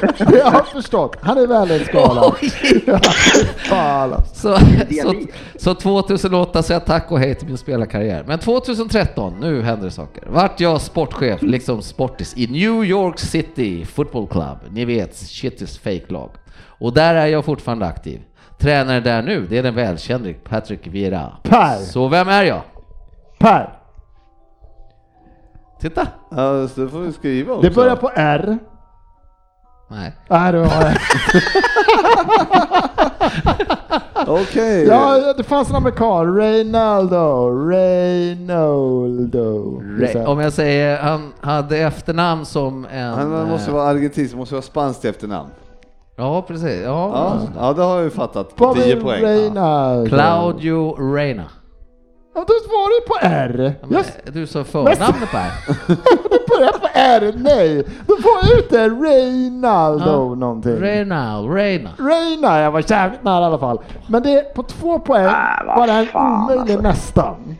Jag 0.38 0.50
har 0.50 0.62
förstått. 0.62 1.16
Han 1.20 1.38
är. 1.38 1.50
Fan 3.68 4.12
alltså. 4.12 4.58
Så, 4.58 4.64
så, 5.02 5.14
så 5.58 5.74
2008 5.74 6.62
sa 6.62 6.72
jag 6.72 6.84
tack 6.84 7.12
och 7.12 7.18
hej 7.18 7.34
till 7.34 7.48
min 7.48 7.58
spelarkarriär. 7.58 8.24
Men 8.26 8.38
2013, 8.38 9.36
nu 9.40 9.62
händer 9.62 9.84
det 9.84 9.90
saker. 9.90 10.24
Vart 10.26 10.60
jag 10.60 10.80
sportchef, 10.80 11.42
liksom 11.42 11.82
sportis, 11.82 12.34
i 12.36 12.46
New 12.46 12.84
York 12.84 13.18
City 13.18 13.84
Football 13.84 14.26
Club. 14.26 14.58
Ni 14.70 14.84
vet, 14.84 15.16
Shittys 15.16 15.78
fake-lag. 15.78 16.30
Och 16.62 16.94
där 16.94 17.14
är 17.14 17.26
jag 17.26 17.44
fortfarande 17.44 17.86
aktiv. 17.86 18.20
Tränare 18.58 19.00
där 19.00 19.22
nu, 19.22 19.46
det 19.50 19.58
är 19.58 19.62
den 19.62 19.74
välkände 19.74 20.32
Patrick 20.32 20.86
Vieira. 20.86 21.32
Per. 21.42 21.76
Så 21.76 22.08
vem 22.08 22.28
är 22.28 22.44
jag? 22.44 22.60
Per. 23.38 23.76
Titta! 25.80 26.06
Ja, 26.30 26.68
så 26.68 26.80
det 26.80 26.88
får 26.88 26.98
vi 26.98 27.12
skriva 27.12 27.54
också. 27.54 27.68
Det 27.68 27.74
börjar 27.74 27.96
på 27.96 28.10
R. 28.14 28.58
Nej. 29.90 30.12
Nej, 30.28 30.52
det 30.52 30.58
var 30.58 30.66
jag. 30.66 30.92
Okej. 34.26 34.84
Ja, 34.86 35.32
det 35.36 35.42
fanns 35.44 35.70
en 35.70 35.76
amerikan. 35.76 36.36
Reynaldo. 36.36 37.48
Reynoldo. 37.68 39.80
Re- 39.82 40.24
Om 40.26 40.40
jag 40.40 40.52
säger, 40.52 40.98
han 40.98 41.32
hade 41.40 41.78
efternamn 41.78 42.46
som 42.46 42.86
en... 42.92 43.14
Han 43.14 43.48
måste 43.48 43.70
eh, 43.70 43.74
vara 43.76 43.88
argentinsk, 43.88 44.34
måste 44.36 44.54
vara 44.54 44.62
spanskt 44.62 45.04
efternamn. 45.04 45.48
Ja, 46.16 46.42
precis. 46.42 46.80
Ja. 46.84 47.10
Ja, 47.14 47.36
ja 47.60 47.72
det 47.72 47.82
har 47.82 47.94
jag 47.94 48.04
ju 48.04 48.10
fattat. 48.10 48.56
Bobby 48.56 48.80
10 48.80 48.96
poäng. 48.96 49.22
Reynaldo. 49.22 50.08
Claudio 50.08 51.12
Reina. 51.14 51.44
Ja, 52.34 52.44
då 52.48 52.54
var 52.68 53.00
det 53.00 53.08
på 53.08 53.14
R. 53.36 53.72
Ja, 53.80 53.86
men 54.24 54.34
Du 54.34 54.46
sa 54.46 54.64
förnamnet 54.64 55.30
Per. 55.30 55.50
det 56.30 56.48
börjar 56.48 56.72
på 56.72 56.88
R. 56.94 57.32
Nej, 57.36 57.84
då 58.06 58.16
får 58.16 58.30
jag 58.42 58.58
ut 58.58 58.70
det. 58.70 58.88
Reynaldo 58.88 60.34
någonting. 60.34 60.76
Reina, 60.76 61.38
Reina. 61.40 61.90
Reina, 61.98 62.60
jag 62.60 62.70
var 62.70 62.84
jävligt 62.90 63.22
nära 63.24 63.42
i 63.42 63.44
alla 63.44 63.58
fall. 63.58 63.80
Men 64.06 64.22
det 64.22 64.54
på 64.54 64.62
två 64.62 64.98
poäng 64.98 65.26
Ah, 65.26 65.76
var 65.76 65.86
det 65.86 65.92
en 65.92 66.08
omöjlig 66.14 66.60
alltså. 66.74 66.80
nästan. 66.88 67.56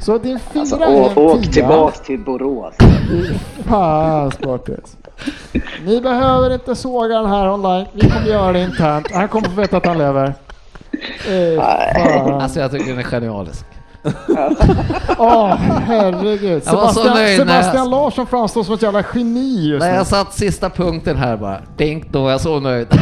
Så 0.00 0.18
din 0.18 0.38
fyra 0.38 0.60
Alltså, 0.60 0.76
är 0.76 1.00
åk, 1.00 1.10
en 1.16 1.22
åk 1.22 1.42
tia. 1.42 1.52
tillbaks 1.52 2.00
till 2.00 2.18
Borås. 2.24 2.74
Fan 3.68 4.30
Sportis. 4.30 4.96
Ni 5.86 6.00
behöver 6.00 6.54
inte 6.54 6.74
såga 6.74 7.16
den 7.20 7.26
här 7.30 7.50
online. 7.50 7.86
Vi 7.92 8.00
kommer 8.10 8.26
göra 8.26 8.52
det 8.52 8.62
internt. 8.62 9.10
Han 9.12 9.28
kommer 9.28 9.48
få 9.48 9.60
veta 9.60 9.76
att 9.76 9.86
han 9.86 9.98
lever. 9.98 10.34
Eh. 11.28 12.42
Alltså 12.42 12.60
jag 12.60 12.70
tycker 12.70 12.86
den 12.90 12.98
är 12.98 13.02
genialisk. 13.02 13.66
Åh 15.18 15.54
herregud. 15.56 16.62
Jag 16.66 16.72
var 16.72 16.86
så 16.88 16.92
Sebastian, 16.94 17.16
nöjd 17.16 17.46
när 17.46 17.54
jag- 17.54 17.64
Sebastian 17.64 17.90
Larsson 17.90 18.26
framstår 18.26 18.62
som 18.62 18.74
ett 18.74 18.82
jävla 18.82 19.04
geni 19.14 19.68
just 19.68 19.80
När 19.84 19.90
nu. 19.90 19.96
jag 19.96 20.06
satt 20.06 20.32
sista 20.34 20.70
punkten 20.70 21.16
här 21.16 21.36
bara, 21.36 21.58
dink, 21.76 22.12
då 22.12 22.22
var 22.22 22.30
jag 22.30 22.40
så 22.40 22.60
nöjd. 22.60 22.88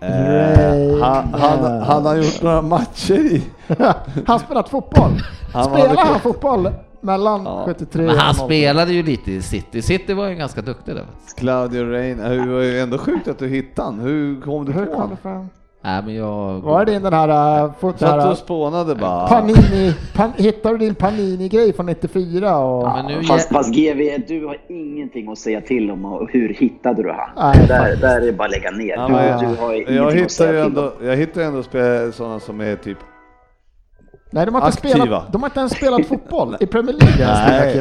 Eh, 0.00 0.98
han, 1.02 1.34
han, 1.34 1.80
han 1.82 2.06
har 2.06 2.14
gjort 2.16 2.42
några 2.42 2.62
matcher 2.62 3.14
i... 3.14 3.42
han 4.26 4.38
spelat 4.38 4.68
fotboll. 4.68 5.10
Han 5.52 5.70
var 5.70 5.78
Spelar 5.78 6.04
han 6.04 6.20
fotboll 6.20 6.68
mellan 7.00 7.44
Ja. 7.44 7.62
73 7.66 8.02
Men 8.06 8.18
han 8.18 8.28
och 8.30 8.34
08? 8.36 8.44
spelade 8.44 8.92
ju 8.92 9.02
lite 9.02 9.32
i 9.32 9.42
City. 9.42 9.82
City 9.82 10.12
var 10.14 10.28
ju 10.28 10.34
ganska 10.34 10.62
duktig 10.62 10.94
där. 10.94 11.04
Claudio 11.36 11.84
Rein. 11.90 12.18
Det 12.18 12.38
var 12.52 12.60
ju 12.62 12.80
ändå 12.80 12.98
sjukt 12.98 13.28
att 13.28 13.38
du 13.38 13.48
hittade 13.48 13.88
han. 13.88 14.00
Hur 14.00 14.40
kom 14.40 14.64
du 14.64 14.72
Hur 14.72 14.86
på 14.86 14.92
kom 14.92 14.94
det 14.96 15.02
honom? 15.02 15.16
fram? 15.22 15.48
Nej 15.84 16.02
men 16.04 16.14
jag... 16.14 16.60
Var 16.60 16.84
det 16.84 16.98
den 16.98 17.12
här, 17.12 17.28
den 17.28 17.72
Satt 17.80 17.98
du 17.98 18.06
här 18.06 18.30
och 18.30 18.38
spånade 18.38 18.94
bara? 18.94 19.28
Panini, 19.28 19.94
pan, 20.14 20.32
hittade 20.36 20.74
du 20.74 20.84
din 20.84 20.94
Panini-grej 20.94 21.72
från 21.72 21.86
94? 21.86 22.58
Och, 22.58 22.88
Men 22.96 23.06
nu 23.06 23.22
Fast, 23.22 23.48
fast 23.48 23.74
GV, 23.74 24.22
du 24.28 24.46
har 24.46 24.56
ingenting 24.68 25.32
att 25.32 25.38
säga 25.38 25.60
till 25.60 25.90
om 25.90 26.04
och 26.04 26.30
hur 26.30 26.54
hittade 26.54 27.02
du 27.02 27.10
han? 27.10 27.30
Nej, 27.36 27.66
där, 27.68 27.78
faktiskt. 27.78 28.00
där 28.00 28.20
är 28.20 28.26
det 28.26 28.32
bara 28.32 28.44
att 28.44 28.50
lägga 28.50 28.70
ner. 28.70 28.94
Ja, 28.96 29.06
du, 29.06 29.12
men 29.12 29.38
du 29.40 29.60
har 29.60 29.72
jag, 29.72 29.90
jag 29.90 30.12
hittar 30.12 30.52
ju 30.52 30.60
ändå, 30.60 30.92
jag 31.02 31.16
hittar 31.16 31.42
ändå 31.42 31.62
spel, 31.62 32.12
sådana 32.12 32.40
som 32.40 32.60
är 32.60 32.76
typ 32.76 32.98
nej, 34.34 34.46
de 34.46 34.54
har, 34.54 34.66
inte 34.66 34.78
Aktiva. 34.78 34.94
spelat, 35.04 35.32
de 35.32 35.42
har 35.42 35.48
inte 35.48 35.60
ens 35.60 35.72
spelat 35.72 36.06
fotboll 36.06 36.56
i 36.60 36.66
Premier 36.66 36.96
League. 37.00 37.26
Nej. 37.26 37.80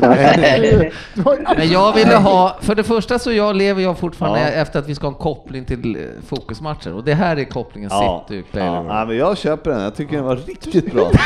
du 1.14 1.22
har- 1.22 1.56
Men 1.58 1.72
jag 1.72 1.94
ville 1.94 2.16
ha, 2.16 2.58
för 2.62 2.76
det 2.76 2.84
första 2.84 3.20
så 3.20 3.32
jag 3.32 3.56
lever 3.56 3.82
jag 3.82 3.98
fortfarande 3.98 4.40
Ja. 4.40 4.48
efter 4.48 4.80
att 4.80 4.88
vi 4.90 4.96
ska 4.96 5.08
ha 5.08 5.12
en 5.14 5.20
koppling 5.20 5.66
till 5.66 5.96
eh, 5.96 6.02
fokusmatcher 6.28 6.94
och 6.94 7.04
det 7.04 7.14
här 7.14 7.38
är 7.38 7.44
kopplingen 7.44 7.90
Ja, 7.94 8.26
City 8.28 8.40
ja, 8.40 8.44
Player. 8.52 8.86
ja, 8.88 9.06
men 9.06 9.18
jag 9.18 9.38
köper 9.38 9.72
den. 9.72 9.82
Jag 9.82 9.96
tycker 9.96 10.16
den 10.16 10.26
var 10.26 10.36
riktigt 10.36 10.94
bra. 10.94 11.12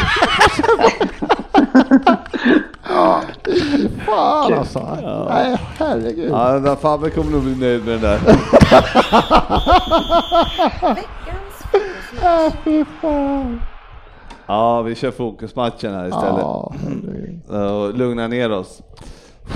Fan 4.05 4.53
alltså. 4.53 4.97
Nej, 5.29 5.57
herregud. 5.77 6.31
Ja, 6.31 6.51
den 6.51 6.63
där 6.63 6.75
Fabbe 6.75 7.09
kommer 7.09 7.31
nog 7.31 7.43
bli 7.43 7.55
nöjd 7.55 7.85
med 7.85 7.93
den 7.93 8.01
där. 8.01 8.19
Veckans 10.95 11.63
fokusmatch. 11.71 13.76
Ja, 14.47 14.81
vi 14.81 14.95
kör 14.95 15.11
fokusmatchen 15.11 15.93
här 15.93 16.07
istället. 16.07 16.39
Ja, 16.41 16.73
herregud. 16.83 17.49
och 17.49 17.93
lugna 17.93 18.27
ner 18.27 18.51
oss. 18.51 18.81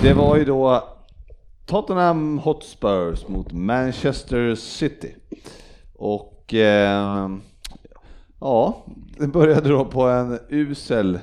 Det 0.01 0.13
var 0.13 0.37
ju 0.37 0.45
då 0.45 0.83
Tottenham 1.65 2.39
Hotspurs 2.39 3.27
mot 3.27 3.51
Manchester 3.51 4.55
City. 4.55 5.15
Och 5.97 6.53
eh, 6.53 7.29
ja, 8.39 8.77
det 9.17 9.27
började 9.27 9.69
då 9.69 9.85
på 9.85 10.01
en 10.03 10.39
usel 10.49 11.19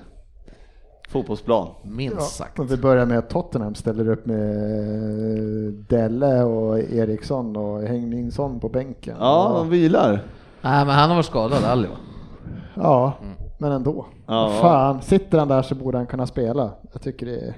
fotbollsplan. 1.09 1.69
Minst 1.83 2.37
sagt. 2.37 2.59
Och 2.59 2.73
vi 2.73 2.77
börjar 2.77 3.07
med 3.07 3.19
att 3.19 3.31
Tottenham 3.31 3.75
ställer 3.75 4.09
upp 4.09 4.27
med 4.27 4.49
Delle 5.89 6.43
och 6.43 6.79
Eriksson 6.79 7.57
och 7.57 7.83
Henningsson 7.83 8.61
på 8.61 8.69
bänken. 8.69 9.17
Ja, 9.21 9.53
de 9.57 9.71
vilar. 9.71 10.11
Nej 10.61 10.85
men 10.85 10.95
han 10.95 11.09
har 11.09 11.17
varit 11.17 11.27
skadad, 11.27 11.65
Ali 11.65 11.89
va? 11.89 11.97
Ja, 12.75 13.13
men 13.59 13.73
ändå. 13.73 14.07
Ja. 14.27 14.59
Fan, 14.61 15.03
sitter 15.03 15.39
han 15.39 15.49
där 15.49 15.63
så 15.63 15.75
borde 15.75 15.99
han 15.99 16.07
kunna 16.07 16.27
spela. 16.27 16.71
Jag 16.93 17.03
tycker 17.03 17.27
det 17.27 17.33
är... 17.37 17.55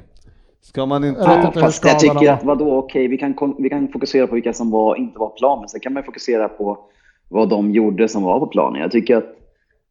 Ska 0.63 0.87
man 0.87 1.03
Jag 1.03 1.09
inte... 1.11 1.21
inte 1.21 1.51
hur 1.55 1.61
Fast 1.61 1.85
jag 1.85 1.99
tycker 1.99 2.15
var. 2.15 2.29
att 2.33 2.45
vadå, 2.45 2.77
okej, 2.77 3.09
vi, 3.09 3.19
kan, 3.19 3.55
vi 3.59 3.69
kan 3.69 3.89
fokusera 3.89 4.27
på 4.27 4.35
vilka 4.35 4.53
som 4.53 4.71
var, 4.71 4.97
inte 4.97 5.19
var 5.19 5.27
på 5.27 5.35
planen, 5.37 5.69
sen 5.69 5.81
kan 5.81 5.93
man 5.93 6.03
fokusera 6.03 6.49
på 6.49 6.79
vad 7.29 7.49
de 7.49 7.71
gjorde 7.71 8.09
som 8.09 8.23
var 8.23 8.41
på 8.41 8.47
planen. 8.47 8.81
Jag 8.81 8.91
tycker 8.91 9.17
att 9.17 9.25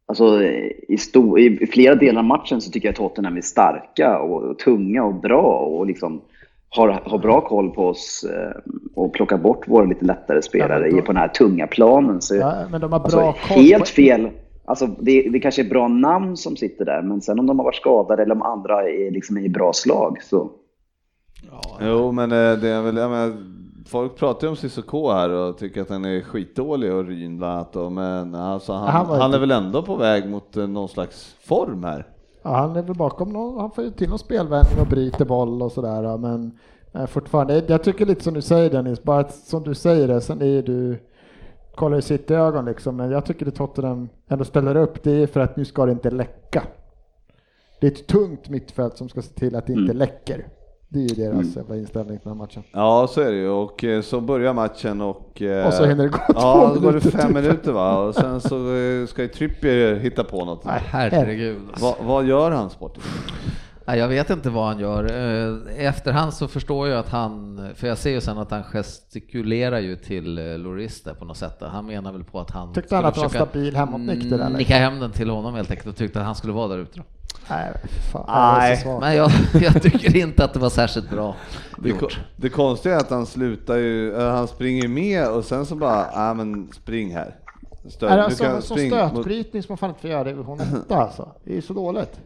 alltså, 0.06 0.44
i, 0.88 0.98
stor, 1.00 1.40
i 1.40 1.68
flera 1.68 1.96
delar 1.96 2.20
av 2.22 2.26
matchen 2.26 2.62
så 2.62 2.72
tycker 2.72 2.88
jag 2.88 2.94
att 2.94 2.98
Tottenham 2.98 3.38
är 3.38 3.42
starka 3.42 4.20
och, 4.20 4.60
tunga 4.60 5.04
och 5.04 5.14
bra 5.16 5.42
och 5.52 5.86
liksom 5.86 6.22
har, 6.70 6.90
har 6.90 7.18
bra 7.18 7.42
koll 7.42 7.70
på 7.72 7.86
oss 7.88 8.26
eh, 8.34 8.72
och 8.96 9.14
plockar 9.14 9.38
bort 9.38 9.68
våra 9.68 9.86
lite 9.86 10.06
lättare 10.06 10.42
spelare 10.42 10.74
Ja, 10.74 10.80
men 10.82 10.92
då- 10.92 10.98
i 10.98 11.02
på 11.02 11.12
den 11.12 11.22
här 11.22 11.28
tunga 11.28 11.68
planen. 11.68 12.22
Så, 12.22 12.36
Ja, 12.36 12.54
men 12.72 12.82
de 12.82 12.92
har 12.92 13.00
alltså, 13.00 13.18
bra 13.18 13.36
koll 13.48 13.58
helt 13.58 13.80
på- 13.84 13.86
fel. 13.90 14.30
Alltså, 14.70 14.88
det, 14.88 15.30
det 15.30 15.40
kanske 15.40 15.62
är 15.62 15.70
bra 15.70 15.88
namn 15.88 16.38
som 16.38 16.56
sitter 16.56 16.86
där, 16.86 17.02
men 17.02 17.22
sen 17.22 17.40
om 17.40 17.46
de 17.46 17.60
har 17.60 17.66
varit 17.66 17.76
skadade 17.76 18.24
eller 18.24 18.36
om 18.36 18.42
andra 18.42 18.90
är 18.90 19.12
liksom 19.12 19.38
i 19.38 19.50
bra 19.50 19.74
slag 19.74 20.18
så 20.24 20.52
Jo, 21.82 22.12
men 22.12 22.32
eh, 22.32 22.60
det 22.60 22.70
är 22.70 22.82
väl, 22.82 22.98
jag 22.98 23.12
menar, 23.12 23.38
folk 23.88 24.16
pratar 24.16 24.48
ju 24.48 24.50
om 24.50 24.56
Cissoko 24.56 25.12
här 25.12 25.30
och 25.30 25.58
tycker 25.58 25.82
att 25.82 25.90
han 25.90 26.06
är 26.06 26.22
skitdålig 26.22 26.94
och 26.94 27.06
Ryn 27.06 27.38
bland 27.38 27.54
annat 27.54 27.74
då, 27.74 27.90
men 27.90 28.36
alltså 28.36 28.74
han, 28.74 29.06
Han 29.06 29.22
han 29.22 29.34
är 29.34 29.40
väl 29.40 29.52
ändå 29.52 29.82
på 29.82 29.96
väg 29.96 30.30
mot 30.30 30.58
eh, 30.58 30.68
någon 30.68 30.90
slags 30.90 31.36
form 31.42 31.84
här. 31.84 32.08
Ja, 32.44 32.50
han 32.56 32.76
är 32.76 32.82
väl 32.82 32.96
bakom 32.96 33.30
någon, 33.30 33.60
han 33.60 33.72
får 33.72 33.84
ju 33.84 33.92
till 33.92 34.10
någon 34.10 34.20
spelvändning 34.20 34.80
och 34.82 34.88
bryter 34.88 35.26
boll 35.26 35.62
och 35.62 35.72
sådär. 35.72 36.04
ja, 36.04 36.18
Men 36.18 36.52
fortfarande, 37.08 37.64
jag 37.68 37.84
tycker 37.84 38.06
lite 38.06 38.24
som 38.24 38.34
du 38.34 38.42
säger 38.42 38.70
Dennis, 38.70 39.04
bara 39.04 39.20
att, 39.20 39.36
som 39.36 39.64
du 39.64 39.76
säger 39.76 40.08
det, 40.08 40.22
sen 40.22 40.42
är 40.42 40.46
ju 40.46 40.62
du, 40.62 41.00
kollar 41.80 41.98
i 41.98 42.02
sitt 42.02 42.32
ögon 42.32 42.66
liksom, 42.66 42.96
men 42.96 43.12
jag 43.12 43.26
tycker 43.26 43.46
det 43.46 43.52
Tottenham 43.52 44.10
ändå 44.30 44.46
ställer 44.46 44.76
upp, 44.76 45.04
det 45.04 45.12
är 45.12 45.28
för 45.28 45.40
att 45.40 45.58
nu 45.58 45.66
ska 45.66 45.86
det 45.86 45.92
inte 45.92 46.10
läcka. 46.10 46.64
Det 47.82 47.88
är 47.88 47.92
ett 47.92 48.08
tungt 48.08 48.50
mittfält 48.50 48.98
som 48.98 49.10
ska 49.10 49.22
se 49.22 49.34
till 49.34 49.56
att 49.56 49.68
det 49.68 49.74
inte 49.74 49.94
läcker. 49.94 50.48
Det 50.92 51.00
är 51.00 51.04
ju 51.04 51.08
deras 51.32 51.56
jävla 51.56 51.76
inställning 51.76 52.18
till 52.20 52.30
den 52.30 52.38
här 52.38 52.46
matchen. 52.46 52.64
Ja, 52.72 53.08
så 53.10 53.22
är 53.22 53.32
det 53.32 53.38
ju 53.38 53.50
och 53.50 53.84
eh, 53.84 54.02
så 54.02 54.22
börjar 54.22 54.54
matchen 54.54 55.02
och... 55.02 55.42
eh, 55.42 55.68
Och 55.68 55.74
så 55.74 55.86
hinner 55.86 56.04
det 56.04 56.10
gå 56.10 56.18
Ja, 56.28 56.72
då 56.76 56.80
går 56.82 56.94
det 56.94 57.02
fem 57.02 57.34
minuter 57.34 57.72
va 57.72 57.98
och 58.00 58.16
sen 58.16 58.42
så 58.42 58.56
eh, 58.76 59.06
ska 59.08 59.22
ju 59.22 59.28
Trippier 59.28 59.96
hitta 59.96 60.24
på 60.24 60.46
något. 60.46 60.66
Nej, 60.66 60.82
Herregud. 60.86 61.58
alltså. 61.70 61.86
Va, 61.86 61.96
vad 62.04 62.26
gör 62.26 62.52
han 62.52 62.70
Sportis? 62.70 63.04
Jag 63.96 64.08
vet 64.08 64.30
inte 64.30 64.50
vad 64.50 64.68
han 64.68 64.80
gör. 64.80 65.04
Eh, 65.04 65.86
efterhand 65.88 66.34
så 66.34 66.48
förstår 66.48 66.88
jag 66.88 67.00
att 67.00 67.10
han, 67.10 67.60
för 67.76 67.88
jag 67.88 67.98
ser 67.98 68.10
ju 68.12 68.22
sen 68.22 68.38
att 68.38 68.52
han 68.52 68.64
gestikulerar 68.64 69.80
ju 69.80 69.96
till 69.96 70.38
eh, 70.38 70.58
Loris 70.58 71.04
där 71.04 71.14
på 71.14 71.26
något 71.26 71.38
sätt. 71.38 71.58
Han 71.62 71.86
menar 71.86 72.12
väl 72.12 72.24
på 72.24 72.40
att 72.40 72.52
han 72.52 72.74
Tyckte 72.74 72.96
han 72.96 73.14
skulle 73.14 73.26
att 73.26 73.34
han 73.34 73.42
var 73.42 73.48
stabil 73.48 73.76
hemåtnykter, 73.76 74.40
eller? 74.40 74.58
Nicka 74.58 74.76
hem 74.76 75.00
den 75.00 75.12
till 75.12 75.30
honom 75.30 75.54
helt 75.56 75.72
enkelt 75.72 75.88
och 75.88 75.96
tyckte 75.96 76.20
att 76.20 76.26
han 76.26 76.36
skulle 76.36 76.54
vara 76.54 76.68
där 76.68 76.78
ute 76.78 76.98
då. 77.00 77.04
Nej, 77.50 77.74
fan, 78.12 78.26
Nej. 78.60 78.84
Men 79.00 79.16
jag, 79.16 79.32
jag 79.62 79.82
tycker 79.82 80.16
inte 80.18 80.44
att 80.44 80.54
det 80.54 80.60
var 80.60 80.70
särskilt 80.70 81.10
bra 81.10 81.36
Det, 81.78 81.92
ko- 81.92 82.00
gjort. 82.02 82.20
det 82.36 82.50
konstiga 82.50 82.96
är 82.96 83.00
att 83.00 83.10
han 83.10 83.26
slutar 83.26 83.76
ju, 83.78 84.16
eh, 84.16 84.32
han 84.32 84.48
springer 84.48 84.88
med 84.88 85.28
och 85.28 85.46
sen 85.46 85.66
så 85.66 85.76
bara, 85.76 86.06
ja 86.14 86.34
men 86.34 86.72
spring 86.72 87.14
här. 87.16 87.36
Stö- 87.86 88.06
Är 88.06 88.10
det 88.10 88.16
du 88.16 88.22
alltså 88.22 88.44
kan 88.44 88.56
en 88.56 88.62
sån 88.62 88.78
springa 88.78 89.04
mot- 89.04 89.12
stötbrytning 89.12 89.64
som 89.64 89.72
man 89.72 89.78
fan 89.78 89.90
inte 89.90 90.02
får 90.02 90.10
göra 90.10 90.30
i 90.30 90.32
division 90.34 90.60
8 90.86 90.96
alltså? 90.96 91.32
Det 91.44 91.52
är 91.52 91.56
ju 91.56 91.62
så 91.62 91.74
dåligt. 91.74 92.20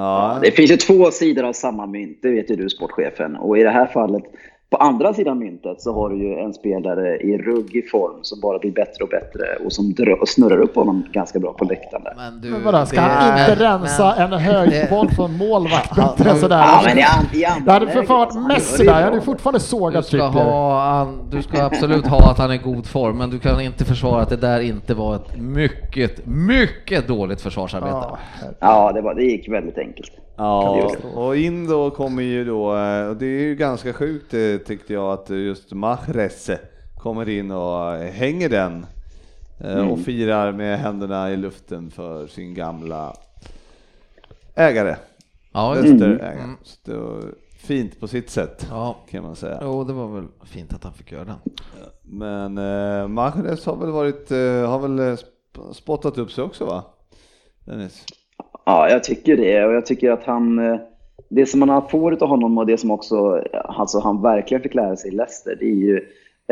Ja, 0.00 0.38
Det 0.42 0.50
finns 0.50 0.70
ju 0.70 0.76
två 0.76 1.10
sidor 1.10 1.44
av 1.44 1.52
samma 1.52 1.86
mynt, 1.86 2.18
det 2.22 2.30
vet 2.30 2.50
ju 2.50 2.56
du 2.56 2.68
sportchefen. 2.68 3.36
Och 3.36 3.58
i 3.58 3.62
det 3.62 3.70
här 3.70 3.86
fallet, 3.86 4.22
på 4.70 4.76
andra 4.76 5.14
sidan 5.14 5.38
myntet 5.38 5.80
så 5.80 5.94
har 5.94 6.08
du 6.10 6.16
ju 6.16 6.34
en 6.38 6.54
spelare 6.54 7.16
i 7.16 7.38
ruggig 7.38 7.90
form 7.90 8.18
som 8.22 8.40
bara 8.40 8.58
blir 8.58 8.72
bättre 8.72 9.04
och 9.04 9.08
bättre 9.10 9.42
och 9.64 9.72
som 9.72 9.94
och 10.20 10.28
snurrar 10.28 10.58
upp 10.58 10.74
honom 10.74 11.04
ganska 11.12 11.38
bra 11.38 11.52
på 11.52 11.64
läktaren 11.64 12.04
där. 12.04 12.14
Men, 12.16 12.40
du, 12.40 12.50
Men 12.50 12.64
vadå, 12.64 12.86
ska 12.86 13.00
han 13.00 13.38
inte 13.40 13.56
men- 13.64 13.80
rensa 13.80 14.14
men- 14.18 14.32
en 14.32 14.38
högboll 14.38 15.10
från 15.16 15.36
målvakt 15.36 15.96
bättre 15.96 16.34
sådär? 16.34 16.58
Ja, 16.58 16.80
men 16.84 16.98
i, 16.98 17.00
i 17.42 17.46
Det 17.64 17.72
hade 17.72 17.86
för 17.86 18.02
fan 18.02 18.20
alltså, 18.20 18.38
varit 18.38 18.48
han 18.48 18.48
Messi 18.48 18.84
där, 18.84 18.98
jag 19.00 19.04
hade 19.04 19.20
fortfarande 19.20 19.58
Du 19.58 19.62
sågat 19.64 20.06
ska, 20.06 20.10
Trippier. 20.30 20.44
ha, 20.44 20.80
han, 20.90 21.18
du 21.30 21.42
ska 21.42 21.64
absolut 21.64 22.06
ha 22.06 22.30
att 22.30 22.38
han 22.38 22.50
är 22.50 22.54
i 22.54 22.58
god 22.58 22.86
form, 22.86 23.18
men 23.18 23.30
du 23.30 23.38
kan 23.38 23.60
inte 23.60 23.84
försvara 23.84 24.22
att 24.22 24.28
det 24.28 24.36
där 24.36 24.60
inte 24.60 24.94
var 24.94 25.14
ett 25.16 25.36
mycket, 25.38 26.26
mycket 26.26 27.08
dåligt 27.08 27.40
försvarsarbete. 27.40 27.92
Ja, 27.92 28.18
Ja, 28.60 28.92
det, 28.92 29.00
var, 29.00 29.14
det 29.14 29.22
gick 29.22 29.48
väldigt 29.48 29.78
enkelt. 29.78 30.10
Ja, 30.42 30.92
och 31.14 31.36
in 31.36 31.66
då 31.66 31.90
kommer 31.90 32.22
ju 32.22 32.44
då, 32.44 32.76
eh, 32.76 33.06
och 33.08 33.16
det 33.16 33.26
är 33.26 33.40
ju 33.40 33.54
ganska 33.54 33.92
sjukt 33.92 34.34
eh, 34.34 34.56
tyckte 34.66 34.92
jag 34.92 35.12
att 35.12 35.30
just 35.30 35.72
Mahrez 35.72 36.50
kommer 36.98 37.28
in 37.28 37.50
och 37.50 37.94
eh, 37.94 38.12
hänger 38.12 38.48
den 38.48 38.86
eh, 39.58 39.88
och 39.88 39.98
firar 40.00 40.52
med 40.52 40.78
händerna 40.78 41.30
i 41.30 41.36
luften 41.36 41.90
för 41.90 42.26
sin 42.26 42.54
gamla 42.54 43.16
ägare, 44.54 44.96
Ja, 45.52 45.74
Leicester-ägare. 45.74 46.42
Mm. 46.42 46.56
Så 46.62 47.20
fint 47.58 48.00
på 48.00 48.08
sitt 48.08 48.30
sätt 48.30 48.66
ja. 48.70 48.96
kan 49.10 49.22
man 49.22 49.36
säga. 49.36 49.58
Jo, 49.62 49.84
det 49.84 49.92
var 49.92 50.08
väl 50.08 50.28
fint 50.44 50.72
att 50.72 50.84
han 50.84 50.92
fick 50.92 51.12
göra 51.12 51.24
den. 51.24 51.38
Men 52.02 52.58
eh, 52.58 53.08
Mahrez 53.08 53.66
har 53.66 53.76
väl 53.76 53.90
varit, 53.90 54.30
eh, 54.30 54.70
har 54.70 54.78
väl 54.78 54.98
eh, 54.98 55.02
sp- 55.04 55.72
spottat 55.72 56.18
upp 56.18 56.32
sig 56.32 56.44
också 56.44 56.64
va? 56.64 56.84
Dennis? 57.64 58.04
Ja, 58.64 58.90
jag 58.90 59.04
tycker 59.04 59.36
det. 59.36 59.64
Och 59.64 59.72
jag 59.72 59.86
tycker 59.86 60.10
att 60.10 60.24
han... 60.24 60.58
Eh, 60.58 60.80
det 61.28 61.46
som 61.46 61.60
man 61.60 61.88
får 61.88 62.22
av 62.22 62.28
honom 62.28 62.58
och 62.58 62.66
det 62.66 62.78
som 62.78 62.90
också 62.90 63.44
alltså 63.52 64.00
han 64.00 64.22
verkligen 64.22 64.62
fick 64.62 64.74
lära 64.74 64.96
sig 64.96 65.12
i 65.12 65.16
Leicester, 65.16 65.56
det 65.60 65.64
är 65.64 65.74
ju 65.74 66.00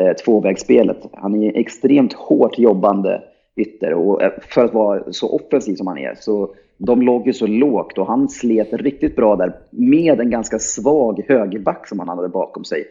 eh, 0.00 0.12
tvåvägsspelet. 0.12 1.06
Han 1.12 1.34
är 1.34 1.46
ju 1.46 1.60
extremt 1.60 2.12
hårt 2.12 2.58
jobbande 2.58 3.22
ytter 3.56 3.94
och 3.94 4.22
eh, 4.22 4.32
för 4.48 4.64
att 4.64 4.74
vara 4.74 5.12
så 5.12 5.36
offensiv 5.36 5.74
som 5.74 5.86
han 5.86 5.98
är 5.98 6.14
så 6.14 6.54
de 6.78 7.02
låg 7.02 7.26
ju 7.26 7.32
så 7.32 7.46
lågt 7.46 7.98
och 7.98 8.06
han 8.06 8.28
slet 8.28 8.72
riktigt 8.72 9.16
bra 9.16 9.36
där 9.36 9.52
med 9.70 10.20
en 10.20 10.30
ganska 10.30 10.58
svag 10.58 11.24
högerback 11.28 11.88
som 11.88 11.98
han 11.98 12.08
hade 12.08 12.28
bakom 12.28 12.64
sig. 12.64 12.84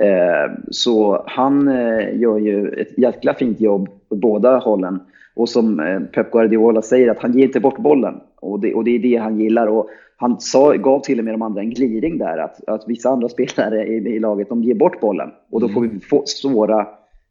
Eh, 0.00 0.52
Så 0.70 1.24
han 1.26 1.68
eh, 1.68 2.18
gör 2.18 2.38
ju 2.38 2.68
ett 2.68 2.98
jäkla 2.98 3.34
fint 3.34 3.60
jobb 3.60 3.88
på 4.08 4.14
båda 4.14 4.58
hållen. 4.58 5.00
Och 5.34 5.48
som 5.48 5.80
eh, 5.80 6.00
Pep 6.00 6.30
Guardiola 6.30 6.82
säger, 6.82 7.10
att 7.10 7.18
han 7.18 7.32
ger 7.32 7.44
inte 7.44 7.60
bort 7.60 7.78
bollen. 7.78 8.20
Och 8.40 8.60
det, 8.60 8.74
och 8.74 8.84
det 8.84 8.90
är 8.90 8.98
det 8.98 9.16
han 9.16 9.40
gillar. 9.40 9.66
Och 9.66 9.88
han 10.16 10.40
sa, 10.40 10.72
gav 10.72 11.00
till 11.00 11.18
och 11.18 11.24
med 11.24 11.34
de 11.34 11.42
andra 11.42 11.60
en 11.60 11.70
gliring 11.70 12.18
där, 12.18 12.38
att, 12.38 12.68
att 12.68 12.84
vissa 12.86 13.10
andra 13.10 13.28
spelare 13.36 13.86
i, 13.86 13.96
i 13.96 14.18
laget 14.18 14.48
de 14.48 14.62
ger 14.62 14.74
bort 14.74 15.00
bollen. 15.00 15.30
Och 15.50 15.60
då 15.60 15.68
får 15.68 15.80
vi 15.80 16.00
få 16.00 16.22
svåra 16.26 16.88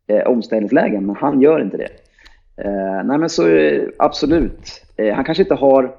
eh, 0.07 0.27
omställningslägen, 0.27 1.05
men 1.05 1.15
han 1.15 1.41
gör 1.41 1.61
inte 1.61 1.77
det. 1.77 1.89
Eh, 2.57 3.03
nej 3.05 3.17
men 3.17 3.29
så 3.29 3.47
eh, 3.47 3.83
absolut. 3.99 4.81
Eh, 4.97 5.13
han 5.13 5.25
kanske 5.25 5.43
inte 5.43 5.55
har, 5.55 5.95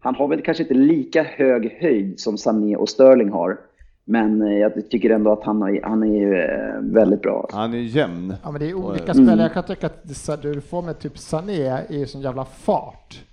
han 0.00 0.14
har 0.14 0.28
väl 0.28 0.42
kanske 0.42 0.62
inte 0.62 0.74
lika 0.74 1.22
hög 1.22 1.76
höjd 1.80 2.20
som 2.20 2.38
Sané 2.38 2.76
och 2.76 2.88
Sterling 2.88 3.30
har. 3.30 3.58
Men 4.04 4.42
eh, 4.42 4.58
jag 4.58 4.90
tycker 4.90 5.10
ändå 5.10 5.32
att 5.32 5.44
han, 5.44 5.62
har, 5.62 5.80
han 5.82 6.02
är 6.02 6.32
eh, 6.32 6.80
väldigt 6.80 7.22
bra. 7.22 7.48
Han 7.52 7.74
är 7.74 7.78
jämn. 7.78 8.34
Ja, 8.42 8.50
men 8.50 8.60
det 8.60 8.70
är 8.70 8.74
olika 8.74 9.14
spelare. 9.14 9.42
Jag 9.42 9.52
kan 9.52 9.64
tycka 9.64 9.86
att 9.86 10.42
du 10.42 10.60
får 10.60 10.82
med 10.82 10.98
typ 10.98 11.18
Sané 11.18 11.66
är 11.66 11.92
ju 11.92 12.06
sån 12.06 12.20
jävla 12.20 12.44
fart. 12.44 13.24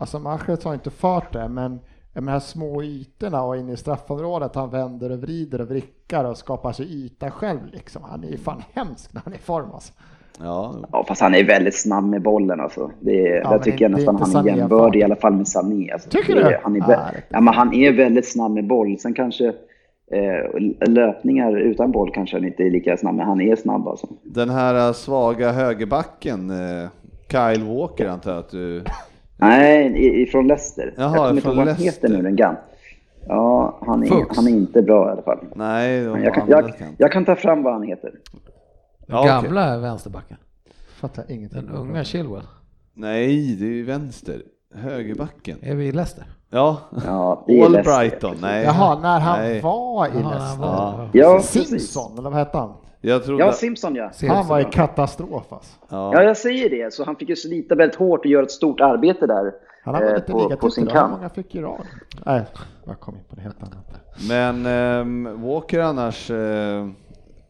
Alltså 0.00 0.18
Mahrez 0.18 0.64
har 0.64 0.74
inte 0.74 0.90
fart 0.90 1.32
där, 1.32 1.48
men 1.48 1.80
de 2.14 2.28
här 2.28 2.38
små 2.40 2.82
ytorna 2.82 3.42
och 3.42 3.56
in 3.56 3.68
i 3.68 3.76
straffområdet, 3.76 4.54
han 4.54 4.70
vänder 4.70 5.10
och 5.12 5.18
vrider 5.18 5.60
och 5.60 5.68
vrickar 5.68 6.24
och 6.24 6.36
skapar 6.36 6.72
sig 6.72 7.04
yta 7.04 7.30
själv 7.30 7.60
liksom. 7.72 8.02
Han 8.04 8.24
är 8.24 8.28
ju 8.28 8.36
fan 8.38 8.62
hemsk 8.74 9.12
när 9.12 9.20
han 9.24 9.32
är 9.32 9.36
i 9.36 9.40
form 9.40 9.70
alltså. 9.72 9.92
Ja, 10.42 10.74
Ja, 10.92 11.04
fast 11.08 11.20
han 11.22 11.34
är 11.34 11.44
väldigt 11.44 11.80
snabb 11.80 12.04
med 12.04 12.22
bollen 12.22 12.60
alltså. 12.60 12.90
Det, 13.00 13.28
är, 13.28 13.42
men 13.42 13.52
där 13.52 13.58
tycker 13.58 13.84
jag 13.84 13.90
det 13.90 13.96
nästan 13.96 14.16
han 14.34 14.48
är 14.48 14.56
jämbördig 14.56 15.00
i 15.00 15.02
alla 15.02 15.16
fall 15.16 15.32
med 15.32 15.48
Sané. 15.48 15.90
Alltså. 15.92 16.10
Tycker 16.10 16.34
det, 16.34 16.48
du? 16.48 16.58
Han 16.62 16.76
är, 16.76 16.82
Ah, 16.82 16.86
det- 16.86 17.22
ja, 17.28 17.40
men 17.40 17.54
han 17.54 17.74
är 17.74 17.92
väldigt 17.92 18.32
snabb 18.32 18.50
med 18.52 18.66
boll. 18.66 18.98
Sen 18.98 19.14
kanske 19.14 19.46
eh, 20.12 20.88
löpningar 20.88 21.56
utan 21.60 21.92
boll 21.92 22.10
kanske 22.14 22.36
han 22.36 22.44
inte 22.44 22.62
är 22.62 22.70
lika 22.70 22.96
snabb, 22.96 23.14
men 23.14 23.26
han 23.26 23.40
är 23.40 23.56
snabb 23.56 23.88
alltså. 23.88 24.06
den 24.22 24.50
här 24.50 24.86
äh, 24.88 24.92
svaga 24.92 25.52
högerbacken, 25.52 26.50
eh, 26.50 26.88
Kyle 27.30 27.64
Walker 27.64 28.08
antar 28.08 28.30
jag 28.30 28.38
att 28.38 28.50
du... 28.50 28.84
Nej, 29.40 30.22
ifrån 30.22 30.46
Leicester. 30.48 30.94
Jaha, 30.96 31.06
jag 31.06 31.16
kommer 31.16 31.30
inte 31.30 31.42
från 31.42 31.52
ihåg 31.56 31.66
vad 31.66 31.74
han 31.74 31.84
heter 31.84 32.08
nu, 32.08 32.22
den 32.22 32.36
gamla. 32.36 32.60
Ja, 33.28 33.78
han 33.86 34.02
är, 34.02 34.06
Fuchs. 34.06 34.36
han 34.36 34.46
är 34.46 34.50
inte 34.50 34.82
bra 34.82 35.08
i 35.08 35.12
alla 35.12 35.22
fall. 35.22 35.38
Nej, 35.54 36.00
Men 36.08 36.22
jag, 36.22 36.34
kan, 36.34 36.48
jag, 36.48 36.72
jag 36.98 37.12
kan 37.12 37.24
ta 37.24 37.36
fram 37.36 37.62
vad 37.62 37.72
han 37.72 37.82
heter. 37.82 38.12
Ja. 39.06 39.24
Gamla 39.24 39.78
vänsterbacken. 39.78 40.36
Fattar 41.00 41.24
ingenting. 41.28 41.60
Den 41.66 41.74
unga 41.74 42.04
Chilwell. 42.04 42.42
Nej, 42.94 43.56
det 43.60 43.64
är 43.66 43.70
ju 43.70 43.84
vänster. 43.84 44.42
Högerbacken. 44.74 45.58
Är 45.62 45.74
vi 45.74 45.84
i 45.86 45.92
Leicester? 45.92 46.24
Ja, 46.50 46.78
Ja, 47.06 47.44
All 47.48 47.72
Leicester. 47.72 47.82
Brighton. 47.98 48.36
Nej. 48.40 48.64
Jaha, 48.64 48.98
när 49.00 49.20
han 49.20 49.38
Nej. 49.38 49.60
var 49.60 50.06
i 50.06 50.10
Leicester. 50.12 51.08
Ja. 51.12 51.40
Simpson, 51.42 52.18
eller 52.18 52.30
vad 52.30 52.38
hette 52.38 52.58
han? 52.58 52.72
Jag 53.00 53.24
trodde... 53.24 53.44
Ja, 53.44 53.52
Simpson 53.52 53.94
ja. 53.94 54.10
Han 54.28 54.48
var 54.48 54.60
i 54.60 54.64
katastrof 54.64 55.52
alltså. 55.52 55.78
Ja, 55.88 56.12
ja. 56.14 56.22
jag 56.22 56.36
säger 56.36 56.70
det. 56.70 56.94
Så 56.94 57.04
han 57.04 57.16
fick 57.16 57.28
ju 57.28 57.36
slita 57.36 57.74
väldigt 57.74 57.98
hårt 57.98 58.20
och 58.20 58.26
göra 58.26 58.42
ett 58.42 58.50
stort 58.50 58.80
arbete 58.80 59.26
där 59.26 59.54
Han 59.84 59.94
har 59.94 60.02
eh, 60.02 60.14
inte 60.14 60.32
på, 60.32 60.56
på 60.56 60.70
sin 60.70 60.86
kant. 60.86 61.10
många 61.10 61.28
fick 61.28 61.54
i 61.54 61.60
rad? 61.60 61.86
Nej, 62.26 62.44
jag 62.84 63.00
kom 63.00 63.14
in 63.14 63.24
på 63.28 63.36
det 63.36 63.42
helt 63.42 63.62
annat. 63.62 64.00
Men 64.28 64.66
ehm, 64.66 65.42
Walker 65.42 65.80
annars 65.80 66.30
eh, 66.30 66.86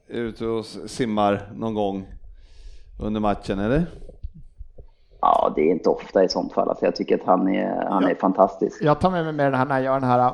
är 0.09 0.21
ute 0.21 0.47
och 0.47 0.65
simmar 0.65 1.51
någon 1.55 1.75
gång 1.75 2.07
under 3.01 3.21
matchen, 3.21 3.59
eller? 3.59 3.87
Ja, 5.21 5.53
det 5.57 5.61
är 5.61 5.71
inte 5.71 5.89
ofta 5.89 6.25
i 6.25 6.29
sånt 6.29 6.53
fall. 6.53 6.69
Alltså, 6.69 6.85
jag 6.85 6.97
tycker 6.97 7.15
att 7.15 7.27
han 7.27 7.49
är, 7.49 7.87
han 7.91 8.05
är 8.05 8.15
fantastisk. 8.15 8.83
Jag 8.83 9.01
tar 9.01 9.11
med 9.11 9.25
mig 9.25 9.33
med 9.33 9.47
den 9.47 9.55
här 9.55 9.67
när 9.67 9.75
jag 9.75 9.85
gör 9.85 10.01
den 10.01 10.09
här 10.09 10.33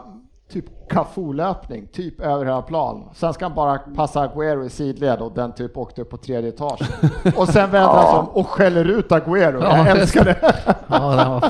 typ 0.52 0.64
Cafu-löpning, 0.88 1.86
typ 1.92 2.20
över 2.20 2.44
hela 2.44 2.62
plan. 2.62 3.08
Sen 3.14 3.32
ska 3.34 3.44
han 3.44 3.54
bara 3.54 3.78
passa 3.78 4.20
Aguero 4.20 4.64
i 4.64 4.70
sidled 4.70 5.20
och 5.20 5.32
den 5.34 5.52
typ 5.54 5.76
åkte 5.76 6.02
upp 6.02 6.10
på 6.10 6.16
tredje 6.16 6.48
etage. 6.48 6.80
Och 7.36 7.48
sen 7.48 7.70
vänder 7.70 7.88
han 7.88 8.06
sig 8.10 8.18
om 8.18 8.26
och 8.28 8.46
skäller 8.48 8.84
ut 8.84 9.12
Aguero. 9.12 9.60
Jag 9.62 9.78
Ja, 9.78 9.86
älskar 9.86 10.24
det. 10.24 10.36
Ja, 10.88 11.40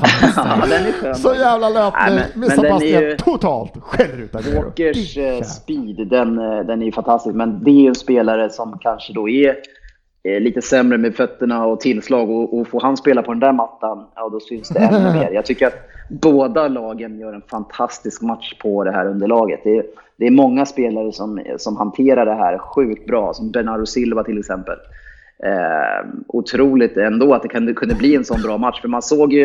skön. 1.01 1.15
Så 1.15 1.33
jävla 1.33 1.69
löpning. 1.69 2.19
Missar 2.35 2.81
ju- 2.81 3.17
totalt. 3.17 3.71
Skäller 3.81 4.17
ut 4.21 4.35
Aguero. 4.35 4.61
Walkers 4.63 5.17
eh, 5.17 5.41
speed, 5.41 6.07
den, 6.07 6.37
eh, 6.39 6.59
den 6.65 6.81
är 6.81 6.85
ju 6.85 6.91
fantastisk. 6.91 7.35
Men 7.35 7.63
det 7.63 7.71
är 7.71 7.81
ju 7.81 7.87
en 7.87 7.95
spelare 7.95 8.49
som 8.49 8.79
kanske 8.81 9.13
då 9.13 9.29
är 9.29 9.55
Eh, 10.27 10.39
lite 10.41 10.61
sämre 10.61 10.97
med 10.97 11.15
fötterna 11.15 11.65
och 11.65 11.79
tillslag. 11.79 12.29
Och, 12.29 12.59
och 12.59 12.67
får 12.67 12.81
han 12.81 12.97
spela 12.97 13.23
på 13.23 13.31
den 13.31 13.39
där 13.39 13.51
mattan, 13.51 14.05
ja 14.15 14.29
då 14.29 14.39
syns 14.39 14.69
det 14.69 14.79
ännu 14.79 15.13
mer. 15.13 15.31
Jag 15.31 15.45
tycker 15.45 15.67
att 15.67 15.89
båda 16.09 16.67
lagen 16.67 17.19
gör 17.19 17.33
en 17.33 17.41
fantastisk 17.41 18.21
match 18.21 18.53
på 18.61 18.83
det 18.83 18.91
här 18.91 19.07
underlaget. 19.07 19.59
Det 19.63 19.77
är, 19.77 19.85
det 20.17 20.27
är 20.27 20.31
många 20.31 20.65
spelare 20.65 21.11
som, 21.11 21.41
som 21.57 21.77
hanterar 21.77 22.25
det 22.25 22.33
här 22.33 22.57
sjukt 22.57 23.07
bra, 23.07 23.33
som 23.33 23.51
Bernardo 23.51 23.85
Silva 23.85 24.23
till 24.23 24.39
exempel. 24.39 24.77
Eh, 25.43 26.07
otroligt 26.27 26.97
ändå 26.97 27.33
att 27.33 27.41
det 27.41 27.47
kunde, 27.47 27.73
kunde 27.73 27.95
bli 27.95 28.15
en 28.15 28.25
sån 28.25 28.41
bra 28.41 28.57
match, 28.57 28.81
för 28.81 28.87
man 28.87 29.01
såg 29.01 29.33
ju 29.33 29.43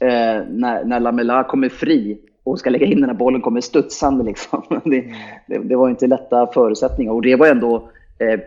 eh, 0.00 0.42
när, 0.48 0.84
när 0.84 1.00
Lamela 1.00 1.44
kommer 1.44 1.68
fri 1.68 2.18
och 2.44 2.58
ska 2.58 2.70
lägga 2.70 2.86
in 2.86 3.00
den 3.00 3.10
här 3.10 3.16
bollen 3.16 3.40
kommer 3.40 3.60
studsande 3.60 4.24
liksom. 4.24 4.62
Det, 4.84 5.04
det, 5.46 5.58
det 5.58 5.76
var 5.76 5.88
inte 5.88 6.06
lätta 6.06 6.46
förutsättningar 6.46 7.12
och 7.12 7.22
det 7.22 7.36
var 7.36 7.46
ändå 7.46 7.88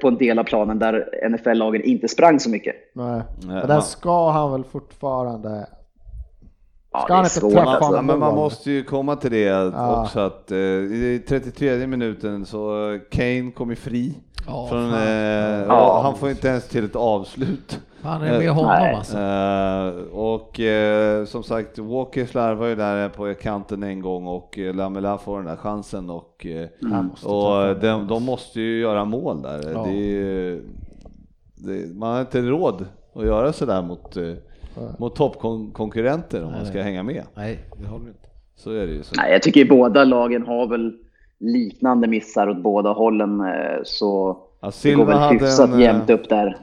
på 0.02 0.08
en 0.08 0.18
del 0.18 0.40
av 0.40 0.44
planen 0.44 0.80
där 0.80 1.10
NFL-lagen 1.30 1.82
inte 1.82 2.08
sprang 2.08 2.40
så 2.40 2.50
mycket. 2.50 2.76
Nej. 2.96 3.22
Men 3.48 3.68
där 3.68 3.82
ska 3.82 4.30
han 4.32 4.52
väl 4.52 4.64
fortfarande... 4.64 5.68
Ja, 6.94 7.00
Ska 7.00 7.08
det 7.08 7.14
han 7.14 7.26
inte 7.26 7.36
svårt, 7.40 7.52
träffa 7.54 7.70
alltså. 7.70 7.96
Ja, 7.96 8.02
men 8.02 8.20
man 8.20 8.36
måste 8.36 8.72
ju 8.72 8.84
komma 8.84 9.16
till 9.16 9.32
det 9.32 9.38
Ja. 9.40 10.02
också 10.02 10.20
att 10.20 10.52
eh, 10.52 10.58
i 10.58 11.24
33 11.28 11.88
minuten 11.88 12.46
så 12.46 13.00
Kane 13.12 13.52
kommer 13.52 13.76
fri. 13.76 14.14
Ja, 14.48 14.68
från, 14.70 14.94
eh, 14.94 15.64
Ja. 15.68 16.00
Han 16.04 16.16
får 16.18 16.30
inte 16.30 16.48
ens 16.48 16.68
till 16.68 16.86
ett 16.86 16.96
avslut. 16.96 17.80
Han 18.04 18.22
är 18.22 18.40
med 18.40 18.50
honom 18.50 18.72
Nej. 18.72 18.96
alltså. 18.96 19.18
Eh, 19.18 20.18
och 20.18 20.60
eh, 20.60 21.26
som 21.26 21.44
sagt, 21.44 21.80
Walker 21.80 22.26
slarvar 22.26 22.68
ju 22.68 22.76
där 22.76 23.10
på 23.10 23.34
kanten 23.34 23.84
en 23.84 24.02
gång 24.02 24.28
och 24.28 24.60
eh, 24.60 24.76
Lamela 24.76 25.18
får 25.18 25.38
den 25.38 25.46
där 25.46 25.56
chansen 25.56 26.10
och, 26.10 26.46
eh, 26.46 26.68
måste 26.82 27.28
och 27.28 27.80
de, 27.80 28.08
de 28.08 28.24
måste 28.24 28.62
ju 28.62 28.80
göra 28.82 29.06
mål 29.06 29.42
där. 29.42 29.72
Ja. 29.74 29.86
Det 29.86 30.62
det, 31.64 31.96
man 31.96 32.14
har 32.14 32.22
inte 32.22 32.42
råd 32.42 32.86
att 33.14 33.26
göra 33.26 33.54
sådär 33.54 33.82
mot, 33.82 34.18
eh, 34.18 34.34
mot 34.98 35.16
toppkonkurrenter 35.16 36.44
om 36.44 36.52
man 36.52 36.66
ska 36.66 36.82
hänga 36.82 37.04
med. 37.04 37.24
Nej, 37.36 37.60
det 37.82 37.88
håller 37.88 38.08
inte. 38.08 38.28
Så 38.56 38.72
är 38.72 38.88
det 38.88 38.94
ju. 38.94 39.04
Så. 39.04 39.16
Nej, 39.18 39.32
jag 39.32 39.42
tycker 39.42 39.66
båda 39.66 40.04
lagen 40.04 40.46
har 40.48 40.68
väl 40.68 40.98
liknande 41.40 42.08
missar 42.08 42.50
åt 42.50 42.58
båda 42.58 42.90
hållen. 42.90 43.42
eh, 43.42 43.80
Så 43.84 44.38
Ja, 44.60 44.72
det 44.84 44.94
går 44.94 45.06
väl 45.06 45.34
hyfsat 45.34 45.70
en, 45.70 45.76
eh, 45.76 45.82
jämnt 45.82 46.10
upp 46.10 46.30
där. 46.30 46.58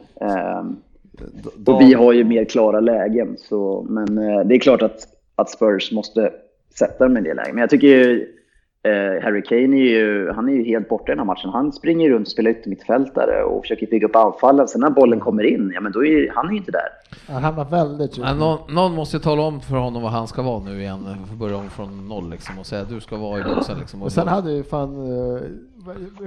Ehm, 1.20 1.42
d- 1.56 1.72
Och 1.72 1.80
vi 1.80 1.94
har 1.94 2.12
ju 2.12 2.24
mer 2.24 2.44
klara 2.44 2.80
lägen. 2.80 3.36
Så, 3.38 3.86
men 3.88 4.18
eh, 4.18 4.40
det 4.44 4.54
är 4.54 4.58
klart 4.58 4.82
att, 4.82 4.98
att 5.36 5.50
Spurs 5.50 5.92
måste 5.92 6.32
sätta 6.78 7.04
dem 7.04 7.16
i 7.16 7.20
det 7.20 7.34
läget. 7.34 7.54
Men 7.54 7.60
jag 7.60 7.70
tycker 7.70 7.86
ju 7.86 8.34
eh, 8.82 9.22
Harry 9.22 9.42
Kane 9.42 9.76
är 9.76 9.90
ju, 9.90 10.30
han 10.30 10.48
är 10.48 10.52
ju 10.52 10.64
helt 10.64 10.88
borta 10.88 11.04
i 11.04 11.10
den 11.12 11.18
här 11.18 11.26
matchen. 11.26 11.50
Han 11.50 11.72
springer 11.72 12.06
ju 12.06 12.12
runt 12.14 12.26
och 12.26 12.30
spelar 12.32 12.50
yttermittfältare 12.50 13.44
och 13.44 13.62
försöker 13.62 13.86
bygga 13.86 14.06
upp 14.06 14.16
anfallen. 14.16 14.68
Sen 14.68 14.80
när 14.80 14.90
bollen 14.90 15.20
kommer 15.20 15.42
in, 15.42 15.70
ja 15.74 15.80
men 15.80 15.92
då 15.92 16.04
är 16.06 16.32
han 16.34 16.46
är 16.46 16.50
ju 16.50 16.56
inte 16.56 16.72
där. 16.72 16.88
Han 17.34 17.42
hamnar 17.44 17.64
väldigt. 17.64 18.18
Men 18.18 18.38
någon, 18.38 18.74
någon 18.74 18.94
måste 18.94 19.16
ju 19.16 19.22
tala 19.22 19.42
om 19.42 19.60
för 19.60 19.76
honom 19.76 20.02
vad 20.02 20.12
han 20.12 20.26
ska 20.28 20.42
vara 20.42 20.62
nu 20.64 20.80
igen, 20.80 20.98
för 21.26 21.32
att 21.32 21.38
börja 21.38 21.56
om 21.56 21.70
från 21.70 22.08
noll 22.08 22.30
liksom 22.30 22.58
och 22.58 22.66
säga 22.66 22.84
du 22.84 23.00
ska 23.00 23.16
vara 23.16 23.40
i 23.40 23.42
boxen 23.54 23.78
liksom. 23.78 24.02
Och 24.02 24.12
sen 24.12 24.28
hade 24.28 24.52
ju 24.52 24.62
fan 24.62 24.96
uh, 24.96 25.40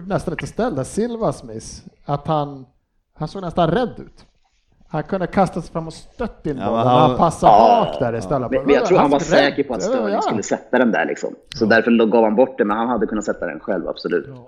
nästan 0.07 0.31
lite 0.31 0.47
ställd 0.47 0.87
Silvas 0.87 1.43
miss, 1.43 1.83
att 2.05 2.27
han, 2.27 2.65
han 3.13 3.27
såg 3.27 3.41
nästan 3.41 3.71
rädd 3.71 3.93
ut. 3.97 4.25
Han 4.91 5.03
kunde 5.03 5.27
kasta 5.27 5.61
sig 5.61 5.71
fram 5.71 5.87
och 5.87 5.93
stött 5.93 6.45
in 6.45 6.57
Ja, 6.57 6.65
bollen, 6.65 6.85
men 6.85 6.93
han, 6.93 7.17
passade 7.17 7.53
Ja, 7.53 7.85
bak 7.91 7.99
där 7.99 8.17
istället. 8.17 8.51
Men, 8.51 8.63
men 8.65 8.75
jag 8.75 8.85
tror 8.85 8.97
han 8.97 9.09
var 9.09 9.19
såg 9.19 9.27
säker 9.27 9.63
på 9.63 9.73
att 9.73 9.83
Ja, 9.83 9.89
Sterling 9.89 10.13
ja. 10.13 10.21
skulle 10.21 10.43
sätta 10.43 10.77
den 10.77 10.91
där 10.91 11.05
liksom. 11.05 11.35
Så 11.55 11.65
därför 11.65 12.05
gav 12.05 12.23
han 12.23 12.35
bort 12.35 12.57
det, 12.57 12.65
men 12.65 12.77
han 12.77 12.89
hade 12.89 13.07
kunnat 13.07 13.25
sätta 13.25 13.45
den 13.45 13.59
själv, 13.59 13.87
absolut. 13.87 14.25
Ja. 14.29 14.47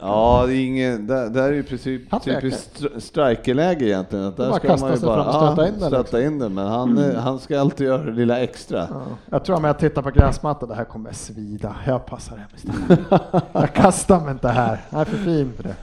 Ja, 0.00 0.44
det 0.46 0.54
är 0.54 0.66
ingen, 0.66 1.06
där, 1.06 1.28
där 1.28 1.42
är 1.42 1.52
ju 1.52 1.62
precis 1.62 2.08
tvekar. 2.08 2.40
typiskt 2.40 2.80
stri- 2.80 3.00
strikerläge 3.00 3.84
egentligen. 3.84 4.24
Att 4.24 4.36
där 4.36 4.50
bara 4.50 4.58
ska 4.58 4.76
man 4.76 4.90
ju 4.90 4.96
sig 4.96 5.06
bara 5.06 5.24
fram 5.32 5.48
och 5.48 5.52
stöta 5.52 5.62
ja, 5.62 5.68
in 5.68 5.80
den, 5.80 5.88
stöta 5.88 5.98
liksom. 6.16 6.20
in 6.20 6.38
den, 6.38 6.54
men 6.54 6.66
han, 6.66 6.98
eh, 6.98 7.14
han 7.20 7.38
ska 7.38 7.60
alltid 7.60 7.86
göra 7.86 8.02
det 8.02 8.12
lilla 8.12 8.38
extra. 8.40 8.86
Ja. 8.90 9.02
Jag 9.30 9.44
tror 9.44 9.56
om 9.56 9.64
jag 9.64 9.78
tittar 9.78 10.02
på 10.02 10.10
gräsmattan, 10.10 10.68
det 10.68 10.74
här 10.74 10.84
kommer 10.84 11.12
svida. 11.12 11.76
Jag 11.86 12.06
passar 12.06 12.36
hem 12.36 12.48
istället. 12.56 13.00
jag 13.52 13.72
kastar 13.72 14.20
mig 14.20 14.30
inte 14.32 14.48
här. 14.48 14.80
Jag 14.90 15.00
är 15.00 15.04
för 15.04 15.16
fin 15.16 15.52
för 15.56 15.62
det. 15.62 15.74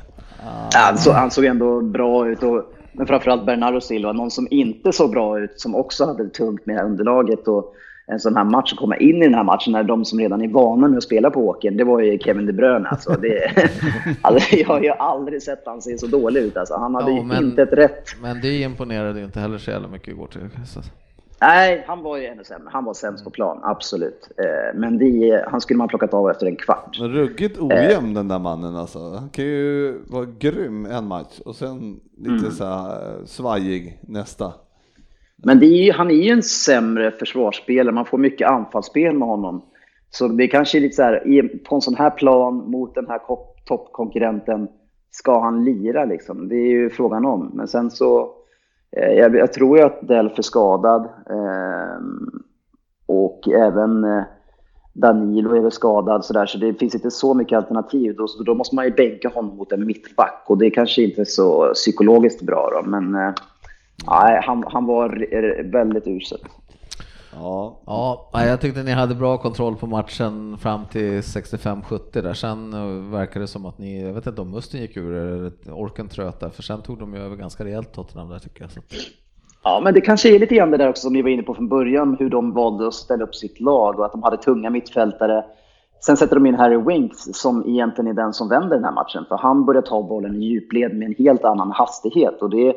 Ja, 0.43 0.49
Han, 0.73 0.97
så, 0.97 1.11
han 1.11 1.31
såg 1.31 1.45
ändå 1.45 1.81
bra 1.81 2.27
ut. 2.27 2.43
Och, 2.43 2.72
men 2.93 3.07
framförallt 3.07 3.45
Bernardo 3.45 3.81
Silva, 3.81 4.13
någon 4.13 4.31
som 4.31 4.47
inte 4.51 4.91
såg 4.93 5.11
bra 5.11 5.39
ut, 5.39 5.59
som 5.59 5.75
också 5.75 6.05
hade 6.05 6.29
tungt 6.29 6.65
med 6.65 6.85
underlaget. 6.85 7.47
Och 7.47 7.75
en 8.07 8.19
sån 8.19 8.35
här 8.37 8.43
match, 8.43 8.73
att 8.73 8.79
komma 8.79 8.97
in 8.97 9.15
i 9.15 9.25
den 9.25 9.33
här 9.33 9.43
matchen 9.43 9.73
när 9.73 9.83
de 9.83 10.05
som 10.05 10.19
redan 10.19 10.41
är 10.41 10.47
vana 10.47 10.87
med 10.87 10.97
att 10.97 11.03
spela 11.03 11.29
på 11.29 11.47
åkern, 11.47 11.77
det 11.77 11.83
var 11.83 11.99
ju 11.99 12.19
Kevin 12.19 12.45
De 12.45 12.53
Bruyne. 12.53 12.87
Alltså, 12.89 13.11
det, 13.21 13.51
alltså, 14.21 14.55
jag 14.55 14.67
har 14.67 14.81
ju 14.81 14.89
aldrig 14.89 15.41
sett 15.43 15.61
han 15.65 15.81
se 15.81 15.97
så 15.97 16.07
dålig 16.07 16.41
ut. 16.41 16.57
Alltså, 16.57 16.75
han 16.75 16.95
hade 16.95 17.11
Ja, 17.11 17.17
ju 17.17 17.23
men- 17.23 17.43
inte 17.43 17.61
ett 17.61 17.73
rätt. 17.73 18.05
Men 18.21 18.41
det 18.41 18.61
imponerade 18.61 19.19
ju 19.19 19.25
inte 19.25 19.39
heller 19.39 19.57
så 19.57 19.71
jävla 19.71 19.87
mycket 19.87 20.07
igår 20.07 20.27
till 20.27 20.41
så. 20.67 20.79
Nej, 21.47 21.83
han 21.87 22.03
var 22.03 22.17
ju 22.17 22.25
ännu 22.25 22.43
sämre. 22.43 22.69
Han 22.71 22.85
var 22.85 22.93
sämst 22.93 23.23
på 23.23 23.29
plan, 23.29 23.59
absolut. 23.63 24.29
Eh, 24.37 24.79
Men 24.79 24.97
det, 24.97 25.45
han 25.47 25.61
skulle 25.61 25.77
man 25.77 25.87
plockat 25.87 26.13
av 26.13 26.29
efter 26.29 26.45
en 26.45 26.55
kvart. 26.55 26.97
Ruggigt 26.99 27.57
ojämn 27.59 28.13
den 28.13 28.27
där 28.27 28.39
mannen 28.39 28.75
alltså. 28.75 28.99
Han 28.99 29.29
kan 29.29 29.45
ju 29.45 29.97
vara 30.07 30.25
grym 30.39 30.85
en 30.85 31.07
match 31.07 31.39
och 31.45 31.55
sen 31.55 31.99
lite 32.17 32.51
så 32.51 32.65
här 32.65 32.89
eh, 33.19 33.25
svajig 33.25 33.99
nästa. 34.01 34.53
Men 35.45 35.59
det 35.59 35.65
är 35.65 35.83
ju, 35.85 35.91
han 35.91 36.11
är 36.11 36.15
ju 36.15 36.29
en 36.31 36.43
sämre 36.43 37.11
försvarsspelare. 37.11 37.93
Man 37.95 38.05
får 38.05 38.17
mycket 38.17 38.49
anfallsspel 38.49 39.17
med 39.17 39.27
honom. 39.27 39.65
Så 40.09 40.27
det 40.27 40.47
kanske 40.47 40.77
är 40.77 40.81
lite 40.81 40.95
så 40.95 41.01
här, 41.03 41.49
på 41.69 41.75
en 41.75 41.81
sån 41.81 41.95
här 41.95 42.09
plan 42.09 42.55
mot 42.71 42.95
den 42.95 43.07
här 43.07 43.19
ko- 43.19 43.55
toppkonkurrenten, 43.65 44.67
ska 45.11 45.39
han 45.39 45.63
lira 45.63 46.05
liksom? 46.05 46.47
Det 46.49 46.55
är 46.55 46.69
ju 46.69 46.89
frågan 46.89 47.25
om. 47.25 47.51
Men 47.53 47.67
sen 47.67 47.91
så, 47.91 48.21
Eh, 48.21 48.27
jag, 48.95 49.35
jag, 49.35 49.53
tror 49.53 49.77
ju 49.77 49.83
att 49.83 50.07
Delf 50.07 50.37
är 50.37 50.41
skadad. 50.41 51.01
Eh, 51.29 52.01
och 53.05 53.47
även 53.47 54.03
eh, 54.03 54.23
Danilo 54.93 55.55
är 55.55 55.59
väl 55.59 55.71
skadad 55.71 56.25
sådär, 56.25 56.45
så 56.45 56.57
det 56.57 56.73
finns 56.73 56.95
inte 56.95 57.11
så 57.11 57.33
mycket 57.33 57.57
alternativ. 57.57 58.15
Då, 58.15 58.27
då 58.45 58.53
måste 58.53 58.75
man 58.75 58.85
ju 58.85 58.91
bänka 58.91 59.29
honom 59.29 59.57
mot 59.57 59.71
en 59.71 59.85
mittback 59.85 60.43
och 60.47 60.57
det 60.57 60.65
är 60.65 60.69
kanske 60.69 61.03
inte 61.03 61.25
så 61.25 61.71
psykologiskt 61.73 62.41
bra 62.41 62.69
då, 62.73 62.89
men 62.89 63.15
eh, 63.15 63.33
nej, 64.07 64.41
han, 64.43 64.63
han 64.67 64.85
var 64.85 65.27
väldigt 65.71 66.07
usel. 66.07 66.39
Ja. 67.35 67.81
ja, 67.85 68.45
jag 68.45 68.61
tyckte 68.61 68.83
ni 68.83 68.91
hade 68.91 69.15
bra 69.15 69.37
kontroll 69.37 69.75
på 69.75 69.87
matchen 69.87 70.57
fram 70.57 70.85
till 70.85 71.21
65-70 71.21 72.21
där. 72.21 72.33
Sen 72.33 72.73
eh, 72.73 73.11
verkar 73.11 73.39
det 73.39 73.47
som 73.47 73.65
att 73.65 73.77
ni, 73.77 74.01
jag 74.01 74.13
vet 74.13 74.27
inte 74.27 74.41
om 74.41 74.51
musten 74.51 74.81
gick 74.81 74.97
ur 74.97 75.13
eller 75.13 75.51
orken 75.71 76.07
tröt 76.07 76.39
där, 76.39 76.49
för 76.49 76.63
sen 76.63 76.81
tog 76.81 76.99
de 76.99 77.13
ju 77.13 77.19
över 77.19 77.35
ganska 77.35 77.65
rejält 77.65 77.93
Tottenham 77.93 78.29
där 78.29 78.39
tycker 78.39 78.61
jag. 78.61 78.71
Så. 78.71 78.79
Ja, 79.63 79.81
men 79.83 79.93
det 79.93 80.01
kanske 80.01 80.35
är 80.35 80.39
lite 80.39 80.55
grann 80.55 80.71
det 80.71 80.77
där 80.77 80.89
också 80.89 81.01
som 81.01 81.13
ni 81.13 81.21
var 81.21 81.29
inne 81.29 81.43
på 81.43 81.55
från 81.55 81.69
början, 81.69 82.15
hur 82.19 82.29
de 82.29 82.53
valde 82.53 82.87
att 82.87 82.93
ställa 82.93 83.23
upp 83.23 83.35
sitt 83.35 83.59
lag 83.59 83.99
och 83.99 84.05
att 84.05 84.11
de 84.11 84.23
hade 84.23 84.37
tunga 84.37 84.69
mittfältare. 84.69 85.45
Sen 86.05 86.17
sätter 86.17 86.35
de 86.35 86.45
in 86.45 86.55
Harry 86.55 86.77
Winks 86.77 87.17
som 87.33 87.69
egentligen 87.69 88.07
är 88.07 88.13
den 88.13 88.33
som 88.33 88.49
vänder 88.49 88.75
den 88.75 88.85
här 88.85 88.91
matchen, 88.91 89.25
för 89.29 89.37
han 89.37 89.65
börjar 89.65 89.81
ta 89.81 90.03
bollen 90.03 90.35
i 90.35 90.45
djupled 90.45 90.95
med 90.97 91.07
en 91.07 91.15
helt 91.17 91.43
annan 91.43 91.71
hastighet 91.71 92.41
och 92.41 92.49
det 92.49 92.75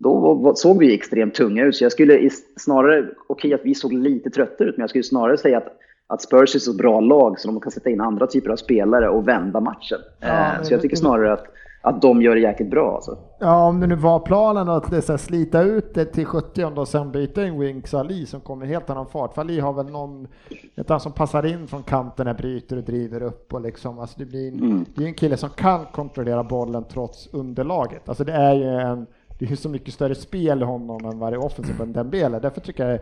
då 0.00 0.52
såg 0.54 0.78
vi 0.78 0.94
extremt 0.94 1.34
tunga 1.34 1.64
ut. 1.64 1.76
Så 1.76 1.84
jag 1.84 1.92
skulle 1.92 2.30
snarare, 2.56 3.00
okej 3.00 3.14
okay, 3.28 3.54
att 3.54 3.64
vi 3.64 3.74
såg 3.74 3.92
lite 3.92 4.30
trötta 4.30 4.64
ut, 4.64 4.76
men 4.76 4.82
jag 4.82 4.90
skulle 4.90 5.04
snarare 5.04 5.38
säga 5.38 5.58
att, 5.58 5.68
att 6.06 6.22
Spurs 6.22 6.54
är 6.54 6.58
så 6.58 6.76
bra 6.76 7.00
lag 7.00 7.40
så 7.40 7.48
de 7.48 7.60
kan 7.60 7.72
sätta 7.72 7.90
in 7.90 8.00
andra 8.00 8.26
typer 8.26 8.50
av 8.50 8.56
spelare 8.56 9.08
och 9.08 9.28
vända 9.28 9.60
matchen. 9.60 9.98
Ja, 10.20 10.28
eh, 10.28 10.62
så 10.62 10.74
jag 10.74 10.82
tycker 10.82 10.96
snarare 10.96 11.32
att 11.32 11.46
att 11.86 12.02
de 12.02 12.22
gör 12.22 12.34
det 12.34 12.40
jäkligt 12.40 12.70
bra 12.70 12.94
alltså. 12.94 13.18
Ja, 13.40 13.66
om 13.66 13.80
det 13.80 13.86
nu 13.86 13.94
var 13.94 14.20
planen 14.20 14.68
att 14.68 14.90
det 14.90 15.02
så 15.02 15.18
slita 15.18 15.62
ut 15.62 15.94
det 15.94 16.04
till 16.04 16.26
70 16.26 16.64
och 16.64 16.88
sen 16.88 17.12
byta 17.12 17.46
in 17.46 17.58
Winks 17.60 17.94
och 17.94 18.00
Ali 18.00 18.26
som 18.26 18.40
kommer 18.40 18.66
helt 18.66 18.90
annan 18.90 19.06
fart. 19.06 19.34
För 19.34 19.40
Ali 19.40 19.60
har 19.60 19.72
väl 19.72 19.86
någon, 19.86 20.28
ett 20.76 21.02
som 21.02 21.12
passar 21.12 21.46
in 21.46 21.66
från 21.66 21.82
kanten, 21.82 22.36
bryter 22.36 22.76
och 22.76 22.82
driver 22.82 23.22
upp 23.22 23.54
och 23.54 23.60
liksom, 23.60 23.98
alltså 23.98 24.18
det 24.18 24.24
blir 24.24 24.48
en, 24.48 24.58
mm. 24.58 24.84
det 24.94 25.04
är 25.04 25.08
en 25.08 25.14
kille 25.14 25.36
som 25.36 25.50
kan 25.50 25.84
kontrollera 25.92 26.44
bollen 26.44 26.84
trots 26.84 27.28
underlaget. 27.32 28.08
Alltså 28.08 28.24
det 28.24 28.32
är 28.32 28.54
ju 28.54 28.68
en, 28.68 29.06
det 29.38 29.50
är 29.50 29.56
så 29.56 29.68
mycket 29.68 29.94
större 29.94 30.14
spel 30.14 30.62
i 30.62 30.64
honom 30.64 31.04
än 31.04 31.18
varje 31.18 31.38
offensiv 31.38 31.80
än 31.80 31.92
den 31.92 31.92
Dembele. 31.92 32.38
Därför 32.38 32.60
tycker 32.60 32.88
jag, 32.88 33.00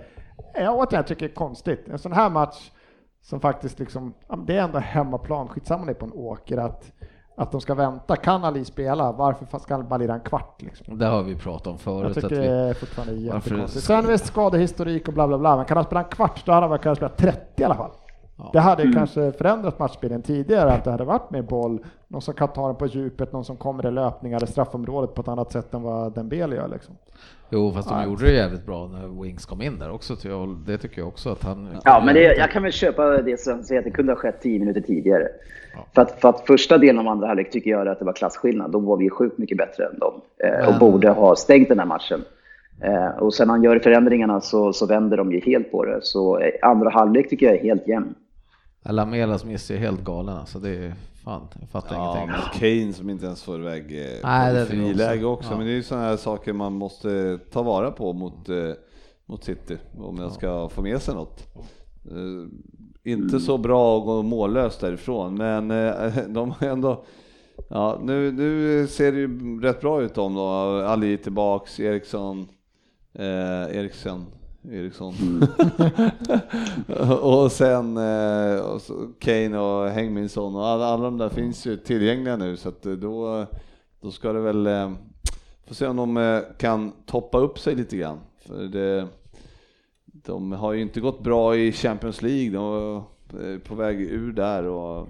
jag 0.64 0.78
återigen 0.78 1.04
tycker 1.04 1.26
det 1.26 1.32
är 1.32 1.34
konstigt. 1.34 1.88
En 1.88 1.98
sån 1.98 2.12
här 2.12 2.30
match 2.30 2.70
som 3.22 3.40
faktiskt 3.40 3.78
liksom, 3.78 4.14
det 4.46 4.56
är 4.56 4.62
ändå 4.62 4.78
hemmaplan, 4.78 5.48
skitsamma 5.48 5.84
det 5.84 5.92
är 5.92 5.94
på 5.94 6.06
en 6.06 6.12
åker, 6.12 6.58
att 6.58 6.92
att 7.36 7.52
de 7.52 7.60
ska 7.60 7.74
vänta. 7.74 8.16
Kan 8.16 8.44
Ali 8.44 8.64
spela? 8.64 9.12
Varför 9.12 9.58
ska 9.58 9.74
han 9.74 9.88
bara 9.88 9.96
lira 9.96 10.14
en 10.14 10.20
kvart? 10.20 10.62
Liksom? 10.62 10.98
Det 10.98 11.06
har 11.06 11.22
vi 11.22 11.36
pratat 11.36 11.66
om 11.66 11.78
förut. 11.78 12.16
Jag 12.16 12.24
tycker 12.24 12.40
vi... 12.40 12.46
det 12.46 12.54
är 12.54 12.74
fortfarande 12.74 13.14
jättekonstigt. 13.14 13.86
Sen 13.86 14.06
visst 14.06 14.26
skadehistorik 14.26 15.08
och 15.08 15.14
bla 15.14 15.28
bla 15.28 15.38
bla, 15.38 15.56
men 15.56 15.64
kan 15.64 15.76
han 15.76 15.84
spela 15.84 16.02
en 16.02 16.08
kvart 16.08 16.46
då 16.46 16.52
hade 16.52 16.64
han 16.64 16.70
väl 16.70 16.78
kunnat 16.78 16.98
spela 16.98 17.12
30 17.12 17.62
i 17.62 17.64
alla 17.64 17.74
fall. 17.74 17.90
Ja. 18.36 18.50
Det 18.52 18.60
hade 18.60 18.82
mm. 18.82 18.94
kanske 18.94 19.32
förändrat 19.32 19.78
matchbilden 19.78 20.22
tidigare, 20.22 20.72
att 20.72 20.84
det 20.84 20.90
hade 20.90 21.04
varit 21.04 21.30
mer 21.30 21.42
boll, 21.42 21.78
någon 22.08 22.22
som 22.22 22.34
kan 22.34 22.48
ta 22.48 22.66
den 22.66 22.76
på 22.76 22.86
djupet, 22.86 23.32
någon 23.32 23.44
som 23.44 23.56
kommer 23.56 23.86
i 23.86 23.90
löpningar 23.90 24.44
i 24.44 24.46
straffområdet 24.46 25.14
på 25.14 25.22
ett 25.22 25.28
annat 25.28 25.52
sätt 25.52 25.74
än 25.74 25.82
vad 25.82 26.14
Dembele 26.14 26.56
gör. 26.56 26.68
Liksom. 26.68 26.94
Jo, 27.50 27.72
fast 27.72 27.88
de 27.88 27.98
ja. 27.98 28.04
gjorde 28.04 28.24
det 28.24 28.32
jävligt 28.32 28.66
bra 28.66 28.88
när 28.88 29.22
Wings 29.22 29.46
kom 29.46 29.62
in 29.62 29.78
där 29.78 29.90
också. 29.90 30.16
Det 30.66 30.78
tycker 30.78 30.98
jag 30.98 31.08
också 31.08 31.30
att 31.30 31.42
han... 31.42 31.68
Ja, 31.84 32.02
men 32.06 32.14
det, 32.14 32.36
jag 32.36 32.50
kan 32.50 32.62
väl 32.62 32.72
köpa 32.72 33.22
det 33.22 33.40
som 33.40 33.62
säger 33.62 33.78
att 33.78 33.84
det 33.84 33.90
kunde 33.90 34.12
ha 34.12 34.16
skett 34.16 34.40
tio 34.40 34.58
minuter 34.58 34.80
tidigare. 34.80 35.28
Ja. 35.74 35.86
För, 35.94 36.02
att, 36.02 36.20
för 36.20 36.28
att 36.28 36.46
första 36.46 36.78
delen 36.78 36.98
av 36.98 37.08
andra 37.08 37.26
halvlek 37.26 37.50
tycker 37.50 37.70
jag 37.70 37.88
att 37.88 37.98
det 37.98 38.04
var 38.04 38.12
klasskillnad. 38.12 38.70
Då 38.70 38.78
var 38.78 38.96
vi 38.96 39.10
sjukt 39.10 39.38
mycket 39.38 39.58
bättre 39.58 39.84
än 39.84 39.98
dem 39.98 40.20
eh, 40.44 40.68
och 40.68 40.78
borde 40.80 41.10
ha 41.10 41.36
stängt 41.36 41.68
den 41.68 41.78
här 41.78 41.86
matchen. 41.86 42.24
Eh, 42.80 43.18
och 43.18 43.34
sen 43.34 43.50
han 43.50 43.62
gör 43.62 43.78
förändringarna 43.78 44.40
så, 44.40 44.72
så 44.72 44.86
vänder 44.86 45.16
de 45.16 45.32
ju 45.32 45.40
helt 45.40 45.70
på 45.70 45.84
det. 45.84 45.98
Så 46.02 46.38
eh, 46.38 46.50
andra 46.62 46.90
halvlek 46.90 47.28
tycker 47.28 47.46
jag 47.46 47.54
är 47.54 47.62
helt 47.62 47.88
jämn. 47.88 48.14
Lamelas 48.90 49.44
miss 49.44 49.70
är 49.70 49.76
helt 49.76 50.04
galen 50.04 50.36
alltså. 50.36 50.58
Det 50.58 50.70
är 50.70 50.94
fan, 51.24 51.48
jag 51.60 51.68
fattar 51.68 51.96
ja, 51.96 52.16
ingenting. 52.16 52.36
Men 52.60 52.82
Kane 52.82 52.92
som 52.92 53.10
inte 53.10 53.26
ens 53.26 53.42
får 53.42 53.60
iväg 53.60 53.82
eh, 53.82 54.18
Nej, 54.22 54.66
friläge 54.66 55.24
också. 55.24 55.50
Ja. 55.50 55.56
Men 55.56 55.66
det 55.66 55.72
är 55.72 55.76
ju 55.76 55.82
sådana 55.82 56.06
här 56.06 56.16
saker 56.16 56.52
man 56.52 56.72
måste 56.72 57.38
ta 57.52 57.62
vara 57.62 57.90
på 57.90 58.12
mot, 58.12 58.48
eh, 58.48 58.70
mot 59.26 59.44
City 59.44 59.78
om 59.98 60.18
jag 60.18 60.32
ska 60.32 60.68
få 60.68 60.82
med 60.82 61.02
sig 61.02 61.14
något. 61.14 61.54
Uh, 62.12 62.48
inte 63.04 63.40
så 63.40 63.58
bra 63.58 63.98
att 63.98 64.04
gå 64.04 64.22
mållöst 64.22 64.80
därifrån, 64.80 65.34
men 65.34 65.68
de 66.34 66.50
har 66.50 66.66
ändå 66.66 67.04
Ja, 67.68 68.00
nu, 68.02 68.32
nu 68.32 68.86
ser 68.86 69.12
det 69.12 69.18
ju 69.18 69.60
rätt 69.60 69.80
bra 69.80 70.02
ut 70.02 70.18
om 70.18 70.34
då. 70.34 70.46
Ali 70.86 71.18
tillbaks, 71.18 71.80
Eriksson, 71.80 72.48
eh, 73.12 73.76
Eriksson 73.76 74.26
Eriksson. 74.72 75.14
Mm. 75.14 75.48
och 77.22 77.52
sen 77.52 77.96
eh, 77.96 78.60
och 78.60 78.80
Kane 79.18 79.58
och 79.58 79.88
Hengminsson 79.88 80.56
och 80.56 80.66
alla, 80.66 80.84
alla 80.84 81.04
de 81.04 81.18
där 81.18 81.28
finns 81.28 81.66
ju 81.66 81.76
tillgängliga 81.76 82.36
nu 82.36 82.56
så 82.56 82.68
att 82.68 82.86
eh, 82.86 82.92
då, 82.92 83.46
då 84.00 84.10
ska 84.10 84.32
det 84.32 84.40
väl, 84.40 84.66
eh, 84.66 84.92
få 85.66 85.74
se 85.74 85.86
om 85.86 85.96
de 85.96 86.42
kan 86.58 86.92
toppa 87.06 87.38
upp 87.38 87.58
sig 87.58 87.74
lite 87.74 87.96
grann. 87.96 88.20
För 88.46 88.62
det, 88.62 89.08
de 90.04 90.52
har 90.52 90.72
ju 90.72 90.82
inte 90.82 91.00
gått 91.00 91.22
bra 91.22 91.56
i 91.56 91.72
Champions 91.72 92.22
League, 92.22 92.50
de 92.50 92.96
eh, 93.42 93.58
på 93.58 93.74
väg 93.74 94.00
ur 94.00 94.32
där 94.32 94.64
och 94.64 95.08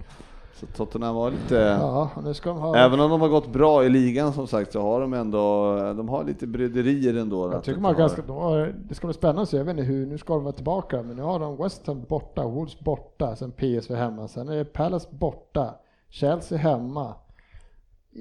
så 0.54 0.66
Tottenham 0.66 1.14
var 1.14 1.30
lite, 1.30 1.54
ja, 1.54 2.10
ha... 2.44 2.76
även 2.76 3.00
om 3.00 3.10
de 3.10 3.20
har 3.20 3.28
gått 3.28 3.52
bra 3.52 3.84
i 3.84 3.88
ligan 3.88 4.32
som 4.32 4.46
sagt 4.46 4.72
så 4.72 4.80
har 4.80 5.00
de 5.00 5.12
ändå, 5.12 5.74
de 5.96 6.08
har 6.08 6.24
lite 6.24 6.46
bryderier 6.46 7.14
ändå. 7.14 7.52
Jag 7.52 7.64
tycker 7.64 7.80
man 7.80 7.94
ganska, 7.94 8.22
har, 8.32 8.74
det 8.88 8.94
ska 8.94 9.06
bli 9.06 9.14
spännande 9.14 9.42
att 9.42 9.48
se, 9.48 9.56
jag 9.56 9.64
vet 9.64 9.72
inte 9.72 9.82
hur, 9.82 10.06
nu 10.06 10.18
ska 10.18 10.34
de 10.34 10.44
vara 10.44 10.54
tillbaka, 10.54 11.02
men 11.02 11.16
nu 11.16 11.22
har 11.22 11.38
de 11.38 11.56
West 11.56 11.86
Ham 11.86 12.04
borta, 12.08 12.46
Wolves 12.46 12.78
borta, 12.78 13.36
sen 13.36 13.52
PSV 13.52 13.94
hemma, 13.94 14.28
sen 14.28 14.48
är 14.48 14.56
det 14.56 14.64
Palace 14.64 15.08
borta, 15.10 15.74
Chelsea 16.10 16.58
hemma, 16.58 17.14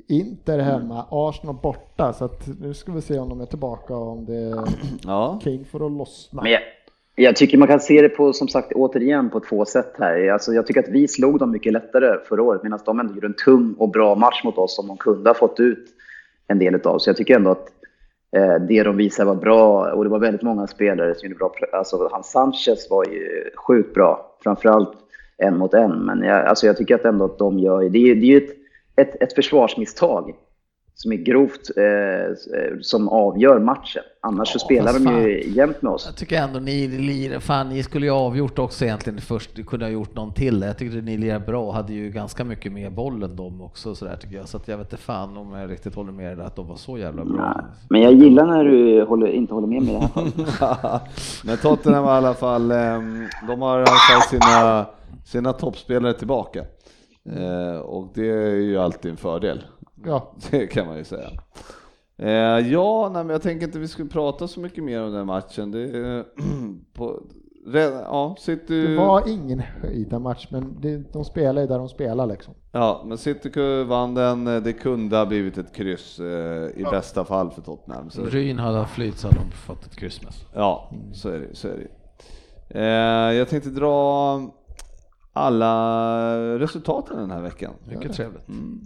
Inter 0.08 0.60
hemma, 0.60 0.96
mm. 0.96 1.06
Arsenal 1.10 1.56
borta, 1.56 2.14
så 2.14 2.26
att 2.26 2.48
nu 2.60 2.74
ska 2.74 2.92
vi 2.92 3.02
se 3.02 3.20
om 3.20 3.30
de 3.30 3.42
är 3.42 3.46
tillbaka 3.46 3.96
och 3.96 4.12
om 4.12 4.26
det 4.26 4.66
ja. 5.04 5.40
King 5.44 5.66
får 5.66 5.86
att 5.86 5.92
lossna. 5.92 6.42
Men 6.42 6.52
jag 6.52 6.62
jag 7.16 7.36
tycker 7.36 7.58
man 7.58 7.68
kan 7.68 7.80
se 7.80 8.02
det 8.02 8.10
på, 8.10 8.34
som 8.34 8.48
sagt, 8.48 8.72
återigen 8.74 9.30
på 9.30 9.40
två 9.40 9.66
sätt 9.66 9.94
här. 10.00 10.28
Alltså, 10.32 10.54
jag 10.54 10.68
tycker 10.68 10.80
att 10.80 10.90
vi 10.90 11.08
slog 11.08 11.40
dem 11.40 11.52
mycket 11.52 11.74
lättare 11.74 12.18
förra 12.30 12.44
året, 12.44 12.64
medan 12.64 12.80
de 12.86 13.00
ändå 13.00 13.14
gjorde 13.14 13.28
en 13.28 13.34
tung 13.34 13.76
och 13.78 13.90
bra 13.90 14.16
match 14.16 14.44
mot 14.44 14.58
oss 14.58 14.76
som 14.76 14.88
de 14.88 14.98
kunde 14.98 15.30
ha 15.30 15.34
fått 15.34 15.60
ut 15.60 15.86
en 16.48 16.60
del 16.60 16.76
av. 16.76 17.00
Så 17.00 17.10
jag 17.10 17.18
tycker 17.18 17.36
ändå 17.36 17.52
att 17.52 17.68
eh, 18.36 18.56
det 18.68 18.84
de 18.84 18.98
visade 18.98 19.28
var 19.28 19.36
bra 19.36 19.92
och 19.94 20.04
det 20.04 20.10
var 20.10 20.20
väldigt 20.20 20.42
många 20.42 20.68
spelare 20.68 21.16
som 21.16 21.30
gjorde 21.30 21.38
bra. 21.38 21.54
Alltså, 21.72 22.10
han 22.12 22.24
Sanchez 22.24 22.88
var 22.90 23.06
ju 23.06 23.50
sjukt 23.56 23.94
bra, 23.94 24.38
framförallt 24.44 24.94
en 25.38 25.58
mot 25.58 25.74
en. 25.74 25.92
Men 25.92 26.24
jag, 26.24 26.46
alltså, 26.46 26.66
jag 26.68 26.78
tycker 26.78 26.96
att 26.96 27.06
ändå 27.06 27.26
att 27.26 27.38
de 27.38 27.60
gör, 27.60 27.90
det 27.90 28.12
är, 28.12 28.16
det 28.16 28.26
är 28.26 28.32
ju 28.32 28.38
ett, 28.38 28.56
ett, 28.96 29.24
ett 29.24 29.34
försvarsmisstag 29.34 30.34
som 30.96 31.12
är 31.12 31.16
grovt 31.16 31.72
eh, 31.78 32.36
som 32.82 33.10
avgör 33.10 33.60
matchen. 33.60 34.04
Annars 34.22 34.50
ja, 34.54 34.60
så 34.60 34.66
spelar 34.66 34.94
de 34.94 35.22
ju 35.22 35.50
jämt 35.50 35.82
med 35.82 35.92
oss. 35.92 36.06
Jag 36.06 36.16
tycker 36.16 36.42
ändå 36.42 36.60
ni 36.60 36.88
lirar, 36.88 37.40
fan 37.40 37.70
ni 37.70 37.84
skulle 37.84 38.06
ju 38.06 38.12
avgjort 38.12 38.60
också 38.60 38.86
egentligen 38.86 39.22
först, 39.22 39.66
kunde 39.66 39.86
ha 39.86 39.92
gjort 39.92 40.16
någon 40.16 40.34
till. 40.34 40.62
Jag 40.62 40.78
tyckte 40.78 40.98
ni 40.98 41.18
lirade 41.18 41.46
bra, 41.46 41.72
hade 41.72 41.94
ju 41.94 42.10
ganska 42.10 42.44
mycket 42.44 42.72
mer 42.72 42.90
boll 42.90 43.24
än 43.24 43.36
dem 43.36 43.62
också 43.62 43.96
sådär 43.96 44.16
tycker 44.16 44.36
jag. 44.36 44.48
Så 44.48 44.60
jag 44.66 44.78
vet 44.78 44.92
inte 44.92 45.04
fan 45.04 45.38
om 45.38 45.54
jag 45.54 45.72
riktigt 45.72 45.96
håller 45.96 46.12
med 46.12 46.38
dig 46.38 46.46
att 46.46 46.56
de 46.56 46.68
var 46.68 46.76
så 46.76 46.98
jävla 46.98 47.26
bra. 47.26 47.54
Nej, 47.56 47.66
men 47.90 48.02
jag 48.02 48.14
gillar 48.14 48.46
när 48.46 48.64
du 48.64 49.04
håller, 49.04 49.28
inte 49.28 49.54
håller 49.54 49.68
med 49.68 49.84
mig 49.84 49.94
i 49.94 49.96
det 49.96 50.02
här 50.02 50.08
fallet. 50.46 51.04
men 51.46 51.58
Tottenham 51.58 52.06
i 52.06 52.08
alla 52.08 52.34
fall, 52.34 52.72
ehm, 52.72 53.28
de 53.48 53.62
har 53.62 53.80
i 53.80 53.82
alla 53.82 53.86
fall 53.86 54.22
sina, 54.30 54.86
sina 55.26 55.54
toppspelare 55.54 56.14
tillbaka. 56.14 56.60
Eh, 57.30 57.80
och 57.80 58.12
det 58.14 58.30
är 58.30 58.56
ju 58.56 58.78
alltid 58.78 59.12
en 59.12 59.18
fördel. 59.18 59.64
Ja. 60.06 60.36
Det 60.52 60.68
kan 60.68 60.88
man 60.88 60.98
ju 60.98 61.04
säga. 61.04 61.30
Eh, 62.18 62.72
ja, 62.72 63.10
nej, 63.14 63.24
men 63.24 63.34
jag 63.34 63.42
tänker 63.42 63.66
inte 63.66 63.80
vi 63.80 63.88
skulle 63.88 64.10
prata 64.10 64.48
så 64.48 64.60
mycket 64.60 64.84
mer 64.84 65.04
om 65.04 65.14
den 65.14 65.26
matchen. 65.26 65.72
Det, 65.72 66.26
på, 66.94 67.24
ja, 67.74 68.36
City... 68.40 68.88
det 68.88 68.96
var 68.96 69.30
ingen 69.30 69.60
höjda 69.60 70.20
match, 70.20 70.48
men 70.52 70.82
det, 70.82 71.14
de 71.14 71.26
spelar 71.26 71.62
ju 71.62 71.68
där 71.68 71.78
de 71.78 71.90
spelar 71.90 72.28
liksom. 72.28 72.54
Ja, 72.72 73.04
men 73.06 73.18
City 73.18 73.84
vann 73.84 74.14
den. 74.14 74.46
Det 74.46 74.74
kunde 74.74 75.18
ha 75.18 75.26
blivit 75.26 75.58
ett 75.58 75.76
kryss 75.76 76.20
eh, 76.20 76.26
i 76.26 76.82
ja. 76.82 76.92
bästa 76.92 77.26
fall 77.26 77.52
för 77.52 77.62
Tottenham. 77.62 78.10
Så. 78.10 78.26
Ryn 78.26 78.60
hade 78.60 78.78
haft 78.78 78.94
flyt 78.94 79.18
så 79.18 79.28
hade 79.28 79.40
de 79.40 79.52
fått 79.52 79.86
ett 79.86 79.96
kryss 79.96 80.24
med. 80.24 80.34
Ja, 80.54 80.92
så 81.14 81.30
är 81.30 81.40
det. 81.40 81.56
Så 81.56 81.68
är 81.68 81.78
det. 81.78 81.88
Eh, 82.80 83.34
jag 83.38 83.50
tänkte 83.50 83.70
dra 83.70 84.40
alla 85.34 86.60
resultaten 86.60 87.18
den 87.18 87.32
här 87.32 87.42
veckan. 87.42 87.74
Mycket 87.88 88.14
trevligt. 88.14 88.48
Mm. 88.48 88.86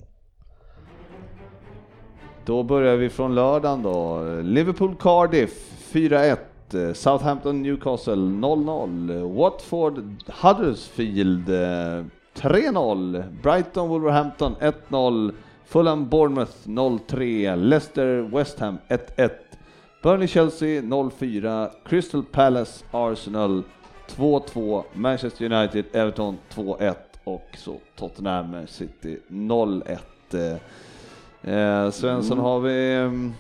Då 2.48 2.64
börjar 2.64 2.96
vi 2.96 3.10
från 3.10 3.36
lördagen 3.36 3.84
då. 3.84 4.24
Liverpool 4.44 4.96
Cardiff 5.00 5.52
4-1. 5.92 6.94
Southampton 6.94 7.62
Newcastle 7.62 8.14
0-0. 8.14 9.36
Watford 9.36 10.16
Huddersfield 10.42 11.50
3-0. 11.50 13.24
Brighton 13.44 13.90
Wolverhampton 13.90 14.56
1-0. 14.90 15.34
Fulham 15.66 16.10
Bournemouth 16.10 16.52
0-3. 16.64 17.56
Leicester 17.56 18.22
West 18.22 18.60
Ham 18.60 18.78
1-1. 18.88 19.30
Burnley-Chelsea 20.04 20.82
0-4, 20.82 21.70
Crystal 21.86 22.24
Palace 22.24 22.86
Arsenal 22.92 23.64
2-2, 24.16 24.84
Manchester 24.94 25.54
United 25.54 25.86
Everton 25.94 26.38
2-1 26.54 26.96
och 27.24 27.48
så 27.58 27.76
Tottenham 27.96 28.68
City 28.68 29.20
0-1. 29.28 29.98
Eh, 31.48 31.92
Svensson 31.92 32.40
har 32.40 32.60
vi 32.60 32.96
ehm, 32.96 33.34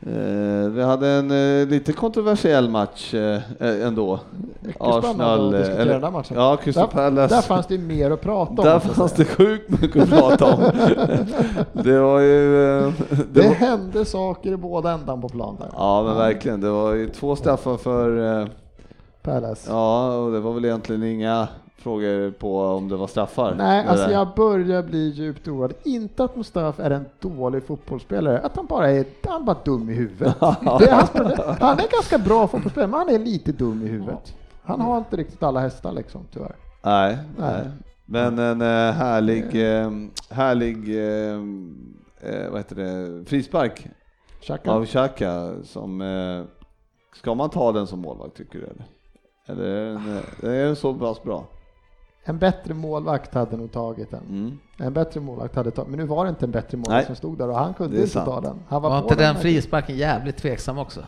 Eh, 0.00 0.68
vi 0.68 0.82
hade 0.82 1.08
en 1.08 1.30
eh, 1.30 1.68
lite 1.68 1.92
kontroversiell 1.92 2.70
match 2.70 3.14
eh, 3.14 3.40
eh 3.60 3.86
ändå. 3.86 4.20
Mycket 4.60 4.80
Arsenal, 4.80 5.54
att 5.54 5.60
diskutera 5.60 5.84
den 5.84 6.00
där 6.00 6.10
matchen. 6.10 6.36
Ja, 6.36 6.56
Crystal 6.56 6.88
där, 6.88 6.92
Palace. 6.92 7.34
Där 7.34 7.42
fanns 7.42 7.66
det 7.66 7.78
mer 7.78 8.10
att 8.10 8.20
prata 8.20 8.50
om. 8.50 8.56
Där 8.56 8.78
fanns 8.78 9.12
det 9.12 9.24
sjukt 9.24 9.82
mycket 9.82 10.02
att 10.02 10.10
prata 10.10 10.54
om. 10.54 10.60
det 11.72 11.98
var 11.98 12.20
ju... 12.20 12.50
Det, 13.10 13.24
det 13.32 13.48
var... 13.48 13.54
hände 13.54 14.04
saker 14.04 14.52
i 14.52 14.56
båda 14.56 14.90
ändan 14.90 15.20
på 15.20 15.28
planen. 15.28 15.68
Ja, 15.72 16.02
men 16.02 16.16
verkligen. 16.16 16.60
Det 16.60 16.70
var 16.70 16.92
ju 16.92 17.08
två 17.08 17.36
straffar 17.36 17.76
för 17.76 18.48
Palace. 19.22 19.70
Ja, 19.70 20.16
och 20.16 20.32
det 20.32 20.40
var 20.40 20.52
väl 20.52 20.64
egentligen 20.64 21.02
inga 21.02 21.48
frågor 21.86 22.30
på 22.30 22.60
om 22.60 22.88
det 22.88 22.96
var 22.96 23.06
straffar. 23.06 23.54
Nej, 23.54 23.86
alltså 23.86 24.10
jag 24.10 24.28
börjar 24.36 24.82
bli 24.82 25.08
djupt 25.08 25.48
oroad. 25.48 25.72
Inte 25.84 26.24
att 26.24 26.36
Mustafa 26.36 26.84
är 26.84 26.90
en 26.90 27.04
dålig 27.20 27.64
fotbollsspelare, 27.64 28.40
att 28.40 28.56
han 28.56 28.66
bara 28.66 28.90
är, 28.90 29.04
han 29.24 29.44
bara 29.44 29.56
dum 29.64 29.90
i 29.90 29.94
huvudet. 29.94 30.36
hans 30.40 30.80
Han 31.60 31.78
är 31.78 31.92
ganska 31.92 32.18
bra 32.18 32.46
fotbollsspelare, 32.46 32.90
men 32.90 32.98
han 32.98 33.08
är 33.08 33.18
lite 33.18 33.52
dum 33.52 33.82
i 33.82 33.88
huvudet. 33.88 34.34
Han 34.62 34.80
har 34.80 34.98
inte 34.98 35.16
riktigt 35.16 35.42
alla 35.42 35.60
hästar 35.60 35.92
liksom, 35.92 36.20
tyvärr. 36.32 36.56
Nej, 36.82 37.18
nej. 37.38 37.70
men 38.06 38.38
en 38.38 38.60
äh, 38.60 38.92
härlig, 38.92 39.44
äh, 39.44 39.90
härlig, 40.30 40.76
äh, 40.98 42.50
vad 42.50 42.58
heter 42.58 42.76
det, 42.76 43.24
frispark 43.24 43.86
Xhaka. 44.40 44.70
av 44.70 44.86
Xhaka 44.86 45.54
som, 45.64 46.02
ska 47.14 47.34
man 47.34 47.50
ta 47.50 47.72
den 47.72 47.86
som 47.86 48.00
målvakt 48.00 48.36
tycker 48.36 48.58
du 48.58 48.64
eller? 48.64 48.86
Eller 49.46 50.54
är 50.54 50.64
den 50.64 50.76
så 50.76 50.94
pass 50.94 51.22
bra? 51.22 51.46
En 52.28 52.38
bättre 52.38 52.74
målvakt 52.74 53.34
hade 53.34 53.56
nog 53.56 53.72
tagit 53.72 54.10
den. 54.10 54.22
Mm. 54.28 54.58
En 54.78 54.92
bättre 54.92 55.20
målvakt 55.20 55.56
hade 55.56 55.70
tagit, 55.70 55.90
men 55.90 56.00
nu 56.00 56.06
var 56.06 56.24
det 56.24 56.28
inte 56.28 56.44
en 56.44 56.50
bättre 56.50 56.76
målvakt 56.76 56.96
Nej. 56.96 57.06
som 57.06 57.16
stod 57.16 57.38
där 57.38 57.48
och 57.48 57.58
han 57.58 57.74
kunde 57.74 57.96
inte 57.96 58.08
sant. 58.08 58.26
ta 58.26 58.40
den. 58.40 58.58
Han 58.68 58.82
var, 58.82 58.90
var 58.90 58.98
inte 58.98 59.14
den 59.14 59.36
frisparken 59.36 59.96
jävligt 59.96 60.36
tveksam 60.36 60.78
också? 60.78 61.00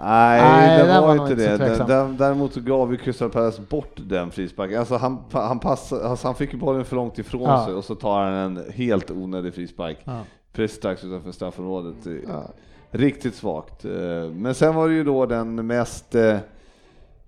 Nej, 0.00 0.42
Nej 0.42 0.78
det 0.78 1.00
var, 1.00 1.16
var 1.16 1.30
inte 1.30 1.34
det. 1.34 2.16
Däremot 2.18 2.52
så 2.52 2.60
gav 2.60 2.92
ju 2.92 2.98
Crystal 2.98 3.30
Palace 3.30 3.62
bort 3.62 3.92
den 3.96 4.30
frisparken. 4.30 4.78
Alltså 4.78 4.96
han, 4.96 5.18
han, 5.32 5.58
pass, 5.58 5.92
alltså 5.92 6.28
han 6.28 6.34
fick 6.34 6.52
ju 6.52 6.58
bollen 6.58 6.84
för 6.84 6.96
långt 6.96 7.18
ifrån 7.18 7.42
ja. 7.42 7.64
sig 7.64 7.74
och 7.74 7.84
så 7.84 7.94
tar 7.94 8.24
han 8.24 8.32
en 8.32 8.72
helt 8.72 9.10
onödig 9.10 9.54
frispark. 9.54 9.98
Ja. 10.04 10.20
Precis 10.52 10.76
strax 10.76 11.04
utanför 11.04 11.32
straffområdet. 11.32 11.96
Ja. 12.28 12.42
Riktigt 12.90 13.34
svagt. 13.34 13.84
Eh, 13.84 13.90
men 14.32 14.54
sen 14.54 14.74
var 14.74 14.88
det 14.88 14.94
ju 14.94 15.04
då 15.04 15.26
den 15.26 15.66
mest 15.66 16.14
eh, 16.14 16.36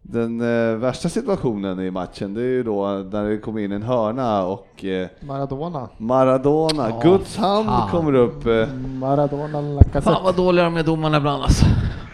den 0.02 0.40
eh, 0.40 0.77
värsta 0.77 1.09
situationen 1.09 1.81
i 1.81 1.90
matchen 1.90 2.35
det 2.35 2.40
är 2.40 2.44
ju 2.44 2.62
då 2.62 2.86
när 3.12 3.28
det 3.28 3.39
kommer 3.39 3.60
in 3.60 3.72
en 3.72 3.82
hörna 3.82 4.44
och 4.44 4.85
eh, 4.85 5.09
Maradona. 5.20 5.89
Maradona, 5.97 6.89
oh, 6.89 7.02
Guds 7.02 7.36
hand 7.36 7.66
fan. 7.66 7.90
kommer 7.90 8.14
upp. 8.14 8.47
Eh. 8.47 8.68
Maradona 8.74 9.60
Lacazette. 9.60 10.01
Fan 10.01 10.24
vad 10.24 10.36
dåliga 10.36 10.64
de 10.64 10.77
är 10.77 10.82
domarna 10.82 11.16
ibland 11.16 11.43
alltså. 11.43 11.66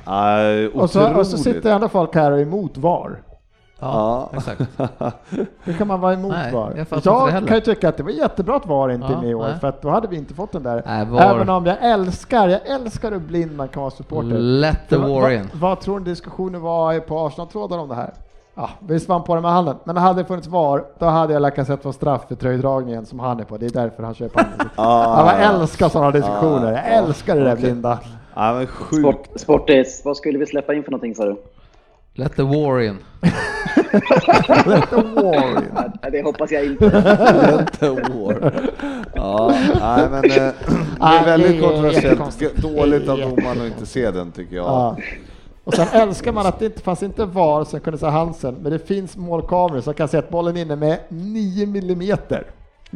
Aj, 0.05 0.69
och, 0.69 0.91
så, 0.91 1.19
och 1.19 1.27
så 1.27 1.39
sitter 1.39 1.75
ändå 1.75 1.89
folk 1.89 2.15
här 2.15 2.33
och 2.33 2.39
är 2.39 2.43
emot 2.43 2.79
VAR. 2.79 3.23
Ja, 3.81 4.31
ja. 4.33 4.39
exakt. 4.39 4.61
Hur 5.65 5.73
kan 5.73 5.87
man 5.87 6.01
vara 6.01 6.13
emot 6.13 6.33
nej, 6.33 6.53
VAR? 6.53 6.73
Jag, 6.77 7.33
jag 7.33 7.47
kan 7.47 7.55
ju 7.55 7.61
tycka 7.61 7.89
att 7.89 7.97
det 7.97 8.03
var 8.03 8.11
jättebra 8.11 8.57
att 8.57 8.67
VAR 8.67 8.89
inte 8.89 9.07
är 9.07 9.17
med 9.17 9.31
i 9.31 9.35
år, 9.35 9.55
för 9.61 9.69
att 9.69 9.83
då 9.83 9.91
hade 9.91 10.09
vi 10.09 10.17
inte 10.17 10.35
fått 10.35 10.53
den 10.53 10.63
där. 10.63 10.83
Nej, 10.87 11.07
Även 11.21 11.49
om 11.49 11.67
jag 11.67 11.77
älskar, 11.81 12.49
jag 12.49 12.67
älskar 12.67 13.11
hur 13.11 13.19
blind 13.19 13.57
man 13.57 13.69
kan 13.69 13.81
vara 13.81 13.91
supporter. 13.91 14.39
Let 14.39 14.89
the 14.89 14.97
war 14.97 15.31
in. 15.31 15.51
Vad, 15.53 15.61
vad 15.61 15.81
tror 15.81 15.99
ni 15.99 16.05
diskussionen 16.05 16.61
var 16.61 17.01
på 17.01 17.27
Arsenal-trådar 17.27 17.79
om 17.79 17.89
det 17.89 17.95
här? 17.95 18.15
Ja, 18.55 18.71
visst 18.81 19.09
var 19.09 19.17
han 19.17 19.25
på 19.25 19.35
det 19.35 19.41
med 19.41 19.51
handen, 19.51 19.77
men 19.85 19.97
hade 19.97 20.23
det 20.23 20.27
funnits 20.27 20.49
VAR, 20.49 20.85
då 20.99 21.07
hade 21.07 21.33
jag 21.33 21.43
Lacazette 21.43 21.83
fått 21.83 21.95
straff 21.95 22.29
för 22.29 22.35
tröjdragningen 22.35 23.07
som 23.07 23.21
han 23.21 23.41
är 23.41 23.45
på. 23.45 23.57
Det 23.57 23.67
är 23.67 23.71
därför 23.71 24.03
han 24.03 24.15
köper 24.15 24.41
handen. 24.43 24.69
ah, 24.77 25.33
jag 25.33 25.55
älskar 25.55 25.89
sådana 25.89 26.11
diskussioner, 26.11 26.73
jag 26.73 26.93
älskar 26.93 27.37
det 27.37 27.45
där 27.45 27.57
blinda. 27.57 27.99
Ja, 28.35 28.53
men 28.53 28.67
sjukt. 28.67 29.01
Sport, 29.01 29.41
sportis, 29.41 30.03
vad 30.05 30.17
skulle 30.17 30.39
vi 30.39 30.47
släppa 30.47 30.75
in 30.75 30.83
för 30.83 30.91
någonting 30.91 31.15
sa 31.15 31.25
du? 31.25 31.37
Let 32.19 32.37
the 32.37 32.43
war 32.43 32.83
in. 32.83 32.99
Let 34.67 34.91
the 34.91 34.97
war 34.97 35.59
in. 35.59 35.69
Ja, 36.03 36.11
det 36.11 36.23
hoppas 36.23 36.51
jag 36.51 36.65
inte. 36.65 36.85
Let 36.85 37.81
the 37.81 37.91
war. 37.91 38.53
Ja, 39.15 39.55
nej 39.81 40.11
men 40.11 40.25
eh, 40.25 40.31
det 40.31 40.55
är 41.01 41.25
väldigt 41.25 41.63
kontroversiellt. 41.63 42.57
Dåligt 42.57 43.09
av 43.09 43.19
domaren 43.19 43.61
att 43.61 43.67
inte 43.67 43.87
se 43.87 44.11
den 44.11 44.33
tycker 44.33 44.57
jag. 44.57 44.67
Ja. 44.67 44.97
Och 45.65 45.75
sen 45.75 45.87
älskar 45.93 46.33
man 46.33 46.47
att 46.47 46.59
det 46.59 46.67
inte 46.67 46.83
fanns 46.83 47.03
inte 47.03 47.25
VAR 47.25 47.65
som 47.65 47.81
kunde 47.81 47.99
se 47.99 48.07
Hansen, 48.07 48.55
men 48.63 48.73
det 48.73 48.79
finns 48.79 49.17
målkameror 49.17 49.81
som 49.81 49.95
kan 49.95 50.09
se 50.09 50.17
att 50.17 50.31
bollen 50.31 50.57
är 50.57 50.63
inne 50.63 50.77
med 50.77 50.99
9 51.09 51.67
millimeter 51.67 52.47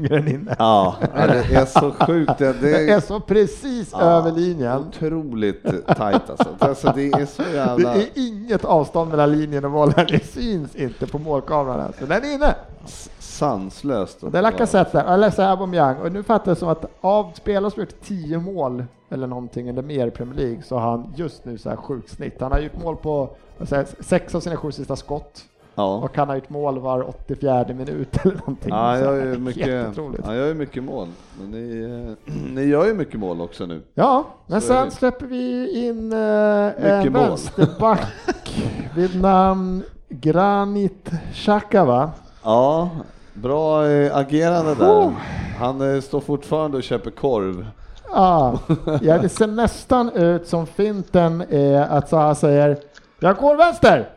den 0.09 0.29
inne. 0.29 0.57
Ja, 0.59 0.97
det 1.15 1.55
är 1.55 1.65
så 1.65 1.91
sjukt. 1.91 2.39
Det, 2.39 2.53
det 2.53 2.91
är 2.91 3.01
så 3.01 3.21
precis 3.21 3.89
ja, 3.93 4.01
över 4.01 4.33
linjen. 4.33 4.79
Otroligt 4.79 5.65
tajt 5.97 6.31
alltså. 6.31 6.49
alltså. 6.59 6.93
Det 6.95 7.13
är 7.13 7.27
så 7.27 7.43
jävla... 7.55 7.95
Det 7.95 8.01
är 8.01 8.09
inget 8.15 8.65
avstånd 8.65 9.11
mellan 9.11 9.33
linjen 9.33 9.65
och 9.65 9.71
bollen. 9.71 10.07
Det 10.09 10.25
syns 10.25 10.77
inte 10.77 11.07
på 11.07 11.19
målkameran. 11.19 11.81
Alltså. 11.81 12.07
Den 12.07 12.25
är 12.25 12.35
inne. 12.35 12.55
Sanslöst. 13.19 14.33
Det 14.33 14.39
är 14.39 14.43
Lacazette 14.43 15.01
eller 15.01 15.31
så 15.31 15.43
Aubameyang. 15.43 15.97
Och 15.97 16.13
nu 16.13 16.23
fattar 16.23 16.51
jag 16.51 16.59
som 16.59 16.69
att 16.69 16.85
av 17.01 17.33
spelare 17.35 17.71
som 17.71 17.81
gjort 17.81 18.01
10 18.03 18.39
mål 18.39 18.85
eller 19.11 19.27
någonting 19.27 19.69
eller 19.69 19.83
mer 19.83 20.07
i 20.07 20.11
Premier 20.11 20.35
League 20.35 20.63
så 20.63 20.79
har 20.79 20.91
han 20.91 21.13
just 21.17 21.45
nu 21.45 21.59
så 21.59 21.69
här 21.69 21.77
sjukt 21.77 22.11
snitt. 22.11 22.41
Han 22.41 22.53
har 22.53 22.59
gjort 22.59 22.83
mål 22.83 22.97
på 22.97 23.31
säga, 23.65 23.85
sex 24.01 24.35
av 24.35 24.41
sina 24.41 24.57
sju 24.57 24.73
sista 24.73 24.97
skott. 24.97 25.45
Ja. 25.75 25.97
Och 25.97 26.17
han 26.17 26.29
har 26.29 26.35
gjort 26.35 26.51
mål 26.51 26.79
var 26.79 27.09
84 27.09 27.65
minut 27.69 28.17
eller 28.25 28.35
någonting. 28.35 28.71
Ja, 28.71 28.99
jag 28.99 29.17
gör 29.17 29.27
ju 29.27 29.39
mycket, 29.39 29.97
ja, 29.97 30.35
jag 30.35 30.37
gör 30.37 30.55
mycket 30.55 30.83
mål. 30.83 31.09
Men 31.41 31.51
ni, 31.51 31.83
eh, 32.27 32.35
ni 32.55 32.65
gör 32.65 32.87
ju 32.87 32.95
mycket 32.95 33.21
mål 33.21 33.41
också 33.41 33.67
nu. 33.67 33.83
Ja, 33.95 34.25
men 34.47 34.61
Så 34.61 34.67
sen 34.67 34.91
släpper 34.91 35.27
vi 35.27 35.71
in 35.87 36.13
eh, 36.13 36.99
en 36.99 37.13
vänsterback 37.13 38.63
vid 38.95 39.21
namn 39.21 39.83
Granit 40.09 41.11
Xhaka 41.35 41.85
va? 41.85 42.11
Ja, 42.45 42.91
bra 43.35 43.89
eh, 43.89 44.17
agerande 44.17 44.75
där. 44.75 45.13
Han 45.59 45.95
eh, 45.95 46.01
står 46.01 46.21
fortfarande 46.21 46.77
och 46.77 46.83
köper 46.83 47.11
korv. 47.11 47.67
Ja, 48.13 48.59
ja, 49.03 49.19
det 49.19 49.29
ser 49.29 49.47
nästan 49.47 50.11
ut 50.13 50.49
som 50.49 50.67
finten 50.67 51.45
är 51.51 51.81
att 51.81 52.09
så 52.09 52.17
han 52.17 52.37
säger 52.37 52.79
jag 53.21 53.37
går 53.37 53.57
vänster! 53.57 54.09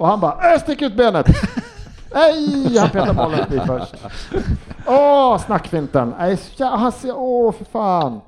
Och 0.00 0.06
han 0.06 0.20
bara, 0.20 0.52
äh, 0.54 0.60
stick 0.60 0.82
ut 0.82 0.96
benet! 0.96 1.26
Nej, 2.14 2.78
han 2.78 2.90
petar 2.90 3.14
bollen 3.14 3.38
förbi 3.38 3.60
först. 3.66 3.94
Åh, 4.86 5.38
snackfinten! 5.38 6.14
Nej, 6.18 6.38
han 6.58 6.92
ser, 6.92 7.12
åh 7.16 7.52
för 7.52 7.64
fan! 7.64 8.20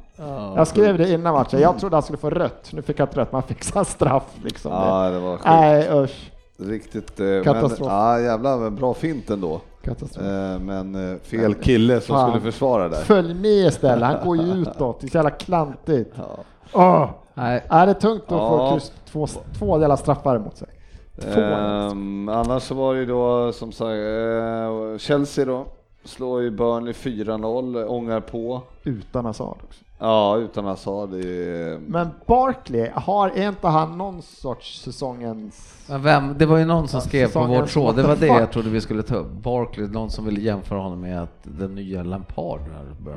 jag 0.57 0.69
skrev 0.69 0.99
det 0.99 1.11
innan 1.13 1.35
matchen, 1.35 1.61
jag 1.61 1.79
trodde 1.79 1.97
han 1.97 2.03
skulle 2.03 2.19
få 2.19 2.31
rött, 2.31 2.69
nu 2.73 2.83
fick 2.83 2.99
han 2.99 3.09
ett 3.09 3.17
rött, 3.17 3.33
man 3.33 3.43
fick 3.43 3.65
straff 3.85 4.23
liksom. 4.45 4.73
Ja, 4.73 5.11
det 5.11 5.19
var 5.19 5.37
sjukt. 5.37 5.45
Nej 5.45 5.89
usch. 5.93 6.33
Riktigt, 6.59 7.21
eh, 7.21 7.43
Katastrof. 7.45 7.89
men 7.89 7.99
ja, 7.99 8.21
jävla 8.21 8.71
bra 8.71 8.95
fint 8.95 9.31
ändå. 9.31 9.61
Katastrof. 9.85 10.27
Eh, 10.27 10.59
men 10.59 11.13
eh, 11.13 11.19
fel 11.19 11.55
kille 11.55 12.01
som 12.01 12.17
Fan. 12.17 12.31
skulle 12.31 12.53
försvara 12.53 12.89
där. 12.89 13.01
Följ 13.01 13.35
med 13.35 13.67
istället, 13.67 14.09
han 14.09 14.27
går 14.27 14.37
ju 14.37 14.53
utåt, 14.63 15.01
det 15.01 15.07
är 15.07 15.11
så 15.11 15.19
jävla 15.19 15.31
klantigt. 15.31 16.15
Ja. 16.17 16.37
Åh. 16.73 17.09
Nej. 17.35 17.65
Är 17.69 17.87
det 17.87 17.95
tungt 17.95 18.23
att 18.23 18.31
ja. 18.31 18.79
få 18.81 18.87
två, 19.13 19.27
två 19.59 19.79
delar 19.79 19.97
straffar 19.97 20.39
mot 20.39 20.57
sig? 20.57 20.69
Um, 21.17 22.29
annars 22.29 22.63
så 22.63 22.75
var 22.75 22.95
det 22.95 23.01
ju 23.01 23.07
då 23.07 23.53
som 23.53 23.73
sagt 23.73 23.91
uh, 23.91 24.99
Chelsea 24.99 25.45
då, 25.45 25.67
slår 26.05 26.43
ju 26.43 26.51
Burnley 26.51 26.93
4-0, 26.93 27.85
ångar 27.85 28.21
på. 28.21 28.63
Utan 28.83 29.25
Hazard 29.25 29.59
också. 29.65 29.85
Ja, 30.03 30.37
utan 30.37 30.65
Hazard. 30.65 31.15
Är... 31.15 31.79
Men 31.79 32.09
Barkley, 32.27 32.91
har 32.95 33.29
är 33.29 33.49
inte 33.49 33.69
han 33.69 33.99
någon 33.99 34.23
sorts 34.23 34.81
säsongens 34.83 35.83
men 35.93 36.03
vem, 36.03 36.35
det 36.39 36.47
var 36.47 36.59
ju 36.59 36.65
någon 36.65 36.89
som 36.89 37.01
skrev 37.01 37.33
på 37.33 37.45
vårt 37.45 37.69
tråd, 37.69 37.97
det 37.97 38.03
var 38.03 38.17
det 38.17 38.27
jag 38.27 38.51
trodde 38.53 38.71
vi 38.71 38.81
skulle 38.81 39.03
ta 39.03 39.15
upp. 39.15 39.31
Barkley, 39.31 39.87
någon 39.87 40.11
som 40.11 40.25
ville 40.25 40.41
jämföra 40.41 40.79
honom 40.79 41.01
med 41.01 41.23
att 41.23 41.39
den 41.43 41.75
nya 41.75 42.03
Lampard 42.03 42.61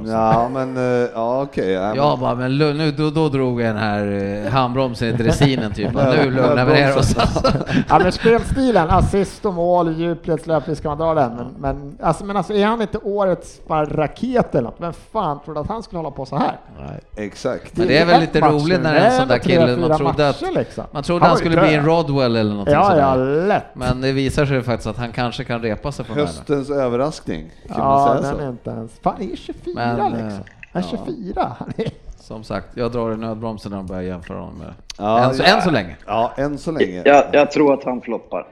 Ja 0.05 0.49
men, 0.53 0.77
uh, 0.77 0.83
ja 1.13 1.41
okej. 1.41 1.63
Okay, 1.63 1.71
ja, 1.71 1.95
jag 1.95 2.19
bara, 2.19 2.35
men 2.35 2.57
nu, 2.57 2.91
då, 2.91 3.09
då 3.09 3.29
drog 3.29 3.61
jag 3.61 3.75
den 3.75 3.83
här 3.83 4.07
uh, 4.07 4.49
handbromsen 4.49 5.07
i 5.07 5.11
dressinen 5.11 5.73
typ, 5.73 5.93
nu 5.93 6.31
lugnar 6.31 6.65
vi 6.65 6.73
ner 6.73 6.97
oss. 6.97 7.15
ja 7.89 7.99
men 7.99 8.11
spelstilen, 8.11 8.89
assist 8.89 9.45
och 9.45 9.53
mål, 9.53 9.99
djupledslöp, 9.99 10.77
ska 10.77 10.89
man 10.89 10.97
dra 10.97 11.13
den. 11.13 11.35
Men, 11.35 11.47
men, 11.59 11.97
alltså, 12.01 12.25
men 12.25 12.37
alltså 12.37 12.53
är 12.53 12.65
han 12.65 12.81
inte 12.81 12.97
årets 12.97 13.61
raket 13.67 14.55
eller 14.55 14.69
något? 14.69 14.81
Vem 14.81 14.93
fan 14.93 15.39
trodde 15.45 15.59
att 15.59 15.69
han 15.69 15.83
skulle 15.83 15.99
hålla 15.99 16.11
på 16.11 16.25
så 16.25 16.35
här? 16.35 16.59
Nej. 16.79 17.25
Exakt. 17.27 17.77
Men 17.77 17.87
det 17.87 17.97
är 17.97 18.05
väl 18.05 18.21
lite 18.21 18.41
roligt 18.41 18.81
när 18.81 18.95
en 18.95 19.17
sån 19.17 19.27
där 19.27 19.37
kille, 19.37 19.77
man 19.77 19.97
trodde 19.97 20.29
att 20.29 20.41
liksom. 20.53 20.83
man 20.91 21.03
trodde 21.03 21.25
han 21.25 21.37
skulle 21.37 21.61
bli 21.61 21.73
en 21.73 21.85
Rodwell 21.85 22.35
eller 22.35 22.51
någonting 22.51 22.73
ja, 22.73 22.97
ja, 22.97 23.15
lätt. 23.15 23.63
Men 23.73 24.01
det 24.01 24.11
visar 24.11 24.45
sig 24.45 24.63
faktiskt 24.63 24.87
att 24.87 24.97
han 24.97 25.11
kanske 25.11 25.43
kan 25.43 25.61
repa 25.61 25.91
sig 25.91 26.05
från 26.05 26.17
Höstens 26.17 26.69
här 26.69 26.75
överraskning. 26.75 27.51
Kan 27.67 27.77
ja, 27.77 27.83
man 27.83 28.07
säga 28.07 28.31
den 28.31 28.39
så? 28.39 28.45
är 28.45 28.49
inte 28.49 28.69
ens... 28.69 28.91
Fan, 28.99 29.13
han 29.17 29.31
är 29.31 29.35
24 29.35 29.73
men, 29.75 30.11
liksom. 30.11 30.43
Han 30.73 30.83
är 30.83 30.87
24. 30.87 31.55
Han 31.59 31.73
är 31.77 31.91
som 32.25 32.43
sagt, 32.43 32.67
jag 32.73 32.91
drar 32.91 33.13
i 33.13 33.17
nödbromsen 33.17 33.71
när 33.71 33.77
de 33.77 33.87
börjar 33.87 34.01
jämföra 34.01 34.37
honom 34.37 34.57
med... 34.57 34.73
Ja, 34.97 35.19
än, 35.23 35.33
så, 35.35 35.43
ja. 35.43 35.55
än 35.55 35.61
så 35.61 35.71
länge. 35.71 35.95
Ja, 36.05 36.33
än 36.37 36.57
så 36.57 36.71
länge. 36.71 37.01
Jag, 37.05 37.25
jag 37.31 37.51
tror 37.51 37.73
att 37.73 37.83
han 37.83 38.01
floppar. 38.01 38.47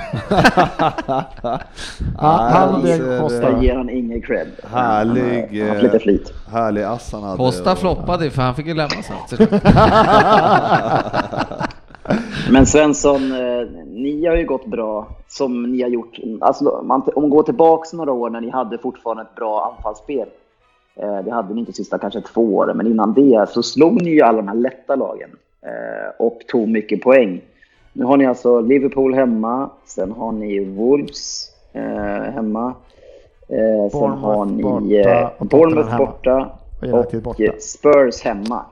Han 2.18 2.86
eh. 2.86 2.92
Jag 3.42 3.64
ger 3.64 3.76
han 3.76 3.90
ingen 3.90 4.22
cred. 4.22 4.48
Härlig, 4.72 5.60
Han 5.60 5.60
har 5.60 5.68
haft 5.68 5.82
lite 5.82 5.98
flit. 5.98 6.32
härlig 6.52 6.82
ass 6.82 7.12
han 7.12 7.22
hade. 7.22 7.36
Costa 7.36 7.76
floppade 7.76 8.24
ju, 8.24 8.30
för 8.30 8.42
han 8.42 8.54
fick 8.54 8.66
ju 8.66 8.74
lämna 8.74 9.02
sen. 9.02 9.16
Men 12.50 12.66
Svensson, 12.66 13.32
eh, 13.32 13.68
ni 13.86 14.26
har 14.26 14.36
ju 14.36 14.46
gått 14.46 14.66
bra 14.66 15.08
som 15.28 15.62
ni 15.62 15.82
har 15.82 15.88
gjort. 15.88 16.18
Alltså, 16.40 16.82
man, 16.84 17.02
om 17.14 17.22
man 17.22 17.30
går 17.30 17.42
tillbaka 17.42 17.96
några 17.96 18.12
år 18.12 18.30
när 18.30 18.40
ni 18.40 18.50
hade 18.50 18.78
fortfarande 18.78 19.22
ett 19.22 19.34
bra 19.34 19.74
anfallsspel. 19.76 20.28
Eh, 20.96 21.18
det 21.24 21.30
hade 21.30 21.54
ni 21.54 21.60
inte 21.60 21.72
sista 21.72 21.98
kanske 21.98 22.20
två 22.20 22.56
åren, 22.56 22.76
men 22.76 22.86
innan 22.86 23.14
det 23.14 23.46
så 23.50 23.62
slog 23.62 24.02
ni 24.02 24.10
ju 24.10 24.20
alla 24.20 24.36
de 24.36 24.48
här 24.48 24.54
lätta 24.54 24.96
lagen 24.96 25.30
eh, 25.62 26.10
och 26.18 26.40
tog 26.48 26.68
mycket 26.68 27.02
poäng. 27.02 27.40
Nu 27.92 28.04
har 28.04 28.16
ni 28.16 28.26
alltså 28.26 28.60
Liverpool 28.60 29.14
hemma, 29.14 29.70
sen 29.84 30.12
har 30.12 30.32
ni 30.32 30.64
Wolves 30.64 31.48
eh, 31.72 31.82
hemma. 32.32 32.74
Eh, 33.48 33.90
sen 33.90 34.10
har 34.10 34.44
ni 34.44 34.62
borta 34.62 35.10
eh, 35.10 35.28
Bournemouth 35.38 35.88
hemma. 35.90 36.06
borta 36.06 36.50
Och 36.80 36.86
United 36.88 37.16
och 37.16 37.22
borta. 37.22 37.42
eh, 37.44 37.52
Spurs 37.58 38.22
hemma. 38.22 38.64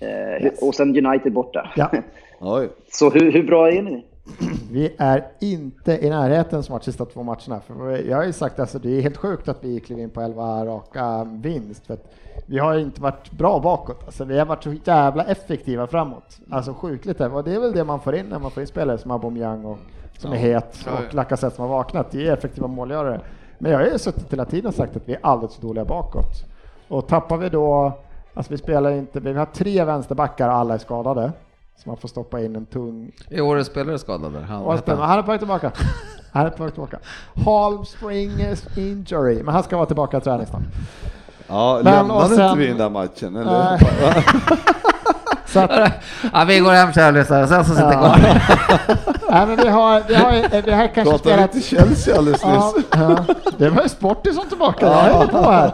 Eh, 0.00 0.44
Yes. 0.44 0.62
Och 0.62 0.74
sen 0.74 1.06
United 1.06 1.32
borta. 1.32 1.70
Ja. 1.76 1.90
Oj. 2.40 2.68
Så 2.92 3.10
hur, 3.10 3.32
hur 3.32 3.42
bra 3.42 3.70
är 3.72 3.82
ni? 3.82 4.04
Vi 4.70 4.94
är 4.98 5.26
inte 5.40 6.06
i 6.06 6.10
närheten 6.10 6.62
som 6.62 6.72
varit 6.72 6.84
sista 6.84 7.04
två 7.04 7.22
matcherna. 7.22 7.60
För 7.60 8.08
jag 8.08 8.16
har 8.16 8.24
ju 8.24 8.32
sagt 8.32 8.60
alltså 8.60 8.78
det 8.78 8.98
är 8.98 9.02
helt 9.02 9.16
sjukt 9.16 9.48
att 9.48 9.64
vi 9.64 9.80
klev 9.80 9.98
in 9.98 10.10
på 10.10 10.20
11 10.20 10.64
raka 10.66 11.24
vinst. 11.24 11.86
För 11.86 11.94
att 11.94 12.12
vi 12.46 12.58
har 12.58 12.78
inte 12.78 13.02
varit 13.02 13.30
bra 13.30 13.60
bakåt. 13.60 14.02
Alltså 14.06 14.24
vi 14.24 14.38
har 14.38 14.46
varit 14.46 14.64
så 14.64 14.74
jävla 14.84 15.24
effektiva 15.24 15.86
framåt. 15.86 16.40
Alltså 16.50 16.74
sjukligt. 16.74 17.20
Och 17.20 17.44
det 17.44 17.54
är 17.54 17.60
väl 17.60 17.72
det 17.72 17.84
man 17.84 18.00
får 18.00 18.14
in 18.14 18.26
när 18.26 18.38
man 18.38 18.50
får 18.50 18.60
in 18.60 18.66
spelare 18.66 18.98
som 18.98 19.10
Aubameyang 19.10 19.64
och 19.64 19.78
som 20.18 20.32
är 20.32 20.36
het 20.36 20.86
och 20.86 21.14
Lacazette 21.14 21.56
som 21.56 21.62
har 21.62 21.76
vaknat. 21.76 22.10
Det 22.10 22.28
är 22.28 22.32
effektiva 22.32 22.66
målgörare. 22.66 23.20
Men 23.58 23.72
jag 23.72 23.78
har 23.78 23.86
ju 23.86 23.98
suttit 23.98 24.32
hela 24.32 24.44
tiden 24.44 24.66
och 24.66 24.74
sagt 24.74 24.96
att 24.96 25.08
vi 25.08 25.12
är 25.12 25.20
alldeles 25.22 25.54
för 25.54 25.62
dåliga 25.62 25.84
bakåt. 25.84 26.44
Och 26.88 27.08
tappar 27.08 27.36
vi 27.36 27.48
då, 27.48 27.92
alltså 28.34 28.52
vi 28.52 28.58
spelar 28.58 28.90
inte, 28.90 29.20
vi 29.20 29.32
har 29.32 29.46
tre 29.46 29.84
vänsterbackar 29.84 30.48
och 30.48 30.54
alla 30.54 30.74
är 30.74 30.78
skadade. 30.78 31.32
Så 31.82 31.88
man 31.88 31.96
får 31.96 32.08
stoppa 32.08 32.40
in 32.40 32.56
en 32.56 32.66
tung 32.66 33.12
I 33.28 33.40
årets 33.40 33.70
spelare 33.70 33.98
skadade. 33.98 34.40
Han, 34.40 34.62
och 34.62 34.74
hette 34.74 34.94
han? 34.94 35.08
han 35.08 35.18
är 35.18 35.22
på 35.22 35.30
väg 35.30 35.40
tillbaka. 35.40 35.72
Han 36.32 36.46
är 36.46 36.50
på 36.50 36.62
väg 36.64 36.72
tillbaka. 36.72 36.98
Halmstring 37.46 38.30
injury, 38.76 39.42
men 39.42 39.54
han 39.54 39.62
ska 39.62 39.76
vara 39.76 39.86
tillbaka 39.86 40.18
i 40.18 40.20
träningsdagen. 40.20 40.66
Ja, 41.48 41.80
Men, 41.84 41.94
lämnade 41.94 42.34
sen- 42.36 42.46
inte 42.48 42.58
vi 42.58 42.66
den 42.66 42.76
där 42.78 42.90
matchen? 42.90 43.36
Eller? 43.36 43.80
Så 45.52 45.60
att, 45.60 45.92
Ja, 46.32 46.44
vi 46.48 46.58
går 46.58 46.70
hem 46.72 47.14
lyssnare, 47.14 47.46
sen 47.46 47.64
så 47.64 47.70
sitter 47.74 47.92
Ja. 47.92 47.98
kvar. 48.00 48.18
nej, 49.30 49.46
men 49.46 49.56
vi 49.56 49.68
har, 49.68 50.02
vi 50.08 50.14
har, 50.14 50.62
vi 50.62 50.72
har 50.72 50.86
kanske 50.94 51.02
Pratade 51.12 51.12
vi 51.12 51.18
spelat... 51.18 51.54
inte 51.54 51.66
Chelsea 51.68 52.16
alldeles 52.18 52.42
Ja, 52.42 52.72
nyss? 52.76 52.84
ja. 52.92 53.24
Det 53.58 53.70
var 53.70 53.82
ju 53.82 53.88
Sporty 53.88 54.32
som 54.32 54.48
tillbaka, 54.48 54.86
på 55.32 55.38
här. 55.38 55.72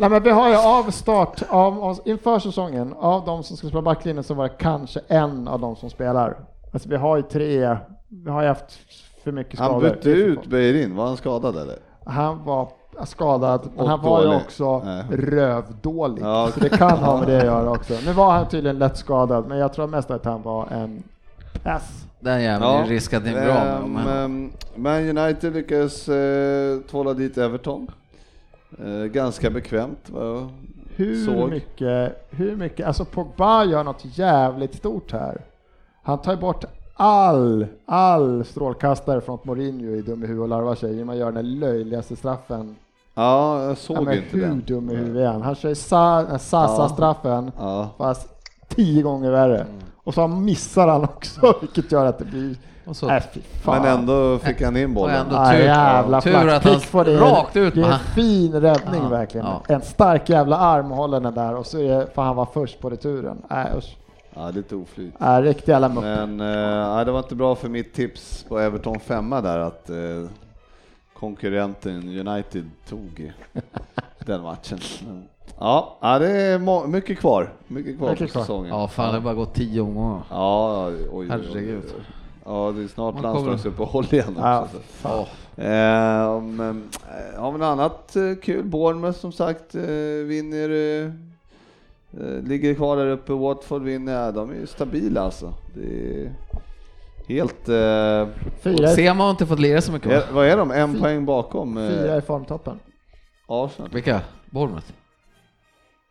Nej, 0.00 0.10
men 0.10 0.22
vi 0.22 0.30
har 0.30 0.48
ju 0.48 0.56
av 0.56 0.90
start, 0.90 1.42
av, 1.48 1.84
oss 1.84 2.00
inför 2.04 2.38
säsongen, 2.38 2.94
av 2.98 3.24
de 3.24 3.42
som 3.42 3.56
ska 3.56 3.66
spela 3.68 3.82
backlinjen 3.82 4.24
så 4.24 4.34
var 4.34 4.44
det 4.44 4.54
kanske 4.58 5.00
en 5.08 5.48
av 5.48 5.60
de 5.60 5.76
som 5.76 5.90
spelar. 5.90 6.36
Alltså 6.72 6.88
vi 6.88 6.96
har 6.96 7.16
ju 7.16 7.22
tre, 7.22 7.76
vi 8.24 8.30
har 8.30 8.42
ju 8.42 8.48
haft 8.48 8.78
för 9.24 9.32
mycket 9.32 9.54
skador. 9.56 9.72
Han 9.72 9.82
bytte 9.82 10.10
ut 10.10 10.46
Beirin, 10.46 10.96
var 10.96 11.06
han 11.06 11.16
skadad 11.16 11.56
eller? 11.56 11.76
Han 12.06 12.44
var 12.44 12.68
skadad, 13.04 13.68
men 13.76 13.84
Och 13.84 13.90
han 13.90 14.00
var 14.02 14.22
ju 14.22 14.34
också 14.36 14.78
Nej. 14.84 15.04
rövdålig. 15.10 16.22
Ja, 16.22 16.50
Så 16.54 16.60
det 16.60 16.68
kan 16.68 16.98
ha 16.98 17.18
med 17.18 17.28
det 17.28 17.38
att 17.38 17.44
göra 17.46 17.70
också. 17.70 17.94
Nu 18.06 18.12
var 18.12 18.32
han 18.32 18.48
tydligen 18.48 18.78
lätt 18.78 18.96
skadad, 18.96 19.48
men 19.48 19.58
jag 19.58 19.72
tror 19.72 19.86
mest 19.86 20.10
att 20.10 20.24
han 20.24 20.42
var 20.42 20.66
en 20.70 21.02
pass. 21.62 22.06
Den 22.20 22.42
jäveln 22.42 22.70
är 22.70 22.84
ju 22.86 22.90
riskad 22.94 23.26
in 23.26 23.32
bra. 23.32 23.52
Ehm, 23.58 23.92
Men, 23.92 24.08
ehm, 24.24 24.50
Man 24.76 25.18
United 25.18 25.52
lyckas 25.54 26.08
eh, 26.08 26.78
tvåla 26.90 27.14
dit 27.14 27.38
Everton. 27.38 27.86
Eh, 28.84 29.04
ganska 29.04 29.50
bekvämt 29.50 30.10
vad 30.10 30.26
jag 30.26 30.48
Hur 30.96 31.24
såg. 31.26 31.48
mycket, 31.50 32.26
hur 32.30 32.56
mycket, 32.56 32.86
alltså 32.86 33.04
Pogba 33.04 33.64
gör 33.64 33.84
något 33.84 34.18
jävligt 34.18 34.74
stort 34.74 35.12
här. 35.12 35.40
Han 36.02 36.18
tar 36.18 36.32
ju 36.32 36.38
bort 36.38 36.64
all, 36.94 37.66
all 37.86 38.44
strålkastare 38.44 39.20
från 39.20 39.38
Mourinho 39.42 39.90
i 39.96 40.02
dum 40.02 40.24
i 40.24 40.26
huvudet 40.26 40.42
och 40.42 40.48
larvar 40.48 40.74
sig 40.74 40.92
genom 40.94 41.08
att 41.08 41.16
göra 41.16 41.32
den 41.32 41.58
löjligaste 41.58 42.16
straffen. 42.16 42.76
Ja, 43.18 43.62
jag 43.62 43.78
såg 43.78 43.96
Ja, 43.96 44.00
men 44.00 44.14
inte 44.16 44.36
hur 44.36 44.40
den. 44.42 44.62
dum 44.66 44.90
i 44.90 44.94
huvudet 44.94 45.22
är 45.22 45.26
han? 45.32 45.42
Han 45.42 45.54
kör 45.54 45.74
Sasa-straffen. 46.38 47.50
Ja. 47.58 47.88
fast 47.98 48.28
tio 48.68 49.02
gånger 49.02 49.30
värre. 49.30 49.66
Och 50.04 50.14
så 50.14 50.26
missar 50.28 50.88
han 50.88 51.04
också, 51.04 51.54
vilket 51.60 51.92
gör 51.92 52.06
att 52.06 52.18
det 52.18 52.24
blir... 52.24 52.56
och 52.86 52.96
så, 52.96 53.08
Äh. 53.10 53.22
Men 53.64 53.84
ändå 53.84 54.38
fick 54.38 54.62
han 54.62 54.76
in 54.76 54.84
Och 54.84 54.90
bollen. 54.94 55.16
ändå- 55.26 55.36
Ah, 55.36 55.50
tur- 55.52 55.58
jävla 55.58 56.20
tur 56.20 56.48
att 56.48 56.64
han 56.64 56.74
Pickford 56.74 57.08
är, 57.08 57.18
rakt 57.18 57.56
ut 57.56 57.74
Det 57.74 57.80
är 57.82 57.92
en 57.92 57.98
fin 57.98 58.52
räddning 58.60 59.00
Ja, 59.02 59.08
verkligen. 59.08 59.46
ja. 59.46 59.62
En 59.74 59.80
stark 59.82 60.28
jävla 60.28 60.56
arm 60.56 60.90
håller 60.90 61.20
den 61.20 61.34
där 61.34 61.54
och 61.56 61.66
så 61.66 61.78
är 61.78 61.88
det, 61.98 62.06
för 62.14 62.22
han 62.22 62.36
var 62.36 62.46
först 62.54 62.80
på 62.80 62.90
returen. 62.90 63.42
Äh, 63.50 63.76
usch. 63.78 63.96
Ja, 64.34 64.50
lite 64.50 64.76
oflyt. 64.76 65.14
Äh, 65.20 65.36
riktig 65.36 65.72
jävla 65.72 65.88
mupp. 65.88 66.04
Men 66.04 66.38
ja, 66.40 67.04
det 67.04 67.12
var 67.12 67.18
inte 67.18 67.34
bra 67.34 67.54
för 67.54 67.68
mitt 67.68 67.94
tips 67.94 68.44
på 68.48 68.58
Everton 68.58 69.00
femma 69.00 69.40
där 69.40 69.58
att 69.58 69.90
eh, 69.90 69.96
konkurrenten 71.20 72.28
United 72.28 72.70
tog 72.88 73.32
den 74.26 74.42
matchen. 74.42 74.78
Men, 75.06 75.28
Ja, 75.58 75.98
ja, 76.00 76.18
det 76.18 76.30
är 76.30 76.86
mycket 76.86 77.18
kvar. 77.18 77.52
Mycket 77.68 77.98
kvar 77.98 78.10
Mycket 78.10 78.26
på 78.26 78.32
kvar. 78.32 78.42
säsongen. 78.42 78.68
ja, 78.70 78.88
fan 78.88 79.06
det 79.08 79.12
har 79.14 79.20
bara 79.20 79.34
gått 79.34 79.54
tio 79.54 79.80
omgångar. 79.80 80.22
Ja, 80.30 80.86
oj, 80.86 80.94
oj, 80.94 81.08
oj. 81.12 81.26
Herregud. 81.28 81.82
Ja, 82.44 82.72
det 82.76 82.82
är 82.82 82.88
snart 82.88 83.14
Man 83.14 83.22
kommer- 83.22 83.34
landslagsuppehåll 83.34 84.06
igen 84.10 84.36
också. 84.36 84.78
Ja. 85.02 85.26
Eh, 85.64 86.40
men, 86.42 86.88
eh, 87.34 87.40
har 87.40 87.52
vi 87.52 87.58
något 87.58 87.66
annat 87.66 88.16
eh, 88.16 88.34
kul? 88.42 88.64
Bournemouth 88.64 89.18
som 89.18 89.32
sagt 89.32 89.74
eh, 89.74 89.82
vinner, 90.26 91.12
ligger 92.48 92.74
kvar 92.74 92.96
där 92.96 93.06
uppe. 93.10 93.32
Watford 93.32 93.82
vinner, 93.82 94.12
ja, 94.24 94.32
de 94.32 94.50
är 94.50 94.54
ju 94.54 94.66
stabila 94.66 95.20
alltså. 95.20 95.54
Det 95.74 95.80
är 96.24 96.32
helt... 97.26 97.68
Eh, 97.68 98.28
Fyra, 98.60 98.88
Sema 98.88 99.24
har 99.24 99.30
inte 99.30 99.46
fått 99.46 99.58
lira 99.58 99.80
så 99.80 99.92
mycket 99.92 100.08
va? 100.08 100.14
är, 100.14 100.32
vad 100.32 100.46
är 100.46 100.56
de? 100.56 100.70
En 100.70 101.00
poäng 101.00 101.24
bakom 101.24 101.76
eh, 101.76 101.88
fyra 101.88 102.16
i 102.16 102.20
formtoppen. 102.20 102.80
Arsenal? 103.46 103.90
Vilka? 103.92 104.20
Bournemouth? 104.50 104.86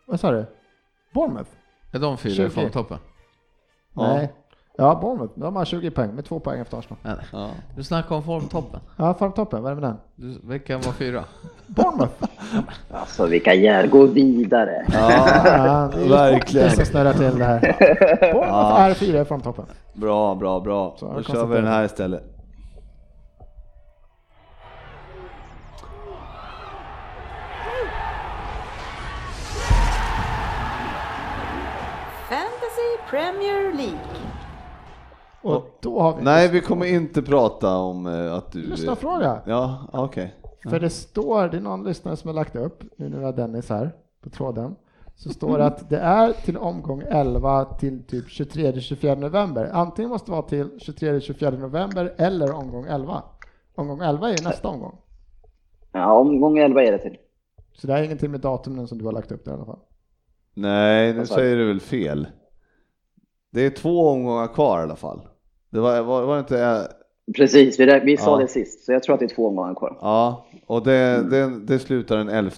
Vad 0.07 0.19
sa 0.19 0.31
du? 0.31 0.45
Bournemouth? 1.13 1.49
Är 1.91 1.99
de 1.99 2.17
fyra 2.17 2.33
20. 2.35 2.45
i 2.45 2.49
formtoppen? 2.49 2.97
Ja. 3.95 4.13
Nej. 4.13 4.33
Ja, 4.77 4.99
Bournemouth. 5.01 5.33
De 5.39 5.55
har 5.55 5.65
20 5.65 5.91
poäng 5.91 6.15
med 6.15 6.25
två 6.25 6.39
poäng 6.39 6.59
efter 6.61 6.77
Arsenal. 6.77 6.97
Nej. 7.01 7.15
Ja. 7.33 7.49
Du 7.75 7.83
snackar 7.83 8.15
om 8.15 8.23
formtoppen. 8.23 8.79
Ja, 8.97 9.13
formtoppen. 9.13 9.63
Vad 9.63 9.71
är 9.71 9.75
det 9.75 9.81
med 9.81 9.89
den? 9.89 9.97
Du, 10.15 10.39
vilka 10.49 10.77
var 10.77 10.91
fyra? 10.91 11.23
Bournemouth. 11.67 12.13
Alltså 12.91 13.25
vilka 13.25 13.53
jävlar, 13.53 13.91
gå 13.91 14.05
vidare. 14.05 14.85
Ja, 14.93 15.11
Ja, 15.45 15.89
det 15.93 16.05
är 16.05 16.09
verkligen. 16.09 16.71
Som 16.71 16.85
snurrar 16.85 17.13
till 17.13 17.39
det 17.39 17.45
här. 17.45 17.59
Bournemouth 18.33 18.79
är 18.81 18.93
fyra 18.93 19.21
i 19.21 19.25
formtoppen. 19.25 19.65
Bra, 19.93 20.35
bra, 20.35 20.59
bra. 20.59 20.95
Så 20.99 21.13
Då 21.13 21.23
kör 21.23 21.45
vi 21.45 21.55
den 21.55 21.67
här 21.67 21.83
istället. 21.85 22.23
Fantasy 32.29 32.97
Premier 33.09 33.73
League. 33.73 34.14
Och 35.45 35.77
då 35.81 35.99
har 35.99 36.17
vi 36.17 36.23
Nej, 36.23 36.49
vi 36.49 36.61
kommer 36.61 36.85
inte 36.85 37.21
prata 37.21 37.77
om 37.77 38.05
eh, 38.05 38.33
att 38.33 38.51
du... 38.51 38.61
Lyssnarfråga. 38.61 39.41
Ja, 39.45 39.87
okej. 39.93 40.35
För 40.69 40.79
det 40.79 40.89
står, 40.89 41.47
det 41.47 41.57
är 41.57 41.61
någon 41.61 41.83
lyssnare 41.83 42.15
som 42.15 42.27
har 42.27 42.35
lagt 42.35 42.55
upp, 42.55 42.83
nu 42.97 43.09
när 43.09 43.17
vi 43.17 43.25
har 43.25 43.33
Dennis 43.33 43.69
här 43.69 43.91
på 44.21 44.29
tråden, 44.29 44.75
så 45.15 45.29
står 45.29 45.57
det 45.57 45.65
att 45.65 45.89
det 45.89 45.97
är 45.97 46.33
till 46.33 46.57
omgång 46.57 47.03
11 47.09 47.65
till 47.65 48.03
typ 48.03 48.27
23-24 48.27 49.15
november. 49.15 49.69
Antingen 49.73 50.09
måste 50.09 50.31
det 50.31 50.31
vara 50.31 50.47
till 50.47 50.65
23-24 50.65 51.59
november 51.59 52.13
eller 52.17 52.53
omgång 52.53 52.85
11. 52.85 53.23
Omgång 53.75 54.01
11 54.01 54.27
är 54.27 54.37
ju 54.37 54.43
nästa 54.43 54.67
omgång. 54.67 54.97
Ja, 55.91 56.13
omgång 56.13 56.57
11 56.57 56.83
är 56.83 56.91
det 56.91 56.97
till. 56.97 57.17
Så 57.73 57.87
det 57.87 57.93
har 57.93 58.03
ingenting 58.03 58.31
med 58.31 58.39
datumen 58.39 58.87
som 58.87 58.97
du 58.97 59.05
har 59.05 59.11
lagt 59.11 59.31
upp 59.31 59.45
där 59.45 59.51
i 59.51 59.55
alla 59.55 59.65
fall. 59.65 59.79
Nej, 60.53 61.13
nu 61.13 61.25
säger 61.25 61.57
du 61.57 61.67
väl 61.67 61.79
fel. 61.79 62.27
Det 63.51 63.61
är 63.61 63.69
två 63.69 64.09
omgångar 64.09 64.47
kvar 64.47 64.79
i 64.79 64.83
alla 64.83 64.95
fall. 64.95 65.21
Det 65.75 65.81
var, 65.81 66.01
var, 66.01 66.21
var 66.21 66.33
det 66.33 66.39
inte... 66.39 66.59
eh, 66.63 66.81
Precis, 67.35 67.79
vi, 67.79 67.99
vi 68.03 68.17
sa 68.17 68.31
Ja. 68.31 68.37
det 68.37 68.47
sist, 68.47 68.85
så 68.85 68.91
jag 68.91 69.03
tror 69.03 69.13
att 69.13 69.19
det 69.19 69.25
är 69.25 69.35
två 69.35 69.47
omgångar 69.47 69.75
kvar. 69.75 69.97
Ja, 70.01 70.45
och 70.67 70.83
det, 70.83 71.29
det, 71.29 71.59
det 71.59 71.79
slutar 71.79 72.17
den 72.17 72.29
11 72.29 72.51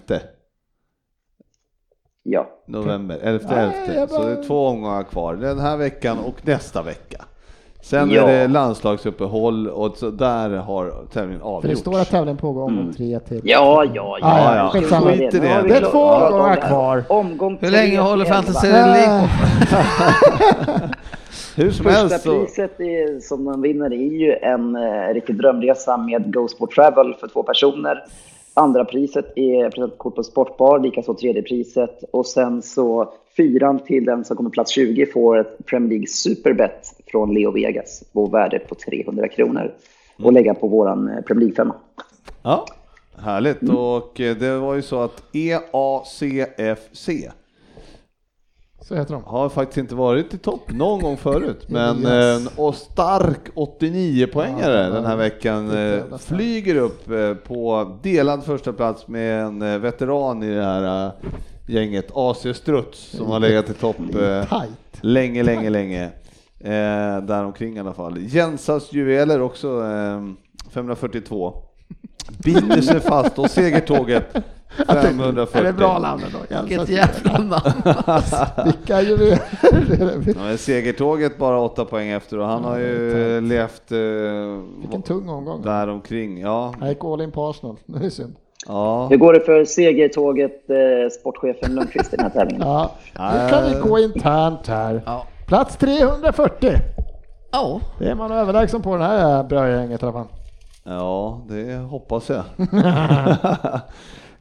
Ja. 2.22 2.46
november. 2.66 3.18
11 3.22 3.44
Nej, 3.50 3.58
11. 3.86 4.00
jag 4.00 4.10
Så 4.10 4.16
bara- 4.18 4.26
det 4.26 4.32
är 4.38 4.42
två 4.42 4.66
omgångar 4.66 5.02
kvar. 5.02 5.34
Den 5.34 5.58
här 5.58 5.76
veckan 5.76 6.18
och 6.18 6.46
nästa 6.46 6.82
vecka. 6.82 7.24
Sen 7.82 8.10
Ja. 8.10 8.22
är 8.28 8.38
det 8.38 8.48
landslagsuppehåll 8.48 9.68
och 9.68 9.96
så 9.96 10.10
där 10.10 10.50
har 10.50 10.92
tävlingen 11.12 11.40
För 11.40 11.46
det 11.48 11.54
avgjorts. 11.56 11.80
står 11.80 11.98
att 12.00 12.10
tävlingen 12.10 12.36
pågår 12.36 12.62
omgång 12.62 12.82
Mm. 12.82 12.94
tre 12.94 13.20
till. 13.20 13.40
Ja, 13.44 13.84
ja, 13.94 14.18
ja. 14.20 14.26
Ah, 14.26 14.56
ja. 14.56 14.70
Skitsamma. 14.72 15.10
Det. 15.10 15.30
vi 15.32 15.38
Det 15.38 15.48
är 15.76 15.90
två 15.90 15.98
om 16.04 16.22
omgångar 16.22 16.56
det 16.56 16.62
kvar. 16.62 17.04
Omgång 17.08 17.58
Hur 17.60 17.70
länge 17.70 18.00
håller 18.00 18.24
Fantasy. 18.24 18.68
League? 18.68 19.28
Hur 21.58 21.70
som 21.70 21.84
Första 21.84 22.00
helst 22.00 22.22
så... 22.22 22.40
priset 22.40 22.80
är, 22.80 23.20
som 23.20 23.44
de 23.44 23.62
vinner 23.62 23.92
är 23.92 24.18
ju 24.18 24.32
en 24.32 24.76
eh, 24.76 25.14
riktig 25.14 25.36
drömresa 25.36 25.96
med 25.96 26.34
Go 26.34 26.48
Sport 26.48 26.74
Travel 26.74 27.14
för 27.14 27.28
två 27.28 27.42
personer. 27.42 28.04
Andra 28.54 28.84
priset 28.84 29.32
är 29.36 29.70
presentkort 29.70 30.14
på 30.14 30.22
Sportbar, 30.22 30.78
likaså 30.78 31.14
tredje 31.14 31.42
priset. 31.42 32.04
Och 32.10 32.26
sen 32.26 32.62
så 32.62 33.12
fyran 33.36 33.78
till 33.78 34.04
den 34.04 34.24
som 34.24 34.36
kommer 34.36 34.50
plats 34.50 34.70
20 34.70 35.06
får 35.06 35.38
ett 35.38 35.66
Premier 35.66 35.88
League 35.88 36.06
Superbet 36.06 36.94
från 37.06 37.34
Leo 37.34 37.50
Vegas 37.50 38.04
på 38.12 38.26
värde 38.26 38.58
på 38.58 38.74
300 38.74 39.28
kronor. 39.28 39.72
Och 40.22 40.32
lägga 40.32 40.54
på 40.54 40.68
våran 40.68 41.08
eh, 41.08 41.20
Premier 41.20 41.46
League-femma. 41.46 41.74
Ja, 42.42 42.66
härligt. 43.22 43.62
Och 43.62 44.20
eh, 44.20 44.36
det 44.36 44.58
var 44.58 44.74
ju 44.74 44.82
så 44.82 45.00
att 45.00 45.22
EACFC 45.32 47.08
Så 48.80 48.94
heter 48.94 49.14
de. 49.14 49.22
har 49.24 49.48
faktiskt 49.48 49.78
inte 49.78 49.94
varit 49.94 50.34
i 50.34 50.38
topp 50.38 50.70
någon 50.72 51.00
gång 51.00 51.16
förut, 51.16 51.64
men 51.68 51.98
Yes. 52.02 52.06
en 52.46 52.48
och 52.56 52.74
stark 52.74 53.48
89-poängare 53.54 54.84
Ja, 54.84 54.90
den 54.90 55.04
här 55.06 55.16
veckan 55.16 55.70
eh, 55.70 56.18
flyger 56.18 56.74
upp 56.76 57.10
eh, 57.10 57.34
på 57.34 57.92
delad 58.02 58.44
första 58.44 58.72
plats 58.72 59.08
med 59.08 59.42
en 59.42 59.62
eh, 59.62 59.78
veteran 59.78 60.42
i 60.42 60.54
det 60.54 60.64
här 60.64 61.06
eh, 61.06 61.12
gänget, 61.66 62.06
AC 62.14 62.46
Struts, 62.54 62.98
som 63.16 63.26
har 63.26 63.40
legat 63.40 63.70
i 63.70 63.74
topp 63.74 63.96
eh, 64.20 64.62
länge, 65.00 65.42
länge, 65.42 65.70
länge. 65.70 66.04
Eh, 66.60 67.18
däromkring 67.22 67.76
i 67.76 67.80
alla 67.80 67.92
fall. 67.92 68.18
Jensas 68.18 68.92
juveler 68.92 69.42
också 69.42 69.68
eh, 69.68 70.22
542. 70.70 71.54
Biter 72.44 72.80
sig 72.80 73.00
fast 73.00 73.38
och 73.38 73.50
segertåget 73.50 74.36
540. 74.86 75.58
Är 75.58 75.62
det 75.64 75.72
bra 75.72 75.98
namn 75.98 76.22
ändå? 76.26 76.64
Vilket 76.66 76.88
jävla 76.88 77.32
namn. 77.38 77.54
Vilka 78.64 79.02
det? 79.16 79.40
Ja, 80.26 80.40
men 80.42 80.58
segertåget 80.58 81.38
bara 81.38 81.60
åtta 81.60 81.84
poäng 81.84 82.08
efter 82.08 82.38
och 82.38 82.46
han 82.46 82.64
har 82.64 82.78
ju 82.78 83.40
levt 83.40 83.92
eh, 83.92 83.98
Vilken 84.80 85.02
tung 85.02 85.28
omgång. 85.28 85.62
där 85.62 85.88
omkring. 85.88 86.40
Ja, 86.40 86.74
Jag 86.80 86.88
gick 86.88 87.04
all 87.04 87.20
in 87.20 87.32
på 87.32 87.48
Arsenal. 87.50 87.76
Det 87.86 88.06
är 88.06 88.10
synd. 88.10 88.36
ja. 88.66 89.06
Hur 89.10 89.16
går 89.16 89.32
det 89.32 89.40
för 89.40 89.64
segertåget, 89.64 90.70
eh, 90.70 90.76
sportchefen 91.20 91.74
Lundqvist 91.74 92.12
i 92.12 92.16
den 92.16 92.24
här 92.24 92.30
tävlingen? 92.32 92.66
Ja, 92.68 92.90
nu 93.14 93.50
kan 93.50 93.64
vi 93.64 93.88
gå 93.88 93.98
internt 93.98 94.66
här. 94.66 95.02
Ja. 95.06 95.26
Plats 95.46 95.76
340. 95.76 96.72
Ja. 97.52 97.80
Det 97.98 98.08
är 98.10 98.14
man 98.14 98.32
överlägsen 98.32 98.82
på 98.82 98.92
den 98.96 99.02
här 99.02 99.44
brödgänget 99.44 100.02
i 100.02 100.04
alla 100.04 100.12
fall. 100.12 100.26
ja, 100.84 101.40
det 101.48 101.74
hoppas 101.76 102.28
jag. 102.30 102.42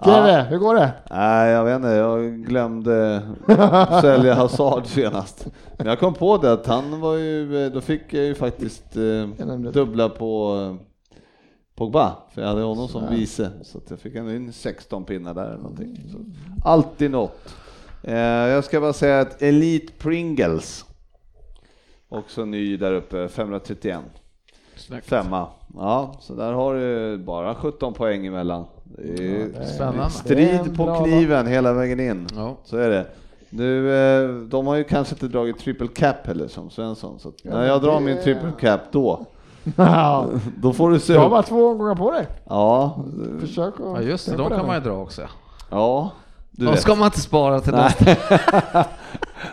GW, 0.03 0.49
hur 0.49 0.57
går 0.57 0.75
det? 0.75 0.93
Nej, 1.11 1.51
jag 1.51 1.65
vet 1.65 1.75
inte. 1.75 1.87
Jag 1.87 2.45
glömde 2.45 3.21
sälja 4.01 4.33
Hazard 4.33 4.85
senast. 4.85 5.47
Men 5.77 5.87
jag 5.87 5.99
kom 5.99 6.13
på 6.13 6.37
det 6.37 6.53
att 6.53 6.65
han 6.65 6.99
var 7.01 7.15
ju, 7.15 7.69
då 7.69 7.81
fick 7.81 8.13
jag 8.13 8.25
ju 8.25 8.35
faktiskt 8.35 8.97
eh, 8.97 9.47
dubbla 9.71 10.09
på 10.09 10.59
eh, 10.61 10.87
Pogba, 11.75 12.15
för 12.33 12.41
jag 12.41 12.49
hade 12.49 12.61
honom 12.61 12.87
som 12.87 13.09
vice. 13.09 13.51
Så 13.63 13.79
jag 13.89 13.99
fick 13.99 14.15
ändå 14.15 14.31
in 14.31 14.53
16 14.53 15.05
pinnar 15.05 15.33
där 15.33 15.45
eller 15.45 15.57
någonting. 15.57 16.09
Så, 16.11 16.17
alltid 16.69 17.11
något. 17.11 17.55
Eh, 18.03 18.17
jag 18.17 18.63
ska 18.63 18.81
bara 18.81 18.93
säga 18.93 19.19
att 19.19 19.41
Elite 19.41 19.93
Pringles, 19.93 20.85
också 22.09 22.45
ny 22.45 22.77
där 22.77 22.93
uppe, 22.93 23.27
531. 23.27 23.99
Femma. 25.03 25.47
Ja, 25.75 26.15
så 26.21 26.33
där 26.35 26.53
har 26.53 26.75
du 26.75 27.17
bara 27.17 27.55
17 27.55 27.93
poäng 27.93 28.25
emellan. 28.25 28.65
Det 28.97 29.41
är 29.41 29.65
Spännande. 29.65 30.09
Strid 30.09 30.77
på 30.77 30.95
kniven 31.03 31.47
hela 31.47 31.73
vägen 31.73 31.99
in. 31.99 32.27
Ja. 32.35 32.57
Så 32.63 32.77
är 32.77 32.89
det. 32.89 33.05
Nu, 33.49 33.93
eh, 33.93 34.29
de 34.29 34.67
har 34.67 34.75
ju 34.75 34.83
kanske 34.83 35.15
inte 35.15 35.27
dragit 35.27 35.59
triple 35.59 35.87
cap 35.87 36.27
heller 36.27 36.47
som 36.47 36.69
Svensson, 36.69 37.19
så 37.19 37.31
när 37.43 37.65
jag 37.67 37.81
drar 37.81 37.99
min 37.99 38.17
triple 38.23 38.51
cap 38.59 38.81
då, 38.91 39.25
Ja, 39.77 40.27
då 40.57 40.73
får 40.73 40.89
du 40.91 40.99
se 40.99 41.13
du 41.13 41.19
har 41.19 41.29
bara 41.29 41.43
två 41.43 41.67
omgångar 41.67 41.95
på 41.95 42.11
dig. 42.11 42.27
Ja, 42.49 43.03
Försök 43.39 43.73
att... 43.73 43.79
ja, 43.79 44.01
just 44.01 44.29
det. 44.29 44.35
De 44.37 44.49
kan 44.49 44.67
man 44.67 44.75
ju 44.75 44.81
dra 44.81 44.93
också. 45.01 45.21
ja. 45.69 46.11
Du 46.51 46.65
De 46.65 46.71
vet. 46.71 46.81
ska 46.81 46.95
man 46.95 47.05
inte 47.05 47.21
spara 47.21 47.59
till 47.59 47.73
nästa. 47.73 48.05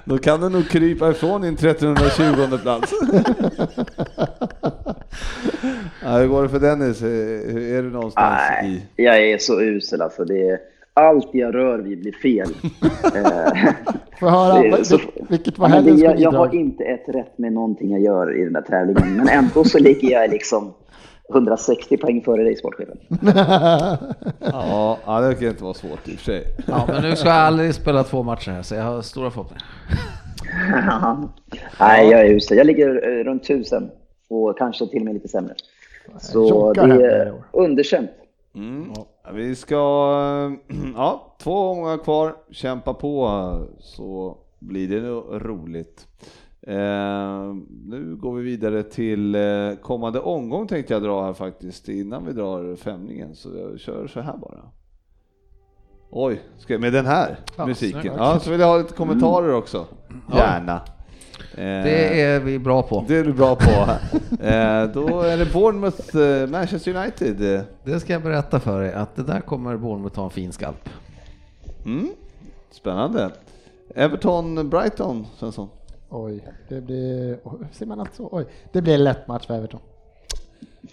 Då 0.05 0.19
kan 0.19 0.40
du 0.40 0.48
nog 0.48 0.69
krypa 0.69 1.11
ifrån 1.11 1.40
din 1.40 1.55
1320 1.55 2.59
plats. 2.62 2.93
ja, 6.02 6.08
hur 6.18 6.26
går 6.26 6.42
det 6.42 6.48
för 6.48 6.60
Dennis? 6.60 7.02
Hur 7.02 7.72
Är 7.78 7.82
du 7.82 7.90
någonstans 7.90 8.40
Nej, 8.50 8.86
i? 8.96 9.04
jag 9.04 9.18
är 9.30 9.38
så 9.38 9.60
usel 9.60 10.02
alltså. 10.02 10.24
Det 10.24 10.48
är, 10.48 10.58
allt 10.94 11.28
jag 11.32 11.54
rör 11.54 11.78
vid 11.78 12.00
blir 12.00 12.12
fel. 12.12 12.48
Eh, 13.14 13.72
Får 14.20 14.28
jag 14.28 14.36
höra, 14.36 14.84
så- 14.84 14.96
vil- 14.96 15.26
vilket 15.28 15.58
var 15.58 15.68
helgens 15.68 16.00
jag, 16.00 16.20
jag 16.20 16.32
har 16.32 16.54
inte 16.54 16.84
ett 16.84 17.04
rätt 17.08 17.38
med 17.38 17.52
någonting 17.52 17.90
jag 17.90 18.00
gör 18.00 18.40
i 18.40 18.44
den 18.44 18.52
där 18.52 18.60
tävlingen. 18.62 19.16
Men 19.16 19.28
ändå 19.28 19.64
så 19.64 19.78
ligger 19.78 20.10
jag 20.10 20.30
liksom 20.30 20.74
160 21.34 21.96
poäng 21.96 22.22
före 22.24 22.42
dig 22.42 22.56
sportchefen. 22.56 22.96
Ja, 24.40 24.98
ja, 25.06 25.20
det 25.20 25.34
kan 25.34 25.48
inte 25.48 25.64
vara 25.64 25.74
svårt 25.74 26.08
i 26.08 26.14
och 26.14 26.18
för 26.18 26.24
sig. 26.24 26.44
Ja, 26.66 26.84
men 26.88 27.02
nu 27.02 27.16
ska 27.16 27.28
jag 27.28 27.38
aldrig 27.38 27.74
spela 27.74 28.04
två 28.04 28.22
matcher 28.22 28.50
här, 28.50 28.62
så 28.62 28.74
jag 28.74 28.82
har 28.82 29.02
stora 29.02 29.30
förhoppningar. 29.30 29.64
Nej, 31.80 32.10
jag 32.10 32.20
är 32.20 32.24
usel. 32.30 32.56
Jag 32.58 32.66
ligger 32.66 33.18
eh, 33.18 33.24
runt 33.24 33.42
1000 33.44 33.90
och 34.28 34.59
kanske 34.59 34.86
till 34.86 34.98
och 34.98 35.05
med 35.05 35.14
lite 35.14 35.28
sämre. 35.28 35.55
Så 36.18 36.72
det 36.72 36.80
är 36.80 37.42
underkänt. 37.52 38.10
Mm. 38.55 38.92
Vi 39.32 39.55
ska, 39.55 39.76
ja, 40.96 41.36
två 41.38 41.70
omgångar 41.70 41.98
kvar, 41.98 42.36
kämpa 42.51 42.94
på 42.94 43.30
så 43.78 44.38
blir 44.59 44.88
det 44.88 45.01
nog 45.01 45.24
roligt. 45.30 46.06
Eh, 46.66 47.55
nu 47.84 48.16
går 48.20 48.34
vi 48.34 48.42
vidare 48.42 48.82
till 48.82 49.34
eh, 49.34 49.74
kommande 49.82 50.20
omgång 50.20 50.66
tänkte 50.66 50.92
jag 50.92 51.02
dra 51.02 51.24
här 51.24 51.32
faktiskt 51.32 51.88
innan 51.88 52.26
vi 52.26 52.32
drar 52.32 52.76
femningen 52.76 53.34
så 53.34 53.48
jag 53.56 53.80
kör 53.80 54.06
så 54.06 54.20
här 54.20 54.36
bara. 54.36 54.60
Oj, 56.10 56.42
ska 56.59 56.74
jag, 56.74 56.80
med 56.80 56.92
den 56.92 57.06
här 57.06 57.36
Ja, 57.56 57.66
musiken. 57.66 58.14
Ja, 58.16 58.38
så 58.38 58.51
vill 58.51 58.60
jag 58.60 58.66
ha 58.66 58.78
lite 58.78 58.94
kommentarer 58.94 59.55
också. 59.55 59.86
Gärna. 60.34 60.74
Eh, 60.74 60.82
Det 61.56 62.20
är 62.20 62.40
vi 62.40 62.59
bra 62.59 62.82
på. 62.82 63.05
det 63.09 63.16
är 63.16 63.24
du 63.24 63.32
bra 63.32 63.56
på. 63.56 63.70
eh, 64.44 64.85
då 64.85 65.20
är 65.20 65.36
det 65.36 65.52
Bournemouth, 65.52 66.16
eh, 66.16 66.47
Manchester 66.48 66.97
United. 66.97 67.65
Det 67.85 68.01
ska 68.01 68.12
jag 68.12 68.23
berätta 68.23 68.61
för 68.61 68.81
dig, 68.81 68.93
att 68.93 69.16
det 69.16 69.23
där 69.23 69.40
kommer 69.40 69.77
Bournemouth 69.77 70.16
ha 70.16 70.24
en 70.24 70.31
fin 70.31 70.52
skalp. 70.52 70.89
Mm. 71.85 72.09
Spännande. 72.70 73.31
Everton, 73.94 74.70
Brighton, 74.70 75.27
Svensson. 75.39 75.69
Oj, 76.09 76.40
det 76.69 76.81
blir... 76.81 77.39
Ser 77.73 77.86
man 77.86 78.01
alltså? 78.01 78.28
Oj, 78.32 78.47
det 78.73 78.82
blir 78.82 78.94
en 78.94 79.05
lätt 79.05 79.28
match 79.28 79.47
för 79.47 79.55
Everton. 79.55 79.81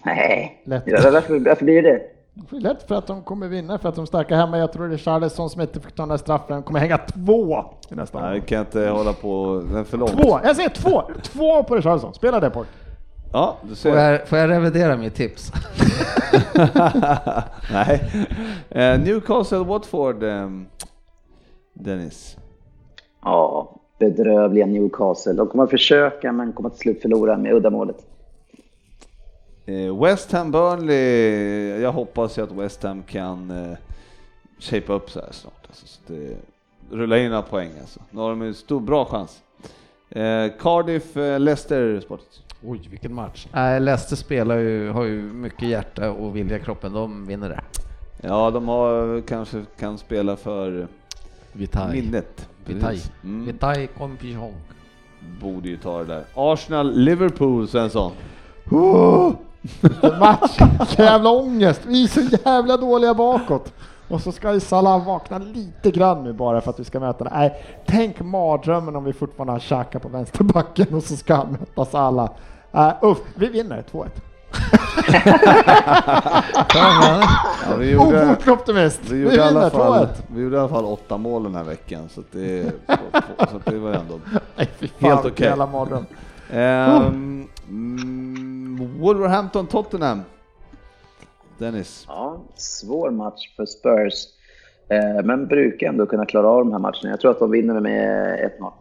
Nej, 0.05 0.61
Lätt. 0.65 0.83
Ja, 0.85 0.99
varför, 1.13 1.39
varför 1.39 1.65
blir 1.65 1.81
det 1.83 2.01
lätt 2.49 2.87
för 2.87 2.95
att 2.95 3.07
de 3.07 3.23
kommer 3.23 3.47
vinna, 3.47 3.77
för 3.79 3.89
att 3.89 3.95
de 3.95 4.01
är 4.01 4.05
starka 4.05 4.35
hemma. 4.35 4.57
Jag 4.57 4.73
tror 4.73 4.87
det 4.87 4.95
är 4.95 4.97
Charleston 4.97 5.49
som 5.49 5.61
inte 5.61 5.79
fick 5.79 5.95
ta 5.95 6.01
den 6.03 6.09
där 6.09 6.17
straffen. 6.17 6.63
kommer 6.63 6.79
hänga 6.79 6.97
två 6.97 7.65
i 7.89 7.95
nästa 7.95 8.19
Nej, 8.19 8.27
omgång. 8.27 8.41
kan 8.45 8.57
jag 8.57 8.65
inte 8.67 8.87
hålla 8.89 9.13
på 9.13 9.63
den 9.73 9.85
för 9.85 9.97
långt. 9.97 10.11
Två! 10.11 10.39
Jag 10.43 10.55
säger 10.55 10.69
två! 10.69 11.01
Två 11.23 11.63
på 11.63 11.75
Richarlison. 11.75 12.13
Spela 12.13 12.39
det 12.39 12.49
pojk. 12.49 12.67
Ja, 13.33 13.57
du 13.61 13.67
Får 13.67 13.75
ser. 13.75 13.95
jag, 13.97 14.27
får 14.27 14.37
jag 14.37 14.49
revidera 14.49 14.97
mitt 14.97 15.15
tips? 15.15 15.51
Nej. 17.71 18.01
Eh, 18.69 18.99
Newcastle, 18.99 19.57
Watford, 19.57 20.23
ehm, 20.23 20.65
Dennis. 21.73 22.37
Ja, 23.23 23.75
bedrövliga 23.99 24.65
Newcastle. 24.65 25.33
De 25.33 25.47
kommer 25.47 25.63
att 25.63 25.69
försöka 25.69 26.31
men 26.31 26.53
kommer 26.53 26.69
till 26.69 26.79
slut 26.79 27.01
förlora 27.01 27.37
med 27.37 27.53
uddamålet. 27.53 27.97
Eh, 29.71 30.03
West 30.03 30.31
Ham, 30.31 30.51
Burnley. 30.51 31.81
Jag 31.81 31.91
hoppas 31.91 32.37
ju 32.37 32.43
att 32.43 32.51
West 32.51 32.83
Ham 32.83 33.03
kan 33.03 33.51
eh, 33.51 33.77
shapea 34.59 34.95
upp 34.95 35.09
så 35.11 35.19
här 35.19 35.31
snart. 35.31 35.65
Alltså, 35.67 35.87
så 35.87 35.99
det 36.07 36.37
rullar 36.91 37.17
in 37.17 37.29
några 37.29 37.41
poäng 37.41 37.71
alltså. 37.79 37.99
Nu 38.11 38.21
har 38.21 38.29
de 38.29 38.41
en 38.41 38.53
stor, 38.53 38.79
bra 38.79 39.05
chans. 39.05 39.41
Eh, 40.09 40.51
Cardiff, 40.59 41.17
eh, 41.17 41.39
Leicester, 41.39 41.99
sportet. 41.99 42.41
Oj, 42.63 42.87
vilken 42.89 43.13
match. 43.13 43.47
Nej, 43.53 43.79
Leicester 43.79 44.15
spelar 44.15 44.57
ju, 44.57 44.89
har 44.89 45.03
ju 45.03 45.21
mycket 45.21 45.69
hjärta 45.69 46.11
och 46.11 46.35
vilja 46.35 46.57
i 46.57 46.59
kroppen. 46.59 46.93
De 46.93 47.27
vinner 47.27 47.49
det. 47.49 47.61
Ja, 48.21 48.51
de 48.51 48.67
har 48.67 49.21
kanske 49.21 49.63
kan 49.79 49.97
spela 49.97 50.35
för 50.35 50.87
Vitaj. 51.53 52.01
minnet. 52.01 52.49
Precis. 52.65 53.11
Mm. 53.23 53.45
Vitaj 53.45 53.87
Compihong. 53.87 54.53
Borde 55.41 55.69
ju 55.69 55.77
ta 55.77 55.99
det 55.99 56.05
där. 56.05 56.23
Arsenal, 56.35 56.93
Liverpool, 56.93 57.67
Svensson. 57.67 58.11
Oh! 58.71 59.33
Match! 60.19 60.57
Vilken 60.79 61.05
jävla 61.05 61.29
ångest! 61.29 61.81
Vi 61.87 62.03
är 62.03 62.07
så 62.07 62.21
jävla 62.45 62.77
dåliga 62.77 63.13
bakåt. 63.13 63.73
Och 64.07 64.21
så 64.21 64.31
ska 64.31 64.53
ju 64.53 64.59
Salah 64.59 65.05
vakna 65.05 65.37
lite 65.37 65.91
grann 65.91 66.23
nu 66.23 66.33
bara 66.33 66.61
för 66.61 66.69
att 66.69 66.79
vi 66.79 66.83
ska 66.83 66.99
möta 66.99 67.23
det. 67.23 67.29
Nej, 67.33 67.65
tänk 67.85 68.19
mardrömmen 68.19 68.95
om 68.95 69.03
vi 69.03 69.13
fortfarande 69.13 69.53
har 69.53 69.59
Xhaka 69.59 69.99
på 69.99 70.09
vänsterbacken 70.09 70.87
och 70.95 71.03
så 71.03 71.17
ska 71.17 71.35
han 71.35 71.51
möta 71.51 71.85
Salah. 71.85 72.29
Uh, 72.75 72.91
uff, 73.01 73.17
vi 73.35 73.47
vinner 73.47 73.83
2-1. 73.91 74.07
Ja, 76.73 77.75
vi 77.77 77.91
gjorde, 77.91 78.25
Ofort-optimist. 78.25 78.99
vi 79.03 79.15
Vi 79.15 79.23
gjorde, 79.23 79.35
i 79.35 79.39
alla 79.39 79.49
vinner 79.49 79.69
fall, 79.69 80.05
2-1. 80.05 80.07
vi 80.27 80.41
gjorde 80.41 80.55
i 80.55 80.59
alla 80.59 80.69
fall 80.69 80.85
åtta 80.85 81.17
mål 81.17 81.43
den 81.43 81.55
här 81.55 81.63
veckan, 81.63 82.09
så, 82.09 82.21
det, 82.31 82.71
så 83.37 83.59
det 83.65 83.77
var 83.77 83.89
ändå 83.89 84.19
Nej, 84.55 84.69
fan, 84.79 84.89
Helt 85.09 85.25
okej. 85.25 85.55
mardröm. 85.55 86.05
Mm, 87.71 88.99
Wolverhampton-Tottenham. 89.01 90.21
Dennis. 91.57 92.05
Ja, 92.07 92.41
svår 92.55 93.11
match 93.11 93.55
för 93.55 93.65
Spurs. 93.65 94.13
Eh, 94.89 95.23
Men 95.25 95.47
brukar 95.47 95.87
ändå 95.87 96.05
kunna 96.05 96.25
klara 96.25 96.47
av 96.47 96.59
de 96.59 96.71
här 96.71 96.79
matcherna. 96.79 97.09
Jag 97.09 97.19
tror 97.19 97.31
att 97.31 97.39
de 97.39 97.51
vinner 97.51 97.79
med 97.79 98.39
1-0. 98.59 98.71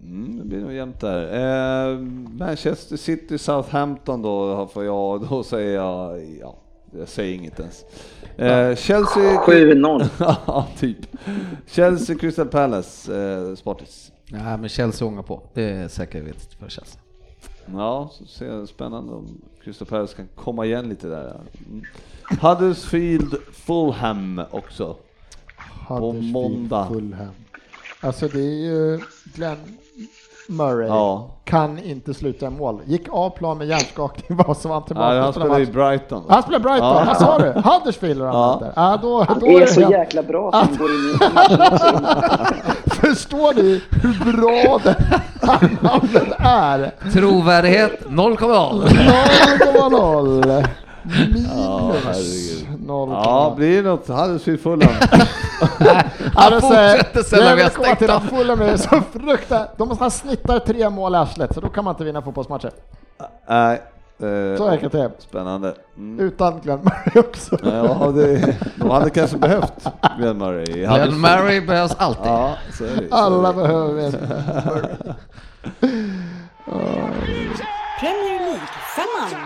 Mm, 0.00 0.38
det 0.38 0.44
blir 0.44 0.60
nog 0.60 0.72
jämnt 0.72 1.00
där. 1.00 1.28
Ehm, 1.32 2.36
Manchester 2.38 2.96
City, 2.96 3.38
Southampton 3.38 4.22
då, 4.22 4.66
får 4.66 4.84
jag, 4.84 5.26
då 5.30 5.42
säger 5.42 5.74
jag, 5.74 6.24
ja, 6.40 6.56
jag 6.98 7.08
säger 7.08 7.34
inget 7.34 7.60
ens. 7.60 7.84
Ehm, 8.36 8.76
Chelsea... 8.76 9.40
7-0. 9.40 10.04
ja, 10.46 10.66
typ. 10.78 10.98
Chelsea, 11.66 12.16
Crystal 12.16 12.46
Palace, 12.48 13.22
eh, 13.22 13.54
Sportis. 13.54 14.12
Nej, 14.30 14.58
men 14.58 14.68
Chelsea 14.68 15.08
ångar 15.08 15.22
på. 15.22 15.42
Det 15.54 15.62
är 15.70 15.88
säkerhet 15.88 16.54
för 16.60 16.68
Chelsea. 16.68 17.00
Ja, 17.74 18.10
så 18.26 18.66
spännande 18.66 19.12
om 19.12 19.40
Crystal 19.64 19.88
Palace 19.88 20.16
kan 20.16 20.28
komma 20.34 20.66
igen 20.66 20.88
lite 20.88 21.08
där. 21.08 21.40
Mm. 21.66 21.84
Huddersfield, 22.40 23.34
Fulham 23.52 24.42
också. 24.50 24.96
Huddersfield, 25.88 26.32
måndag. 26.32 26.88
Fulham. 26.88 27.34
Alltså 28.00 28.28
det 28.28 28.40
är 28.40 28.66
ju 28.66 29.00
Glenn 29.34 29.78
Murray. 30.50 30.86
Ja, 30.88 31.26
Kan 31.44 31.78
inte 31.78 32.14
sluta 32.14 32.46
i 32.46 32.50
mål. 32.50 32.80
Gick 32.84 33.08
av 33.10 33.30
plan 33.30 33.58
med 33.58 33.66
hjärnskakning 33.66 34.36
var 34.46 34.72
han 34.72 34.82
tillbaka. 34.84 35.14
ja 35.14 35.22
han 35.22 35.32
den 35.32 35.32
spelar 35.32 35.60
i. 35.60 35.66
Brighton. 35.66 36.22
Han 36.28 36.42
spelar 36.42 36.58
Brighton, 36.58 36.88
Ja. 36.88 37.04
vad 37.06 37.16
sa 37.16 37.38
du? 37.38 37.46
Huddersfield 37.60 38.22
han 38.22 38.34
Ja. 38.34 38.58
där. 38.60 38.72
Ja, 38.76 38.98
då, 39.02 39.22
Han 39.28 39.38
då 39.38 39.46
är 39.46 39.60
det 39.60 39.66
så 39.66 39.80
helt- 39.80 39.92
jäkla 39.92 40.22
bra 40.22 40.48
att 40.48 40.54
han 40.68 40.76
går 40.76 40.90
in 40.90 40.96
i. 40.96 41.18
Förstår 42.90 43.54
ni 43.54 43.82
hur 44.02 44.32
bra 44.32 44.80
det 44.84 44.96
här 45.46 45.76
namnet 45.80 46.32
är? 46.38 47.10
Trovärdighet 47.12 48.00
0,0. 48.06 48.88
0,0. 48.88 50.64
Ja, 51.56 51.92
Minus 52.04 52.64
0,0. 52.88 53.20
Ja, 53.24 53.54
blir 53.56 53.82
det 53.82 53.88
något 53.88 54.08
Huddersfield 54.08 54.60
Fulham? 54.60 54.92
Han 56.34 56.60
fortsätter 56.60 57.22
sen 57.22 57.38
när 57.44 57.56
vi 57.56 57.62
har 57.62 57.70
stängt 57.70 57.98
till 57.98 58.08
Fulham 58.30 58.60
är 58.60 58.76
så 58.76 58.88
fruktansvärt. 59.12 59.78
De 59.78 59.96
han 60.00 60.10
snittar 60.10 60.58
tre 60.58 60.90
mål 60.90 61.14
i 61.14 61.16
arslet, 61.16 61.54
så 61.54 61.60
då 61.60 61.68
kan 61.68 61.84
man 61.84 61.94
inte 61.94 62.04
vinna 62.04 62.22
fotbollsmatcher. 62.22 62.70
Nej. 63.48 63.82
eh, 64.22 64.56
Så 64.58 64.68
enkelt 64.68 64.94
är 64.94 64.98
det. 65.02 65.10
Spännande. 65.18 65.74
Mm. 65.96 66.20
Utan 66.20 66.60
Glenn 66.60 66.78
Murray 66.82 67.20
också. 67.28 67.58
Ja, 67.62 68.10
det, 68.14 68.56
de 68.76 68.90
hade 68.90 69.10
kanske 69.10 69.36
behövt 69.36 69.86
Glenn 70.18 70.38
Murray. 70.38 70.64
Glenn. 70.64 71.20
Murray 71.20 71.60
behövs 71.60 71.94
alltid. 71.98 72.26
Ja, 72.26 72.54
så 72.78 72.84
är 72.84 72.88
det. 72.96 73.08
Så 73.08 73.14
Alla 73.14 73.48
är 73.48 73.52
det. 73.52 73.62
behöver 73.62 74.02
en 74.02 74.12
Premier 78.00 78.38
League-femman. 78.38 79.40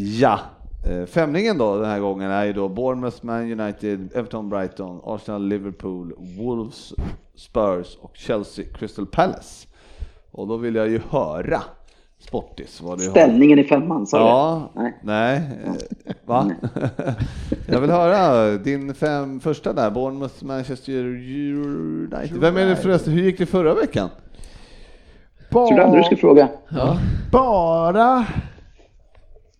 Ja, 0.00 0.40
eh, 0.84 1.06
femningen 1.06 1.58
då 1.58 1.76
den 1.76 1.90
här 1.90 2.00
gången 2.00 2.30
är 2.30 2.44
ju 2.44 2.52
då 2.52 2.68
Bournemouth, 2.68 3.16
Man 3.20 3.60
United, 3.60 4.08
Everton, 4.14 4.48
Brighton, 4.48 5.00
Arsenal, 5.04 5.48
Liverpool, 5.48 6.12
Wolves, 6.38 6.92
Spurs 7.34 7.96
och 8.00 8.16
Chelsea, 8.16 8.64
Crystal 8.74 9.06
Palace. 9.06 9.68
Och 10.30 10.46
då 10.46 10.56
vill 10.56 10.74
jag 10.74 10.88
ju 10.88 11.00
höra 11.10 11.62
Sportis 12.18 12.80
vad 12.80 12.98
du 12.98 13.04
har. 13.04 13.10
Ställningen 13.10 13.58
i 13.58 13.64
femman, 13.64 14.06
sa 14.06 14.18
Ja, 14.18 14.70
du? 14.74 14.80
Nej. 14.82 14.94
nej, 15.02 15.36
eh, 15.64 16.14
va? 16.24 16.50
jag 17.66 17.80
vill 17.80 17.90
höra 17.90 18.58
din 18.58 18.94
fem 18.94 19.40
första 19.40 19.72
där, 19.72 19.90
Bournemouth, 19.90 20.44
Manchester 20.44 21.04
United. 21.04 22.40
Vem 22.40 22.56
är 22.56 22.66
det 22.66 22.76
förresten, 22.76 23.12
hur 23.12 23.22
gick 23.22 23.38
det 23.38 23.46
förra 23.46 23.74
veckan? 23.74 24.08
Du 25.50 25.58
aldrig 25.58 26.00
du 26.00 26.04
skulle 26.04 26.20
fråga? 26.20 26.48
Bara... 27.32 28.26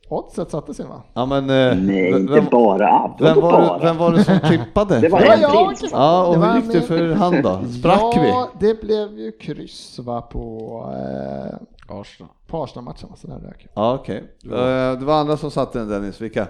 Oddset 0.08 0.50
satte 0.50 0.74
sin 0.74 0.88
va? 0.88 1.02
Ja 1.14 1.26
men... 1.26 1.50
eh, 1.50 1.76
Nej, 1.76 2.12
vem- 2.12 2.20
inte 2.22 2.40
bara. 2.50 3.14
Vem 3.18 3.28
Vadå 3.34 3.40
var, 3.40 3.52
bara? 3.52 3.78
vem 3.78 3.96
var 3.96 4.12
det 4.12 4.24
som 4.24 4.38
tippade? 4.48 4.98
Det 5.00 5.08
var 5.08 5.20
jag. 5.20 5.74
Ja, 5.92 6.26
och 6.26 6.44
hur 6.44 6.56
gick 6.60 6.72
det 6.72 6.80
för 6.80 7.12
han 7.14 7.42
då? 7.42 7.60
Sprack 7.78 8.16
vi? 8.16 8.28
ja, 8.28 8.48
det 8.60 8.80
blev 8.80 9.18
ju 9.18 9.32
kryss 9.32 9.98
va 9.98 10.20
på, 10.22 10.70
eh, 10.96 11.56
Arsenal. 12.00 12.30
på 12.46 12.62
Arsenal-matchen. 12.62 13.08
Så 13.16 13.26
där 13.26 13.38
rök. 13.38 13.66
Ja, 13.74 13.94
okej. 13.94 14.24
Eh, 14.44 14.98
Det 14.98 15.04
var 15.04 15.14
andra 15.20 15.36
som 15.36 15.50
satte 15.50 15.78
den 15.78 15.88
Dennis, 15.88 16.20
vilka? 16.20 16.46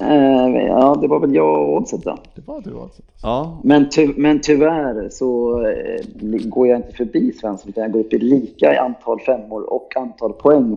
Eh, 0.00 0.66
ja, 0.66 0.98
det 1.00 1.08
var 1.08 1.20
väl 1.20 1.34
jag 1.34 1.68
och 1.68 1.76
Oddset 1.76 2.04
då. 2.04 2.18
Det 2.34 2.46
var 2.46 2.60
du 2.60 2.72
Oddset. 2.74 3.04
Ja, 3.22 3.60
Men, 3.64 3.88
ty 3.90 4.12
men 4.16 4.40
tyvärr 4.40 5.08
så 5.10 5.60
eh, 5.66 6.04
går 6.48 6.68
jag 6.68 6.76
inte 6.78 6.92
förbi 6.92 7.32
Svensson 7.32 7.68
utan 7.68 7.82
jag 7.82 7.92
går 7.92 8.00
upp 8.00 8.12
i 8.12 8.18
lika 8.18 8.74
i 8.74 8.76
antal 8.76 9.20
femmor 9.20 9.72
och 9.72 9.96
antal 9.96 10.32
poäng. 10.32 10.76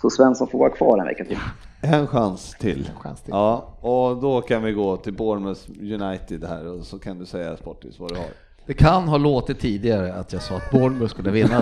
Så 0.00 0.10
Svensson 0.10 0.48
får 0.48 0.58
vara 0.58 0.70
kvar 0.70 0.98
en 0.98 1.06
vecka 1.06 1.24
till. 1.24 1.38
en 1.82 2.06
chans 2.06 2.56
till. 2.60 2.90
chans 3.00 3.20
till. 3.22 3.30
Ja, 3.32 3.64
och 3.80 4.16
då 4.16 4.40
kan 4.40 4.62
vi 4.62 4.72
gå 4.72 4.96
till 4.96 5.12
Bournemouth 5.12 5.60
United 5.80 6.44
här 6.44 6.68
och 6.68 6.86
så 6.86 6.98
kan 6.98 7.18
du 7.18 7.26
säga 7.26 7.56
Sportis 7.56 8.00
vad 8.00 8.10
du 8.12 8.16
har. 8.16 8.26
Det 8.66 8.74
kan 8.74 9.08
ha 9.08 9.18
låtit 9.18 9.60
tidigare 9.60 10.14
att 10.14 10.32
jag 10.32 10.42
sa 10.42 10.54
att 10.54 10.70
Bournemouth 10.70 11.10
skulle 11.10 11.30
vinna. 11.30 11.60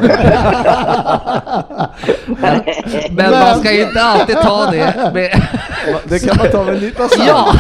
men, 2.27 2.63
men 3.11 3.31
man 3.31 3.59
ska 3.61 3.73
ju 3.73 3.83
inte 3.83 4.03
alltid 4.03 4.37
ta 4.37 4.71
det 4.71 5.11
med... 5.15 5.43
Det 6.05 6.19
kan 6.19 6.37
man 6.37 6.51
ta 6.51 6.65
med 6.65 6.75
en 6.75 6.81
nypa 6.81 7.09
salt. 7.09 7.29
Ja! 7.29 7.55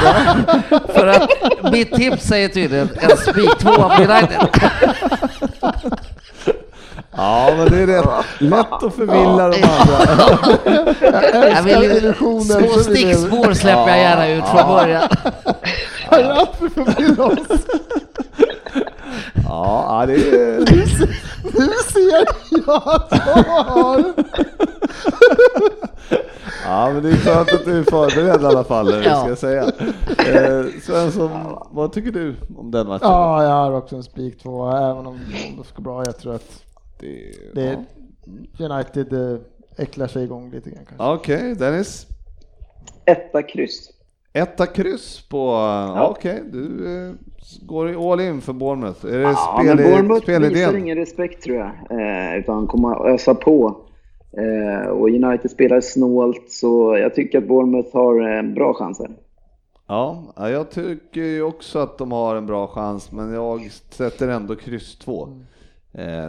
För 0.95 1.07
att 1.07 1.31
mitt 1.73 1.93
tips 1.93 2.25
säger 2.25 2.49
tydligen 2.49 2.89
en 3.01 3.17
spik 3.17 3.59
tvåa 3.59 3.97
på 3.97 4.03
United. 4.03 4.49
Ja, 7.17 7.55
men 7.57 7.69
det 7.69 7.83
är 7.83 7.87
rätt 7.87 8.25
lätt 8.39 8.83
att 8.83 8.95
förvilla 8.95 9.49
de 9.49 9.63
andra. 9.63 9.99
Jag 11.49 11.63
vill, 11.63 11.93
illusioner 11.97 12.69
små 12.69 12.83
stickspår 12.83 13.55
släpper 13.55 13.89
jag 13.89 13.99
gärna 13.99 14.29
ut 14.29 14.45
från 14.45 14.69
början. 14.69 15.09
Jag 16.11 16.21
är 16.21 16.31
alltid 16.31 16.73
förbi 16.73 17.23
oss. 17.23 17.61
Ja, 19.45 20.01
ja, 20.01 20.07
det 20.07 20.15
är... 20.15 20.59
Nu 21.45 21.73
ser 21.93 22.11
jag 22.13 22.23
att 22.23 22.37
jag 22.67 22.81
har... 23.55 24.13
Ja, 26.65 26.91
men 26.93 27.03
det 27.03 27.09
är 27.11 27.17
skönt 27.17 27.53
att 27.53 27.65
du 27.65 27.79
är 27.79 27.83
förberedd 27.83 28.43
i 28.43 28.47
alla 28.47 28.65
fall, 28.65 28.87
det 28.87 29.03
ska 29.03 29.29
jag 29.29 29.39
säga. 29.39 29.63
Eh, 30.19 30.65
Svensson, 30.83 31.31
vad 31.71 31.93
tycker 31.93 32.11
du 32.13 32.37
om 32.57 32.71
den 32.71 32.87
matchen? 32.87 33.09
Ja, 33.09 33.43
jag 33.43 33.51
har 33.51 33.73
också 33.73 33.97
en 33.97 34.03
spik 34.03 34.43
två, 34.43 34.71
även 34.71 35.07
om, 35.07 35.07
om 35.07 35.57
det 35.59 35.65
ska 35.69 35.83
bra. 35.83 36.05
Jag 36.05 36.19
tror 36.19 36.35
att 36.35 36.63
Det, 37.01 37.33
det 37.55 37.85
United 38.65 39.13
eh, 39.13 39.39
äcklar 39.77 40.07
sig 40.07 40.25
igång 40.25 40.51
lite 40.51 40.71
grann 40.71 40.85
kanske. 40.89 41.05
ja. 41.05 41.15
Okej, 41.15 41.55
Dennis? 41.55 42.07
Etta 43.05 43.43
kryss. 43.43 43.89
Etta 44.33 44.67
kryss 44.67 45.29
på, 45.29 45.39
ja. 45.39 46.09
okej, 46.09 46.35
okay, 46.35 46.51
du 46.51 46.87
eh, 47.09 47.13
går 47.63 48.13
all 48.13 48.21
in 48.21 48.41
för 48.41 48.53
Bournemouth. 48.53 49.07
Är 49.07 49.19
det 49.19 49.21
ja, 49.21 49.59
spel, 49.59 49.77
men 49.77 49.77
Bournemouth 49.77 50.23
spelidén? 50.23 50.53
visar 50.53 50.77
ingen 50.77 50.97
respekt 50.97 51.43
tror 51.43 51.57
jag, 51.57 51.71
eh, 52.01 52.39
utan 52.39 52.67
kommer 52.67 53.09
ösa 53.09 53.35
på. 53.35 53.77
Eh, 54.37 54.89
och 54.89 55.09
United 55.09 55.51
spelar 55.51 55.81
snålt, 55.81 56.51
så 56.51 56.97
jag 56.99 57.15
tycker 57.15 57.39
att 57.39 57.49
Bournemouth 57.49 57.97
har 57.97 58.37
eh, 58.37 58.43
bra 58.43 58.75
chanser. 58.75 59.11
Ja, 59.89 60.25
jag 60.37 60.71
tycker 60.71 61.21
ju 61.21 61.43
också 61.43 61.79
att 61.79 61.99
de 61.99 62.13
har 62.13 62.37
en 62.37 62.47
bra 62.47 62.67
chans, 62.67 63.13
men 63.13 63.33
jag 63.33 63.71
sätter 63.91 64.29
ändå 64.29 64.57
kryss 64.57 64.99
2 64.99 65.29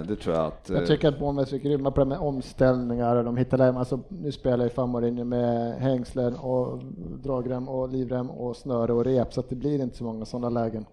det 0.08 0.16
tror 0.24 0.36
jag 0.36 0.46
att... 0.46 0.70
Jag 0.70 0.82
eh, 0.82 0.88
tycker 0.88 1.08
att 1.08 1.20
Bournemouth 1.20 1.54
är 1.54 1.58
grymma 1.58 1.92
på 1.92 2.00
det 2.00 2.06
med 2.06 2.18
omställningar 2.18 3.16
och 3.16 3.24
de 3.24 3.38
hittar 3.38 3.58
där, 3.58 3.74
alltså, 3.80 4.00
nu 4.10 4.32
spelar 4.32 4.64
ju 4.64 4.70
Famorinho 4.70 5.24
med 5.24 5.74
hängslen 5.80 6.36
och 6.36 6.80
dragrem 7.24 7.70
och 7.70 7.90
livrem 7.90 8.30
och 8.30 8.56
snöre 8.56 8.94
och 8.94 9.06
rep 9.06 9.34
så 9.34 9.40
att 9.40 9.50
det 9.50 9.56
blir 9.56 9.82
inte 9.82 9.98
så 9.98 10.04
många 10.04 10.26
sådana 10.26 10.50
lägen. 10.50 10.86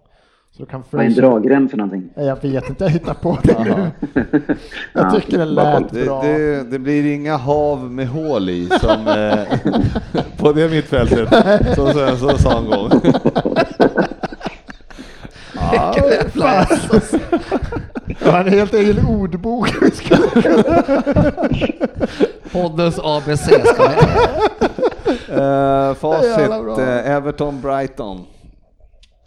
Så 0.51 0.65
kan 0.65 0.83
Vad 0.91 1.01
är 1.01 1.05
en 1.05 1.13
dragrem 1.13 1.69
för 1.69 1.77
någonting? 1.77 2.09
Jag 2.15 2.41
vet 2.41 2.69
inte, 2.69 2.83
jag 2.83 2.91
hittar 2.91 3.13
på 3.13 3.37
det 3.43 3.63
nu. 3.63 3.69
Jag 4.93 5.05
Ja, 5.05 5.11
tycker 5.11 5.37
det 5.37 5.45
lät 5.45 5.89
det, 5.93 6.05
bra. 6.05 6.21
det, 6.21 6.63
det 6.71 6.79
blir 6.79 7.13
inga 7.15 7.37
hav 7.37 7.91
med 7.91 8.07
hål 8.07 8.49
i 8.49 8.65
som 8.65 9.07
eh, 9.07 9.43
på 10.37 10.51
det 10.51 10.71
mittfältet, 10.71 11.29
som 11.75 11.93
Svensson 11.93 12.37
sa 12.37 12.57
en 12.59 12.65
gång. 12.65 12.89
ja, 15.73 15.95
Det 15.95 16.33
var 18.25 18.39
en 18.39 18.47
helt 18.47 18.73
egen 18.73 19.05
ordbok. 19.05 19.69
Poddens 22.51 22.99
ABC 23.03 23.39
ska 23.41 23.83
eh, 25.33 25.93
facit, 25.93 26.47
bra. 26.47 26.81
eh, 26.81 27.11
Everton-Brighton. 27.15 28.19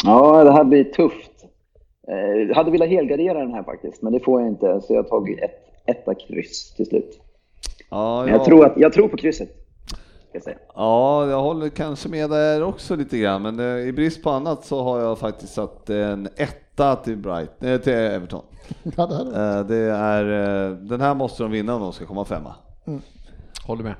Ja, 0.05 0.45
det 0.45 0.53
här 0.53 0.65
blir 0.65 0.85
tufft. 0.85 1.31
Eh, 2.09 2.43
jag 2.49 2.55
hade 2.55 2.71
velat 2.71 2.89
helgardera 2.89 3.39
den 3.39 3.55
här 3.55 3.63
faktiskt, 3.63 4.03
men 4.03 4.13
det 4.13 4.21
får 4.21 4.41
jag 4.41 4.49
inte. 4.51 4.81
Så 4.81 4.95
jag 4.95 5.03
har 5.03 5.09
tagit 5.09 5.39
ett 5.43 5.59
etta 5.87 6.15
kryss 6.15 6.75
till 6.77 6.87
slut. 6.87 7.21
Ja, 7.91 8.23
Men 8.25 8.33
jag, 8.35 8.45
tror 8.45 8.67
att, 8.67 8.73
jag 8.77 8.93
tror 8.93 9.09
på 9.09 9.17
krysset. 9.17 9.49
Ska 10.33 10.37
jag 10.39 10.43
säga. 10.45 10.57
Ja, 10.75 11.27
jag 11.31 11.43
håller 11.43 11.69
kanske 11.69 12.09
med 12.09 12.31
där 12.31 12.63
också 12.63 12.97
lite 12.97 13.19
grann, 13.19 13.43
men 13.43 13.61
eh, 13.61 13.67
i 13.89 13.93
brist 13.93 14.23
på 14.23 14.31
annat 14.31 14.65
så 14.65 14.83
har 14.83 15.01
jag 15.01 15.19
faktiskt 15.19 15.55
satt 15.55 15.91
en 15.91 16.29
etta 16.37 16.97
till, 16.97 17.17
Bright, 17.17 17.51
eh, 17.63 17.77
till 17.77 17.93
Everton. 17.93 18.43
Ja, 18.97 19.07
det 19.07 19.15
hade 19.15 19.59
Eh, 19.59 19.67
Det 19.67 19.77
är, 19.93 20.25
den 20.71 21.01
här 21.01 21.15
måste 21.15 21.43
de 21.43 21.53
vinna 21.53 21.75
om 21.75 21.81
de 21.83 21.93
ska 21.93 22.07
komma 22.07 22.25
femma. 22.25 22.55
Håller 23.67 23.85
med. 23.85 23.95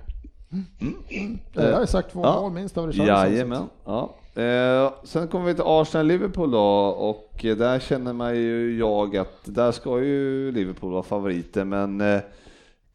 Jag 1.53 1.73
har 1.73 1.81
ju 1.81 1.87
sagt 1.87 2.13
två 2.13 2.21
Ja. 2.25 2.41
mål 2.41 2.53
minst 2.53 2.79
av 2.79 2.87
Richarlison. 2.87 3.33
Jajamän. 3.33 3.63
Ja. 3.85 4.11
Eh, 4.43 4.93
sen 5.05 5.29
kommer 5.29 5.47
vi 5.47 5.55
till 5.55 5.65
Arsenal-Liverpool 5.67 6.51
då 6.51 6.61
och 6.87 7.31
där 7.43 7.79
känner 7.79 8.13
man 8.13 8.37
ju 8.37 8.79
jag 8.79 9.17
att 9.17 9.41
där 9.45 9.73
ska 9.73 10.01
ju 10.01 10.53
Liverpool 10.53 10.93
vara 10.93 11.03
favoriter 11.03 11.65
men 11.65 12.01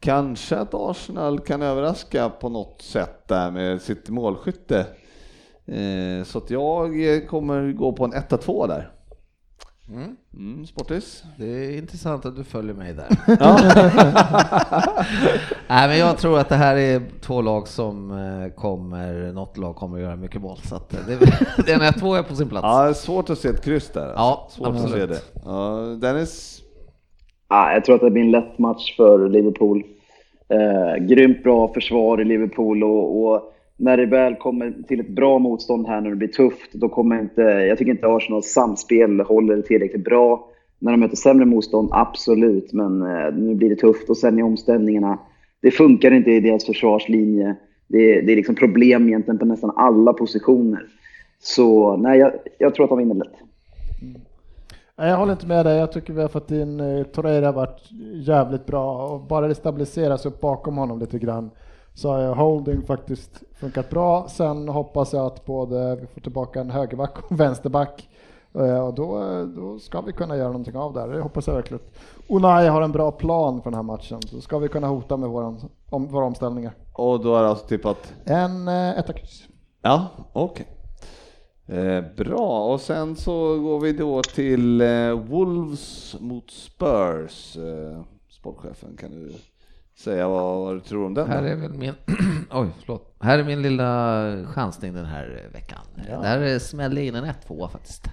kanske 0.00 0.56
att 0.56 0.74
Arsenal 0.74 1.40
kan 1.40 1.62
överraska 1.62 2.28
på 2.28 2.48
något 2.48 2.82
sätt 2.82 3.28
där 3.28 3.50
med 3.50 3.82
sitt 3.82 4.08
målskytte. 4.08 4.86
Eh, 5.66 6.24
så 6.24 6.38
att 6.38 6.50
jag 6.50 6.92
kommer 7.28 7.72
gå 7.72 7.92
på 7.92 8.04
en 8.04 8.12
1-2 8.12 8.68
där. 8.68 8.90
Mm. 9.88 10.16
Mm, 10.34 10.66
Sportis? 10.66 11.22
Det 11.38 11.46
är 11.46 11.78
intressant 11.78 12.26
att 12.26 12.36
du 12.36 12.44
följer 12.44 12.74
mig 12.74 12.94
där. 12.94 13.08
Ja. 13.40 13.58
Nej, 15.68 15.88
men 15.88 15.98
jag 15.98 16.18
tror 16.18 16.38
att 16.38 16.48
det 16.48 16.56
här 16.56 16.76
är 16.76 17.02
två 17.20 17.42
lag 17.42 17.68
som 17.68 18.10
eh, 18.10 18.48
kommer, 18.54 19.32
något 19.32 19.56
lag 19.56 19.76
kommer 19.76 19.98
göra 19.98 20.16
mycket 20.16 20.40
mål. 20.40 20.58
Så 20.64 20.76
att 20.76 20.94
eh, 20.94 21.00
det, 21.06 21.16
det 21.66 21.72
är 21.72 21.74
en 21.80 21.92
1-2 21.92 22.18
är 22.18 22.22
på 22.22 22.36
sin 22.36 22.48
plats. 22.48 22.64
ja, 22.64 22.82
det 22.82 22.88
är 22.88 22.92
svårt 22.92 23.30
att 23.30 23.38
se 23.38 23.48
ett 23.48 23.64
kryss 23.64 23.88
där. 23.88 24.00
alltså. 24.00 24.20
Ja, 24.20 24.48
svårt 24.50 24.68
att 24.68 24.78
se 24.78 24.84
absolut. 24.84 25.08
det. 25.10 25.40
Ja, 25.44 25.76
Dennis? 26.00 26.62
Ah, 27.50 27.72
jag 27.72 27.84
tror 27.84 27.94
att 27.94 28.00
det 28.00 28.10
blir 28.10 28.22
en 28.22 28.30
lätt 28.30 28.58
match 28.58 28.96
för 28.96 29.28
Liverpool. 29.28 29.84
Eh, 30.48 31.04
grymt 31.04 31.42
bra 31.42 31.72
försvar 31.74 32.20
i 32.20 32.24
Liverpool 32.24 32.84
och, 32.84 33.22
och 33.22 33.52
när 33.76 33.96
det 33.96 34.06
väl 34.06 34.34
kommer 34.34 34.74
till 34.88 35.00
ett 35.00 35.08
bra 35.08 35.38
motstånd 35.38 35.86
här 35.86 36.00
när 36.00 36.10
det 36.10 36.16
blir 36.16 36.28
tufft, 36.28 36.72
då 36.72 36.88
kommer 36.88 37.20
inte, 37.20 37.42
jag 37.42 37.78
tycker 37.78 37.92
inte 37.92 38.06
Arsenals 38.06 38.52
samspel 38.52 39.20
håller 39.20 39.62
tillräckligt 39.62 40.04
bra. 40.04 40.48
När 40.78 40.92
de 40.92 41.00
möter 41.00 41.16
sämre 41.16 41.44
motstånd, 41.44 41.88
absolut, 41.92 42.72
men 42.72 43.02
eh, 43.02 43.34
nu 43.34 43.54
blir 43.54 43.68
det 43.68 43.76
tufft 43.76 44.10
och 44.10 44.16
sen 44.16 44.38
i 44.38 44.42
omställningarna, 44.42 45.18
det 45.62 45.70
funkar 45.70 46.10
inte 46.10 46.30
i 46.30 46.40
deras 46.40 46.66
försvarslinje. 46.66 47.54
Det, 47.86 48.20
det 48.20 48.32
är 48.32 48.36
liksom 48.36 48.54
problem 48.54 49.08
egentligen 49.08 49.38
på 49.38 49.44
nästan 49.44 49.72
alla 49.76 50.12
positioner. 50.12 50.82
Så 51.40 51.96
nej, 51.96 52.18
jag, 52.18 52.32
jag 52.58 52.74
tror 52.74 52.84
att 52.84 52.90
de 52.90 52.98
vinner 52.98 53.14
lätt. 53.14 53.47
Nej, 54.98 55.10
Jag 55.10 55.16
håller 55.16 55.32
inte 55.32 55.46
med 55.46 55.66
dig. 55.66 55.78
Jag 55.78 55.92
tycker 55.92 56.12
vi 56.12 56.22
har 56.22 56.28
fått 56.28 56.50
in 56.50 56.80
eh, 56.80 57.04
Torreira 57.04 57.46
har 57.46 57.52
varit 57.52 57.80
jävligt 58.14 58.66
bra 58.66 59.06
och 59.06 59.20
bara 59.20 59.48
det 59.48 59.54
stabiliseras 59.54 60.26
upp 60.26 60.40
bakom 60.40 60.76
honom 60.76 60.98
lite 60.98 61.18
grann 61.18 61.50
så 61.94 62.12
har 62.12 62.34
holding 62.34 62.82
faktiskt 62.82 63.42
funkat 63.54 63.90
bra. 63.90 64.28
Sen 64.28 64.68
hoppas 64.68 65.12
jag 65.12 65.26
att 65.26 65.44
både 65.44 65.96
vi 65.96 66.06
får 66.06 66.20
tillbaka 66.20 66.60
en 66.60 66.70
högerback 66.70 67.18
och 67.18 67.32
en 67.32 67.36
vänsterback 67.36 68.08
Eh, 68.54 68.86
och 68.86 68.94
då, 68.94 69.20
då 69.56 69.78
ska 69.78 70.00
vi 70.00 70.12
kunna 70.12 70.36
göra 70.36 70.48
någonting 70.48 70.76
av 70.76 70.92
det 70.92 71.00
här. 71.00 71.08
Det 71.08 71.20
hoppas 71.20 71.46
jag 71.46 71.54
verkligen. 71.54 71.82
Unai 72.28 72.66
har 72.68 72.82
en 72.82 72.92
bra 72.92 73.10
plan 73.10 73.62
för 73.62 73.70
den 73.70 73.74
här 73.74 73.82
matchen. 73.82 74.22
Så 74.22 74.40
ska 74.40 74.58
vi 74.58 74.68
kunna 74.68 74.86
hota 74.86 75.16
med 75.16 75.28
våra, 75.28 75.56
om, 75.90 76.06
våra 76.06 76.24
omställningar. 76.24 76.72
Och 76.92 77.20
då 77.20 77.36
är 77.36 77.42
det 77.42 77.48
alltså 77.48 77.66
tippat 77.66 78.14
En 78.24 78.68
eh, 78.68 78.98
etta 78.98 79.12
kryss. 79.12 79.42
Ja, 79.82 80.06
okej. 80.32 80.66
Eh, 81.68 82.04
bra, 82.16 82.72
och 82.72 82.80
sen 82.80 83.16
så 83.16 83.58
går 83.60 83.80
vi 83.80 83.92
då 83.92 84.22
till 84.22 84.80
eh, 84.80 85.10
Wolves 85.10 86.16
mot 86.20 86.50
Spurs. 86.50 87.56
Eh, 87.56 88.02
sportchefen, 88.28 88.96
kan 88.96 89.10
du 89.10 89.32
säga 89.96 90.28
vad, 90.28 90.58
vad 90.58 90.76
du 90.76 90.80
tror 90.80 91.06
om 91.06 91.14
den? 91.14 91.28
Här 91.28 91.42
då? 91.42 91.48
är 91.48 91.56
väl 91.56 91.72
min, 91.72 91.92
oj 92.50 92.68
förlåt. 92.80 93.14
Här 93.20 93.38
är 93.38 93.44
min 93.44 93.62
lilla 93.62 94.24
chansning 94.46 94.94
den 94.94 95.04
här 95.04 95.48
veckan. 95.52 95.78
Där 96.22 96.58
smällde 96.58 97.04
in 97.04 97.14
en 97.14 97.24
1-2 97.24 97.68
faktiskt. 97.68 98.08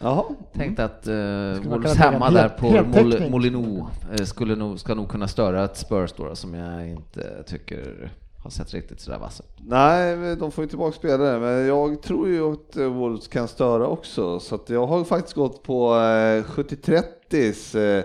Jaha, 0.00 0.24
Tänkte 0.52 0.84
att 0.84 1.08
uh, 1.08 1.70
Wolves 1.70 1.96
hemma 1.96 2.30
där 2.30 2.48
på 2.48 2.70
Mol? 2.70 3.30
Molineux 3.30 3.86
eh, 4.10 4.24
skulle 4.24 4.56
nog, 4.56 4.80
ska 4.80 4.94
nog 4.94 5.08
kunna 5.08 5.28
störa 5.28 5.64
ett 5.64 5.76
Spurs 5.76 6.12
då, 6.16 6.34
som 6.34 6.54
jag 6.54 6.88
inte 6.88 7.42
tycker 7.46 8.12
har 8.48 8.64
sett 8.64 8.74
riktigt 8.74 9.00
sådär 9.00 9.18
vass 9.18 9.42
nej, 9.56 10.16
men 10.16 10.38
de 10.38 10.52
får 10.52 10.64
ju 10.64 10.68
tillbaka 10.68 10.92
spelare, 10.96 11.38
men 11.40 11.66
jag 11.66 12.02
tror 12.02 12.28
ju 12.28 12.52
att 12.52 12.76
eh, 12.76 12.84
Wolves 12.86 13.28
kan 13.28 13.48
störa 13.48 13.86
också, 13.86 14.40
så 14.40 14.54
att 14.54 14.70
jag 14.70 14.86
har 14.86 15.04
faktiskt 15.04 15.34
gått 15.34 15.62
på 15.62 15.94
eh, 15.94 16.44
70-30s 16.44 17.78
eh, 17.98 18.04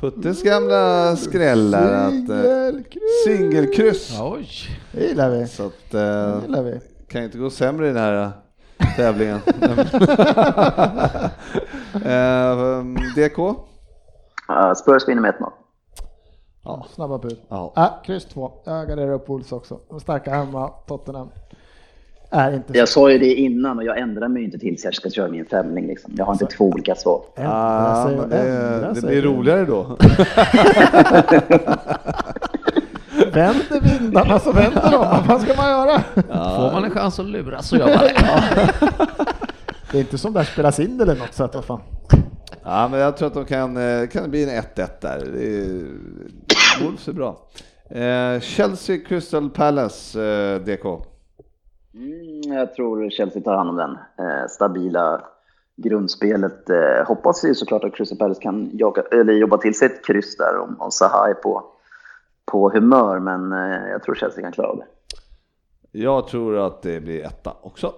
Puttes 0.00 0.42
gamla 0.42 1.16
skrällar 1.16 1.92
att 1.92 2.12
eh, 2.12 2.36
Singelkryss! 2.36 3.24
singelkryss. 3.24 4.18
Oj! 4.20 4.48
Det 4.92 5.06
gillar 5.06 5.30
vi. 5.30 5.46
Så 5.46 5.66
att 5.66 5.90
Det 5.90 6.00
eh, 6.00 6.42
gillar 6.42 6.62
vi. 6.62 6.80
kan 7.08 7.20
ju 7.20 7.24
inte 7.24 7.38
gå 7.38 7.50
sämre 7.50 7.86
i 7.86 7.92
den 7.92 8.02
här 8.02 8.30
tävlingen. 8.96 9.36
eh, 12.04 12.84
DK? 13.16 13.38
Uh, 13.38 14.74
Spurs 14.74 15.08
vinner 15.08 15.22
med 15.22 15.34
1-0. 15.34 15.52
Ja. 16.66 16.86
Snabba 16.94 17.18
bud. 17.18 17.38
Ja. 17.48 17.72
Ah, 17.74 17.88
kryss 18.06 18.24
2. 18.24 18.52
Jag 18.64 18.88
garderar 18.88 19.12
upp 19.12 19.28
Wolves 19.28 19.52
också. 19.52 19.78
De 19.88 20.00
starka 20.00 20.30
hemma, 20.34 20.68
Tottenham. 20.68 21.28
Är 22.30 22.52
inte 22.52 22.72
så. 22.72 22.78
Jag 22.78 22.88
sa 22.88 23.10
ju 23.10 23.18
det 23.18 23.34
innan 23.34 23.78
och 23.78 23.84
jag 23.84 23.98
ändrar 23.98 24.28
mig 24.28 24.44
inte 24.44 24.58
tills 24.58 24.84
jag 24.84 24.94
ska 24.94 25.10
köra 25.10 25.28
min 25.28 25.46
femling. 25.46 25.86
Liksom. 25.86 26.12
Jag 26.16 26.24
har 26.24 26.32
inte 26.32 26.46
två 26.46 26.64
olika 26.64 26.94
svar. 26.94 27.22
Ah, 27.36 28.08
det, 28.08 29.02
blir 29.02 29.22
roligare 29.22 29.64
då. 29.64 29.82
Vänder 33.32 33.98
vindarna 33.98 34.38
så 34.38 34.52
vänder 34.52 34.90
de. 34.90 35.26
Vad 35.28 35.40
ska 35.42 35.54
man 35.56 35.70
göra? 35.70 36.02
Får 36.56 36.72
man 36.72 36.84
en 36.84 36.90
chans 36.90 37.18
att 37.18 37.26
lura 37.26 37.62
så 37.62 37.76
gör 37.76 37.86
man 37.86 37.98
det. 37.98 38.22
Det 39.92 39.98
är 39.98 40.00
inte 40.00 40.18
som 40.18 40.32
det 40.32 40.38
här 40.40 40.46
spelas 40.46 40.80
in 40.80 41.00
eller 41.00 41.14
något 41.14 41.34
sätt. 41.34 41.50
Vad 41.54 41.64
fan. 41.64 41.80
Ja, 42.64 42.88
men 42.88 43.00
jag 43.00 43.16
tror 43.16 43.28
att 43.28 43.34
de 43.34 43.44
kan, 43.44 43.76
eh, 43.76 44.06
kan 44.06 44.22
det 44.22 44.28
bli 44.28 44.42
en 44.42 44.62
1-1 44.62 45.00
där. 45.00 45.18
Wolves 46.82 47.08
är 47.08 47.12
bra. 47.12 47.48
Eh, 47.90 48.40
Chelsea 48.40 48.98
Crystal 48.98 49.50
Palace, 49.50 50.22
eh, 50.22 50.60
DK. 50.60 50.84
Mm, 51.94 52.58
jag 52.58 52.74
tror 52.74 53.10
Chelsea 53.10 53.42
tar 53.42 53.56
hand 53.56 53.70
om 53.70 53.76
den. 53.76 53.90
Eh, 53.90 54.46
stabila 54.48 55.24
grundspelet. 55.76 56.70
Eh, 56.70 57.06
hoppas 57.06 57.44
ju 57.44 57.54
såklart 57.54 57.84
att 57.84 57.94
Crystal 57.94 58.18
Palace 58.18 58.42
kan 58.42 58.70
jaga, 58.72 59.02
eller 59.02 59.32
jobba 59.32 59.56
till 59.56 59.74
sig 59.74 59.86
ett 59.86 60.06
kryss 60.06 60.36
där 60.36 60.58
om, 60.58 60.76
om 60.80 60.90
Zaha 60.90 61.28
är 61.28 61.34
på, 61.34 61.64
på 62.52 62.70
humör, 62.70 63.18
men 63.18 63.52
eh, 63.52 63.88
jag 63.90 64.02
tror 64.02 64.14
Chelsea 64.14 64.42
kan 64.42 64.52
klara 64.52 64.68
av 64.68 64.76
det. 64.76 64.86
Jag 65.92 66.28
tror 66.28 66.66
att 66.66 66.82
det 66.82 67.00
blir 67.00 67.24
etta 67.24 67.52
också. 67.62 67.92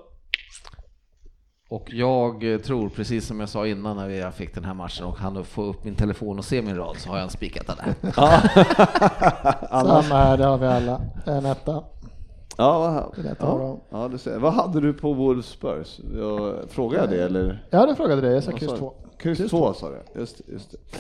Och 1.71 1.89
jag 1.93 2.53
eh, 2.53 2.59
tror, 2.59 2.89
precis 2.89 3.27
som 3.27 3.41
jag 3.41 3.49
sa 3.49 3.67
innan 3.67 3.97
när 3.97 4.09
jag 4.09 4.35
fick 4.35 4.55
den 4.55 4.65
här 4.65 4.75
matchen 4.75 5.07
och 5.07 5.19
han 5.19 5.45
få 5.45 5.63
upp 5.65 5.85
min 5.85 5.95
telefon 5.95 6.39
och 6.39 6.45
se 6.45 6.63
min 6.63 6.77
rad 6.77 6.97
så 6.97 7.09
har 7.09 7.17
jag 7.17 7.25
en 7.25 7.31
spikat 7.31 7.67
den 7.67 7.77
här. 7.81 7.95
Samma 9.71 10.01
här, 10.17 10.37
det 10.37 10.45
har 10.45 10.59
vi 10.59 10.67
alla. 10.67 11.01
En 11.27 11.47
etta. 11.47 11.83
Ja, 12.57 12.79
vad, 12.79 13.25
Det 13.25 13.37
ja, 13.41 13.79
ja, 13.91 14.09
du 14.09 14.19
ser. 14.19 14.39
vad 14.39 14.53
hade 14.53 14.81
du 14.81 14.93
på 14.93 15.13
Wolves 15.13 15.47
Spurs? 15.47 16.01
Jag, 16.17 16.55
frågade 16.71 17.03
jag 17.03 17.11
det 17.11 17.25
eller? 17.25 17.67
Ja, 17.71 17.87
det 17.87 17.95
frågade 17.95 18.21
dig. 18.21 18.35
Jag 18.35 18.43
sa 18.45 18.51
kryss 18.53 18.69
sa 18.71 18.75
du? 18.75 18.79
2. 18.81 18.93
Kryss 19.19 19.51
2 19.51 19.75
sa 19.75 19.89
du, 19.89 20.21
just 20.21 20.39
det. 20.47 20.53
Just 20.53 20.71
det. 20.71 20.77
Så 20.89 20.95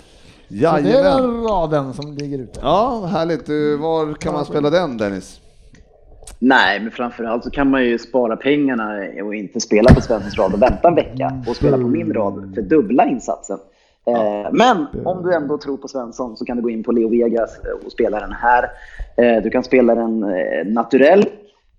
det 0.49 0.65
är 0.65 0.82
Jajamän. 0.82 1.23
den 1.23 1.43
raden 1.43 1.95
som 1.95 2.12
ligger 2.12 2.39
ute. 2.39 2.61
Ja, 2.62 3.07
härligt. 3.07 3.49
Eh, 3.49 3.55
Var 3.82 4.15
kan 4.15 4.32
man 4.35 4.45
spela 4.45 4.70
den 4.70 4.97
Dennis? 4.97 5.40
Nej, 6.39 6.81
men 6.81 6.91
framförallt 6.91 7.45
så 7.45 7.51
kan 7.51 7.71
man 7.71 7.85
ju 7.85 7.99
spara 7.99 8.37
pengarna 8.37 9.01
och 9.25 9.35
inte 9.35 9.61
spela 9.61 9.95
på 9.95 10.01
Svenssons 10.01 10.39
rad 10.39 10.55
och 10.55 10.63
vänta 10.63 10.89
en 10.89 10.95
vecka 10.95 11.43
och 11.49 11.57
spela 11.57 11.77
på 11.77 11.83
min 11.87 12.13
rad 12.13 12.53
för 12.55 12.63
dubbla 12.63 13.07
insatsen. 13.07 13.59
Eh, 14.07 14.49
Men 14.53 14.87
om 15.05 15.23
du 15.23 15.35
ändå 15.35 15.59
tror 15.59 15.77
på 15.77 15.89
Svensson 15.89 16.37
så 16.37 16.45
kan 16.45 16.57
du 16.57 16.63
gå 16.63 16.71
in 16.71 16.83
på 16.83 16.93
Leo 16.93 17.09
Vegas 17.09 17.61
och 17.85 17.93
spela 17.93 18.21
den 18.21 18.33
här. 18.33 18.65
Eh, 19.17 19.43
Du 19.43 19.51
kan 19.51 19.65
spela 19.65 19.95
den 19.95 20.23
eh, 20.23 20.67
naturell, 20.67 21.21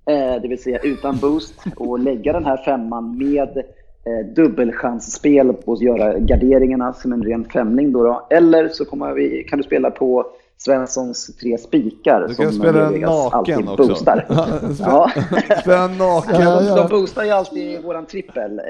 eh, 0.05 0.41
det 0.41 0.47
vill 0.47 0.61
säga 0.63 0.79
utan 0.83 1.17
boost 1.17 1.53
och 1.75 1.99
lägga 1.99 2.33
den 2.33 2.45
här 2.45 2.57
femman 2.57 3.17
med 3.17 3.57
eh, 3.57 4.25
dubbelchansspel 4.35 5.49
att 5.67 5.81
göra 5.81 6.19
garderingarna 6.19 6.93
som 6.93 7.13
en 7.13 7.23
ren 7.23 7.45
femling. 7.45 7.91
Då 7.91 8.03
då. 8.03 8.27
Eller 8.29 8.67
så 8.67 9.13
vi, 9.15 9.43
kan 9.43 9.57
du 9.59 9.63
spela 9.63 9.91
på 9.91 10.25
Svenssons 10.61 11.35
tre 11.41 11.57
spikar 11.57 12.25
Du 12.27 12.35
kan 12.35 12.51
som 12.51 12.59
spela 12.61 12.89
den 12.89 13.01
naken 13.01 13.67
också. 13.67 13.87
boostar. 13.87 14.25
Spela- 14.29 14.75
Ja. 14.79 15.11
Spela 15.61 15.87
naken. 15.87 16.41
Ja, 16.41 16.59
De, 16.59 16.65
ja. 16.67 16.75
de 16.75 16.87
boostar 16.89 17.23
ju 17.23 17.29
alltid 17.31 17.81
våran 17.83 18.05
trippel. 18.05 18.59
Eh, 18.59 18.65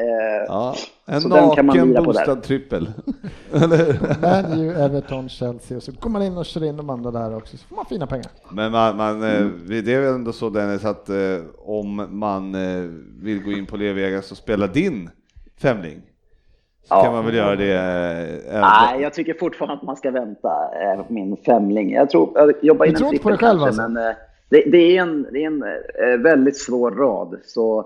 Ja, 0.47 0.75
en 1.05 1.21
Så 1.21 1.29
den 1.29 1.55
kan 1.55 1.65
man 1.65 1.77
naken 1.77 2.03
boostad 2.03 2.35
där. 2.35 2.41
trippel. 2.41 2.91
Man 4.21 4.59
U, 4.59 4.73
Everton, 4.77 5.29
Chelsea 5.29 5.77
och 5.77 5.83
så 5.83 5.91
går 5.99 6.09
man 6.09 6.21
in 6.23 6.37
och 6.37 6.45
kör 6.45 6.63
in 6.63 6.77
de 6.77 6.89
andra 6.89 7.11
där 7.11 7.35
också 7.37 7.57
så 7.57 7.65
får 7.67 7.75
man 7.75 7.85
fina 7.85 8.07
pengar. 8.07 8.27
Men 8.51 8.71
man, 8.71 8.97
man, 8.97 9.23
eh, 9.23 9.45
det 9.67 9.93
är 9.93 10.01
väl 10.01 10.13
ändå 10.13 10.31
så 10.33 10.49
Dennis 10.49 10.85
att 10.85 11.09
eh, 11.09 11.15
om 11.57 12.07
man 12.09 12.51
vill 13.23 13.43
gå 13.43 13.51
in 13.51 13.65
på 13.65 13.77
Leo 13.77 13.93
Vegas 13.93 14.31
och 14.31 14.37
spela 14.37 14.67
din 14.67 15.09
femling 15.57 16.01
Ja. 16.89 17.03
kan 17.03 17.13
man 17.13 17.25
väl 17.25 17.35
göra 17.35 17.55
det. 17.55 17.73
även- 17.73 18.61
Nej, 18.61 19.01
jag 19.01 19.13
tycker 19.13 19.33
fortfarande 19.33 19.75
att 19.75 19.83
man 19.83 19.95
ska 19.95 20.11
vänta 20.11 20.49
på 21.07 21.13
min 21.13 21.37
femling. 21.45 21.91
Jag 21.93 22.09
tror, 22.09 22.29
jag 22.35 22.53
jobbar 22.61 22.85
Du 22.85 22.91
tror 22.91 23.09
inte 23.13 23.23
på 23.23 23.29
dig 23.29 23.37
själv, 23.37 23.59
kanske, 23.59 23.67
alltså? 23.81 23.81
men 23.81 24.07
eh, 24.09 24.15
det, 24.49 24.63
det 24.71 24.97
är 24.97 25.01
en, 25.01 25.27
det 25.31 25.43
är 25.43 25.47
en 26.13 26.23
väldigt 26.23 26.57
svår 26.57 26.91
rad. 26.91 27.35
Så 27.45 27.85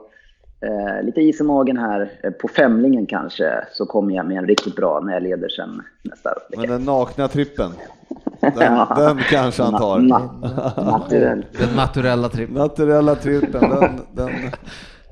lite 1.04 1.22
is 1.22 1.42
i 1.42 1.44
magen 1.44 1.78
här. 1.78 2.10
På 2.42 2.48
femlingen 2.48 3.06
kanske 3.06 3.66
så 3.72 3.86
kommer 3.86 4.16
jag 4.16 4.26
med 4.26 4.38
en 4.38 4.48
riktigt 4.48 4.76
bra 4.76 5.00
när 5.00 5.14
jag 5.14 5.24
leder 5.24 5.50
sen 5.50 5.82
nästa 6.04 6.30
vecka. 6.30 6.62
Men 6.62 6.70
den 6.70 6.84
nakna 6.84 7.28
trippen, 7.28 7.72
den, 8.40 8.78
den 8.98 9.18
kanske 9.30 9.64
han 9.64 9.74
tar. 9.74 10.00
Na- 10.00 10.86
naturell. 10.92 11.46
Den 11.60 11.76
naturella 11.76 12.30
trippen. 12.30 12.56
Naturella 12.56 13.16
trippen, 13.16 13.62
den, 13.70 14.00
den, 14.12 14.30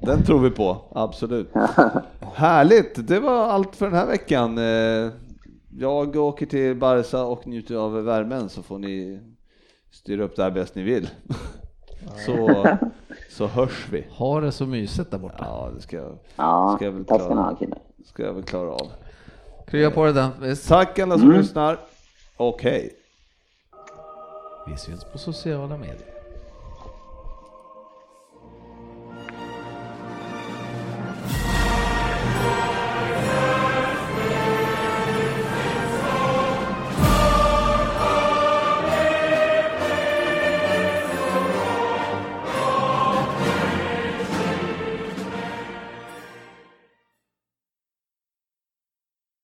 den 0.02 0.23
tror 0.23 0.40
vi 0.40 0.49
på, 0.49 0.78
absolut. 0.95 1.49
Härligt, 2.34 3.07
det 3.07 3.19
var 3.19 3.48
allt 3.48 3.76
för 3.76 3.86
den 3.86 3.95
här 3.95 4.07
veckan. 4.07 4.57
Eh, 4.57 5.11
Jag 5.80 6.15
åker 6.15 6.45
till 6.45 6.76
Barca 6.76 7.23
och 7.23 7.48
njuter 7.48 7.76
av 7.76 8.03
värmen 8.03 8.49
så 8.49 8.64
får 8.64 8.80
ni 8.80 9.19
styra 9.91 10.23
upp 10.23 10.36
det 10.36 10.44
här 10.44 10.52
bäst 10.52 10.76
ni 10.76 10.84
vill. 10.84 11.10
Så, 12.26 12.65
så 13.30 13.48
hörs 13.48 13.88
vi. 13.91 14.06
Ha 14.11 14.41
det 14.41 14.52
så 14.52 14.65
mysigt 14.65 15.11
där 15.11 15.18
borta. 15.18 15.45
Ja, 15.48 15.69
det 15.76 15.82
ska, 15.82 15.98
jag- 15.98 16.18
Ja, 16.36 16.73
ska 16.76 16.86
jag 16.86 16.91
väl 16.91 17.06
tack 17.06 17.22
ska 17.22 17.30
ni 17.30 17.36
ha 17.36 17.44
klara, 17.44 17.56
killar. 17.57 17.80
ska 18.06 18.23
jag 18.23 18.34
väl 18.34 18.44
klara 18.44 18.72
av. 18.72 18.88
Krya 19.68 19.91
på 19.91 20.06
den. 20.06 20.30
Visst. 20.41 20.68
Tack 20.68 20.99
alla 20.99 21.18
som 21.18 21.32
lyssnar 21.32 21.78
och 22.38 22.64
hej. 22.64 22.94
Vi 24.68 24.78
syns 24.78 25.03
på 25.03 25.18
sociala 25.18 25.78
medier. 25.78 26.11